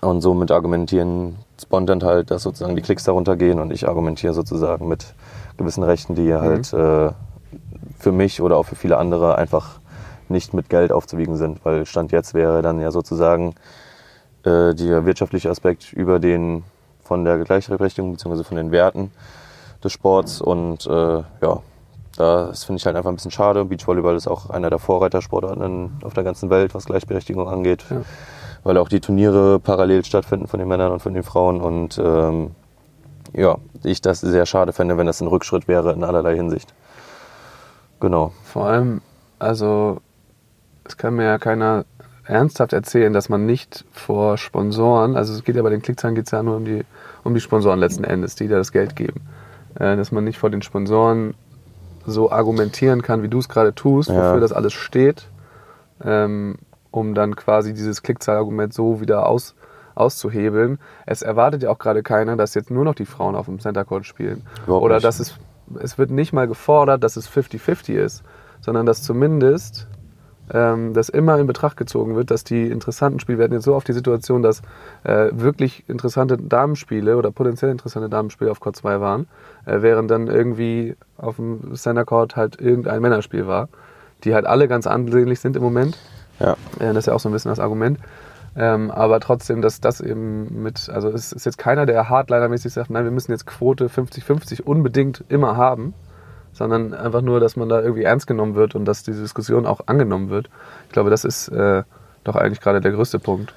Und 0.00 0.20
somit 0.20 0.50
argumentieren 0.50 1.36
Spontant 1.60 2.02
halt, 2.02 2.30
dass 2.30 2.42
sozusagen 2.42 2.76
die 2.76 2.82
Klicks 2.82 3.04
da 3.04 3.12
runtergehen 3.12 3.58
und 3.58 3.72
ich 3.72 3.88
argumentiere 3.88 4.34
sozusagen 4.34 4.86
mit 4.88 5.14
gewissen 5.56 5.82
Rechten, 5.82 6.14
die 6.14 6.32
mhm. 6.32 6.40
halt 6.40 6.72
äh, 6.72 7.10
für 7.98 8.12
mich 8.12 8.42
oder 8.42 8.56
auch 8.56 8.64
für 8.64 8.76
viele 8.76 8.98
andere 8.98 9.38
einfach 9.38 9.78
nicht 10.28 10.52
mit 10.52 10.68
Geld 10.68 10.92
aufzuwiegen 10.92 11.36
sind, 11.36 11.64
weil 11.64 11.86
Stand 11.86 12.12
jetzt 12.12 12.34
wäre 12.34 12.60
dann 12.62 12.80
ja 12.80 12.90
sozusagen 12.90 13.54
äh, 14.42 14.74
der 14.74 15.06
wirtschaftliche 15.06 15.50
Aspekt 15.50 15.92
über 15.92 16.18
den 16.18 16.64
von 17.02 17.24
der 17.24 17.38
Gleichberechtigung 17.38 18.12
bzw. 18.12 18.44
von 18.44 18.56
den 18.56 18.72
Werten 18.72 19.10
des 19.82 19.92
Sports. 19.92 20.40
Und 20.40 20.86
äh, 20.86 21.22
ja, 21.42 21.62
das 22.16 22.64
finde 22.64 22.78
ich 22.78 22.86
halt 22.86 22.96
einfach 22.96 23.10
ein 23.10 23.16
bisschen 23.16 23.30
schade. 23.30 23.64
Beachvolleyball 23.64 24.14
ist 24.16 24.28
auch 24.28 24.50
einer 24.50 24.70
der 24.70 24.78
Vorreitersportarten 24.78 25.98
auf 26.04 26.14
der 26.14 26.22
ganzen 26.22 26.50
Welt, 26.50 26.74
was 26.74 26.86
Gleichberechtigung 26.86 27.48
angeht. 27.48 27.84
Ja. 27.90 28.02
Weil 28.62 28.78
auch 28.78 28.88
die 28.88 29.00
Turniere 29.00 29.58
parallel 29.58 30.04
stattfinden 30.04 30.46
von 30.46 30.58
den 30.58 30.68
Männern 30.68 30.92
und 30.92 31.00
von 31.00 31.12
den 31.12 31.22
Frauen. 31.22 31.60
Und 31.60 31.98
ähm, 31.98 32.52
ja, 33.32 33.56
ich 33.82 34.00
das 34.00 34.20
sehr 34.20 34.46
schade 34.46 34.72
fände, 34.72 34.96
wenn 34.96 35.06
das 35.06 35.20
ein 35.20 35.26
Rückschritt 35.26 35.68
wäre 35.68 35.92
in 35.92 36.04
allerlei 36.04 36.36
Hinsicht. 36.36 36.72
Genau. 38.00 38.32
Vor 38.44 38.66
allem, 38.66 39.00
also 39.38 40.00
es 40.84 40.96
kann 40.96 41.14
mir 41.14 41.24
ja 41.24 41.38
keiner 41.38 41.84
ernsthaft 42.26 42.72
erzählen, 42.72 43.12
dass 43.12 43.28
man 43.28 43.44
nicht 43.44 43.84
vor 43.92 44.38
Sponsoren, 44.38 45.16
also 45.16 45.34
es 45.34 45.44
geht 45.44 45.56
ja 45.56 45.62
bei 45.62 45.70
den 45.70 45.82
Klickzahlen 45.82 46.14
geht 46.14 46.26
es 46.26 46.30
ja 46.30 46.42
nur 46.42 46.56
um 46.56 46.64
die, 46.64 46.84
um 47.22 47.34
die 47.34 47.40
Sponsoren 47.40 47.80
letzten 47.80 48.04
Endes, 48.04 48.34
die 48.34 48.48
da 48.48 48.56
das 48.56 48.72
Geld 48.72 48.96
geben, 48.96 49.20
äh, 49.74 49.96
dass 49.96 50.10
man 50.10 50.24
nicht 50.24 50.38
vor 50.38 50.50
den 50.50 50.62
Sponsoren 50.62 51.34
so 52.06 52.30
argumentieren 52.30 53.02
kann, 53.02 53.22
wie 53.22 53.28
du 53.28 53.38
es 53.38 53.48
gerade 53.48 53.74
tust, 53.74 54.10
ja. 54.10 54.16
wofür 54.16 54.40
das 54.40 54.52
alles 54.52 54.72
steht, 54.72 55.28
ähm, 56.04 56.56
um 56.90 57.14
dann 57.14 57.36
quasi 57.36 57.74
dieses 57.74 58.02
Klickzahlargument 58.02 58.72
so 58.72 59.00
wieder 59.00 59.26
aus, 59.26 59.54
auszuhebeln. 59.94 60.78
Es 61.06 61.22
erwartet 61.22 61.62
ja 61.62 61.70
auch 61.70 61.78
gerade 61.78 62.02
keiner, 62.02 62.36
dass 62.36 62.54
jetzt 62.54 62.70
nur 62.70 62.84
noch 62.84 62.94
die 62.94 63.06
Frauen 63.06 63.34
auf 63.34 63.46
dem 63.46 63.60
Center 63.60 63.84
Court 63.84 64.06
spielen. 64.06 64.42
Überhaupt 64.64 64.84
Oder 64.84 64.94
nicht. 64.96 65.04
dass 65.04 65.20
es, 65.20 65.34
es 65.80 65.98
wird 65.98 66.10
nicht 66.10 66.32
mal 66.32 66.46
gefordert, 66.46 67.02
dass 67.02 67.16
es 67.16 67.28
50-50 67.28 67.94
ist, 67.94 68.22
sondern 68.60 68.86
dass 68.86 69.02
zumindest 69.02 69.86
ähm, 70.52 70.92
dass 70.92 71.08
immer 71.08 71.38
in 71.38 71.46
Betracht 71.46 71.76
gezogen 71.76 72.16
wird, 72.16 72.30
dass 72.30 72.44
die 72.44 72.66
interessanten 72.66 73.20
Spiele, 73.20 73.38
wir 73.38 73.44
hatten 73.44 73.54
jetzt 73.54 73.64
so 73.64 73.74
oft 73.74 73.88
die 73.88 73.92
Situation, 73.92 74.42
dass 74.42 74.60
äh, 75.04 75.30
wirklich 75.32 75.84
interessante 75.88 76.36
Damenspiele 76.36 77.16
oder 77.16 77.30
potenziell 77.30 77.70
interessante 77.70 78.08
Damenspiele 78.08 78.50
auf 78.50 78.60
Court 78.60 78.76
2 78.76 79.00
waren, 79.00 79.26
äh, 79.64 79.80
während 79.80 80.10
dann 80.10 80.26
irgendwie 80.26 80.96
auf 81.16 81.36
dem 81.36 81.74
Center 81.74 82.04
Court 82.04 82.36
halt 82.36 82.60
irgendein 82.60 83.00
Männerspiel 83.00 83.46
war, 83.46 83.68
die 84.24 84.34
halt 84.34 84.46
alle 84.46 84.68
ganz 84.68 84.86
ansehnlich 84.86 85.40
sind 85.40 85.56
im 85.56 85.62
Moment. 85.62 85.98
Ja. 86.40 86.52
Äh, 86.78 86.88
das 86.88 86.98
ist 86.98 87.06
ja 87.06 87.14
auch 87.14 87.20
so 87.20 87.28
ein 87.28 87.32
bisschen 87.32 87.50
das 87.50 87.60
Argument. 87.60 87.98
Ähm, 88.56 88.90
aber 88.90 89.18
trotzdem, 89.18 89.62
dass 89.62 89.80
das 89.80 90.00
eben 90.00 90.62
mit, 90.62 90.88
also 90.88 91.08
es 91.08 91.32
ist 91.32 91.44
jetzt 91.44 91.58
keiner, 91.58 91.86
der 91.86 92.08
hardliner-mäßig 92.08 92.72
sagt, 92.72 92.90
nein, 92.90 93.04
wir 93.04 93.10
müssen 93.10 93.32
jetzt 93.32 93.46
Quote 93.46 93.88
50-50 93.88 94.62
unbedingt 94.62 95.24
immer 95.28 95.56
haben, 95.56 95.92
sondern 96.54 96.94
einfach 96.94 97.20
nur, 97.20 97.40
dass 97.40 97.56
man 97.56 97.68
da 97.68 97.82
irgendwie 97.82 98.04
ernst 98.04 98.26
genommen 98.26 98.54
wird 98.54 98.74
und 98.74 98.86
dass 98.86 99.02
diese 99.02 99.20
Diskussion 99.20 99.66
auch 99.66 99.80
angenommen 99.86 100.30
wird. 100.30 100.48
Ich 100.86 100.92
glaube, 100.92 101.10
das 101.10 101.24
ist 101.24 101.48
äh, 101.48 101.82
doch 102.22 102.36
eigentlich 102.36 102.60
gerade 102.60 102.80
der 102.80 102.92
größte 102.92 103.18
Punkt. 103.18 103.52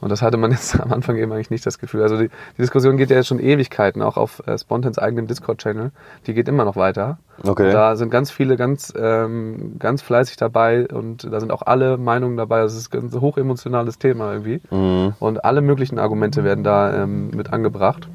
Und 0.00 0.10
das 0.10 0.22
hatte 0.22 0.38
man 0.38 0.50
jetzt 0.52 0.80
am 0.80 0.92
Anfang 0.92 1.16
eben 1.16 1.32
eigentlich 1.32 1.50
nicht 1.50 1.66
das 1.66 1.78
Gefühl. 1.78 2.02
Also 2.02 2.16
die, 2.16 2.28
die 2.28 2.62
Diskussion 2.62 2.96
geht 2.96 3.10
ja 3.10 3.16
jetzt 3.16 3.26
schon 3.26 3.40
Ewigkeiten, 3.40 4.00
auch 4.00 4.16
auf 4.16 4.42
äh, 4.46 4.56
Spontans 4.56 4.98
eigenem 4.98 5.26
Discord-Channel. 5.26 5.90
Die 6.26 6.34
geht 6.34 6.48
immer 6.48 6.64
noch 6.64 6.76
weiter. 6.76 7.18
Okay. 7.42 7.66
Und 7.66 7.74
da 7.74 7.96
sind 7.96 8.10
ganz 8.10 8.30
viele 8.30 8.56
ganz, 8.56 8.92
ähm, 8.96 9.76
ganz 9.78 10.00
fleißig 10.00 10.36
dabei 10.36 10.86
und 10.86 11.30
da 11.30 11.40
sind 11.40 11.52
auch 11.52 11.62
alle 11.62 11.98
Meinungen 11.98 12.36
dabei. 12.36 12.60
Das 12.60 12.76
ist 12.76 12.94
ein 12.94 13.12
hochemotionales 13.20 13.98
Thema 13.98 14.32
irgendwie. 14.32 14.60
Mhm. 14.70 15.14
Und 15.18 15.44
alle 15.44 15.60
möglichen 15.60 15.98
Argumente 15.98 16.44
werden 16.44 16.64
da 16.64 17.02
ähm, 17.02 17.30
mit 17.30 17.52
angebracht. 17.52 18.08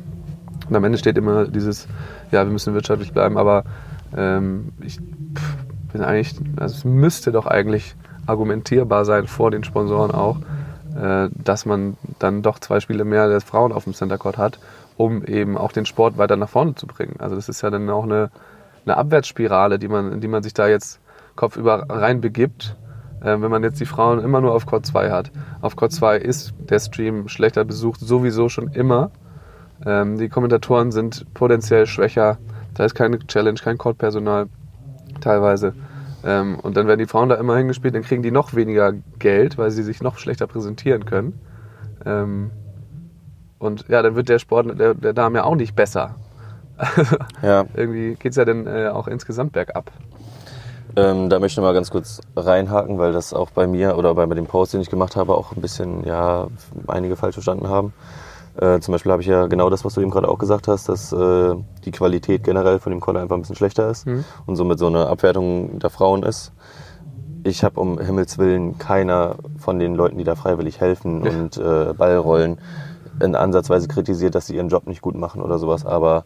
Und 0.70 0.76
am 0.76 0.84
Ende 0.84 0.98
steht 0.98 1.18
immer 1.18 1.46
dieses, 1.46 1.88
ja, 2.32 2.44
wir 2.44 2.52
müssen 2.52 2.74
wirtschaftlich 2.74 3.14
bleiben, 3.14 3.38
aber 3.38 3.66
ähm, 4.16 4.70
ich 4.82 5.00
bin 5.92 6.02
eigentlich, 6.02 6.36
also 6.58 6.76
es 6.76 6.86
müsste 6.86 7.32
doch 7.32 7.46
eigentlich 7.46 7.96
argumentierbar 8.26 9.06
sein 9.06 9.28
vor 9.28 9.52
den 9.52 9.64
Sponsoren 9.64 10.12
auch, 10.12 10.38
äh, 10.96 11.30
dass 11.32 11.66
man 11.66 11.98
dann 12.20 12.42
doch 12.42 12.60
zwei 12.60 12.80
Spiele 12.80 13.06
mehr 13.06 13.28
der 13.28 13.42
Frauen 13.42 13.72
auf 13.72 13.84
dem 13.84 13.94
Center 13.94 14.18
Court 14.18 14.38
hat, 14.38 14.60
um 14.98 15.24
eben 15.24 15.58
auch 15.58 15.72
den 15.72 15.86
Sport 15.86 16.18
weiter 16.18 16.38
nach 16.38 16.50
vorne 16.50 16.76
zu 16.76 16.88
bringen. 16.88 17.16
Also 17.20 17.36
das 17.36 17.50
ist 17.50 17.62
ja 17.62 17.70
dann 17.70 17.90
auch 17.90 18.04
eine, 18.04 18.30
eine 18.86 18.98
Abwärtsspirale, 18.98 19.80
die 19.80 19.88
man, 19.88 20.12
in 20.12 20.22
die 20.22 20.28
man 20.28 20.44
sich 20.44 20.54
da 20.54 20.68
jetzt 20.68 21.00
kopfüber 21.36 21.86
rein 21.90 22.22
begibt, 22.22 22.76
äh, 23.22 23.40
wenn 23.40 23.52
man 23.52 23.64
jetzt 23.64 23.80
die 23.80 23.86
Frauen 23.86 24.20
immer 24.20 24.42
nur 24.42 24.54
auf 24.54 24.66
Court 24.66 24.86
2 24.86 25.12
hat. 25.12 25.32
Auf 25.62 25.76
Court 25.76 25.92
2 25.92 26.18
ist 26.18 26.54
der 26.60 26.80
Stream 26.80 27.28
schlechter 27.28 27.66
besucht, 27.66 28.00
sowieso 28.00 28.50
schon 28.50 28.70
immer. 28.70 29.12
Ähm, 29.86 30.18
die 30.18 30.30
Kommentatoren 30.30 30.92
sind 30.92 31.26
potenziell 31.34 31.86
schwächer 31.86 32.38
da 32.76 32.86
ist 32.86 32.96
keine 32.96 33.20
Challenge, 33.20 33.60
kein 33.60 33.78
Court-Personal. 33.78 34.48
teilweise. 35.22 35.74
Ähm, 36.24 36.60
und 36.60 36.76
dann 36.76 36.88
werden 36.88 37.00
die 37.00 37.06
Frauen 37.06 37.30
da 37.30 37.36
immer 37.36 37.56
hingespielt, 37.56 37.96
dann 37.96 38.02
kriegen 38.02 38.24
die 38.24 38.32
noch 38.32 38.54
weniger 38.54 38.94
Geld, 39.20 39.58
weil 39.58 39.72
sie 39.72 39.84
sich 39.84 40.02
noch 40.02 40.18
schlechter 40.18 40.48
präsentieren 40.48 41.06
können. 41.06 41.40
Ähm, 42.06 42.52
und 43.60 43.86
ja, 43.88 44.02
dann 44.02 44.16
wird 44.16 44.30
der 44.30 44.40
Sport 44.40 44.80
der, 44.80 44.94
der 44.94 45.14
Damen 45.14 45.36
ja 45.36 45.44
auch 45.44 45.56
nicht 45.56 45.76
besser. 45.76 46.16
Ja. 47.42 47.66
Irgendwie 47.74 48.16
geht 48.16 48.32
es 48.32 48.36
ja 48.36 48.44
dann 48.44 48.68
äh, 48.68 48.90
auch 48.90 49.08
insgesamt 49.08 49.54
bergab. 49.54 49.92
Ähm, 50.98 51.30
da 51.30 51.40
möchte 51.40 51.60
ich 51.60 51.64
mal 51.64 51.74
ganz 51.74 51.92
kurz 51.92 52.22
reinhaken, 52.36 52.98
weil 52.98 53.12
das 53.12 53.34
auch 53.34 53.52
bei 53.52 53.68
mir 53.68 53.98
oder 53.98 54.14
bei 54.16 54.26
dem 54.26 54.46
Post, 54.46 54.74
den 54.74 54.82
ich 54.82 54.90
gemacht 54.90 55.16
habe, 55.16 55.36
auch 55.36 55.54
ein 55.56 55.62
bisschen, 55.62 56.06
ja, 56.06 56.48
einige 56.88 57.16
falsch 57.16 57.36
verstanden 57.36 57.70
haben. 57.70 57.94
Äh, 58.58 58.80
zum 58.80 58.94
Beispiel 58.94 59.12
habe 59.12 59.22
ich 59.22 59.28
ja 59.28 59.48
genau 59.48 59.70
das, 59.70 59.84
was 59.84 59.96
du 59.96 60.02
eben 60.02 60.12
gerade 60.12 60.30
auch 60.30 60.38
gesagt 60.38 60.68
hast, 60.68 60.88
dass 60.88 61.12
äh, 61.12 61.56
die 61.84 61.92
Qualität 61.92 62.44
generell 62.44 62.80
von 62.80 62.92
dem 62.92 63.02
Collar 63.02 63.22
einfach 63.22 63.36
ein 63.36 63.42
bisschen 63.42 63.56
schlechter 63.56 63.90
ist 63.90 64.06
Mhm. 64.06 64.24
und 64.46 64.56
somit 64.56 64.80
so 64.80 64.88
eine 64.88 65.08
Abwertung 65.08 65.80
der 65.80 65.90
Frauen 65.90 66.24
ist. 66.24 66.54
Ich 67.44 67.64
habe 67.64 67.80
um 67.80 68.00
Himmels 68.00 68.38
Willen 68.38 68.78
keiner 68.78 69.36
von 69.58 69.78
den 69.78 69.94
Leuten, 69.94 70.18
die 70.18 70.24
da 70.24 70.36
freiwillig 70.36 70.80
helfen 70.80 71.22
und 71.22 71.58
äh, 71.58 71.94
Ball 71.94 72.18
rollen, 72.18 72.58
in 73.22 73.36
Ansatzweise 73.36 73.88
kritisiert, 73.88 74.36
dass 74.36 74.48
sie 74.48 74.56
ihren 74.56 74.70
Job 74.70 74.88
nicht 74.88 75.02
gut 75.02 75.16
machen 75.16 75.42
oder 75.42 75.60
sowas, 75.60 75.86
aber 75.86 76.26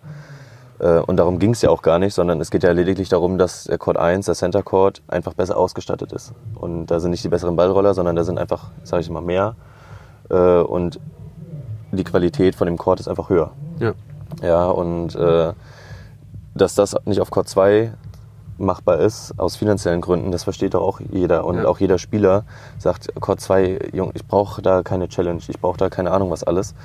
äh, 0.79 0.99
und 0.99 1.17
darum 1.17 1.37
ging 1.39 1.51
es 1.51 1.61
ja 1.61 1.69
auch 1.69 1.81
gar 1.81 1.99
nicht, 1.99 2.13
sondern 2.13 2.39
es 2.39 2.51
geht 2.51 2.63
ja 2.63 2.71
lediglich 2.71 3.09
darum, 3.09 3.37
dass 3.37 3.65
der 3.65 3.77
Court 3.77 3.97
1, 3.97 4.27
der 4.27 4.35
Center 4.35 4.63
Court, 4.63 5.01
einfach 5.07 5.33
besser 5.33 5.57
ausgestattet 5.57 6.13
ist. 6.13 6.33
Und 6.55 6.87
da 6.87 6.99
sind 6.99 7.11
nicht 7.11 7.23
die 7.23 7.29
besseren 7.29 7.55
Ballroller, 7.55 7.93
sondern 7.93 8.15
da 8.15 8.23
sind 8.23 8.39
einfach, 8.39 8.71
sage 8.83 9.01
ich 9.01 9.09
mal, 9.09 9.21
mehr. 9.21 9.55
Äh, 10.29 10.35
und 10.61 10.99
die 11.91 12.03
Qualität 12.03 12.55
von 12.55 12.67
dem 12.67 12.77
Court 12.77 12.99
ist 12.99 13.07
einfach 13.07 13.29
höher. 13.29 13.51
Ja. 13.79 13.93
Ja, 14.41 14.65
und 14.67 15.15
äh, 15.15 15.53
dass 16.55 16.75
das 16.75 16.95
nicht 17.05 17.19
auf 17.21 17.31
Court 17.31 17.47
2 17.47 17.93
machbar 18.57 18.99
ist, 18.99 19.33
aus 19.39 19.55
finanziellen 19.55 20.01
Gründen, 20.01 20.31
das 20.31 20.43
versteht 20.43 20.73
doch 20.73 20.81
auch 20.81 20.99
jeder. 21.11 21.45
Und 21.45 21.57
Ja. 21.59 21.65
auch 21.67 21.79
jeder 21.79 21.97
Spieler 21.97 22.43
sagt, 22.77 23.09
Court 23.21 23.39
2, 23.39 23.89
Jung, 23.93 24.11
ich 24.13 24.25
brauche 24.27 24.61
da 24.61 24.83
keine 24.83 25.07
Challenge, 25.07 25.41
ich 25.47 25.59
brauche 25.59 25.77
da 25.77 25.89
keine 25.89 26.11
Ahnung 26.11 26.29
was 26.29 26.43
alles. 26.43 26.75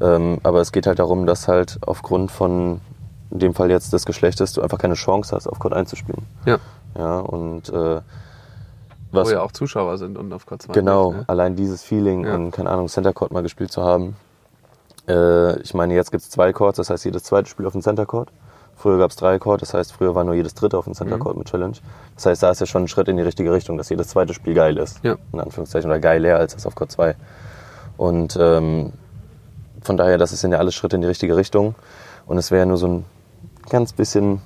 Ähm, 0.00 0.38
aber 0.42 0.60
es 0.60 0.72
geht 0.72 0.86
halt 0.88 0.98
darum, 0.98 1.24
dass 1.24 1.46
halt 1.46 1.78
aufgrund 1.86 2.32
von, 2.32 2.80
in 3.30 3.38
dem 3.38 3.54
Fall 3.54 3.70
jetzt 3.70 3.92
des 3.92 4.04
Geschlechtes, 4.06 4.52
du 4.54 4.62
einfach 4.62 4.78
keine 4.78 4.94
Chance 4.94 5.34
hast, 5.36 5.46
auf 5.46 5.58
Court 5.60 5.72
1 5.72 5.88
zu 5.88 5.96
spielen. 5.96 6.26
Ja. 6.46 6.58
Ja, 6.98 7.20
und 7.20 7.68
äh, 7.70 8.00
was, 9.12 9.28
Wo 9.28 9.32
ja 9.32 9.42
auch 9.42 9.52
Zuschauer 9.52 9.96
sind 9.98 10.18
und 10.18 10.32
auf 10.32 10.46
Court 10.46 10.62
2. 10.62 10.72
Genau, 10.72 11.12
Ne? 11.12 11.24
allein 11.28 11.54
dieses 11.54 11.84
Feeling 11.84 12.24
Ja. 12.24 12.34
und 12.34 12.50
keine 12.50 12.70
Ahnung, 12.70 12.88
Center 12.88 13.12
Court 13.12 13.32
mal 13.32 13.42
gespielt 13.44 13.70
zu 13.70 13.82
haben. 13.84 14.16
Äh, 15.08 15.60
ich 15.60 15.74
meine, 15.74 15.94
jetzt 15.94 16.10
gibt 16.10 16.22
es 16.22 16.30
zwei 16.30 16.52
Courts, 16.52 16.76
das 16.76 16.90
heißt 16.90 17.04
jedes 17.04 17.24
zweite 17.24 17.48
Spiel 17.48 17.66
auf 17.66 17.72
dem 17.72 17.82
Center 17.82 18.06
Court. 18.06 18.30
Früher 18.76 18.98
gab 18.98 19.10
es 19.10 19.16
drei 19.16 19.38
Court, 19.38 19.62
das 19.62 19.72
heißt 19.72 19.92
früher 19.92 20.14
war 20.14 20.24
nur 20.24 20.34
jedes 20.34 20.54
dritte 20.54 20.76
auf 20.76 20.84
dem 20.84 20.90
Mhm. 20.90 20.94
Center 20.96 21.18
Court 21.18 21.36
mit 21.36 21.46
Challenge. 21.48 21.76
Das 22.16 22.26
heißt, 22.26 22.42
da 22.42 22.50
ist 22.50 22.60
ja 22.60 22.66
schon 22.66 22.84
ein 22.84 22.88
Schritt 22.88 23.08
in 23.08 23.16
die 23.16 23.22
richtige 23.22 23.52
Richtung, 23.52 23.78
dass 23.78 23.88
jedes 23.88 24.08
zweite 24.08 24.34
Spiel 24.34 24.54
geil 24.54 24.76
ist. 24.78 24.98
Ja. 25.04 25.16
In 25.32 25.40
Anführungszeichen 25.40 25.88
oder 25.90 26.00
geiler 26.00 26.38
als 26.38 26.54
das 26.54 26.66
auf 26.66 26.74
Court 26.74 26.90
2. 26.90 27.14
Und 27.96 28.36
ähm, 28.40 28.92
von 29.82 29.96
daher, 29.96 30.18
das 30.18 30.30
sind 30.30 30.52
ja 30.52 30.58
alles 30.58 30.74
Schritte 30.74 30.96
in 30.96 31.02
die 31.02 31.08
richtige 31.08 31.36
Richtung. 31.36 31.74
Und 32.26 32.38
es 32.38 32.50
wäre 32.50 32.60
ja 32.60 32.66
nur 32.66 32.78
so 32.78 32.88
ein 32.88 33.04
ganz 33.70 33.92
bisschen 33.92 34.40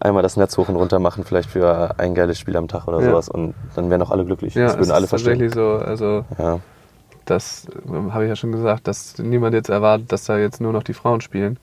einmal 0.00 0.22
das 0.22 0.36
Netz 0.36 0.56
hoch 0.56 0.68
und 0.68 0.76
runter 0.76 0.98
machen, 0.98 1.24
vielleicht 1.24 1.50
für 1.50 1.98
ein 1.98 2.14
geiles 2.14 2.38
Spiel 2.38 2.56
am 2.56 2.68
Tag 2.68 2.86
oder 2.88 3.00
Ja. 3.00 3.10
sowas. 3.10 3.28
Und 3.28 3.54
dann 3.74 3.90
wären 3.90 4.00
auch 4.02 4.10
alle 4.10 4.24
glücklich. 4.24 4.54
Ja, 4.54 4.66
das 4.68 4.78
würden 4.78 4.90
alle 4.92 5.04
ist 5.04 5.10
verstehen. 5.10 5.38
tatsächlich 5.38 5.54
so, 5.54 5.84
also 5.84 6.24
Ja. 6.38 6.60
Das 7.26 7.66
ähm, 7.86 8.14
habe 8.14 8.24
ich 8.24 8.28
ja 8.28 8.36
schon 8.36 8.52
gesagt, 8.52 8.88
dass 8.88 9.18
niemand 9.18 9.54
jetzt 9.54 9.68
erwartet, 9.68 10.12
dass 10.12 10.24
da 10.24 10.38
jetzt 10.38 10.60
nur 10.60 10.72
noch 10.72 10.82
die 10.82 10.94
Frauen 10.94 11.20
spielen, 11.20 11.58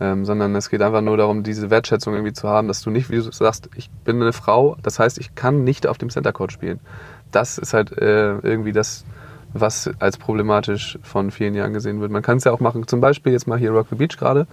ähm, 0.00 0.24
sondern 0.24 0.54
es 0.54 0.70
geht 0.70 0.80
einfach 0.80 1.00
nur 1.00 1.16
darum, 1.16 1.42
diese 1.42 1.70
Wertschätzung 1.70 2.14
irgendwie 2.14 2.32
zu 2.32 2.48
haben, 2.48 2.68
dass 2.68 2.82
du 2.82 2.90
nicht, 2.90 3.10
wie 3.10 3.16
du 3.16 3.32
sagst, 3.32 3.68
ich 3.74 3.90
bin 4.04 4.22
eine 4.22 4.32
Frau, 4.32 4.76
das 4.82 4.98
heißt, 4.98 5.18
ich 5.18 5.34
kann 5.34 5.64
nicht 5.64 5.86
auf 5.86 5.98
dem 5.98 6.10
Center 6.10 6.32
Court 6.32 6.52
spielen. 6.52 6.80
Das 7.32 7.58
ist 7.58 7.74
halt 7.74 7.92
äh, 7.98 8.38
irgendwie 8.38 8.72
das, 8.72 9.04
was 9.52 9.90
als 9.98 10.16
problematisch 10.16 10.98
von 11.02 11.30
vielen 11.30 11.54
Jahren 11.54 11.72
gesehen 11.72 12.00
wird. 12.00 12.10
Man 12.10 12.22
kann 12.22 12.38
es 12.38 12.44
ja 12.44 12.52
auch 12.52 12.60
machen, 12.60 12.86
zum 12.86 13.00
Beispiel 13.00 13.32
jetzt 13.32 13.46
mal 13.46 13.58
hier 13.58 13.72
Rock 13.72 13.88
the 13.90 13.96
Beach 13.96 14.16
gerade. 14.16 14.46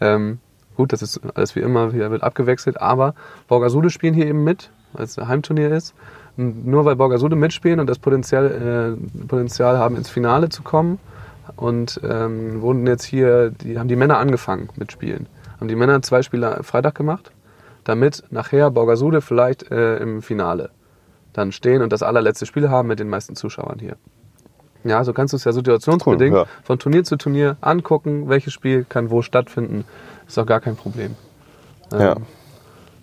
Ähm, 0.00 0.38
gut, 0.76 0.92
das 0.92 1.02
ist 1.02 1.20
alles 1.34 1.54
wie 1.56 1.60
immer, 1.60 1.92
hier 1.92 2.10
wird 2.10 2.22
abgewechselt, 2.22 2.80
aber 2.80 3.14
Borgasude 3.48 3.90
spielen 3.90 4.14
hier 4.14 4.26
eben 4.26 4.44
mit, 4.44 4.70
weil 4.92 5.04
es 5.04 5.18
ein 5.18 5.28
Heimturnier 5.28 5.70
ist. 5.72 5.94
Und 6.36 6.66
nur 6.66 6.84
weil 6.84 6.96
Borgasude 6.96 7.36
mitspielen 7.36 7.80
und 7.80 7.88
das 7.88 7.98
Potenzial, 7.98 8.96
äh, 8.96 9.26
Potenzial 9.26 9.78
haben, 9.78 9.96
ins 9.96 10.10
Finale 10.10 10.48
zu 10.48 10.62
kommen, 10.62 10.98
und 11.54 12.00
ähm, 12.04 12.60
wurden 12.60 12.86
jetzt 12.86 13.04
hier, 13.04 13.50
die 13.50 13.78
haben 13.78 13.88
die 13.88 13.96
Männer 13.96 14.18
angefangen 14.18 14.68
mit 14.76 14.92
Spielen. 14.92 15.26
Haben 15.58 15.68
die 15.68 15.76
Männer 15.76 16.02
zwei 16.02 16.22
Spiele 16.22 16.62
Freitag 16.62 16.94
gemacht, 16.94 17.30
damit 17.84 18.24
nachher 18.30 18.70
Borgasude 18.70 19.20
vielleicht 19.20 19.70
äh, 19.70 19.96
im 19.98 20.22
Finale 20.22 20.70
dann 21.32 21.52
stehen 21.52 21.82
und 21.82 21.92
das 21.92 22.02
allerletzte 22.02 22.46
Spiel 22.46 22.68
haben 22.68 22.88
mit 22.88 22.98
den 22.98 23.08
meisten 23.08 23.36
Zuschauern 23.36 23.78
hier. 23.78 23.96
Ja, 24.84 25.02
so 25.04 25.12
kannst 25.12 25.32
du 25.32 25.36
es 25.36 25.44
ja 25.44 25.52
situationsbedingt 25.52 26.34
Cool, 26.34 26.42
ja. 26.42 26.46
von 26.62 26.78
Turnier 26.78 27.04
zu 27.04 27.16
Turnier 27.16 27.56
angucken, 27.60 28.28
welches 28.28 28.52
Spiel 28.52 28.84
kann 28.88 29.10
wo 29.10 29.22
stattfinden. 29.22 29.84
Ist 30.26 30.36
doch 30.36 30.46
gar 30.46 30.60
kein 30.60 30.76
Problem. 30.76 31.14
Ähm, 31.92 32.00
Ja. 32.00 32.16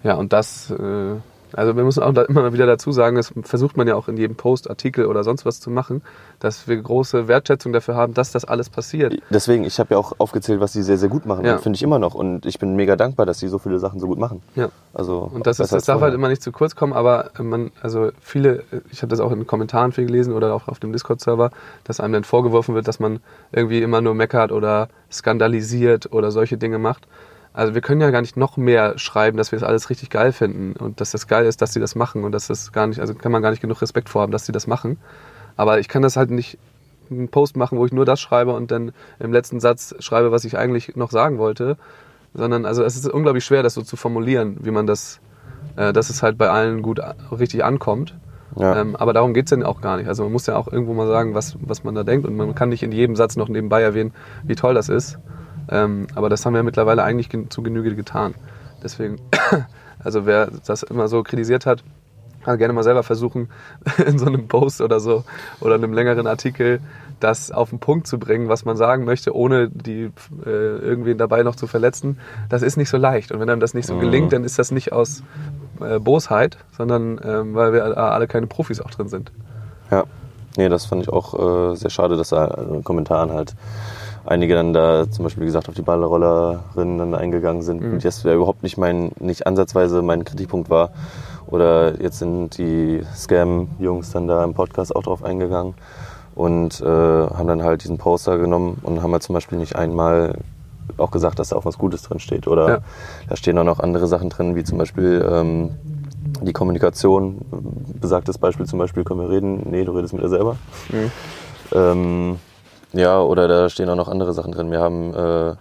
Ja, 0.03 0.15
und 0.15 0.34
das, 0.34 0.69
äh, 0.69 1.15
also 1.54 1.76
wir 1.76 1.84
müssen 1.84 2.04
auch 2.04 2.16
immer 2.16 2.54
wieder 2.54 2.66
dazu 2.66 2.91
sagen, 2.91 3.16
das 3.16 3.34
versucht 3.43 3.78
man 3.78 3.88
ja 3.88 3.95
auch 3.95 4.08
in 4.08 4.18
jedem 4.18 4.36
Post, 4.36 4.70
Artikel 4.70 5.06
oder 5.06 5.24
sonst 5.24 5.45
was 5.45 5.60
zu 5.60 5.70
machen, 5.70 6.01
dass 6.39 6.68
wir 6.68 6.78
große 6.78 7.28
Wertschätzung 7.28 7.74
dafür 7.74 7.95
haben, 7.95 8.14
dass 8.14 8.32
das 8.32 8.45
alles 8.45 8.70
passiert. 8.70 9.16
Deswegen, 9.30 9.64
ich 9.64 9.80
habe 9.80 9.93
ja 9.93 9.97
auch 9.97 10.14
aufgezählt, 10.18 10.60
was 10.60 10.74
die 10.74 10.82
sehr, 10.82 10.97
sehr 10.97 11.10
gut 11.10 11.26
machen. 11.26 11.45
Ja. 11.45 11.58
Finde 11.58 11.78
ich 11.78 11.84
immer 11.84 11.99
noch. 11.99 12.16
Und 12.16 12.45
ich 12.45 12.60
bin 12.60 12.76
mega 12.76 12.95
dankbar, 12.95 13.26
dass 13.26 13.39
sie 13.39 13.47
so 13.47 13.60
viele 13.60 13.80
Sachen 13.80 13.99
so 13.99 14.08
gut 14.08 14.20
machen. 14.20 14.41
Ja. 14.56 14.70
Also, 14.93 15.30
Und 15.34 15.47
das, 15.47 15.60
ist, 15.60 15.72
das 15.72 15.86
darf 15.86 15.95
vorher. 15.95 16.12
halt 16.12 16.16
immer 16.16 16.30
nicht 16.30 16.41
zu 16.41 16.51
kurz 16.51 16.76
kommen, 16.76 16.93
aber 16.93 17.32
man, 17.39 17.72
also 17.82 18.12
viele, 18.20 18.64
ich 18.91 19.01
habe 19.01 19.10
das 19.10 19.20
auch 19.20 19.32
in 19.32 19.39
den 19.39 19.47
Kommentaren 19.47 19.91
viel 19.91 20.06
gelesen 20.06 20.34
oder 20.34 20.54
auch 20.54 20.68
auf 20.68 20.80
dem 20.80 20.91
Discord-Server, 20.91 21.51
dass 21.84 21.99
einem 21.99 22.14
dann 22.14 22.24
vorgeworfen 22.24 22.76
wird, 22.76 22.88
dass 22.88 22.99
man 22.99 23.20
irgendwie 23.51 23.82
immer 23.82 24.01
nur 24.01 24.14
meckert 24.14 24.51
oder 24.51 24.89
skandalisiert 25.12 26.12
oder 26.12 26.32
solche 26.32 26.58
Dinge 26.58 26.80
macht. 26.80 27.08
Also 27.54 27.76
wir 27.76 27.82
können 27.82 28.01
ja 28.01 28.10
gar 28.10 28.22
nicht 28.22 28.36
noch 28.36 28.58
mehr 28.58 28.97
schreiben, 28.97 29.38
dass 29.38 29.51
wir 29.51 29.60
das 29.60 29.68
alles 29.68 29.89
richtig 29.91 30.10
geil 30.10 30.32
finden 30.32 30.74
und 30.74 30.99
dass 30.99 31.12
das 31.12 31.28
geil 31.28 31.45
ist, 31.45 31.62
dass 31.62 31.72
sie 31.74 31.80
das 31.80 31.93
machen 31.93 32.24
und 32.24 32.32
dass 32.32 32.47
das 32.47 32.72
gar 32.72 32.88
nicht, 32.88 32.99
also 32.99 33.14
kann 33.14 33.32
man 33.32 33.43
gar 33.43 33.51
nicht 33.51 33.62
genug 33.62 33.82
Respekt 33.82 34.10
vor 34.10 34.24
haben, 34.24 34.32
dass 34.32 34.47
sie 34.47 34.51
das 34.51 34.66
machen. 34.66 34.97
Aber 35.56 35.80
ich 35.80 35.88
kann 35.88 36.01
das 36.01 36.18
halt 36.18 36.32
nicht 36.32 36.58
einen 37.12 37.30
Post 37.30 37.56
machen, 37.56 37.78
wo 37.78 37.86
ich 37.86 37.91
nur 37.91 38.06
das 38.06 38.20
schreibe 38.20 38.54
und 38.54 38.72
dann 38.72 38.91
im 39.20 39.32
letzten 39.32 39.60
Satz 39.60 39.93
schreibe, 39.99 40.32
was 40.32 40.45
ich 40.45 40.58
eigentlich 40.58 40.95
noch 40.95 41.12
sagen 41.12 41.38
wollte, 41.38 41.78
sondern 42.34 42.66
also 42.66 42.84
es 42.84 42.95
ist 42.95 43.08
unglaublich 43.08 43.45
schwer, 43.45 43.62
das 43.62 43.76
so 43.76 43.84
zu 43.84 43.97
formulieren, 43.97 44.58
wie 44.62 44.72
man 44.72 44.88
das, 44.88 45.20
äh, 45.76 45.93
dass 45.93 46.10
es 46.10 46.24
halt 46.24 46.39
bei 46.39 46.49
allen 46.49 46.82
gut 46.82 46.99
richtig 47.32 47.64
ankommt. 47.64 48.16
Ja. 48.56 48.80
Ähm, 48.80 48.95
aber 48.95 49.14
darum 49.14 49.34
geht's 49.34 49.51
dann 49.51 49.64
auch 49.64 49.82
gar 49.82 49.97
nicht. 49.97 50.08
Also 50.08 50.24
man 50.24 50.32
muss 50.32 50.47
ja 50.47 50.56
auch 50.56 50.72
irgendwo 50.72 50.93
mal 50.93 51.08
sagen, 51.08 51.36
was, 51.36 51.56
was 51.62 51.84
man 51.84 51.93
da 51.93 52.04
denkt 52.04 52.26
und 52.26 52.36
man 52.36 52.56
kann 52.56 52.70
nicht 52.70 52.84
in 52.84 52.91
jedem 52.91 53.16
Satz 53.16 53.36
noch 53.36 53.49
nebenbei 53.49 53.82
erwähnen, 53.82 54.14
wie 54.43 54.56
toll 54.56 54.74
das 54.74 54.89
ist. 54.89 55.20
Ähm, 55.70 56.07
aber 56.16 56.30
das 56.30 56.45
haben 56.45 56.53
wir 56.53 56.64
mittlerweile 56.64 57.03
eigentlich 57.03 57.30
gen- 57.30 57.49
zu 57.49 57.64
Genüge 57.64 57.95
getan. 57.95 58.36
Deswegen, 58.84 59.18
also 60.03 60.26
wer 60.26 60.49
das 60.66 60.84
immer 60.84 61.07
so 61.07 61.24
kritisiert 61.24 61.66
hat, 61.66 61.84
kann 62.43 62.57
gerne 62.57 62.74
mal 62.74 62.84
selber 62.84 63.03
versuchen, 63.03 63.49
in 64.05 64.20
so 64.20 64.26
einem 64.26 64.47
Post 64.47 64.82
oder 64.82 64.99
so 64.99 65.24
oder 65.61 65.76
einem 65.76 65.93
längeren 65.93 66.28
Artikel 66.28 66.82
das 67.22 67.51
auf 67.51 67.70
den 67.70 67.80
Punkt 67.80 68.05
zu 68.05 68.20
bringen, 68.20 68.49
was 68.49 68.66
man 68.66 68.76
sagen 68.76 69.05
möchte, 69.05 69.34
ohne 69.34 69.70
die 69.70 70.11
äh, 70.45 70.49
irgendwen 70.49 71.18
dabei 71.18 71.43
noch 71.43 71.55
zu 71.55 71.68
verletzen. 71.68 72.20
Das 72.49 72.61
ist 72.64 72.76
nicht 72.76 72.89
so 72.89 72.97
leicht. 72.97 73.32
Und 73.32 73.39
wenn 73.39 73.49
einem 73.49 73.61
das 73.61 73.74
nicht 73.74 73.86
so 73.86 73.97
gelingt, 73.97 74.34
dann 74.34 74.43
ist 74.43 74.59
das 74.59 74.72
nicht 74.72 74.91
aus 74.91 75.24
äh, 75.80 75.99
Bosheit, 75.99 76.57
sondern 76.76 77.22
ähm, 77.24 77.55
weil 77.55 77.72
wir 77.72 77.97
alle 77.97 78.28
keine 78.28 78.47
Profis 78.47 78.82
auch 78.82 78.89
drin 78.91 79.07
sind. 79.07 79.32
Ja. 79.89 80.03
Nee, 80.57 80.68
das 80.70 80.86
fand 80.86 81.01
ich 81.01 81.09
auch 81.09 81.72
äh, 81.72 81.76
sehr 81.78 81.89
schade, 81.89 82.18
dass 82.18 82.30
da 82.30 82.45
in 82.45 82.74
den 82.74 82.84
Kommentaren 82.84 83.32
halt 83.32 83.55
einige 84.26 84.55
dann 84.55 84.74
da 84.74 85.09
zum 85.09 85.24
Beispiel, 85.24 85.41
wie 85.43 85.47
gesagt, 85.47 85.67
auf 85.69 85.76
die 85.76 85.82
Ballrollerinnen 85.82 86.97
dann 86.97 87.15
eingegangen 87.15 87.61
sind. 87.61 87.82
Mhm. 87.82 87.99
Das 87.99 88.24
wäre 88.26 88.36
überhaupt 88.36 88.63
nicht 88.63 88.78
mein, 88.78 89.11
nicht 89.19 89.45
ansatzweise 89.47 90.01
mein 90.01 90.24
Kritikpunkt 90.24 90.69
war. 90.69 90.91
Oder 91.47 92.01
jetzt 92.01 92.19
sind 92.19 92.57
die 92.57 93.01
Scam-Jungs 93.15 94.11
dann 94.11 94.28
da 94.28 94.43
im 94.43 94.53
Podcast 94.53 94.95
auch 94.95 95.03
drauf 95.03 95.24
eingegangen 95.24 95.74
und 96.36 96.82
äh, 96.82 96.86
haben 96.86 97.47
dann 97.47 97.63
halt 97.63 97.84
diesen 97.84 97.97
Poster 97.97 98.38
genommen 98.38 98.80
und 98.84 99.03
haben 99.03 99.11
halt 99.11 99.24
zum 99.24 99.34
Beispiel 99.34 99.57
nicht 99.57 99.76
einmal 99.76 100.36
auch 100.97 101.11
gesagt, 101.11 101.39
dass 101.39 101.49
da 101.49 101.55
auch 101.55 101.65
was 101.65 101.78
Gutes 101.78 102.01
drin 102.03 102.19
steht. 102.19 102.47
Oder 102.47 102.67
Ja. 102.69 102.78
da 103.30 103.36
stehen 103.36 103.57
auch 103.57 103.63
noch 103.63 103.80
andere 103.80 104.07
Sachen 104.07 104.30
drin, 104.30 104.55
wie 104.55 104.63
zum 104.63 104.78
Beispiel 104.78 105.24
ähm, 105.30 105.71
die 106.41 106.53
Kommunikation. 106.53 107.39
Besagtes 108.01 108.38
Beispiel 108.38 108.65
zum 108.65 108.80
Beispiel, 108.80 109.03
können 109.03 109.21
wir 109.21 109.30
reden? 109.30 109.67
Nee, 109.69 109.84
du 109.86 109.91
redest 109.91 110.13
mit 110.13 110.24
dir 110.24 110.30
selber. 110.30 110.55
Ähm, 111.74 112.38
ja, 112.93 113.19
oder 113.21 113.47
da 113.47 113.69
stehen 113.69 113.89
auch 113.89 113.95
noch 113.95 114.07
andere 114.07 114.33
Sachen 114.33 114.51
drin. 114.51 114.71
Wir 114.71 114.79
haben 114.79 115.13
äh, 115.13 115.55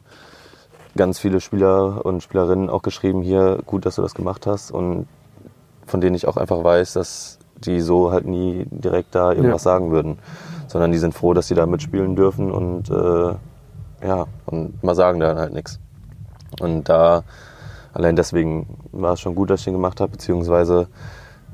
ganz 0.97 1.19
viele 1.19 1.41
Spieler 1.41 2.05
und 2.05 2.23
Spielerinnen 2.23 2.71
auch 2.71 2.83
geschrieben, 2.83 3.23
hier, 3.23 3.59
gut, 3.67 3.87
dass 3.87 3.97
du 3.97 4.03
das 4.03 4.15
gemacht 4.15 4.47
hast. 4.47 4.71
Und 4.71 5.07
von 5.87 6.01
denen 6.01 6.15
ich 6.15 6.29
auch 6.29 6.37
einfach 6.37 6.63
weiß, 6.63 6.93
dass 6.93 7.39
die 7.57 7.81
so 7.81 8.11
halt 8.11 8.27
nie 8.27 8.67
direkt 8.71 9.15
da 9.15 9.31
irgendwas 9.33 9.65
Ja. 9.65 9.73
sagen 9.73 9.91
würden. 9.91 10.19
Sondern 10.69 10.93
die 10.93 10.99
sind 10.99 11.15
froh, 11.15 11.35
dass 11.35 11.49
sie 11.49 11.55
da 11.55 11.67
mitspielen 11.67 12.17
dürfen 12.17 12.51
und 12.51 12.89
äh, 12.91 13.35
ja, 14.07 14.27
und 14.47 14.83
mal 14.83 14.95
sagen 14.95 15.21
dann 15.21 15.39
halt 15.39 15.53
nichts. 15.53 15.79
Und 16.61 16.89
da 16.89 17.25
allein 17.93 18.17
deswegen 18.17 18.79
war 18.91 19.13
es 19.15 19.21
schon 19.21 19.35
gut, 19.35 19.51
dass 19.51 19.61
ich 19.61 19.65
den 19.65 19.75
gemacht 19.75 20.01
habe, 20.01 20.13
beziehungsweise 20.13 20.89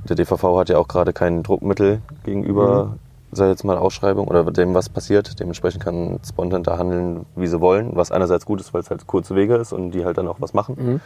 der 0.09 0.17
DVV 0.17 0.59
hat 0.59 0.69
ja 0.69 0.79
auch 0.79 0.89
gerade 0.89 1.13
kein 1.13 1.43
Druckmittel 1.43 2.01
gegenüber, 2.25 2.97
sei 3.33 3.49
jetzt 3.49 3.65
mal 3.65 3.77
Ausschreibung 3.77 4.29
oder 4.29 4.45
dem, 4.45 4.75
was 4.75 4.89
passiert. 4.89 5.39
Dementsprechend 5.41 5.83
kann 5.83 6.19
Spontan 6.27 6.63
da 6.63 6.79
handeln, 6.79 7.27
wie 7.37 7.47
sie 7.47 7.61
wollen, 7.61 7.91
was 7.95 8.11
einerseits 8.11 8.47
gut 8.47 8.61
ist, 8.61 8.73
weil 8.73 8.81
es 8.81 8.91
halt 8.91 9.07
kurze 9.07 9.35
Wege 9.35 9.57
ist 9.57 9.73
und 9.73 9.91
die 9.91 10.05
halt 10.05 10.19
dann 10.19 10.29
auch 10.29 10.41
was 10.41 10.55
machen. 10.55 10.77
Mhm. 10.79 11.01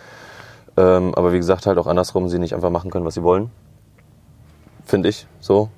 Ähm, 0.77 1.15
aber 1.15 1.33
wie 1.33 1.39
gesagt, 1.39 1.67
halt 1.67 1.79
auch 1.79 1.87
andersrum, 1.87 2.29
sie 2.29 2.39
nicht 2.39 2.55
einfach 2.55 2.71
machen 2.71 2.91
können, 2.91 3.05
was 3.05 3.15
sie 3.15 3.23
wollen. 3.23 3.51
Finde 4.85 5.09
ich 5.09 5.27
so. 5.41 5.69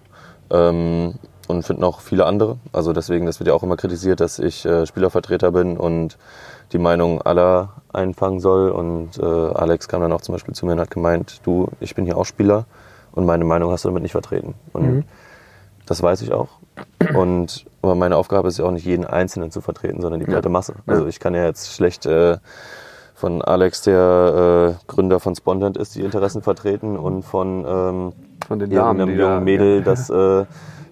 Ähm, 0.50 1.14
und 1.48 1.62
finden 1.62 1.84
auch 1.84 2.00
viele 2.00 2.26
andere. 2.26 2.58
Also 2.72 2.92
deswegen, 2.92 3.26
das 3.26 3.38
wird 3.40 3.48
ja 3.48 3.54
auch 3.54 3.62
immer 3.62 3.76
kritisiert, 3.76 4.20
dass 4.20 4.38
ich 4.38 4.64
äh, 4.64 4.86
Spielervertreter 4.86 5.52
bin 5.52 5.76
und 5.76 6.16
die 6.72 6.78
Meinung 6.78 7.20
aller 7.22 7.70
einfangen 7.92 8.40
soll. 8.40 8.70
Und 8.70 9.18
äh, 9.18 9.24
Alex 9.24 9.88
kam 9.88 10.00
dann 10.00 10.12
auch 10.12 10.22
zum 10.22 10.34
Beispiel 10.34 10.54
zu 10.54 10.66
mir 10.66 10.72
und 10.72 10.80
hat 10.80 10.90
gemeint, 10.90 11.40
du, 11.44 11.68
ich 11.80 11.94
bin 11.94 12.04
hier 12.04 12.16
auch 12.16 12.24
Spieler 12.24 12.64
und 13.12 13.26
meine 13.26 13.44
Meinung 13.44 13.70
hast 13.72 13.84
du 13.84 13.88
damit 13.88 14.02
nicht 14.02 14.12
vertreten. 14.12 14.54
Und 14.72 14.86
mhm. 14.86 15.04
Das 15.86 16.02
weiß 16.02 16.22
ich 16.22 16.32
auch. 16.32 16.48
Und 17.14 17.66
aber 17.82 17.94
meine 17.94 18.16
Aufgabe 18.16 18.48
ist 18.48 18.58
ja 18.58 18.64
auch 18.64 18.70
nicht 18.70 18.86
jeden 18.86 19.04
Einzelnen 19.04 19.50
zu 19.50 19.60
vertreten, 19.60 20.00
sondern 20.00 20.20
die 20.20 20.26
breite 20.26 20.48
Masse. 20.48 20.74
Also 20.86 21.06
ich 21.06 21.20
kann 21.20 21.34
ja 21.34 21.44
jetzt 21.44 21.74
schlecht 21.74 22.06
äh, 22.06 22.38
von 23.14 23.42
Alex, 23.42 23.82
der 23.82 24.76
äh, 24.80 24.86
Gründer 24.86 25.20
von 25.20 25.34
Spontant 25.34 25.76
ist, 25.76 25.94
die 25.94 26.00
Interessen 26.00 26.42
vertreten 26.42 26.96
und 26.96 27.22
von, 27.22 27.64
ähm, 27.66 28.12
von 28.46 28.58
den 28.58 28.70
Damen, 28.70 29.00
einem 29.00 29.10
jungen 29.10 29.34
da, 29.34 29.40
Mädel, 29.40 29.78
ja. 29.78 29.84
das 29.84 30.08
äh, 30.10 30.46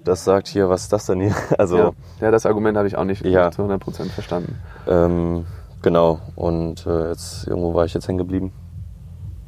das 0.04 0.24
sagt 0.24 0.48
hier, 0.48 0.68
was 0.68 0.82
ist 0.82 0.92
das 0.92 1.06
denn 1.06 1.20
hier? 1.20 1.34
Also, 1.58 1.76
ja, 1.76 1.92
ja 2.20 2.30
das 2.30 2.46
Argument 2.46 2.76
habe 2.76 2.88
ich 2.88 2.96
auch 2.96 3.04
nicht 3.04 3.24
ja. 3.24 3.50
zu 3.50 3.62
100% 3.62 4.10
verstanden. 4.10 4.56
Ähm, 4.86 5.46
genau, 5.80 6.20
und 6.34 6.86
äh, 6.86 7.10
jetzt 7.10 7.46
irgendwo 7.46 7.74
war 7.74 7.84
ich 7.84 7.94
jetzt 7.94 8.08
hängen 8.08 8.18
geblieben. 8.18 8.52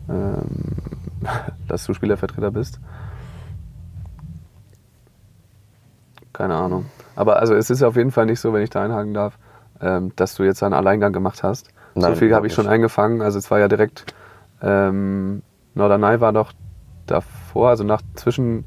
Ähm, 0.09 0.45
dass 1.68 1.84
du 1.84 1.95
Spielervertreter 1.95 2.51
bist. 2.51 2.78
Keine 6.35 6.57
Ahnung. 6.57 6.85
Aber 7.16 7.39
also 7.39 7.55
es 7.55 7.70
ist 7.70 7.82
auf 7.82 7.97
jeden 7.97 8.11
Fall 8.11 8.26
nicht 8.26 8.41
so, 8.41 8.53
wenn 8.53 8.62
ich 8.62 8.70
da 8.70 8.82
einhaken 8.82 9.14
darf, 9.14 9.39
ähm, 9.80 10.12
dass 10.16 10.35
du 10.35 10.43
jetzt 10.43 10.62
einen 10.62 10.74
Alleingang 10.74 11.12
gemacht 11.12 11.43
hast. 11.43 11.68
Nein, 11.95 12.12
so 12.12 12.18
viel 12.18 12.35
habe 12.35 12.47
ich 12.47 12.53
schon 12.53 12.66
eingefangen. 12.66 13.22
Also 13.22 13.39
es 13.39 13.51
war 13.51 13.61
ja 13.61 13.68
direkt 13.68 14.05
ähm, 14.61 15.43
Norderney 15.74 16.20
war 16.20 16.32
doch 16.32 16.53
davor, 17.07 17.70
also 17.70 17.85
nach 17.85 18.03
zwischen 18.14 18.64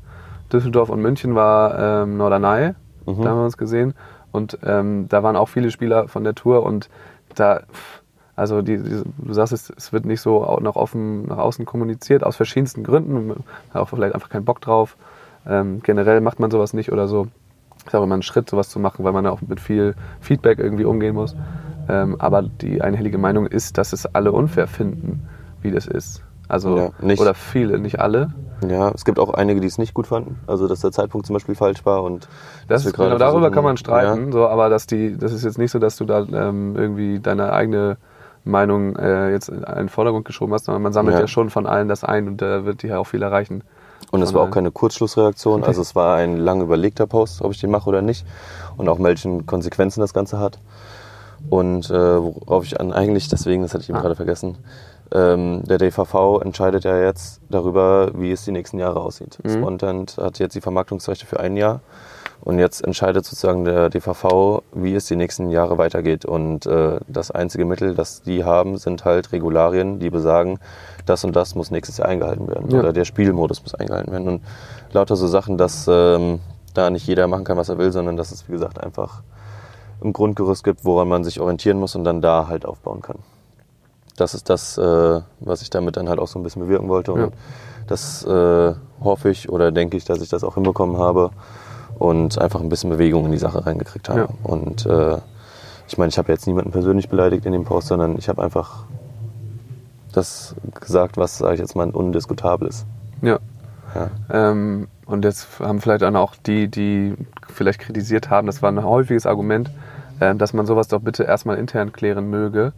Düsseldorf 0.52 0.90
und 0.90 1.02
München 1.02 1.36
war 1.36 2.04
ähm, 2.04 2.18
Norderney. 2.18 2.74
Mhm. 3.06 3.22
Da 3.22 3.30
haben 3.30 3.40
wir 3.40 3.46
uns 3.46 3.58
gesehen. 3.58 3.94
Und 4.32 4.60
ähm, 4.64 5.08
da 5.10 5.24
waren 5.24 5.36
auch 5.36 5.50
viele 5.50 5.72
Spieler 5.72 6.08
von 6.08 6.24
der 6.24 6.36
Tour 6.36 6.64
und 6.64 6.90
da, 7.36 7.62
also 8.36 8.62
die, 8.62 8.78
die, 8.78 9.04
du 9.18 9.34
sagst, 9.34 9.54
es, 9.54 9.74
es 9.76 9.94
wird 9.94 10.06
nicht 10.06 10.22
so 10.22 10.60
nach 10.62 10.76
offen 10.76 11.26
nach 11.28 11.38
außen 11.38 11.66
kommuniziert, 11.66 12.24
aus 12.24 12.36
verschiedensten 12.36 12.84
Gründen. 12.84 13.44
Hat 13.74 13.82
auch 13.82 13.90
vielleicht 13.90 14.14
einfach 14.14 14.30
keinen 14.30 14.46
Bock 14.46 14.62
drauf. 14.62 14.96
Ähm, 15.48 15.82
generell 15.82 16.22
macht 16.22 16.40
man 16.40 16.52
sowas 16.52 16.74
nicht 16.74 16.92
oder 16.92 17.08
so. 17.08 17.28
Ist 17.88 17.96
auch 17.96 18.04
immer 18.04 18.18
ein 18.18 18.22
Schritt, 18.22 18.50
sowas 18.50 18.70
zu 18.70 18.80
machen, 18.80 19.04
weil 19.06 19.14
man 19.14 19.26
ja 19.26 19.32
auch 19.32 19.42
mit 19.42 19.60
viel 19.60 19.96
Feedback 20.20 20.60
irgendwie 20.60 20.86
umgehen 20.86 21.16
muss. 21.16 21.36
Ähm, 21.90 22.16
aber 22.20 22.42
die 22.42 22.82
einhellige 22.82 23.18
Meinung 23.18 23.48
ist, 23.48 23.78
dass 23.78 23.94
es 23.94 24.06
alle 24.06 24.32
unfair 24.32 24.68
finden, 24.68 25.28
wie 25.62 25.72
das 25.72 25.88
ist. 25.88 26.22
Also, 26.50 26.78
ja, 26.78 26.90
nicht, 27.02 27.20
oder 27.20 27.34
viele, 27.34 27.80
nicht 27.80 28.00
alle. 28.00 28.30
Ja, 28.68 28.90
es 28.92 29.06
gibt 29.06 29.20
auch 29.20 29.34
einige, 29.34 29.60
die 29.60 29.68
es 29.68 29.78
nicht 29.78 29.94
gut 29.94 30.08
fanden. 30.08 30.40
Also, 30.48 30.68
dass 30.68 30.80
der 30.80 30.92
Zeitpunkt 30.92 31.28
zum 31.28 31.34
Beispiel 31.34 31.56
falsch 31.56 31.86
war 31.86 32.04
und. 32.04 32.28
Das 32.68 32.86
ist, 32.86 32.96
genau, 32.96 33.18
darüber 33.18 33.52
kann 33.52 33.64
man 33.64 33.78
streiten, 33.78 34.28
ja. 34.28 34.32
so, 34.32 34.48
aber 34.48 34.70
dass 34.70 34.88
die, 34.88 35.18
das 35.18 35.34
ist 35.34 35.44
jetzt 35.44 35.58
nicht 35.58 35.72
so, 35.72 35.80
dass 35.80 35.98
du 35.98 36.06
da 36.06 36.20
ähm, 36.22 36.76
irgendwie 36.76 37.20
deine 37.20 37.52
eigene 37.52 37.98
Meinung 38.46 38.96
äh, 38.96 39.32
jetzt 39.32 39.50
in 39.50 39.62
den 39.62 39.90
Vordergrund 39.90 40.26
geschoben 40.26 40.54
hast, 40.54 40.66
sondern 40.66 40.82
man 40.82 40.94
sammelt 40.94 41.16
ja, 41.16 41.22
ja 41.22 41.28
schon 41.28 41.50
von 41.50 41.68
allen 41.68 41.90
das 41.90 42.04
ein 42.04 42.28
und 42.28 42.42
da 42.42 42.66
wird 42.66 42.82
die 42.82 42.88
ja 42.88 42.98
auch 42.98 43.08
viel 43.08 43.22
erreichen. 43.22 43.64
Und 44.12 44.22
es 44.22 44.34
war 44.34 44.44
auch 44.44 44.52
keine 44.52 44.72
Kurzschlussreaktion, 44.72 45.64
also 45.66 45.82
es 45.82 45.94
war 45.94 46.16
ein 46.16 46.38
lang 46.38 46.62
überlegter 46.62 47.08
Post, 47.08 47.42
ob 47.42 47.52
ich 47.52 47.60
den 47.60 47.72
mache 47.72 47.90
oder 47.90 48.02
nicht 48.02 48.26
und 48.78 48.88
auch 48.88 49.00
welchen 49.04 49.46
Konsequenzen 49.46 50.00
das 50.00 50.14
Ganze 50.14 50.40
hat. 50.40 50.60
Und 51.50 51.90
äh, 51.90 51.94
worauf 51.94 52.64
ich 52.64 52.80
an 52.80 52.94
eigentlich, 52.94 53.28
deswegen, 53.28 53.64
das 53.64 53.74
hatte 53.74 53.84
ich 53.84 53.90
eben 53.90 53.98
ah. 53.98 54.02
gerade 54.02 54.16
vergessen, 54.16 54.58
ähm, 55.12 55.64
der 55.66 55.78
DVV 55.78 56.42
entscheidet 56.42 56.84
ja 56.84 57.00
jetzt 57.00 57.42
darüber, 57.50 58.12
wie 58.16 58.32
es 58.32 58.44
die 58.44 58.52
nächsten 58.52 58.80
Jahre 58.80 59.00
aussieht. 59.00 59.38
Mhm. 59.44 59.50
Spontent 59.50 60.18
hat 60.18 60.40
jetzt 60.40 60.56
die 60.56 60.62
Vermarktungsrechte 60.62 61.26
für 61.26 61.40
ein 61.40 61.56
Jahr 61.56 61.82
und 62.42 62.60
jetzt 62.60 62.84
entscheidet 62.84 63.26
sozusagen 63.26 63.66
der 63.66 63.90
DVV, 63.90 64.64
wie 64.74 64.96
es 64.96 65.06
die 65.06 65.16
nächsten 65.16 65.50
Jahre 65.50 65.78
weitergeht. 65.78 66.26
Und 66.26 66.66
äh, 66.66 67.00
das 67.08 67.32
einzige 67.32 67.66
Mittel, 67.66 67.96
das 67.96 68.22
die 68.22 68.44
haben, 68.44 68.78
sind 68.78 69.06
halt 69.06 69.32
Regularien, 69.32 70.00
die 70.00 70.10
besagen, 70.10 70.60
das 71.06 71.24
und 71.24 71.36
das 71.36 71.56
muss 71.56 71.72
nächstes 71.72 71.98
Jahr 71.98 72.08
eingehalten 72.08 72.48
werden 72.48 72.70
ja. 72.72 72.80
oder 72.80 72.94
der 72.94 73.06
Spielmodus 73.06 73.62
muss 73.64 73.76
eingehalten 73.76 74.12
werden. 74.12 74.28
Und 74.28 74.42
lauter 74.92 75.16
so 75.16 75.28
Sachen, 75.28 75.58
dass 75.58 75.88
ähm, 75.90 76.40
da 76.74 76.90
nicht 76.90 77.08
jeder 77.08 77.28
machen 77.28 77.44
kann, 77.44 77.58
was 77.58 77.70
er 77.70 77.78
will, 77.78 77.92
sondern 77.92 78.18
dass 78.18 78.32
es, 78.32 78.48
wie 78.48 78.54
gesagt, 78.54 78.82
einfach 78.82 79.24
ein 80.04 80.14
Grundgerüst 80.14 80.64
gibt, 80.64 80.86
woran 80.86 81.08
man 81.08 81.24
sich 81.24 81.40
orientieren 81.40 81.80
muss 81.80 81.96
und 81.96 82.04
dann 82.04 82.22
da 82.22 82.48
halt 82.48 82.66
aufbauen 82.66 83.02
kann 83.02 83.18
das 84.18 84.34
ist 84.34 84.50
das, 84.50 84.78
äh, 84.78 85.22
was 85.40 85.62
ich 85.62 85.70
damit 85.70 85.96
dann 85.96 86.10
halt 86.10 86.20
auch 86.20 86.28
so 86.28 86.38
ein 86.40 86.44
bisschen 86.44 86.64
bewirken 86.64 86.90
wollte. 86.90 87.14
Und 87.14 87.22
ja. 87.22 87.30
das 87.86 88.26
äh, 88.26 88.74
hoffe 89.02 89.30
ich 89.30 89.50
oder 89.50 89.72
denke 89.72 89.96
ich, 89.96 90.06
dass 90.06 90.22
ich 90.22 90.30
das 90.30 90.44
auch 90.44 90.56
hinbekommen 90.56 90.98
habe 90.98 91.30
und 91.98 92.40
einfach 92.40 92.62
ein 92.62 92.70
bisschen 92.70 92.90
Bewegung 92.90 93.26
in 93.26 93.32
die 93.32 93.38
Sache 93.38 93.66
reingekriegt 93.66 94.10
habe. 94.10 94.20
Ja. 94.20 94.28
Und 94.44 94.86
äh, 94.86 95.18
ich 95.88 95.98
meine, 95.98 96.10
ich 96.10 96.18
habe 96.18 96.32
jetzt 96.32 96.48
niemanden 96.48 96.72
persönlich 96.72 97.10
beleidigt 97.10 97.46
in 97.46 97.54
dem 97.54 97.64
Post, 97.64 97.88
sondern 97.88 98.18
ich 98.18 98.30
habe 98.30 98.44
einfach 98.44 98.84
das 100.14 100.56
gesagt, 100.80 101.18
was, 101.18 101.38
sage 101.38 101.56
ich 101.56 101.60
jetzt 101.60 101.76
mal, 101.76 101.90
undiskutabel 101.90 102.68
ist. 102.68 102.86
Ja. 103.22 103.40
ja. 103.96 104.10
Ähm, 104.30 104.88
und 105.06 105.24
jetzt 105.24 105.60
haben 105.60 105.80
vielleicht 105.80 106.02
dann 106.02 106.16
auch 106.16 106.36
die, 106.36 106.68
die 106.68 107.16
vielleicht 107.48 107.80
kritisiert 107.80 108.30
haben, 108.30 108.48
das 108.48 108.62
war 108.62 108.72
ein 108.72 108.84
häufiges 108.84 109.26
Argument, 109.26 109.72
äh, 110.20 110.36
dass 110.36 110.54
man 110.54 110.66
sowas 110.66 110.88
doch 110.88 111.02
bitte 111.02 111.24
erstmal 111.24 111.58
intern 111.58 111.94
klären 111.94 112.30
möge 112.30 112.74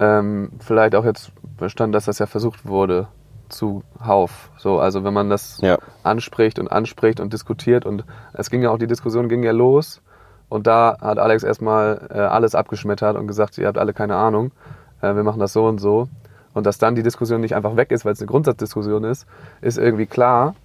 ähm, 0.00 0.50
vielleicht 0.58 0.94
auch 0.94 1.04
jetzt 1.04 1.30
verstanden, 1.58 1.92
dass 1.92 2.06
das 2.06 2.18
ja 2.18 2.26
versucht 2.26 2.66
wurde 2.66 3.06
zu 3.50 3.82
Hauf. 4.04 4.50
So, 4.56 4.78
also 4.78 5.04
wenn 5.04 5.14
man 5.14 5.28
das 5.28 5.58
ja. 5.60 5.78
anspricht 6.02 6.58
und 6.58 6.68
anspricht 6.68 7.20
und 7.20 7.32
diskutiert 7.32 7.84
und 7.84 8.04
es 8.32 8.50
ging 8.50 8.62
ja 8.62 8.70
auch, 8.70 8.78
die 8.78 8.86
Diskussion 8.86 9.28
ging 9.28 9.42
ja 9.42 9.52
los 9.52 10.00
und 10.48 10.66
da 10.66 10.96
hat 11.00 11.18
Alex 11.18 11.42
erstmal 11.42 12.08
äh, 12.10 12.18
alles 12.18 12.54
abgeschmettert 12.54 13.16
und 13.16 13.26
gesagt, 13.26 13.58
ihr 13.58 13.66
habt 13.66 13.78
alle 13.78 13.92
keine 13.92 14.16
Ahnung, 14.16 14.52
äh, 15.00 15.14
wir 15.14 15.22
machen 15.22 15.40
das 15.40 15.52
so 15.52 15.66
und 15.66 15.78
so. 15.78 16.08
Und 16.52 16.66
dass 16.66 16.78
dann 16.78 16.96
die 16.96 17.04
Diskussion 17.04 17.40
nicht 17.40 17.54
einfach 17.54 17.76
weg 17.76 17.92
ist, 17.92 18.04
weil 18.04 18.12
es 18.12 18.20
eine 18.20 18.26
Grundsatzdiskussion 18.26 19.04
ist, 19.04 19.26
ist 19.60 19.78
irgendwie 19.78 20.06
klar. 20.06 20.56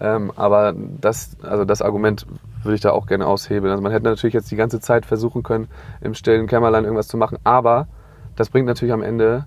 Ähm, 0.00 0.32
aber 0.36 0.72
das, 1.00 1.36
also 1.42 1.64
das 1.64 1.82
Argument 1.82 2.26
würde 2.62 2.76
ich 2.76 2.80
da 2.80 2.92
auch 2.92 3.06
gerne 3.06 3.26
aushebeln. 3.26 3.72
Also 3.72 3.82
man 3.82 3.90
hätte 3.90 4.04
natürlich 4.04 4.34
jetzt 4.34 4.50
die 4.50 4.56
ganze 4.56 4.80
Zeit 4.80 5.04
versuchen 5.04 5.42
können, 5.42 5.68
im 6.00 6.14
stillen 6.14 6.46
Kämmerlein 6.46 6.84
irgendwas 6.84 7.08
zu 7.08 7.16
machen, 7.16 7.38
aber 7.42 7.88
das 8.36 8.50
bringt 8.50 8.66
natürlich 8.66 8.92
am 8.92 9.02
Ende, 9.02 9.46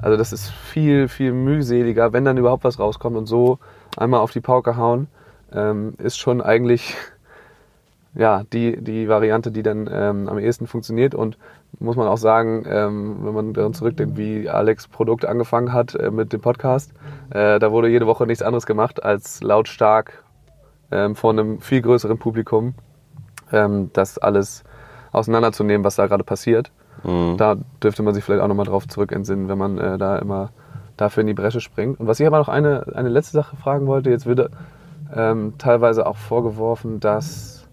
also 0.00 0.16
das 0.16 0.32
ist 0.32 0.50
viel, 0.50 1.08
viel 1.08 1.32
mühseliger, 1.32 2.12
wenn 2.12 2.24
dann 2.24 2.38
überhaupt 2.38 2.64
was 2.64 2.78
rauskommt 2.78 3.16
und 3.16 3.26
so 3.26 3.58
einmal 3.96 4.20
auf 4.20 4.30
die 4.30 4.40
Pauke 4.40 4.76
hauen, 4.76 5.08
ähm, 5.52 5.94
ist 5.98 6.18
schon 6.18 6.40
eigentlich 6.40 6.96
ja, 8.14 8.42
die, 8.52 8.82
die 8.82 9.08
Variante, 9.08 9.50
die 9.50 9.62
dann 9.62 9.88
ähm, 9.92 10.28
am 10.28 10.38
ehesten 10.38 10.66
funktioniert 10.66 11.14
und 11.14 11.38
muss 11.78 11.96
man 11.96 12.08
auch 12.08 12.16
sagen, 12.16 12.64
ähm, 12.66 13.18
wenn 13.22 13.34
man 13.34 13.52
daran 13.54 13.74
zurückdenkt, 13.74 14.16
wie 14.16 14.48
Alex 14.48 14.88
Produkt 14.88 15.24
angefangen 15.24 15.72
hat 15.72 15.94
äh, 15.94 16.10
mit 16.10 16.32
dem 16.32 16.40
Podcast, 16.40 16.92
äh, 17.30 17.58
da 17.58 17.70
wurde 17.70 17.88
jede 17.88 18.06
Woche 18.06 18.26
nichts 18.26 18.42
anderes 18.42 18.66
gemacht, 18.66 19.02
als 19.02 19.42
lautstark 19.42 20.24
ähm, 20.90 21.14
vor 21.14 21.30
einem 21.30 21.60
viel 21.60 21.82
größeren 21.82 22.18
Publikum 22.18 22.74
ähm, 23.52 23.90
das 23.92 24.18
alles 24.18 24.64
auseinanderzunehmen, 25.12 25.84
was 25.84 25.96
da 25.96 26.06
gerade 26.06 26.24
passiert. 26.24 26.70
Mhm. 27.04 27.36
Da 27.36 27.56
dürfte 27.82 28.02
man 28.02 28.14
sich 28.14 28.24
vielleicht 28.24 28.42
auch 28.42 28.48
nochmal 28.48 28.66
drauf 28.66 28.86
zurück 28.88 29.12
entsinnen, 29.12 29.48
wenn 29.48 29.58
man 29.58 29.78
äh, 29.78 29.98
da 29.98 30.18
immer 30.18 30.50
dafür 30.96 31.22
in 31.22 31.26
die 31.26 31.34
Bresche 31.34 31.60
springt. 31.60 31.98
Und 31.98 32.06
was 32.06 32.20
ich 32.20 32.26
aber 32.26 32.38
noch 32.38 32.48
eine, 32.48 32.86
eine 32.94 33.08
letzte 33.08 33.32
Sache 33.32 33.56
fragen 33.56 33.86
wollte, 33.86 34.10
jetzt 34.10 34.26
wird 34.26 34.50
ähm, 35.14 35.54
teilweise 35.58 36.06
auch 36.06 36.16
vorgeworfen, 36.16 37.00
dass 37.00 37.66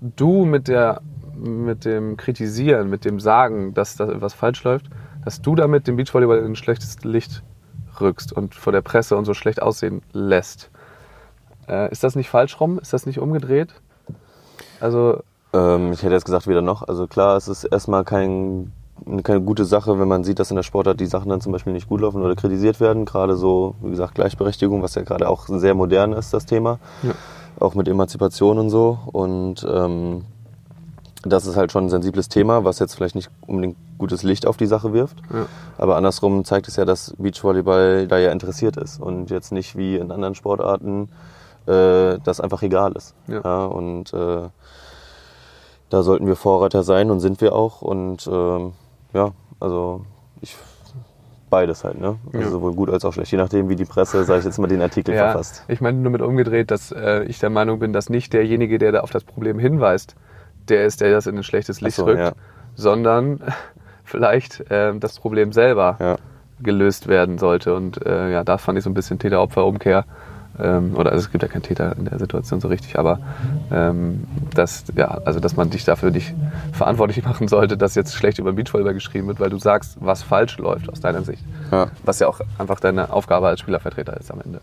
du 0.00 0.44
mit 0.44 0.68
der 0.68 1.00
mit 1.36 1.84
dem 1.84 2.16
Kritisieren, 2.16 2.88
mit 2.88 3.04
dem 3.04 3.18
Sagen, 3.18 3.74
dass 3.74 3.96
da 3.96 4.08
etwas 4.08 4.34
falsch 4.34 4.62
läuft, 4.64 4.86
dass 5.24 5.42
du 5.42 5.54
damit 5.54 5.86
den 5.86 5.96
Beachvolleyball 5.96 6.38
in 6.38 6.52
ein 6.52 6.56
schlechtes 6.56 7.02
Licht 7.02 7.42
rückst 8.00 8.32
und 8.32 8.54
vor 8.54 8.72
der 8.72 8.82
Presse 8.82 9.16
und 9.16 9.24
so 9.24 9.34
schlecht 9.34 9.60
aussehen 9.62 10.02
lässt. 10.12 10.70
Äh, 11.68 11.90
ist 11.90 12.04
das 12.04 12.14
nicht 12.14 12.28
falsch 12.28 12.60
rum? 12.60 12.78
Ist 12.78 12.92
das 12.92 13.06
nicht 13.06 13.18
umgedreht? 13.18 13.74
Also 14.80 15.22
ähm, 15.54 15.92
ich 15.92 16.02
hätte 16.02 16.14
jetzt 16.14 16.24
gesagt, 16.24 16.46
weder 16.46 16.62
noch. 16.62 16.86
Also 16.86 17.06
klar, 17.06 17.36
es 17.36 17.48
ist 17.48 17.64
erstmal 17.64 18.04
kein, 18.04 18.72
keine 19.22 19.40
gute 19.40 19.64
Sache, 19.64 19.98
wenn 19.98 20.08
man 20.08 20.24
sieht, 20.24 20.38
dass 20.38 20.50
in 20.50 20.56
der 20.56 20.62
Sportart 20.62 21.00
die 21.00 21.06
Sachen 21.06 21.28
dann 21.28 21.40
zum 21.40 21.52
Beispiel 21.52 21.72
nicht 21.72 21.88
gut 21.88 22.00
laufen 22.00 22.22
oder 22.22 22.34
kritisiert 22.34 22.80
werden. 22.80 23.04
Gerade 23.04 23.36
so, 23.36 23.76
wie 23.80 23.90
gesagt, 23.90 24.16
Gleichberechtigung, 24.16 24.82
was 24.82 24.94
ja 24.96 25.02
gerade 25.02 25.28
auch 25.28 25.46
sehr 25.46 25.74
modern 25.74 26.12
ist, 26.12 26.34
das 26.34 26.44
Thema. 26.44 26.78
Ja. 27.02 27.12
Auch 27.60 27.74
mit 27.74 27.86
Emanzipation 27.86 28.58
und 28.58 28.70
so. 28.70 28.98
Und 29.12 29.64
ähm, 29.70 30.24
das 31.22 31.46
ist 31.46 31.56
halt 31.56 31.72
schon 31.72 31.86
ein 31.86 31.90
sensibles 31.90 32.28
Thema, 32.28 32.64
was 32.64 32.78
jetzt 32.80 32.94
vielleicht 32.94 33.14
nicht 33.14 33.30
unbedingt 33.46 33.76
gutes 33.98 34.22
Licht 34.24 34.46
auf 34.46 34.56
die 34.56 34.66
Sache 34.66 34.92
wirft. 34.92 35.16
Ja. 35.32 35.46
Aber 35.78 35.96
andersrum 35.96 36.44
zeigt 36.44 36.68
es 36.68 36.76
ja, 36.76 36.84
dass 36.84 37.14
Beachvolleyball 37.16 38.08
da 38.08 38.18
ja 38.18 38.32
interessiert 38.32 38.76
ist 38.76 39.00
und 39.00 39.30
jetzt 39.30 39.52
nicht 39.52 39.76
wie 39.76 39.96
in 39.96 40.10
anderen 40.10 40.34
Sportarten 40.34 41.08
äh, 41.66 42.18
das 42.22 42.40
einfach 42.40 42.62
egal 42.62 42.92
ist. 42.92 43.14
Ja. 43.28 43.64
und 43.66 44.12
äh, 44.12 44.48
da 45.94 46.02
sollten 46.02 46.26
wir 46.26 46.34
Vorreiter 46.34 46.82
sein 46.82 47.10
und 47.12 47.20
sind 47.20 47.40
wir 47.40 47.54
auch. 47.54 47.80
Und 47.80 48.28
ähm, 48.30 48.72
ja, 49.12 49.30
also 49.60 50.04
ich 50.40 50.56
beides 51.50 51.84
halt, 51.84 52.00
ne? 52.00 52.16
Also 52.32 52.38
Ja. 52.38 52.50
sowohl 52.50 52.72
gut 52.74 52.90
als 52.90 53.04
auch 53.04 53.12
schlecht, 53.12 53.30
je 53.30 53.38
nachdem, 53.38 53.68
wie 53.68 53.76
die 53.76 53.84
Presse, 53.84 54.24
sage 54.24 54.40
ich 54.40 54.44
jetzt 54.44 54.58
mal, 54.58 54.66
den 54.66 54.82
Artikel 54.82 55.14
Ja, 55.14 55.26
verfasst. 55.26 55.62
ich 55.68 55.80
meine 55.80 55.98
nur 55.98 56.10
mit 56.10 56.20
umgedreht, 56.20 56.72
dass 56.72 56.90
äh, 56.90 57.22
ich 57.24 57.38
der 57.38 57.50
Meinung 57.50 57.78
bin, 57.78 57.92
dass 57.92 58.10
nicht 58.10 58.32
derjenige, 58.32 58.78
der 58.78 58.90
da 58.90 59.00
auf 59.00 59.12
das 59.12 59.22
Problem 59.22 59.60
hinweist, 59.60 60.16
der 60.68 60.84
ist, 60.84 61.00
der 61.00 61.12
das 61.12 61.28
in 61.28 61.36
ein 61.36 61.44
schlechtes 61.44 61.80
Licht 61.80 61.96
so, 61.96 62.06
rückt, 62.06 62.18
ja. 62.18 62.32
sondern 62.74 63.40
vielleicht 64.04 64.68
äh, 64.72 64.98
das 64.98 65.20
Problem 65.20 65.52
selber 65.52 66.18
gelöst 66.60 67.06
werden 67.06 67.38
sollte. 67.38 67.74
Und 67.76 68.04
äh, 68.04 68.32
ja, 68.32 68.42
da 68.42 68.58
fand 68.58 68.78
ich 68.78 68.82
so 68.84 68.90
ein 68.90 68.94
bisschen 68.94 69.20
Täter-Opfer-Umkehr. 69.20 70.04
Ähm, 70.58 70.94
oder 70.96 71.10
also 71.10 71.24
es 71.24 71.32
gibt 71.32 71.42
ja 71.42 71.48
keinen 71.48 71.62
Täter 71.62 71.96
in 71.96 72.04
der 72.04 72.18
Situation 72.18 72.60
so 72.60 72.68
richtig, 72.68 72.98
aber 72.98 73.18
ähm, 73.72 74.24
dass, 74.54 74.84
ja, 74.96 75.08
also 75.24 75.40
dass 75.40 75.56
man 75.56 75.70
dich 75.70 75.84
dafür 75.84 76.10
nicht 76.10 76.34
verantwortlich 76.72 77.24
machen 77.24 77.48
sollte, 77.48 77.76
dass 77.76 77.94
jetzt 77.94 78.14
schlecht 78.14 78.38
über 78.38 78.52
Beachvolleyball 78.52 78.94
geschrieben 78.94 79.26
wird, 79.26 79.40
weil 79.40 79.50
du 79.50 79.58
sagst, 79.58 79.96
was 80.00 80.22
falsch 80.22 80.58
läuft 80.58 80.88
aus 80.88 81.00
deiner 81.00 81.22
Sicht. 81.22 81.44
Ja. 81.72 81.88
Was 82.04 82.20
ja 82.20 82.28
auch 82.28 82.40
einfach 82.58 82.80
deine 82.80 83.12
Aufgabe 83.12 83.48
als 83.48 83.60
Spielervertreter 83.60 84.16
ist 84.16 84.30
am 84.30 84.40
Ende. 84.40 84.60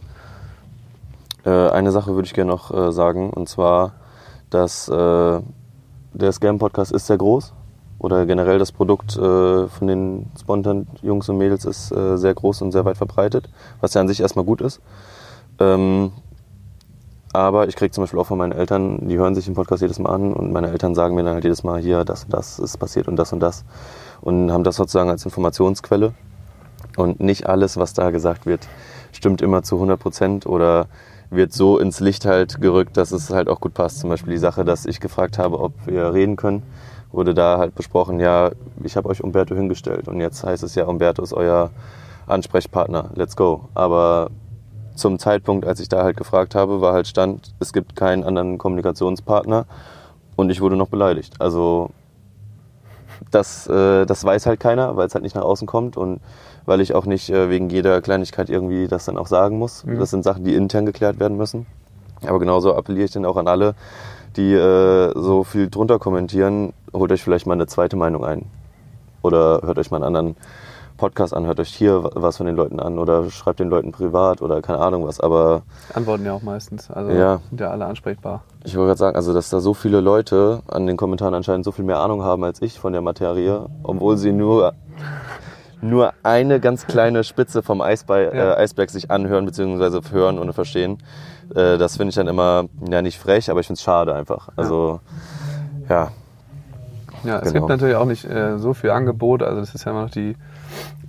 Äh, 1.45 1.71
eine 1.71 1.91
Sache 1.91 2.13
würde 2.15 2.25
ich 2.25 2.33
gerne 2.33 2.51
noch 2.51 2.71
äh, 2.73 2.91
sagen, 2.91 3.29
und 3.29 3.49
zwar, 3.49 3.93
dass 4.49 4.87
äh, 4.87 5.39
der 6.13 6.31
Scam-Podcast 6.31 6.91
ist 6.91 7.07
sehr 7.07 7.17
groß. 7.17 7.53
Oder 7.99 8.25
generell 8.25 8.57
das 8.57 8.71
Produkt 8.71 9.15
äh, 9.15 9.67
von 9.67 9.87
den 9.87 10.31
Spontan-Jungs 10.39 11.29
und 11.29 11.37
Mädels 11.37 11.65
ist 11.65 11.91
äh, 11.91 12.17
sehr 12.17 12.33
groß 12.33 12.63
und 12.63 12.71
sehr 12.71 12.83
weit 12.83 12.97
verbreitet, 12.97 13.47
was 13.79 13.93
ja 13.93 14.01
an 14.01 14.07
sich 14.07 14.21
erstmal 14.21 14.43
gut 14.43 14.61
ist. 14.61 14.81
Ähm, 15.61 16.11
aber 17.33 17.67
ich 17.67 17.75
kriege 17.75 17.91
zum 17.91 18.03
Beispiel 18.03 18.19
auch 18.19 18.27
von 18.27 18.37
meinen 18.37 18.51
Eltern, 18.51 19.07
die 19.07 19.17
hören 19.17 19.35
sich 19.35 19.45
den 19.45 19.53
Podcast 19.53 19.81
jedes 19.81 19.99
Mal 19.99 20.09
an 20.09 20.33
und 20.33 20.51
meine 20.51 20.69
Eltern 20.69 20.95
sagen 20.95 21.15
mir 21.15 21.23
dann 21.23 21.35
halt 21.35 21.45
jedes 21.45 21.63
Mal, 21.63 21.79
hier, 21.79 22.03
das 22.03 22.25
und 22.25 22.33
das 22.33 22.59
ist 22.59 22.77
passiert 22.77 23.07
und 23.07 23.15
das 23.15 23.31
und 23.31 23.39
das. 23.39 23.63
Und 24.19 24.51
haben 24.51 24.63
das 24.63 24.75
sozusagen 24.75 25.09
als 25.09 25.23
Informationsquelle. 25.23 26.13
Und 26.97 27.21
nicht 27.21 27.47
alles, 27.47 27.77
was 27.77 27.93
da 27.93 28.09
gesagt 28.11 28.45
wird, 28.45 28.67
stimmt 29.13 29.41
immer 29.41 29.63
zu 29.63 29.75
100 29.75 29.97
Prozent 29.97 30.45
oder 30.45 30.87
wird 31.29 31.53
so 31.53 31.79
ins 31.79 32.01
Licht 32.01 32.25
halt 32.25 32.59
gerückt, 32.59 32.97
dass 32.97 33.13
es 33.13 33.29
halt 33.29 33.47
auch 33.47 33.61
gut 33.61 33.73
passt. 33.73 33.99
Zum 33.99 34.09
Beispiel 34.09 34.33
die 34.33 34.39
Sache, 34.39 34.65
dass 34.65 34.85
ich 34.85 34.99
gefragt 34.99 35.37
habe, 35.37 35.59
ob 35.59 35.71
wir 35.85 36.13
reden 36.13 36.35
können, 36.35 36.63
wurde 37.13 37.33
da 37.33 37.57
halt 37.57 37.75
besprochen, 37.75 38.19
ja, 38.19 38.51
ich 38.83 38.97
habe 38.97 39.07
euch 39.07 39.23
Umberto 39.23 39.55
hingestellt 39.55 40.07
und 40.07 40.19
jetzt 40.19 40.43
heißt 40.43 40.63
es 40.63 40.75
ja, 40.75 40.85
Umberto 40.85 41.21
ist 41.23 41.33
euer 41.33 41.71
Ansprechpartner, 42.27 43.11
let's 43.15 43.35
go. 43.35 43.69
Aber 43.73 44.29
zum 44.95 45.19
Zeitpunkt, 45.19 45.65
als 45.65 45.79
ich 45.79 45.89
da 45.89 46.03
halt 46.03 46.17
gefragt 46.17 46.55
habe, 46.55 46.81
war 46.81 46.93
halt 46.93 47.07
Stand, 47.07 47.53
es 47.59 47.73
gibt 47.73 47.95
keinen 47.95 48.23
anderen 48.23 48.57
Kommunikationspartner 48.57 49.65
und 50.35 50.49
ich 50.49 50.61
wurde 50.61 50.75
noch 50.75 50.89
beleidigt. 50.89 51.35
Also 51.39 51.89
das, 53.29 53.67
äh, 53.67 54.05
das 54.05 54.23
weiß 54.23 54.45
halt 54.45 54.59
keiner, 54.59 54.95
weil 54.97 55.07
es 55.07 55.13
halt 55.13 55.23
nicht 55.23 55.35
nach 55.35 55.43
außen 55.43 55.67
kommt 55.67 55.97
und 55.97 56.19
weil 56.65 56.81
ich 56.81 56.93
auch 56.93 57.05
nicht 57.05 57.29
äh, 57.29 57.49
wegen 57.49 57.69
jeder 57.69 58.01
Kleinigkeit 58.01 58.49
irgendwie 58.49 58.87
das 58.87 59.05
dann 59.05 59.17
auch 59.17 59.27
sagen 59.27 59.57
muss. 59.57 59.83
Das 59.99 60.09
sind 60.09 60.23
Sachen, 60.23 60.43
die 60.43 60.55
intern 60.55 60.85
geklärt 60.85 61.19
werden 61.19 61.37
müssen. 61.37 61.65
Aber 62.25 62.39
genauso 62.39 62.75
appelliere 62.75 63.05
ich 63.05 63.11
dann 63.11 63.25
auch 63.25 63.37
an 63.37 63.47
alle, 63.47 63.73
die 64.35 64.53
äh, 64.53 65.11
so 65.15 65.43
viel 65.43 65.69
drunter 65.69 65.99
kommentieren, 65.99 66.73
holt 66.93 67.11
euch 67.11 67.23
vielleicht 67.23 67.47
mal 67.47 67.53
eine 67.53 67.67
zweite 67.67 67.95
Meinung 67.95 68.23
ein. 68.23 68.45
Oder 69.23 69.61
hört 69.63 69.77
euch 69.77 69.91
mal 69.91 69.97
einen 69.97 70.15
anderen 70.15 70.35
Podcast 71.01 71.33
an, 71.35 71.47
hört 71.47 71.59
euch 71.59 71.73
hier 71.73 72.03
was 72.13 72.37
von 72.37 72.45
den 72.45 72.55
Leuten 72.55 72.79
an 72.79 72.99
oder 72.99 73.27
schreibt 73.31 73.59
den 73.59 73.69
Leuten 73.69 73.91
privat 73.91 74.39
oder 74.43 74.61
keine 74.61 74.77
Ahnung 74.79 75.07
was. 75.07 75.19
Aber 75.19 75.63
Antworten 75.95 76.23
ja 76.25 76.33
auch 76.33 76.43
meistens. 76.43 76.91
Also 76.91 77.09
Ja. 77.11 77.39
sind 77.49 77.59
ja 77.59 77.71
alle 77.71 77.85
ansprechbar. 77.87 78.43
ich 78.63 78.75
wollte 78.75 78.89
gerade 78.89 78.99
sagen, 78.99 79.15
also 79.15 79.33
dass 79.33 79.49
da 79.49 79.59
so 79.61 79.73
viele 79.73 79.99
Leute 79.99 80.61
an 80.67 80.85
den 80.85 80.97
Kommentaren 80.97 81.33
anscheinend 81.33 81.65
so 81.65 81.71
viel 81.71 81.85
mehr 81.85 81.99
Ahnung 81.99 82.23
haben 82.23 82.43
als 82.43 82.61
ich 82.61 82.79
von 82.79 82.93
der 82.93 83.01
Materie, 83.01 83.65
obwohl 83.81 84.15
sie 84.17 84.31
nur 84.31 84.73
nur 85.81 86.13
eine 86.21 86.59
ganz 86.59 86.85
kleine 86.85 87.23
Spitze 87.23 87.63
vom 87.63 87.81
Eisberg, 87.81 88.35
Ja. 88.35 88.51
äh, 88.53 88.55
Eisberg 88.57 88.91
sich 88.91 89.09
anhören 89.09 89.45
bzw. 89.47 90.01
hören 90.11 90.37
und 90.37 90.53
verstehen. 90.53 90.99
Äh, 91.55 91.79
das 91.79 91.97
finde 91.97 92.09
ich 92.09 92.15
dann 92.15 92.27
immer, 92.27 92.65
ja 92.91 93.01
nicht 93.01 93.17
frech, 93.17 93.49
aber 93.49 93.59
ich 93.61 93.65
finde 93.65 93.79
es 93.79 93.81
schade 93.83 94.13
einfach. 94.13 94.49
Also 94.55 94.99
ja, 95.89 95.95
Ja, 96.03 96.11
es 97.23 97.53
Genau. 97.53 97.53
gibt 97.53 97.69
natürlich 97.69 97.95
auch 97.95 98.05
nicht 98.05 98.25
äh, 98.25 98.57
so 98.57 98.73
viel 98.73 98.91
Angebot. 98.91 99.43
Also 99.43 99.59
das 99.59 99.75
ist 99.75 99.85
ja 99.85 99.91
immer 99.91 100.03
noch 100.03 100.09
die 100.09 100.35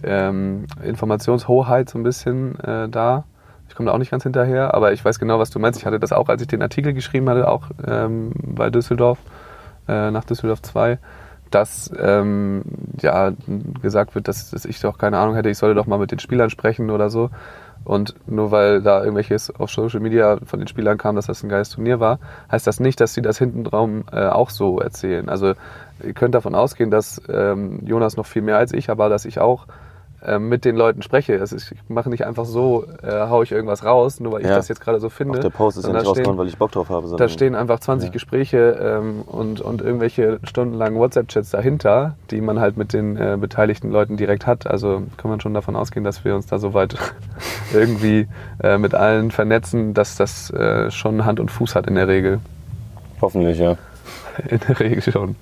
ähm, 0.02 0.66
Informationshoheit 0.82 1.88
so 1.88 1.98
ein 1.98 2.02
bisschen 2.02 2.58
äh, 2.60 2.88
da. 2.88 3.24
Ich 3.68 3.74
komme 3.74 3.88
da 3.88 3.94
auch 3.94 3.98
nicht 3.98 4.10
ganz 4.10 4.22
hinterher, 4.24 4.74
aber 4.74 4.92
ich 4.92 5.02
weiß 5.04 5.18
genau, 5.18 5.38
was 5.38 5.50
du 5.50 5.58
meinst. 5.58 5.78
Ich 5.78 5.86
hatte 5.86 5.98
das 5.98 6.12
auch, 6.12 6.28
als 6.28 6.42
ich 6.42 6.48
den 6.48 6.60
Artikel 6.62 6.92
geschrieben 6.92 7.28
hatte, 7.30 7.48
auch 7.48 7.70
ähm, 7.86 8.32
bei 8.42 8.68
Düsseldorf, 8.68 9.18
äh, 9.88 10.10
nach 10.10 10.24
Düsseldorf 10.24 10.60
2, 10.60 10.98
dass 11.50 11.90
ähm, 11.98 12.62
ja 13.00 13.32
gesagt 13.80 14.14
wird, 14.14 14.28
dass, 14.28 14.50
dass 14.50 14.64
ich 14.66 14.80
doch 14.80 14.98
keine 14.98 15.18
Ahnung 15.18 15.34
hätte, 15.36 15.48
ich 15.48 15.58
solle 15.58 15.74
doch 15.74 15.86
mal 15.86 15.98
mit 15.98 16.10
den 16.10 16.18
Spielern 16.18 16.50
sprechen 16.50 16.90
oder 16.90 17.08
so. 17.08 17.30
Und 17.84 18.14
nur 18.26 18.50
weil 18.52 18.80
da 18.80 19.00
irgendwelches 19.00 19.50
auf 19.58 19.70
Social 19.70 20.00
Media 20.00 20.38
von 20.44 20.60
den 20.60 20.68
Spielern 20.68 20.98
kam, 20.98 21.16
dass 21.16 21.26
das 21.26 21.42
ein 21.42 21.48
geiles 21.48 21.70
Turnier 21.70 21.98
war, 21.98 22.20
heißt 22.50 22.66
das 22.66 22.78
nicht, 22.78 23.00
dass 23.00 23.12
sie 23.14 23.22
das 23.22 23.38
hinten 23.38 23.64
drum 23.64 24.04
äh, 24.12 24.26
auch 24.26 24.50
so 24.50 24.78
erzählen. 24.78 25.28
Also 25.28 25.54
ihr 26.04 26.12
könnt 26.14 26.34
davon 26.34 26.54
ausgehen, 26.54 26.90
dass 26.90 27.20
ähm, 27.28 27.80
Jonas 27.84 28.16
noch 28.16 28.26
viel 28.26 28.42
mehr 28.42 28.56
als 28.58 28.72
ich, 28.72 28.90
aber 28.90 29.08
dass 29.08 29.24
ich 29.24 29.38
auch 29.40 29.66
ähm, 30.24 30.48
mit 30.48 30.64
den 30.64 30.76
Leuten 30.76 31.02
spreche. 31.02 31.40
Also 31.40 31.56
ich 31.56 31.74
mache 31.88 32.08
nicht 32.08 32.24
einfach 32.24 32.44
so, 32.44 32.84
äh, 33.02 33.10
hau 33.28 33.42
ich 33.42 33.50
irgendwas 33.50 33.84
raus, 33.84 34.20
nur 34.20 34.30
weil 34.32 34.42
ich 34.42 34.46
Ja. 34.46 34.54
das 34.54 34.68
jetzt 34.68 34.80
gerade 34.80 35.00
so 35.00 35.08
finde. 35.08 35.38
auch 35.38 35.42
der 35.42 35.50
Post 35.50 35.78
ist 35.78 35.84
ja 35.84 35.88
nicht 35.92 35.96
da 35.96 36.00
stehen- 36.02 36.08
rausgekommen, 36.10 36.38
weil 36.38 36.46
ich 36.46 36.56
Bock 36.58 36.70
drauf 36.70 36.90
habe, 36.90 37.08
da 37.16 37.28
stehen 37.28 37.56
einfach 37.56 37.80
20 37.80 38.12
Gespräche 38.12 38.78
ähm, 38.80 39.22
und, 39.22 39.60
und 39.60 39.82
irgendwelche 39.82 40.38
stundenlangen 40.44 40.96
WhatsApp-Chats 41.00 41.50
dahinter, 41.50 42.14
die 42.30 42.40
man 42.40 42.60
halt 42.60 42.76
mit 42.76 42.92
den 42.92 43.16
äh, 43.16 43.36
beteiligten 43.40 43.90
Leuten 43.90 44.16
direkt 44.16 44.46
hat. 44.46 44.68
Also 44.68 45.02
kann 45.16 45.28
man 45.28 45.40
schon 45.40 45.54
davon 45.54 45.74
ausgehen, 45.74 46.04
dass 46.04 46.24
wir 46.24 46.36
uns 46.36 46.46
da 46.46 46.58
soweit 46.60 46.94
irgendwie 47.74 48.28
äh, 48.62 48.78
mit 48.78 48.94
allen 48.94 49.32
vernetzen, 49.32 49.92
dass 49.92 50.16
das 50.16 50.50
äh, 50.50 50.88
schon 50.92 51.24
Hand 51.24 51.40
und 51.40 51.50
Fuß 51.50 51.74
hat 51.74 51.88
in 51.88 51.96
der 51.96 52.06
Regel. 52.06 52.38
hoffentlich, 53.20 53.58
ja. 53.58 53.76
In 54.48 54.60
der 54.68 54.78
Regel 54.78 55.02
schon. 55.02 55.34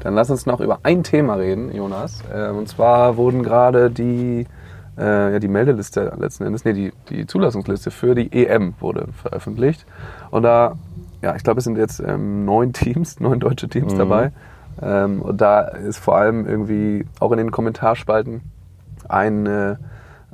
Dann 0.00 0.14
lass 0.14 0.30
uns 0.30 0.46
noch 0.46 0.60
über 0.60 0.80
ein 0.82 1.02
Thema 1.02 1.34
reden, 1.34 1.74
Jonas. 1.74 2.22
Ähm, 2.32 2.58
und 2.58 2.68
zwar 2.68 3.16
wurden 3.16 3.42
gerade 3.42 3.90
die, 3.90 4.46
äh, 4.98 5.32
ja, 5.32 5.38
die 5.38 5.48
Meldeliste 5.48 6.12
letzten 6.18 6.44
Endes, 6.44 6.64
nee, 6.64 6.72
die, 6.72 6.92
die 7.08 7.26
Zulassungsliste 7.26 7.90
für 7.90 8.14
die 8.14 8.32
EM 8.32 8.74
wurde 8.80 9.08
veröffentlicht. 9.12 9.84
Und 10.30 10.42
da, 10.42 10.76
ja, 11.22 11.36
ich 11.36 11.42
glaube, 11.42 11.58
es 11.58 11.64
sind 11.64 11.76
jetzt 11.76 12.00
ähm, 12.00 12.44
neun 12.44 12.72
Teams, 12.74 13.20
neun 13.20 13.40
deutsche 13.40 13.68
Teams 13.68 13.94
dabei. 13.94 14.32
Ähm, 14.82 15.20
und 15.20 15.40
da 15.40 15.60
ist 15.60 15.98
vor 15.98 16.16
allem 16.16 16.46
irgendwie 16.46 17.04
auch 17.18 17.32
in 17.32 17.38
den 17.38 17.50
Kommentarspalten 17.50 18.40
ein, 19.08 19.46
äh, 19.46 19.76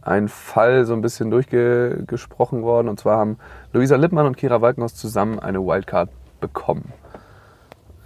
ein 0.02 0.28
Fall 0.28 0.84
so 0.84 0.92
ein 0.92 1.00
bisschen 1.00 1.30
durchgesprochen 1.30 2.62
worden. 2.62 2.88
Und 2.88 3.00
zwar 3.00 3.18
haben 3.18 3.38
Luisa 3.72 3.96
Lippmann 3.96 4.26
und 4.26 4.36
Kira 4.36 4.60
Walkenhaus 4.60 4.94
zusammen 4.94 5.40
eine 5.40 5.60
Wildcard 5.60 6.10
bekommen. 6.40 6.92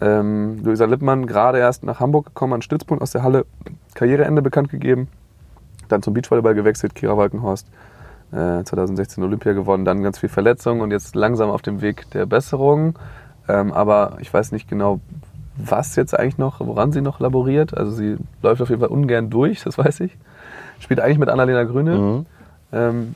Ähm, 0.01 0.63
Luisa 0.65 0.87
Lippmann 0.87 1.27
gerade 1.27 1.59
erst 1.59 1.85
nach 1.85 2.01
Hamburg 2.01 2.27
gekommen, 2.27 2.55
an 2.55 2.63
Stützpunkt 2.63 3.03
aus 3.03 3.13
der 3.13 3.23
Halle, 3.23 3.45
Karriereende 3.95 4.43
bekannt 4.43 4.71
gegeben, 4.71 5.09
dann 5.89 6.03
zum 6.03 6.15
Beachvolleyball 6.15 6.55
gewechselt, 6.55 6.95
Kira 6.95 7.17
Walkenhorst, 7.17 7.67
äh, 8.33 8.63
2016 8.65 9.23
Olympia 9.23 9.53
gewonnen, 9.53 9.85
dann 9.85 10.03
ganz 10.03 10.19
viel 10.19 10.29
Verletzungen 10.29 10.81
und 10.81 10.91
jetzt 10.91 11.15
langsam 11.15 11.51
auf 11.51 11.63
dem 11.63 11.83
Weg 11.83 12.11
der 12.13 12.27
Besserung. 12.27 12.99
Ähm, 13.49 13.73
aber 13.73 14.17
ich 14.21 14.33
weiß 14.33 14.53
nicht 14.53 14.69
genau, 14.69 15.01
was 15.57 15.97
jetzt 15.97 16.19
eigentlich 16.19 16.39
noch, 16.39 16.61
woran 16.61 16.93
sie 16.93 17.01
noch 17.01 17.21
laboriert. 17.21 17.77
Also 17.77 17.93
sie 17.93 18.17
läuft 18.43 18.63
auf 18.63 18.71
jeden 18.71 18.81
Fall 18.81 18.91
ungern 18.91 19.31
durch, 19.31 19.63
das 19.63 19.77
weiß 19.79 20.01
ich. 20.01 20.17
Spielt 20.79 21.01
eigentlich 21.01 21.19
mit 21.19 21.29
Annalena 21.29 21.65
Grüne. 21.65 21.99
Mhm. 21.99 22.27
Ähm, 22.73 23.15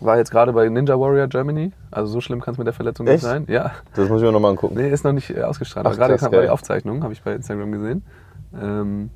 war 0.00 0.16
jetzt 0.18 0.30
gerade 0.30 0.52
bei 0.52 0.68
Ninja 0.68 0.98
Warrior 0.98 1.26
Germany. 1.26 1.72
Also 1.90 2.12
so 2.12 2.20
schlimm 2.20 2.40
kann 2.40 2.52
es 2.52 2.58
mit 2.58 2.66
der 2.66 2.74
Verletzung 2.74 3.06
Echt? 3.06 3.16
nicht 3.16 3.22
sein. 3.22 3.44
Ja, 3.48 3.72
Das 3.94 4.08
muss 4.08 4.20
ich 4.20 4.26
mir 4.26 4.32
nochmal 4.32 4.50
angucken. 4.52 4.74
Nee, 4.76 4.90
ist 4.90 5.04
noch 5.04 5.12
nicht 5.12 5.30
äh, 5.30 5.42
ausgestrahlt. 5.42 5.86
Ach, 5.86 5.90
Aber 5.92 5.98
gerade 5.98 6.16
kam 6.16 6.30
bei 6.30 6.50
Aufzeichnung, 6.50 7.02
habe 7.02 7.12
ich 7.12 7.22
bei 7.22 7.32
Instagram 7.34 7.72
gesehen. 7.72 8.04
Ähm, 8.60 9.10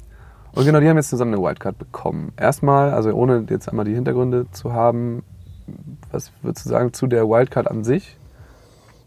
und 0.52 0.64
genau, 0.64 0.80
die 0.80 0.88
haben 0.88 0.96
jetzt 0.96 1.10
zusammen 1.10 1.34
eine 1.34 1.42
Wildcard 1.42 1.78
bekommen. 1.78 2.32
Erstmal, 2.36 2.90
also 2.92 3.10
ohne 3.12 3.44
jetzt 3.48 3.68
einmal 3.68 3.84
die 3.84 3.94
Hintergründe 3.94 4.46
zu 4.50 4.72
haben, 4.72 5.22
was 6.10 6.32
würdest 6.42 6.64
du 6.66 6.70
sagen 6.70 6.92
zu 6.92 7.06
der 7.06 7.28
Wildcard 7.28 7.70
an 7.70 7.84
sich? 7.84 8.16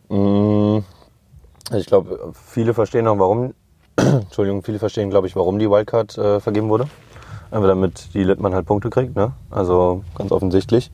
Mm, 0.10 0.80
Ich 1.76 1.86
glaube, 1.86 2.32
viele 2.34 2.74
verstehen 2.74 3.08
auch, 3.08 3.20
warum, 3.20 3.54
Entschuldigung, 3.98 4.64
viele 4.64 4.80
verstehen, 4.80 5.10
glaube 5.10 5.28
ich, 5.28 5.36
warum 5.36 5.60
die 5.60 5.70
Wildcard 5.70 6.18
äh, 6.18 6.40
vergeben 6.40 6.70
wurde. 6.70 6.86
Einfach 7.52 7.68
damit 7.68 8.14
die 8.14 8.24
Littmann 8.24 8.54
halt 8.56 8.66
Punkte 8.66 8.90
kriegt, 8.90 9.16
ne? 9.16 9.34
Also 9.52 10.04
ganz 10.16 10.32
offensichtlich. 10.32 10.92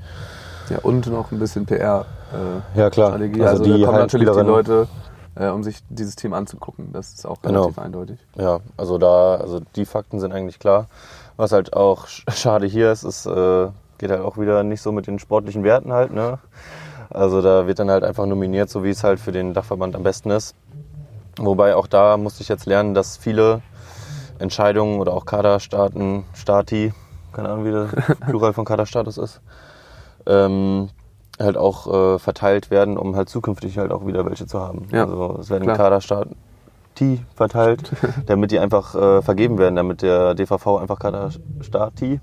Ja, 0.70 0.80
und 0.84 1.08
noch 1.08 1.32
ein 1.32 1.40
bisschen 1.40 1.66
PR. 1.66 2.06
Äh, 2.32 2.80
Ja, 2.80 2.90
klar. 2.90 3.10
Strategie. 3.10 3.42
Also 3.42 3.64
Also, 3.64 3.64
die 3.64 3.82
da 3.82 3.86
kommen 3.88 4.00
natürlich 4.00 4.30
die 4.30 4.40
Leute 4.42 4.88
äh, 5.36 5.48
um 5.48 5.64
sich 5.64 5.80
dieses 5.90 6.16
Team 6.16 6.34
anzugucken. 6.34 6.92
Das 6.92 7.14
ist 7.14 7.26
auch 7.26 7.38
relativ 7.44 7.76
genau. 7.76 7.86
eindeutig. 7.86 8.20
Ja, 8.36 8.60
also 8.78 8.98
da, 8.98 9.36
also 9.36 9.62
die 9.76 9.86
Fakten 9.86 10.20
sind 10.20 10.34
eigentlich 10.34 10.60
klar. 10.60 10.88
Was 11.38 11.52
halt 11.52 11.74
auch 11.74 12.08
schade 12.08 12.68
hier 12.68 12.92
ist, 12.92 13.04
ist, 13.04 13.26
äh, 13.26 13.68
geht 13.98 14.12
halt 14.12 14.22
auch 14.22 14.38
wieder 14.38 14.64
nicht 14.64 14.82
so 14.82 14.92
mit 14.92 15.08
den 15.08 15.20
sportlichen 15.20 15.64
Werten 15.64 15.94
halt, 15.94 16.14
ne? 16.14 16.40
Also 17.10 17.42
da 17.42 17.66
wird 17.66 17.80
dann 17.80 17.90
halt 17.90 18.04
einfach 18.04 18.26
nominiert, 18.26 18.70
so 18.70 18.84
wie 18.84 18.92
es 18.92 19.04
halt 19.04 19.20
für 19.20 19.32
den 19.32 19.54
Dachverband 19.54 19.96
am 19.96 20.04
besten 20.04 20.30
ist. 20.30 20.54
Wobei 21.40 21.76
auch 21.76 21.88
da 21.88 22.18
musste 22.18 22.44
ich 22.44 22.50
jetzt 22.50 22.66
lernen, 22.66 22.94
dass 22.94 23.18
viele 23.18 23.62
Entscheidungen 24.38 25.00
oder 25.00 25.14
auch 25.14 25.26
Kaderstaaten, 25.26 26.26
Stati, 26.34 26.94
keine 27.34 27.50
Ahnung, 27.50 27.66
wie 27.66 27.72
der 27.72 27.86
Plural 28.28 28.54
von 28.54 28.66
Kaderstatus 28.66 29.18
ist, 29.18 29.42
ähm, 30.26 30.90
halt 31.40 31.58
auch 31.58 32.16
äh, 32.16 32.20
verteilt 32.20 32.72
werden, 32.72 32.98
um 32.98 33.16
halt 33.16 33.30
zukünftig 33.30 33.78
halt 33.78 33.92
auch 33.92 34.06
wieder 34.06 34.26
welche 34.26 34.46
zu 34.46 34.60
haben. 34.60 34.88
Ja, 34.92 35.04
also 35.04 35.38
es 35.40 35.50
werden 35.50 35.68
Kaderstaaten 35.68 36.36
verteilt, 37.34 37.92
damit 38.26 38.52
die 38.52 38.60
einfach 38.60 38.94
äh, 38.94 39.22
vergeben 39.22 39.58
werden, 39.58 39.78
damit 39.78 40.02
der 40.02 40.34
DVV 40.36 40.80
einfach 40.80 41.00
Kaderstati 41.00 42.20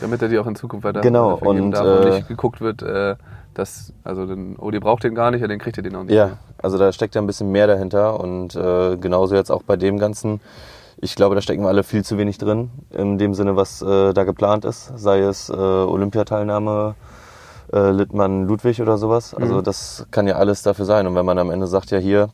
damit 0.00 0.22
er 0.22 0.28
die 0.28 0.38
auch 0.38 0.46
in 0.46 0.56
Zukunft 0.56 0.84
weiter 0.84 1.00
genau 1.00 1.34
und 1.34 1.72
darf 1.72 1.86
äh, 1.86 2.06
und 2.06 2.14
nicht 2.14 2.28
geguckt 2.28 2.60
wird, 2.60 2.82
äh, 2.82 3.16
dass 3.54 3.92
also 4.04 4.26
den, 4.26 4.56
oh, 4.56 4.70
die 4.70 4.80
braucht 4.80 5.04
den 5.04 5.14
gar 5.14 5.30
nicht, 5.30 5.40
ja, 5.40 5.48
den 5.48 5.58
kriegt 5.58 5.76
ihr 5.76 5.82
den 5.82 5.96
auch 5.96 6.04
nicht. 6.04 6.14
Ja, 6.14 6.38
also 6.58 6.78
da 6.78 6.92
steckt 6.92 7.14
ja 7.14 7.20
ein 7.20 7.26
bisschen 7.26 7.50
mehr 7.50 7.66
dahinter 7.66 8.20
und 8.20 8.54
äh, 8.54 8.96
genauso 8.96 9.34
jetzt 9.34 9.50
auch 9.50 9.62
bei 9.62 9.76
dem 9.76 9.98
ganzen 9.98 10.40
ich 10.98 11.14
glaube, 11.14 11.34
da 11.34 11.42
stecken 11.42 11.62
wir 11.62 11.68
alle 11.68 11.82
viel 11.82 12.02
zu 12.06 12.16
wenig 12.16 12.38
drin, 12.38 12.70
in 12.90 13.18
dem 13.18 13.34
Sinne, 13.34 13.54
was 13.54 13.82
äh, 13.82 14.14
da 14.14 14.24
geplant 14.24 14.64
ist, 14.64 14.90
sei 14.96 15.20
es 15.20 15.50
äh, 15.50 15.52
Olympiateilnahme, 15.52 16.94
äh, 17.72 17.90
Littmann, 17.90 18.46
Ludwig 18.46 18.80
oder 18.80 18.98
sowas. 18.98 19.34
Also 19.34 19.56
mhm. 19.56 19.64
das 19.64 20.06
kann 20.10 20.26
ja 20.26 20.36
alles 20.36 20.62
dafür 20.62 20.84
sein. 20.84 21.06
Und 21.06 21.14
wenn 21.14 21.26
man 21.26 21.38
am 21.38 21.50
Ende 21.50 21.66
sagt, 21.66 21.90
ja 21.90 21.98
hier, 21.98 22.28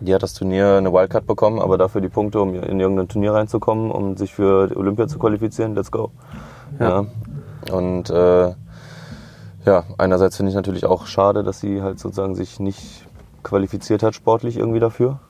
die 0.00 0.14
hat 0.14 0.22
das 0.22 0.34
Turnier 0.34 0.76
eine 0.76 0.92
Wildcard 0.92 1.26
bekommen, 1.26 1.60
aber 1.60 1.78
dafür 1.78 2.00
die 2.00 2.08
Punkte, 2.08 2.40
um 2.40 2.54
in 2.54 2.80
irgendein 2.80 3.08
Turnier 3.08 3.34
reinzukommen, 3.34 3.90
um 3.90 4.16
sich 4.16 4.34
für 4.34 4.76
Olympia 4.76 5.06
zu 5.06 5.18
qualifizieren, 5.18 5.74
let's 5.74 5.90
go. 5.90 6.10
Ja. 6.78 7.06
ja. 7.68 7.74
Und 7.74 8.10
äh, 8.10 8.54
ja, 9.64 9.84
einerseits 9.98 10.36
finde 10.36 10.50
ich 10.50 10.56
natürlich 10.56 10.86
auch 10.86 11.06
schade, 11.06 11.44
dass 11.44 11.60
sie 11.60 11.82
halt 11.82 12.00
sozusagen 12.00 12.34
sich 12.34 12.58
nicht 12.58 13.06
qualifiziert 13.42 14.02
hat 14.02 14.14
sportlich 14.14 14.56
irgendwie 14.56 14.80
dafür. 14.80 15.20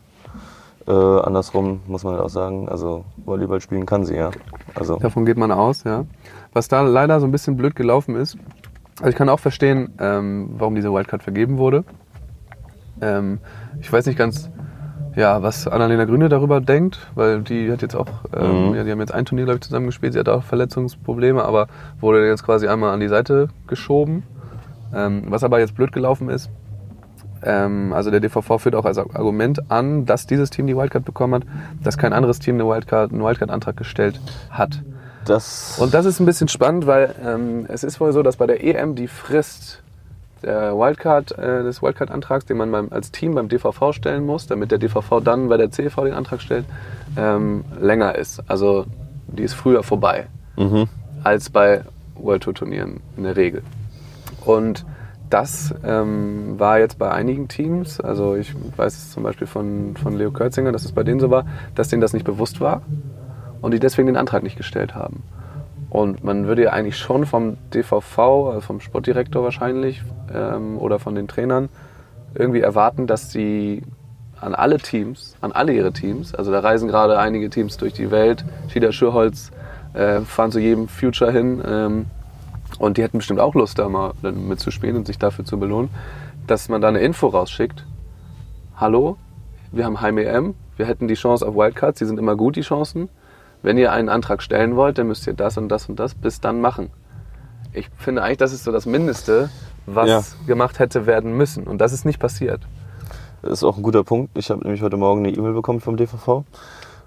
Äh, 0.86 0.92
andersrum 0.92 1.80
muss 1.86 2.02
man 2.02 2.14
halt 2.14 2.24
auch 2.24 2.30
sagen, 2.30 2.68
also 2.68 3.04
Volleyball 3.24 3.60
spielen 3.60 3.86
kann 3.86 4.04
sie 4.04 4.16
ja. 4.16 4.30
Also 4.74 4.96
Davon 4.96 5.24
geht 5.26 5.36
man 5.36 5.52
aus, 5.52 5.84
ja. 5.84 6.04
Was 6.52 6.68
da 6.68 6.80
leider 6.80 7.20
so 7.20 7.26
ein 7.26 7.32
bisschen 7.32 7.56
blöd 7.56 7.76
gelaufen 7.76 8.16
ist, 8.16 8.36
also 9.02 9.10
ich 9.10 9.16
kann 9.16 9.28
auch 9.28 9.40
verstehen, 9.40 9.90
ähm, 9.98 10.50
warum 10.52 10.76
diese 10.76 10.92
Wildcard 10.92 11.24
vergeben 11.24 11.58
wurde. 11.58 11.84
Ähm, 13.00 13.40
ich 13.80 13.92
weiß 13.92 14.06
nicht 14.06 14.16
ganz, 14.16 14.48
ja, 15.16 15.42
was 15.42 15.66
Annalena 15.66 16.04
Grüne 16.04 16.28
darüber 16.28 16.60
denkt, 16.60 17.10
weil 17.16 17.42
die 17.42 17.72
hat 17.72 17.82
jetzt 17.82 17.96
auch, 17.96 18.06
ähm, 18.32 18.68
mhm. 18.68 18.74
ja, 18.76 18.84
die 18.84 18.92
haben 18.92 19.00
jetzt 19.00 19.12
ein 19.12 19.24
Turnier, 19.24 19.44
glaube 19.44 19.56
ich, 19.56 19.62
zusammengespielt, 19.64 20.12
sie 20.12 20.20
hat 20.20 20.28
auch 20.28 20.44
Verletzungsprobleme, 20.44 21.44
aber 21.44 21.66
wurde 22.00 22.24
jetzt 22.28 22.44
quasi 22.44 22.68
einmal 22.68 22.94
an 22.94 23.00
die 23.00 23.08
Seite 23.08 23.48
geschoben. 23.66 24.22
Ähm, 24.94 25.24
was 25.26 25.42
aber 25.42 25.58
jetzt 25.58 25.74
blöd 25.74 25.90
gelaufen 25.90 26.28
ist, 26.28 26.48
ähm, 27.42 27.92
also 27.92 28.12
der 28.12 28.20
DVV 28.20 28.58
führt 28.58 28.76
auch 28.76 28.84
als 28.84 28.98
Argument 28.98 29.68
an, 29.68 30.06
dass 30.06 30.28
dieses 30.28 30.50
Team 30.50 30.68
die 30.68 30.76
Wildcard 30.76 31.04
bekommen 31.04 31.34
hat, 31.34 31.42
dass 31.82 31.98
kein 31.98 32.12
anderes 32.12 32.38
Team 32.38 32.54
eine 32.54 32.68
Wildcard, 32.68 33.10
einen 33.10 33.24
Wildcard-Antrag 33.24 33.76
gestellt 33.76 34.20
hat. 34.50 34.82
Das 35.24 35.78
Und 35.78 35.94
das 35.94 36.06
ist 36.06 36.20
ein 36.20 36.26
bisschen 36.26 36.48
spannend, 36.48 36.86
weil 36.86 37.14
ähm, 37.24 37.66
es 37.68 37.84
ist 37.84 38.00
wohl 38.00 38.12
so, 38.12 38.22
dass 38.22 38.36
bei 38.36 38.46
der 38.46 38.62
EM 38.64 38.94
die 38.94 39.08
Frist 39.08 39.82
der 40.42 40.76
Wildcard, 40.76 41.38
äh, 41.38 41.62
des 41.62 41.82
Wildcard-Antrags, 41.82 42.46
den 42.46 42.56
man 42.56 42.70
beim, 42.70 42.88
als 42.90 43.12
Team 43.12 43.34
beim 43.34 43.48
DVV 43.48 43.92
stellen 43.92 44.26
muss, 44.26 44.46
damit 44.46 44.70
der 44.70 44.78
DVV 44.78 45.20
dann 45.22 45.48
bei 45.48 45.56
der 45.56 45.70
CV 45.70 46.04
den 46.04 46.14
Antrag 46.14 46.40
stellt, 46.40 46.64
ähm, 47.16 47.64
länger 47.80 48.16
ist. 48.16 48.42
Also 48.48 48.86
die 49.28 49.44
ist 49.44 49.54
früher 49.54 49.82
vorbei 49.82 50.26
mhm. 50.56 50.88
als 51.22 51.50
bei 51.50 51.82
World 52.16 52.42
Tour 52.42 52.54
Turnieren 52.54 53.00
in 53.16 53.22
der 53.24 53.36
Regel. 53.36 53.62
Und 54.44 54.84
das 55.30 55.74
ähm, 55.84 56.58
war 56.58 56.78
jetzt 56.78 56.98
bei 56.98 57.10
einigen 57.10 57.48
Teams, 57.48 58.00
also 58.00 58.34
ich 58.34 58.54
weiß 58.76 58.94
es 58.94 59.12
zum 59.12 59.22
Beispiel 59.22 59.46
von, 59.46 59.96
von 59.96 60.18
Leo 60.18 60.30
Kürzinger, 60.30 60.72
dass 60.72 60.84
es 60.84 60.92
bei 60.92 61.04
denen 61.04 61.20
so 61.20 61.30
war, 61.30 61.46
dass 61.74 61.88
denen 61.88 62.02
das 62.02 62.12
nicht 62.12 62.26
bewusst 62.26 62.60
war 62.60 62.82
und 63.62 63.72
die 63.72 63.80
deswegen 63.80 64.06
den 64.06 64.16
Antrag 64.16 64.42
nicht 64.42 64.56
gestellt 64.56 64.94
haben. 64.94 65.22
Und 65.88 66.24
man 66.24 66.46
würde 66.46 66.64
ja 66.64 66.70
eigentlich 66.70 66.98
schon 66.98 67.26
vom 67.26 67.56
DVV, 67.72 68.18
also 68.18 68.60
vom 68.60 68.80
Sportdirektor 68.80 69.42
wahrscheinlich 69.42 70.02
ähm, 70.32 70.78
oder 70.78 70.98
von 70.98 71.14
den 71.14 71.28
Trainern 71.28 71.68
irgendwie 72.34 72.60
erwarten, 72.60 73.06
dass 73.06 73.30
sie 73.30 73.82
an 74.40 74.54
alle 74.54 74.78
Teams, 74.78 75.36
an 75.40 75.52
alle 75.52 75.72
ihre 75.72 75.92
Teams, 75.92 76.34
also 76.34 76.50
da 76.50 76.60
reisen 76.60 76.88
gerade 76.88 77.18
einige 77.18 77.48
Teams 77.48 77.76
durch 77.76 77.92
die 77.92 78.10
Welt, 78.10 78.44
Schieder 78.68 78.90
Schürholz 78.90 79.52
äh, 79.92 80.20
fahren 80.20 80.50
zu 80.50 80.58
jedem 80.58 80.88
Future 80.88 81.30
hin, 81.30 81.62
ähm, 81.64 82.06
und 82.78 82.96
die 82.96 83.02
hätten 83.02 83.18
bestimmt 83.18 83.38
auch 83.38 83.54
Lust, 83.54 83.78
da 83.78 83.88
mal 83.88 84.12
mitzuspielen 84.22 84.96
und 84.96 85.06
sich 85.06 85.18
dafür 85.18 85.44
zu 85.44 85.58
belohnen, 85.58 85.90
dass 86.46 86.68
man 86.68 86.80
da 86.80 86.88
eine 86.88 87.00
Info 87.00 87.28
rausschickt. 87.28 87.84
Hallo, 88.76 89.16
wir 89.70 89.84
haben 89.84 90.00
Heim 90.00 90.18
EM, 90.18 90.54
wir 90.76 90.86
hätten 90.86 91.06
die 91.06 91.14
Chance 91.14 91.46
auf 91.46 91.54
Wildcards, 91.54 91.98
die 91.98 92.06
sind 92.06 92.18
immer 92.18 92.34
gut, 92.34 92.56
die 92.56 92.62
Chancen. 92.62 93.08
Wenn 93.62 93.78
ihr 93.78 93.92
einen 93.92 94.08
Antrag 94.08 94.42
stellen 94.42 94.76
wollt, 94.76 94.98
dann 94.98 95.06
müsst 95.06 95.26
ihr 95.26 95.34
das 95.34 95.56
und 95.56 95.68
das 95.68 95.88
und 95.88 95.98
das 95.98 96.14
bis 96.14 96.40
dann 96.40 96.60
machen. 96.60 96.90
Ich 97.72 97.88
finde 97.96 98.22
eigentlich, 98.22 98.38
das 98.38 98.52
ist 98.52 98.64
so 98.64 98.72
das 98.72 98.86
Mindeste, 98.86 99.50
was 99.86 100.08
ja. 100.08 100.22
gemacht 100.46 100.78
hätte 100.78 101.06
werden 101.06 101.36
müssen. 101.36 101.64
Und 101.64 101.78
das 101.78 101.92
ist 101.92 102.04
nicht 102.04 102.18
passiert. 102.18 102.60
Das 103.40 103.52
ist 103.52 103.64
auch 103.64 103.76
ein 103.76 103.82
guter 103.82 104.04
Punkt. 104.04 104.36
Ich 104.36 104.50
habe 104.50 104.62
nämlich 104.62 104.82
heute 104.82 104.96
Morgen 104.96 105.24
eine 105.24 105.34
E-Mail 105.34 105.54
bekommen 105.54 105.80
vom 105.80 105.96
DVV 105.96 106.44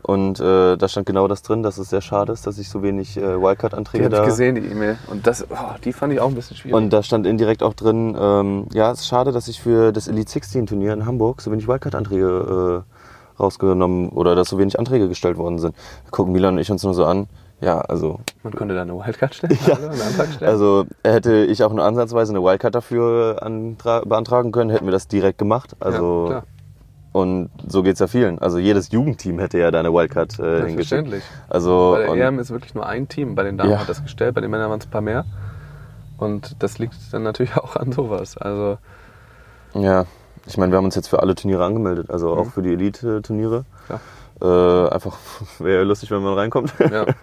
und 0.07 0.39
äh, 0.39 0.77
da 0.77 0.87
stand 0.87 1.07
genau 1.07 1.27
das 1.27 1.41
drin, 1.41 1.63
dass 1.63 1.79
es 1.79 1.89
sehr 1.89 2.01
schade 2.01 2.31
ist, 2.31 2.45
dass 2.45 2.59
ich 2.59 2.69
so 2.69 2.83
wenig 2.83 3.17
äh, 3.17 3.41
Wildcard-Anträge 3.41 4.03
da... 4.03 4.09
Die 4.09 4.15
habe 4.17 4.25
ich 4.25 4.29
gesehen, 4.29 4.53
die 4.53 4.61
E-Mail. 4.61 4.99
Und 5.07 5.25
das, 5.25 5.47
oh, 5.49 5.55
die 5.83 5.93
fand 5.93 6.13
ich 6.13 6.19
auch 6.19 6.27
ein 6.27 6.35
bisschen 6.35 6.55
schwierig. 6.55 6.75
Und 6.75 6.91
da 6.91 7.01
stand 7.01 7.25
indirekt 7.25 7.63
auch 7.63 7.73
drin, 7.73 8.15
ähm, 8.19 8.67
ja, 8.71 8.91
es 8.91 8.99
ist 8.99 9.07
schade, 9.07 9.31
dass 9.31 9.47
ich 9.47 9.59
für 9.59 9.91
das 9.91 10.07
Elite 10.07 10.31
16 10.31 10.67
Turnier 10.67 10.93
in 10.93 11.07
Hamburg 11.07 11.41
so 11.41 11.51
wenig 11.51 11.67
Wildcard-Anträge 11.67 12.83
äh, 12.85 12.94
rausgenommen 13.39 14.09
oder 14.09 14.35
dass 14.35 14.49
so 14.49 14.57
wenig 14.57 14.79
Anträge 14.79 15.07
gestellt 15.07 15.37
worden 15.37 15.59
sind. 15.59 15.75
Da 16.05 16.11
gucken 16.11 16.33
Milan 16.33 16.55
und 16.55 16.59
ich 16.59 16.71
uns 16.71 16.83
nur 16.83 16.93
so 16.93 17.05
an. 17.05 17.27
Ja, 17.61 17.79
also. 17.79 18.19
Man 18.43 18.53
konnte 18.53 18.75
da 18.75 18.81
eine 18.81 18.93
Wildcard 18.93 19.33
stellen? 19.33 19.57
Ja. 19.67 19.75
Also, 19.75 19.87
einen 19.87 20.01
Antrag 20.01 20.27
stellen? 20.33 20.51
also 20.51 20.85
hätte 21.03 21.45
ich 21.45 21.63
auch 21.63 21.73
nur 21.73 21.85
ansatzweise 21.85 22.33
eine 22.33 22.43
Wildcard 22.43 22.75
dafür 22.75 23.35
beantragen 24.05 24.51
können, 24.51 24.69
hätten 24.69 24.85
wir 24.85 24.91
das 24.91 25.07
direkt 25.07 25.37
gemacht. 25.37 25.75
Also 25.79 26.29
ja, 26.31 26.43
und 27.15 27.49
so 27.65 27.81
geht 27.81 27.93
es 27.93 27.99
ja 27.99 28.07
vielen. 28.07 28.39
Also 28.39 28.57
jedes 28.57 28.91
Jugendteam 28.91 29.39
hätte 29.39 29.57
ja 29.57 29.71
da 29.71 29.79
eine 29.79 29.93
Wildcard 29.93 30.37
äh, 30.37 30.65
hingeschickt. 30.65 31.23
Also, 31.47 31.95
bei 31.97 32.13
der 32.13 32.27
EM 32.27 32.39
ist 32.39 32.51
wirklich 32.51 32.75
nur 32.75 32.85
ein 32.85 33.07
Team. 33.07 33.35
Bei 33.35 33.43
den 33.43 33.57
Damen 33.57 33.71
ja. 33.71 33.79
hat 33.79 33.87
das 33.87 34.03
gestellt, 34.03 34.35
bei 34.35 34.41
den 34.41 34.51
Männern 34.51 34.69
waren 34.69 34.81
es 34.81 34.85
ein 34.85 34.91
paar 34.91 34.99
mehr. 34.99 35.23
Und 36.17 36.57
das 36.59 36.77
liegt 36.77 36.95
dann 37.11 37.23
natürlich 37.23 37.55
auch 37.57 37.77
an 37.77 37.93
sowas. 37.93 38.35
Also 38.35 38.79
ja, 39.73 40.05
ich 40.45 40.57
meine, 40.57 40.71
wir 40.71 40.77
haben 40.77 40.85
uns 40.85 40.95
jetzt 40.95 41.07
für 41.07 41.21
alle 41.21 41.35
Turniere 41.35 41.63
angemeldet, 41.63 42.09
also 42.09 42.33
auch 42.33 42.45
mhm. 42.45 42.51
für 42.51 42.61
die 42.61 42.73
Elite-Turniere. 42.73 43.65
Ja. 43.89 43.99
Äh, 44.41 44.89
einfach 44.89 45.17
wäre 45.59 45.83
lustig, 45.83 46.11
wenn 46.11 46.21
man 46.21 46.33
reinkommt. 46.33 46.73
Ja. 46.79 47.05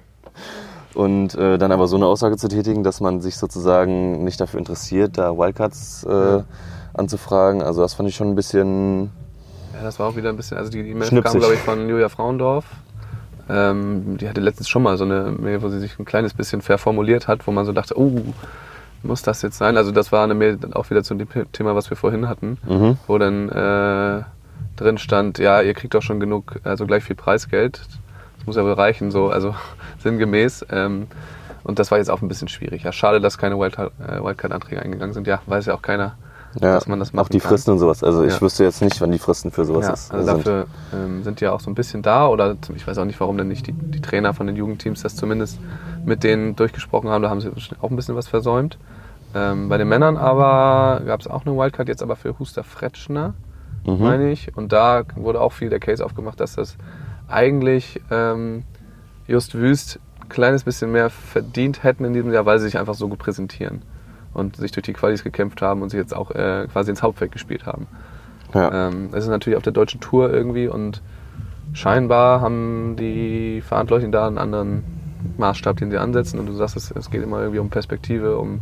Und 0.94 1.34
äh, 1.36 1.56
dann 1.56 1.72
aber 1.72 1.88
so 1.88 1.96
eine 1.96 2.04
Aussage 2.04 2.36
zu 2.36 2.48
tätigen, 2.48 2.84
dass 2.84 3.00
man 3.00 3.22
sich 3.22 3.38
sozusagen 3.38 4.24
nicht 4.24 4.38
dafür 4.40 4.58
interessiert, 4.58 5.16
da 5.16 5.38
Wildcards 5.38 6.04
äh, 6.04 6.10
ja. 6.12 6.44
anzufragen. 6.92 7.62
Also 7.62 7.80
das 7.80 7.94
fand 7.94 8.10
ich 8.10 8.14
schon 8.14 8.28
ein 8.28 8.34
bisschen 8.34 9.10
ja, 9.74 9.82
das 9.82 9.98
war 9.98 10.08
auch 10.08 10.16
wieder 10.16 10.28
ein 10.28 10.36
bisschen, 10.36 10.58
also 10.58 10.70
die 10.70 10.80
E-Mail 10.80 11.22
kam, 11.22 11.38
glaube 11.38 11.54
ich, 11.54 11.60
von 11.60 11.88
Julia 11.88 12.08
Frauendorf. 12.08 12.64
Ähm, 13.48 14.18
die 14.18 14.28
hatte 14.28 14.40
letztens 14.40 14.68
schon 14.68 14.82
mal 14.82 14.96
so 14.96 15.04
eine 15.04 15.32
Mail, 15.32 15.62
wo 15.62 15.68
sie 15.68 15.80
sich 15.80 15.98
ein 15.98 16.04
kleines 16.04 16.34
bisschen 16.34 16.62
verformuliert 16.62 17.26
hat, 17.26 17.46
wo 17.46 17.50
man 17.50 17.64
so 17.64 17.72
dachte, 17.72 17.98
oh, 17.98 18.20
muss 19.02 19.22
das 19.22 19.42
jetzt 19.42 19.58
sein? 19.58 19.76
Also 19.76 19.90
das 19.90 20.12
war 20.12 20.24
eine 20.24 20.34
Mail 20.34 20.58
auch 20.74 20.90
wieder 20.90 21.02
zu 21.02 21.14
dem 21.14 21.28
Thema, 21.52 21.74
was 21.74 21.90
wir 21.90 21.96
vorhin 21.96 22.28
hatten, 22.28 22.58
mhm. 22.66 22.98
wo 23.06 23.18
dann 23.18 23.48
äh, 23.48 24.22
drin 24.76 24.98
stand, 24.98 25.38
ja, 25.38 25.60
ihr 25.60 25.74
kriegt 25.74 25.94
doch 25.94 26.02
schon 26.02 26.20
genug, 26.20 26.60
also 26.64 26.86
gleich 26.86 27.04
viel 27.04 27.16
Preisgeld. 27.16 27.80
Das 28.38 28.46
muss 28.46 28.56
ja 28.56 28.64
wohl 28.64 28.72
reichen, 28.72 29.10
so, 29.10 29.30
also 29.30 29.54
sinngemäß. 29.98 30.66
Ähm, 30.70 31.06
und 31.64 31.78
das 31.78 31.90
war 31.90 31.98
jetzt 31.98 32.10
auch 32.10 32.22
ein 32.22 32.28
bisschen 32.28 32.48
schwierig. 32.48 32.82
Ja, 32.82 32.92
schade, 32.92 33.20
dass 33.20 33.38
keine 33.38 33.58
Wildcard-Anträge 33.58 34.82
eingegangen 34.82 35.14
sind. 35.14 35.26
Ja, 35.26 35.40
weiß 35.46 35.66
ja 35.66 35.74
auch 35.74 35.82
keiner, 35.82 36.16
ja, 36.60 36.74
dass 36.74 36.86
man 36.86 36.98
das 36.98 37.12
macht. 37.12 37.26
Auch 37.26 37.28
die 37.28 37.40
Fristen 37.40 37.66
kann. 37.66 37.72
und 37.74 37.78
sowas. 37.78 38.04
Also 38.04 38.24
ich 38.24 38.40
wüsste 38.40 38.64
jetzt 38.64 38.82
nicht, 38.82 39.00
wann 39.00 39.10
die 39.10 39.18
Fristen 39.18 39.50
für 39.50 39.64
sowas 39.64 39.86
ja, 39.86 39.92
ist, 39.94 40.12
also 40.12 40.26
sind. 40.26 40.38
dafür 40.38 40.66
ähm, 40.92 41.22
sind 41.22 41.40
die 41.40 41.44
ja 41.44 41.52
auch 41.52 41.60
so 41.60 41.70
ein 41.70 41.74
bisschen 41.74 42.02
da 42.02 42.26
oder 42.28 42.56
ich 42.74 42.86
weiß 42.86 42.98
auch 42.98 43.04
nicht, 43.04 43.18
warum 43.20 43.38
denn 43.38 43.48
nicht 43.48 43.66
die, 43.66 43.72
die 43.72 44.00
Trainer 44.00 44.34
von 44.34 44.46
den 44.46 44.56
Jugendteams 44.56 45.02
das 45.02 45.16
zumindest 45.16 45.58
mit 46.04 46.24
denen 46.24 46.56
durchgesprochen 46.56 47.08
haben. 47.08 47.22
Da 47.22 47.30
haben 47.30 47.40
sie 47.40 47.50
auch 47.80 47.90
ein 47.90 47.96
bisschen 47.96 48.16
was 48.16 48.28
versäumt. 48.28 48.78
Ähm, 49.34 49.68
bei 49.68 49.78
den 49.78 49.88
Männern 49.88 50.16
aber 50.16 51.02
gab 51.06 51.20
es 51.20 51.26
auch 51.26 51.46
eine 51.46 51.56
Wildcard, 51.56 51.88
jetzt 51.88 52.02
aber 52.02 52.16
für 52.16 52.38
Huster 52.38 52.64
Fretschner, 52.64 53.34
mhm. 53.86 53.98
meine 53.98 54.30
ich. 54.30 54.54
Und 54.56 54.72
da 54.72 55.04
wurde 55.16 55.40
auch 55.40 55.52
viel 55.52 55.70
der 55.70 55.80
Case 55.80 56.04
aufgemacht, 56.04 56.38
dass 56.38 56.56
das 56.56 56.76
eigentlich 57.28 58.00
ähm, 58.10 58.64
Just 59.26 59.54
Wüst 59.54 60.00
ein 60.20 60.28
kleines 60.28 60.64
bisschen 60.64 60.92
mehr 60.92 61.08
verdient 61.08 61.82
hätten 61.82 62.04
in 62.04 62.12
diesem 62.12 62.32
Jahr, 62.32 62.44
weil 62.44 62.58
sie 62.58 62.66
sich 62.66 62.78
einfach 62.78 62.94
so 62.94 63.08
gut 63.08 63.20
präsentieren 63.20 63.82
und 64.34 64.56
sich 64.56 64.72
durch 64.72 64.84
die 64.84 64.92
Qualis 64.92 65.24
gekämpft 65.24 65.62
haben 65.62 65.82
und 65.82 65.90
sich 65.90 65.98
jetzt 65.98 66.14
auch 66.14 66.30
äh, 66.30 66.66
quasi 66.72 66.90
ins 66.90 67.02
Hauptfeld 67.02 67.32
gespielt 67.32 67.66
haben. 67.66 67.86
Ja. 68.54 68.88
Ähm, 68.88 69.08
es 69.12 69.24
ist 69.24 69.30
natürlich 69.30 69.56
auf 69.56 69.62
der 69.62 69.72
deutschen 69.72 70.00
Tour 70.00 70.32
irgendwie 70.32 70.68
und 70.68 71.02
scheinbar 71.72 72.40
haben 72.40 72.96
die 72.96 73.62
Verantwortlichen 73.62 74.12
da 74.12 74.26
einen 74.26 74.38
anderen 74.38 74.84
Maßstab, 75.38 75.76
den 75.76 75.90
sie 75.90 75.98
ansetzen. 75.98 76.38
Und 76.38 76.46
du 76.46 76.52
sagst, 76.52 76.76
es, 76.76 76.90
es 76.90 77.10
geht 77.10 77.22
immer 77.22 77.40
irgendwie 77.40 77.60
um 77.60 77.70
Perspektive, 77.70 78.38
um 78.38 78.60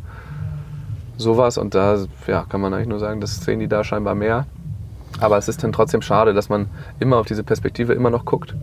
sowas. 1.17 1.59
Und 1.59 1.75
da 1.75 1.99
ja, 2.27 2.45
kann 2.49 2.61
man 2.61 2.73
eigentlich 2.73 2.89
nur 2.89 2.99
sagen, 2.99 3.21
das 3.21 3.37
sehen 3.45 3.61
die 3.61 3.69
da 3.69 3.85
scheinbar 3.85 4.15
mehr. 4.15 4.47
Aber 5.21 5.37
es 5.39 5.49
ist 5.49 5.63
dann 5.65 5.73
trotzdem 5.73 6.03
schade, 6.03 6.35
dass 6.35 6.49
man 6.49 6.67
immer 6.99 7.17
auf 7.17 7.27
diese 7.27 7.43
Perspektive 7.43 7.95
immer 7.95 8.11
noch 8.11 8.25
guckt 8.25 8.55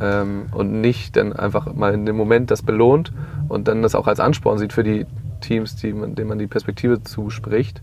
ähm, 0.00 0.46
und 0.52 0.80
nicht 0.80 1.16
dann 1.16 1.32
einfach 1.32 1.72
mal 1.72 1.94
in 1.94 2.04
dem 2.04 2.16
Moment 2.16 2.50
das 2.50 2.62
belohnt 2.62 3.12
und 3.48 3.68
dann 3.68 3.82
das 3.82 3.94
auch 3.94 4.06
als 4.06 4.20
Ansporn 4.20 4.58
sieht 4.58 4.72
für 4.72 4.82
die 4.82 5.06
Teams, 5.42 5.76
die 5.76 5.92
denen 5.92 6.28
man 6.28 6.38
die 6.38 6.46
Perspektive 6.46 7.02
zuspricht, 7.02 7.82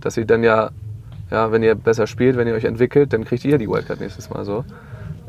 dass 0.00 0.14
sie 0.14 0.26
dann 0.26 0.42
ja, 0.42 0.70
ja, 1.30 1.50
wenn 1.52 1.62
ihr 1.62 1.74
besser 1.74 2.06
spielt, 2.06 2.36
wenn 2.36 2.46
ihr 2.46 2.54
euch 2.54 2.64
entwickelt, 2.64 3.12
dann 3.12 3.24
kriegt 3.24 3.44
ihr 3.44 3.58
die 3.58 3.68
Wildcard 3.68 4.00
nächstes 4.00 4.30
Mal 4.30 4.44
so. 4.44 4.64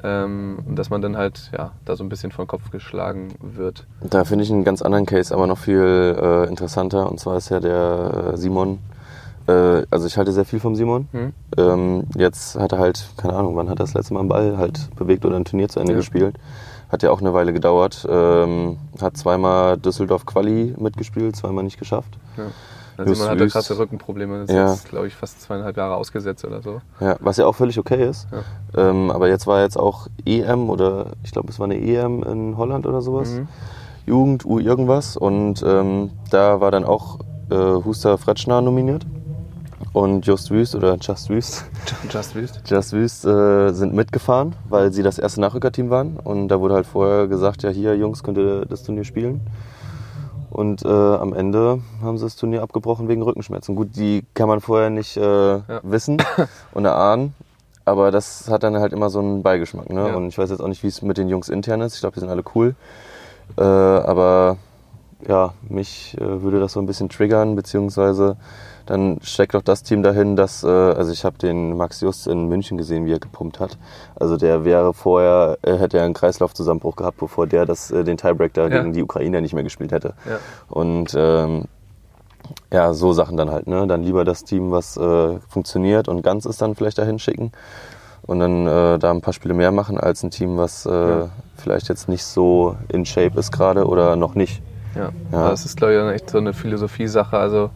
Ähm, 0.04 0.60
dass 0.68 0.92
man 0.92 1.02
dann 1.02 1.18
halt 1.18 1.50
ja, 1.58 1.72
da 1.84 1.96
so 1.96 2.04
ein 2.04 2.10
bisschen 2.10 2.32
vom 2.32 2.46
Kopf 2.46 2.70
geschlagen 2.70 3.30
wird. 3.42 3.88
Da 4.02 4.26
finde 4.26 4.44
ich 4.44 4.52
einen 4.52 4.64
ganz 4.64 4.84
anderen 4.84 5.08
Case 5.08 5.34
aber 5.34 5.48
noch 5.48 5.58
viel 5.58 6.16
äh, 6.22 6.48
interessanter. 6.48 7.10
Und 7.10 7.20
zwar 7.20 7.38
ist 7.38 7.50
ja 7.50 7.60
der 7.60 8.34
äh, 8.34 8.38
Simon. 8.38 8.78
Äh, 9.48 9.84
also 9.90 10.06
ich 10.06 10.18
halte 10.18 10.34
sehr 10.34 10.46
viel 10.46 10.60
vom 10.60 10.76
Simon. 10.76 11.08
Mhm. 11.12 11.34
Ähm, 11.58 12.04
jetzt 12.16 12.60
hat 12.60 12.74
er 12.74 12.80
halt, 12.80 13.10
keine 13.18 13.34
Ahnung, 13.34 13.56
wann 13.56 13.70
hat 13.70 13.80
er 13.80 13.86
das 13.86 13.96
letzte 13.96 14.14
Mal 14.14 14.20
einen 14.20 14.30
Ball 14.30 14.58
halt 14.58 14.96
bewegt 14.96 15.26
oder 15.26 15.36
ein 15.36 15.46
Turnier 15.46 15.68
zu 15.68 15.80
Ende 15.80 15.94
ja. 15.94 15.98
gespielt. 15.98 16.36
Hat 16.90 17.04
ja 17.04 17.12
auch 17.12 17.20
eine 17.20 17.34
Weile 17.34 17.54
gedauert. 17.54 18.08
Ähm, 18.10 18.78
hat 19.02 19.18
zweimal 19.18 19.78
Düsseldorf 19.78 20.26
Quali 20.26 20.74
mitgespielt, 20.78 21.36
zweimal 21.36 21.64
nicht 21.64 21.80
geschafft. 21.80 22.18
Ja. 22.38 22.46
Also 22.98 23.24
man 23.24 23.30
hatte 23.30 23.48
krasse 23.48 23.78
Rückenprobleme. 23.78 24.40
Das 24.40 24.56
ja. 24.56 24.66
ist 24.66 24.80
jetzt, 24.80 24.90
glaube 24.90 25.08
ich, 25.08 25.14
fast 25.14 25.42
zweieinhalb 25.42 25.78
Jahre 25.78 25.96
ausgesetzt 25.96 26.44
oder 26.46 26.62
so. 26.62 26.82
Ja, 27.00 27.16
was 27.20 27.38
ja 27.38 27.46
auch 27.46 27.54
völlig 27.54 27.78
okay 27.78 28.10
ist. 28.10 28.28
Ja. 28.32 28.90
Ähm, 28.90 29.12
aber 29.12 29.28
jetzt 29.28 29.46
war 29.46 29.62
jetzt 29.62 29.78
auch 29.78 30.08
EM 30.26 30.70
oder 30.70 31.12
ich 31.24 31.32
glaube, 31.32 31.50
es 31.50 31.60
war 31.60 31.66
eine 31.66 31.80
EM 31.80 32.24
in 32.24 32.58
Holland 32.58 32.88
oder 32.88 33.02
sowas. 33.02 33.32
Mhm. 33.32 33.48
Jugend, 34.08 34.46
U 34.46 34.58
irgendwas. 34.58 35.16
Und 35.16 35.64
ähm, 35.64 36.12
da 36.32 36.60
war 36.60 36.72
dann 36.72 36.86
auch 36.86 37.20
äh, 37.52 37.56
Huster 37.56 38.18
Fretschner 38.18 38.62
nominiert. 38.62 39.06
Und 39.98 40.28
Just 40.28 40.52
Wüst 40.52 40.76
oder 40.76 40.96
Just 41.02 41.28
Wüst, 41.28 41.66
Just 42.12 42.36
Wüst, 42.36 42.62
Just 42.68 42.94
Wüst 42.94 43.26
äh, 43.26 43.72
sind 43.74 43.96
mitgefahren, 43.96 44.54
weil 44.70 44.94
sie 44.94 45.02
das 45.02 45.18
erste 45.18 45.42
Nachrückerteam 45.42 45.90
waren. 45.90 46.18
Und 46.18 46.50
da 46.50 46.60
wurde 46.60 46.76
halt 46.76 46.86
vorher 46.86 47.26
gesagt, 47.26 47.64
ja 47.64 47.72
hier 47.72 47.98
Jungs, 47.98 48.22
könnt 48.22 48.38
ihr 48.38 48.68
das 48.68 48.84
Turnier 48.84 49.06
spielen. 49.06 49.42
Und 50.52 50.86
äh, 50.86 50.88
am 50.88 51.34
Ende 51.34 51.82
haben 52.04 52.20
sie 52.20 52.26
das 52.26 52.36
Turnier 52.36 52.62
abgebrochen 52.62 53.08
wegen 53.08 53.24
Rückenschmerzen. 53.24 53.76
Gut, 53.76 53.96
die 53.96 54.24
kann 54.36 54.48
man 54.48 54.62
vorher 54.62 54.92
nicht 54.92 55.18
äh, 55.18 55.22
ja. 55.22 55.64
wissen 55.82 56.22
und 56.76 56.86
erahnen. 56.86 57.34
Aber 57.84 58.12
das 58.12 58.52
hat 58.52 58.62
dann 58.62 58.78
halt 58.78 58.94
immer 58.94 59.10
so 59.10 59.18
einen 59.18 59.42
Beigeschmack. 59.42 59.90
Ne? 59.90 60.10
Ja. 60.10 60.16
Und 60.16 60.28
ich 60.28 60.38
weiß 60.38 60.52
jetzt 60.52 60.60
auch 60.60 60.68
nicht, 60.68 60.84
wie 60.84 60.88
es 60.90 61.02
mit 61.02 61.18
den 61.18 61.28
Jungs 61.28 61.50
intern 61.50 61.82
ist. 61.82 61.96
Ich 61.96 62.02
glaube, 62.02 62.14
die 62.14 62.20
sind 62.20 62.30
alle 62.30 62.44
cool. 62.54 62.76
Äh, 63.58 63.64
aber 63.64 64.58
ja, 65.28 65.56
mich 65.68 66.16
äh, 66.22 66.44
würde 66.44 66.60
das 66.60 66.74
so 66.74 66.80
ein 66.80 66.86
bisschen 66.86 67.10
triggern, 67.10 67.56
beziehungsweise 67.56 68.38
dann 68.88 69.20
steckt 69.22 69.54
doch 69.54 69.62
das 69.62 69.84
Team 69.84 70.02
dahin, 70.02 70.36
dass, 70.36 70.64
äh, 70.64 70.68
also 70.68 71.12
ich 71.12 71.24
habe 71.26 71.38
den 71.38 71.78
Max 71.78 72.02
Just 72.02 72.26
in 72.28 72.48
München 72.48 72.78
gesehen, 72.78 73.06
wie 73.06 73.14
er 73.14 73.20
gepumpt 73.20 73.60
hat. 73.60 73.78
Also 74.16 74.38
der 74.38 74.66
wäre 74.66 74.94
vorher, 74.94 75.58
er 75.62 75.78
hätte 75.78 75.98
ja 75.98 76.04
einen 76.04 76.14
Kreislaufzusammenbruch 76.14 76.96
gehabt, 76.96 77.18
bevor 77.18 77.48
der 77.48 77.66
das, 77.66 77.92
äh, 77.92 78.04
den 78.04 78.18
Tiebreak 78.18 78.54
da 78.54 78.68
ja. 78.68 78.80
gegen 78.80 78.94
die 78.94 79.04
Ukrainer 79.04 79.42
nicht 79.42 79.54
mehr 79.54 79.64
gespielt 79.64 79.92
hätte. 79.92 80.14
Ja. 80.28 80.40
Und 80.70 81.14
ähm, 81.16 81.66
ja, 82.72 82.94
so 82.94 83.14
Sachen 83.14 83.38
dann 83.38 83.52
halt, 83.52 83.68
ne? 83.68 83.88
Dann 83.88 84.04
lieber 84.04 84.24
das 84.24 84.44
Team, 84.44 84.72
was 84.72 84.98
äh, 84.98 85.40
funktioniert 85.50 86.08
und 86.08 86.22
ganz 86.22 86.46
ist, 86.46 86.62
dann 86.62 86.76
vielleicht 86.76 86.98
dahin 86.98 87.20
schicken 87.20 87.52
und 88.26 88.40
dann 88.40 88.68
äh, 88.68 89.00
da 89.00 89.12
ein 89.12 89.22
paar 89.22 89.34
Spiele 89.34 89.54
mehr 89.54 89.72
machen 89.72 90.00
als 90.00 90.24
ein 90.24 90.32
Team, 90.32 90.58
was 90.58 90.86
äh, 90.86 90.92
ja. 90.92 91.30
vielleicht 91.56 91.90
jetzt 91.90 92.10
nicht 92.10 92.24
so 92.24 92.76
in 92.90 93.06
Shape 93.06 93.40
ist 93.40 93.52
gerade 93.52 93.88
oder 93.88 94.16
noch 94.16 94.36
nicht. 94.36 94.62
Ja, 94.96 95.10
ja. 95.32 95.50
das 95.50 95.66
ist 95.66 95.78
glaube 95.78 95.94
ich 95.94 96.00
dann 96.00 96.10
echt 96.10 96.30
so 96.30 96.38
eine 96.38 96.54
Philosophie-Sache. 96.54 97.38
Also 97.38 97.70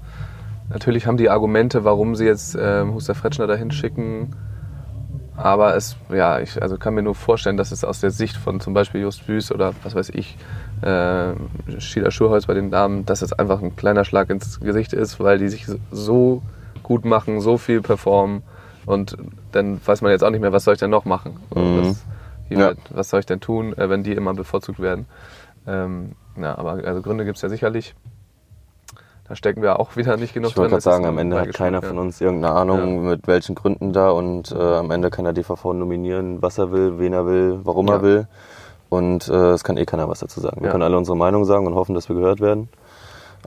Natürlich 0.72 1.06
haben 1.06 1.18
die 1.18 1.30
Argumente, 1.30 1.84
warum 1.84 2.16
sie 2.16 2.26
jetzt 2.26 2.56
äh, 2.56 2.84
Huster 2.86 3.16
Fretschner 3.16 3.48
dahin 3.48 3.72
schicken. 3.72 4.36
Aber 5.36 5.76
es, 5.76 5.98
ja, 6.10 6.40
ich 6.40 6.62
also 6.62 6.78
kann 6.78 6.94
mir 6.94 7.02
nur 7.02 7.16
vorstellen, 7.16 7.58
dass 7.58 7.72
es 7.72 7.84
aus 7.84 8.00
der 8.00 8.12
Sicht 8.12 8.38
von 8.38 8.60
zum 8.60 8.74
Beispiel 8.74 9.02
Just 9.02 9.28
Wüst 9.28 9.52
oder 9.52 9.74
was 9.84 9.96
weiß 9.96 10.10
ich, 10.10 10.38
äh, 10.82 11.34
Schieder 11.80 12.12
Schurholz 12.12 12.46
bei 12.46 12.54
den 12.54 12.70
Damen, 12.70 13.06
dass 13.06 13.22
es 13.22 13.34
einfach 13.34 13.62
ein 13.62 13.76
kleiner 13.76 14.06
Schlag 14.06 14.30
ins 14.30 14.60
Gesicht 14.60 14.94
ist, 14.94 15.20
weil 15.20 15.40
die 15.40 15.50
sich 15.50 15.66
so 15.92 16.42
gut 16.84 17.06
machen, 17.06 17.42
so 17.42 17.58
viel 17.58 17.82
performen 17.82 18.44
und 18.86 19.18
dann 19.52 19.80
weiß 19.86 20.02
man 20.02 20.12
jetzt 20.12 20.24
auch 20.24 20.30
nicht 20.30 20.42
mehr, 20.42 20.54
was 20.54 20.64
soll 20.64 20.76
ich 20.76 20.80
denn 20.80 20.90
noch 20.90 21.06
machen? 21.06 21.38
Mhm. 21.56 21.78
Das, 21.78 22.06
ja. 22.50 22.74
Was 22.90 23.10
soll 23.10 23.22
ich 23.22 23.26
denn 23.26 23.40
tun, 23.40 23.76
äh, 23.78 23.90
wenn 23.90 24.04
die 24.04 24.12
immer 24.12 24.34
bevorzugt 24.34 24.80
werden? 24.80 25.06
Ähm, 25.66 26.12
ja, 26.40 26.58
aber 26.58 26.84
also 26.86 27.02
Gründe 27.02 27.26
gibt 27.26 27.38
es 27.38 27.42
ja 27.42 27.50
sicherlich. 27.50 27.96
Da 29.32 29.38
stecken 29.38 29.62
wir 29.62 29.80
auch 29.80 29.96
wieder 29.96 30.18
nicht 30.18 30.34
genug 30.34 30.50
ich 30.50 30.56
drin. 30.56 30.66
Ich 30.66 30.72
wollte 30.74 30.84
gerade 30.84 30.98
sagen, 30.98 31.06
am 31.06 31.18
Ende 31.18 31.40
hat 31.40 31.54
keiner 31.54 31.82
ja. 31.82 31.88
von 31.88 31.98
uns 32.00 32.20
irgendeine 32.20 32.54
Ahnung, 32.54 33.06
ja. 33.06 33.12
mit 33.12 33.28
welchen 33.28 33.56
Gründen 33.56 33.94
da 33.94 34.10
und 34.10 34.52
äh, 34.52 34.58
am 34.58 34.92
Ende 34.92 35.10
kann 35.10 35.24
der 35.24 35.32
DVV 35.32 35.72
nominieren, 35.72 36.42
was 36.42 36.58
er 36.58 36.74
will, 36.74 37.00
wen 37.00 37.14
er 37.14 37.26
will, 37.26 37.62
warum 37.64 37.88
ja. 37.88 37.94
er 37.94 38.02
will. 38.02 38.28
Und 38.90 39.30
äh, 39.30 39.52
es 39.52 39.64
kann 39.64 39.78
eh 39.78 39.86
keiner 39.86 40.10
was 40.10 40.20
dazu 40.20 40.42
sagen. 40.42 40.62
Wir 40.62 40.70
können 40.70 40.84
alle 40.84 40.98
unsere 40.98 41.16
Meinung 41.16 41.46
sagen 41.46 41.66
und 41.66 41.76
hoffen, 41.76 41.96
dass 41.96 42.10
wir 42.10 42.16
gehört 42.18 42.42
werden. 42.42 42.68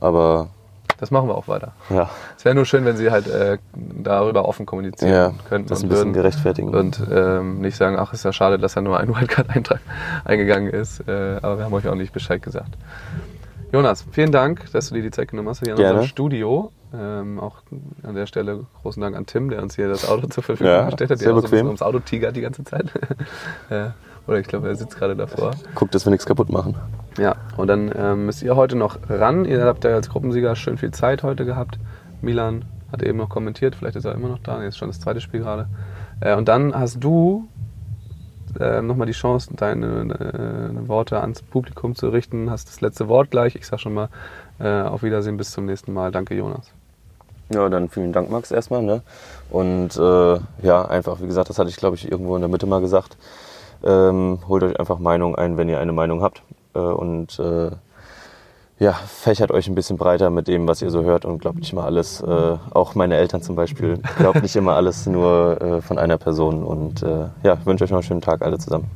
Aber 0.00 0.48
das 0.96 1.10
machen 1.10 1.28
wir 1.28 1.34
auch 1.34 1.48
weiter. 1.48 1.72
Ja. 1.90 2.08
Es 2.38 2.46
wäre 2.46 2.54
nur 2.54 2.64
schön, 2.64 2.86
wenn 2.86 2.96
Sie 2.96 3.10
halt 3.10 3.26
äh, 3.26 3.58
darüber 3.74 4.48
offen 4.48 4.64
kommunizieren 4.64 5.12
ja, 5.12 5.34
könnten. 5.50 5.68
Das 5.68 5.82
ein 5.82 5.90
bisschen 5.90 6.06
würden. 6.06 6.12
gerechtfertigen. 6.14 6.74
Und 6.74 7.02
ähm, 7.12 7.60
nicht 7.60 7.76
sagen, 7.76 7.96
ach, 7.98 8.14
ist 8.14 8.24
ja 8.24 8.32
schade, 8.32 8.58
dass 8.58 8.72
da 8.72 8.80
nur 8.80 8.98
ein 8.98 9.08
Wildcard-Eintrag 9.14 9.80
eingegangen 10.24 10.72
ist. 10.72 11.06
Äh, 11.06 11.40
aber 11.42 11.58
wir 11.58 11.64
haben 11.66 11.74
euch 11.74 11.88
auch 11.88 11.94
nicht 11.94 12.14
Bescheid 12.14 12.42
gesagt. 12.42 12.78
Jonas, 13.74 14.06
vielen 14.12 14.30
Dank, 14.30 14.70
dass 14.70 14.90
du 14.90 14.94
dir 14.94 15.02
die 15.02 15.10
Zeit 15.10 15.26
genommen 15.26 15.48
hast 15.48 15.58
hier 15.58 15.74
in 15.74 15.80
unserem 15.80 16.04
Studio. 16.04 16.70
Ähm, 16.96 17.40
auch 17.40 17.56
an 18.04 18.14
der 18.14 18.26
Stelle 18.26 18.66
großen 18.80 19.02
Dank 19.02 19.16
an 19.16 19.26
Tim, 19.26 19.50
der 19.50 19.64
uns 19.64 19.74
hier 19.74 19.88
das 19.88 20.08
Auto 20.08 20.28
zur 20.28 20.44
Verfügung 20.44 20.72
ja, 20.72 20.84
gestellt 20.84 21.10
hat. 21.10 21.20
Der 21.20 21.34
auch 21.34 21.44
so 21.44 21.56
ums 21.56 21.82
Auto 21.82 21.98
tigert 21.98 22.36
die 22.36 22.40
ganze 22.40 22.62
Zeit. 22.62 22.92
oder 24.28 24.38
ich 24.38 24.46
glaube, 24.46 24.68
er 24.68 24.76
sitzt 24.76 24.96
gerade 24.96 25.16
davor. 25.16 25.56
Guckt, 25.74 25.92
dass 25.92 26.06
wir 26.06 26.12
nichts 26.12 26.24
kaputt 26.24 26.50
machen. 26.50 26.76
Ja, 27.18 27.34
und 27.56 27.66
dann 27.66 27.90
ähm, 27.96 28.26
müsst 28.26 28.44
ihr 28.44 28.54
heute 28.54 28.76
noch 28.76 28.96
ran. 29.08 29.44
Ihr 29.44 29.64
habt 29.64 29.82
ja 29.82 29.90
als 29.90 30.08
Gruppensieger 30.08 30.54
schön 30.54 30.78
viel 30.78 30.92
Zeit 30.92 31.24
heute 31.24 31.44
gehabt. 31.44 31.80
Milan 32.22 32.66
hat 32.92 33.02
eben 33.02 33.18
noch 33.18 33.28
kommentiert, 33.28 33.74
vielleicht 33.74 33.96
ist 33.96 34.04
er 34.04 34.14
immer 34.14 34.28
noch 34.28 34.38
da. 34.38 34.62
Jetzt 34.62 34.78
schon 34.78 34.86
das 34.86 35.00
zweite 35.00 35.20
Spiel 35.20 35.40
gerade. 35.40 35.66
Äh, 36.20 36.36
und 36.36 36.46
dann 36.46 36.72
hast 36.76 37.02
du 37.02 37.48
äh, 38.60 38.82
nochmal 38.82 39.06
die 39.06 39.12
Chance, 39.12 39.50
deine 39.54 39.86
äh, 39.86 40.88
Worte 40.88 41.20
ans 41.20 41.42
Publikum 41.42 41.94
zu 41.94 42.08
richten. 42.08 42.50
Hast 42.50 42.68
das 42.68 42.80
letzte 42.80 43.08
Wort 43.08 43.30
gleich. 43.30 43.56
Ich 43.56 43.66
sage 43.66 43.82
schon 43.82 43.94
mal 43.94 44.08
äh, 44.58 44.82
auf 44.82 45.02
Wiedersehen, 45.02 45.36
bis 45.36 45.50
zum 45.50 45.66
nächsten 45.66 45.92
Mal. 45.92 46.10
Danke, 46.10 46.34
Jonas. 46.34 46.70
Ja, 47.52 47.68
dann 47.68 47.88
vielen 47.88 48.12
Dank, 48.12 48.30
Max, 48.30 48.50
erstmal. 48.50 48.82
Ne? 48.82 49.02
Und 49.50 49.96
äh, 49.96 50.38
ja, 50.62 50.84
einfach, 50.86 51.20
wie 51.20 51.26
gesagt, 51.26 51.50
das 51.50 51.58
hatte 51.58 51.70
ich, 51.70 51.76
glaube 51.76 51.96
ich, 51.96 52.10
irgendwo 52.10 52.34
in 52.36 52.40
der 52.40 52.48
Mitte 52.48 52.66
mal 52.66 52.80
gesagt. 52.80 53.16
Ähm, 53.84 54.38
holt 54.48 54.62
euch 54.62 54.80
einfach 54.80 54.98
Meinung 54.98 55.36
ein, 55.36 55.56
wenn 55.58 55.68
ihr 55.68 55.78
eine 55.78 55.92
Meinung 55.92 56.22
habt. 56.22 56.42
Äh, 56.74 56.78
und 56.78 57.38
äh, 57.38 57.70
ja, 58.78 58.92
fächert 58.92 59.52
euch 59.52 59.68
ein 59.68 59.74
bisschen 59.74 59.96
breiter 59.96 60.30
mit 60.30 60.48
dem, 60.48 60.66
was 60.66 60.82
ihr 60.82 60.90
so 60.90 61.04
hört 61.04 61.24
und 61.24 61.38
glaubt 61.38 61.58
nicht 61.58 61.72
immer 61.72 61.84
alles, 61.84 62.20
äh, 62.20 62.56
auch 62.72 62.94
meine 62.94 63.16
Eltern 63.16 63.40
zum 63.40 63.54
Beispiel, 63.54 64.00
glaubt 64.18 64.42
nicht 64.42 64.56
immer 64.56 64.74
alles 64.74 65.06
nur 65.06 65.60
äh, 65.60 65.80
von 65.80 65.98
einer 65.98 66.18
Person. 66.18 66.64
Und 66.64 67.02
äh, 67.02 67.28
ja, 67.42 67.58
wünsche 67.64 67.84
euch 67.84 67.90
noch 67.90 67.98
einen 67.98 68.02
schönen 68.04 68.20
Tag 68.20 68.42
alle 68.42 68.58
zusammen. 68.58 68.90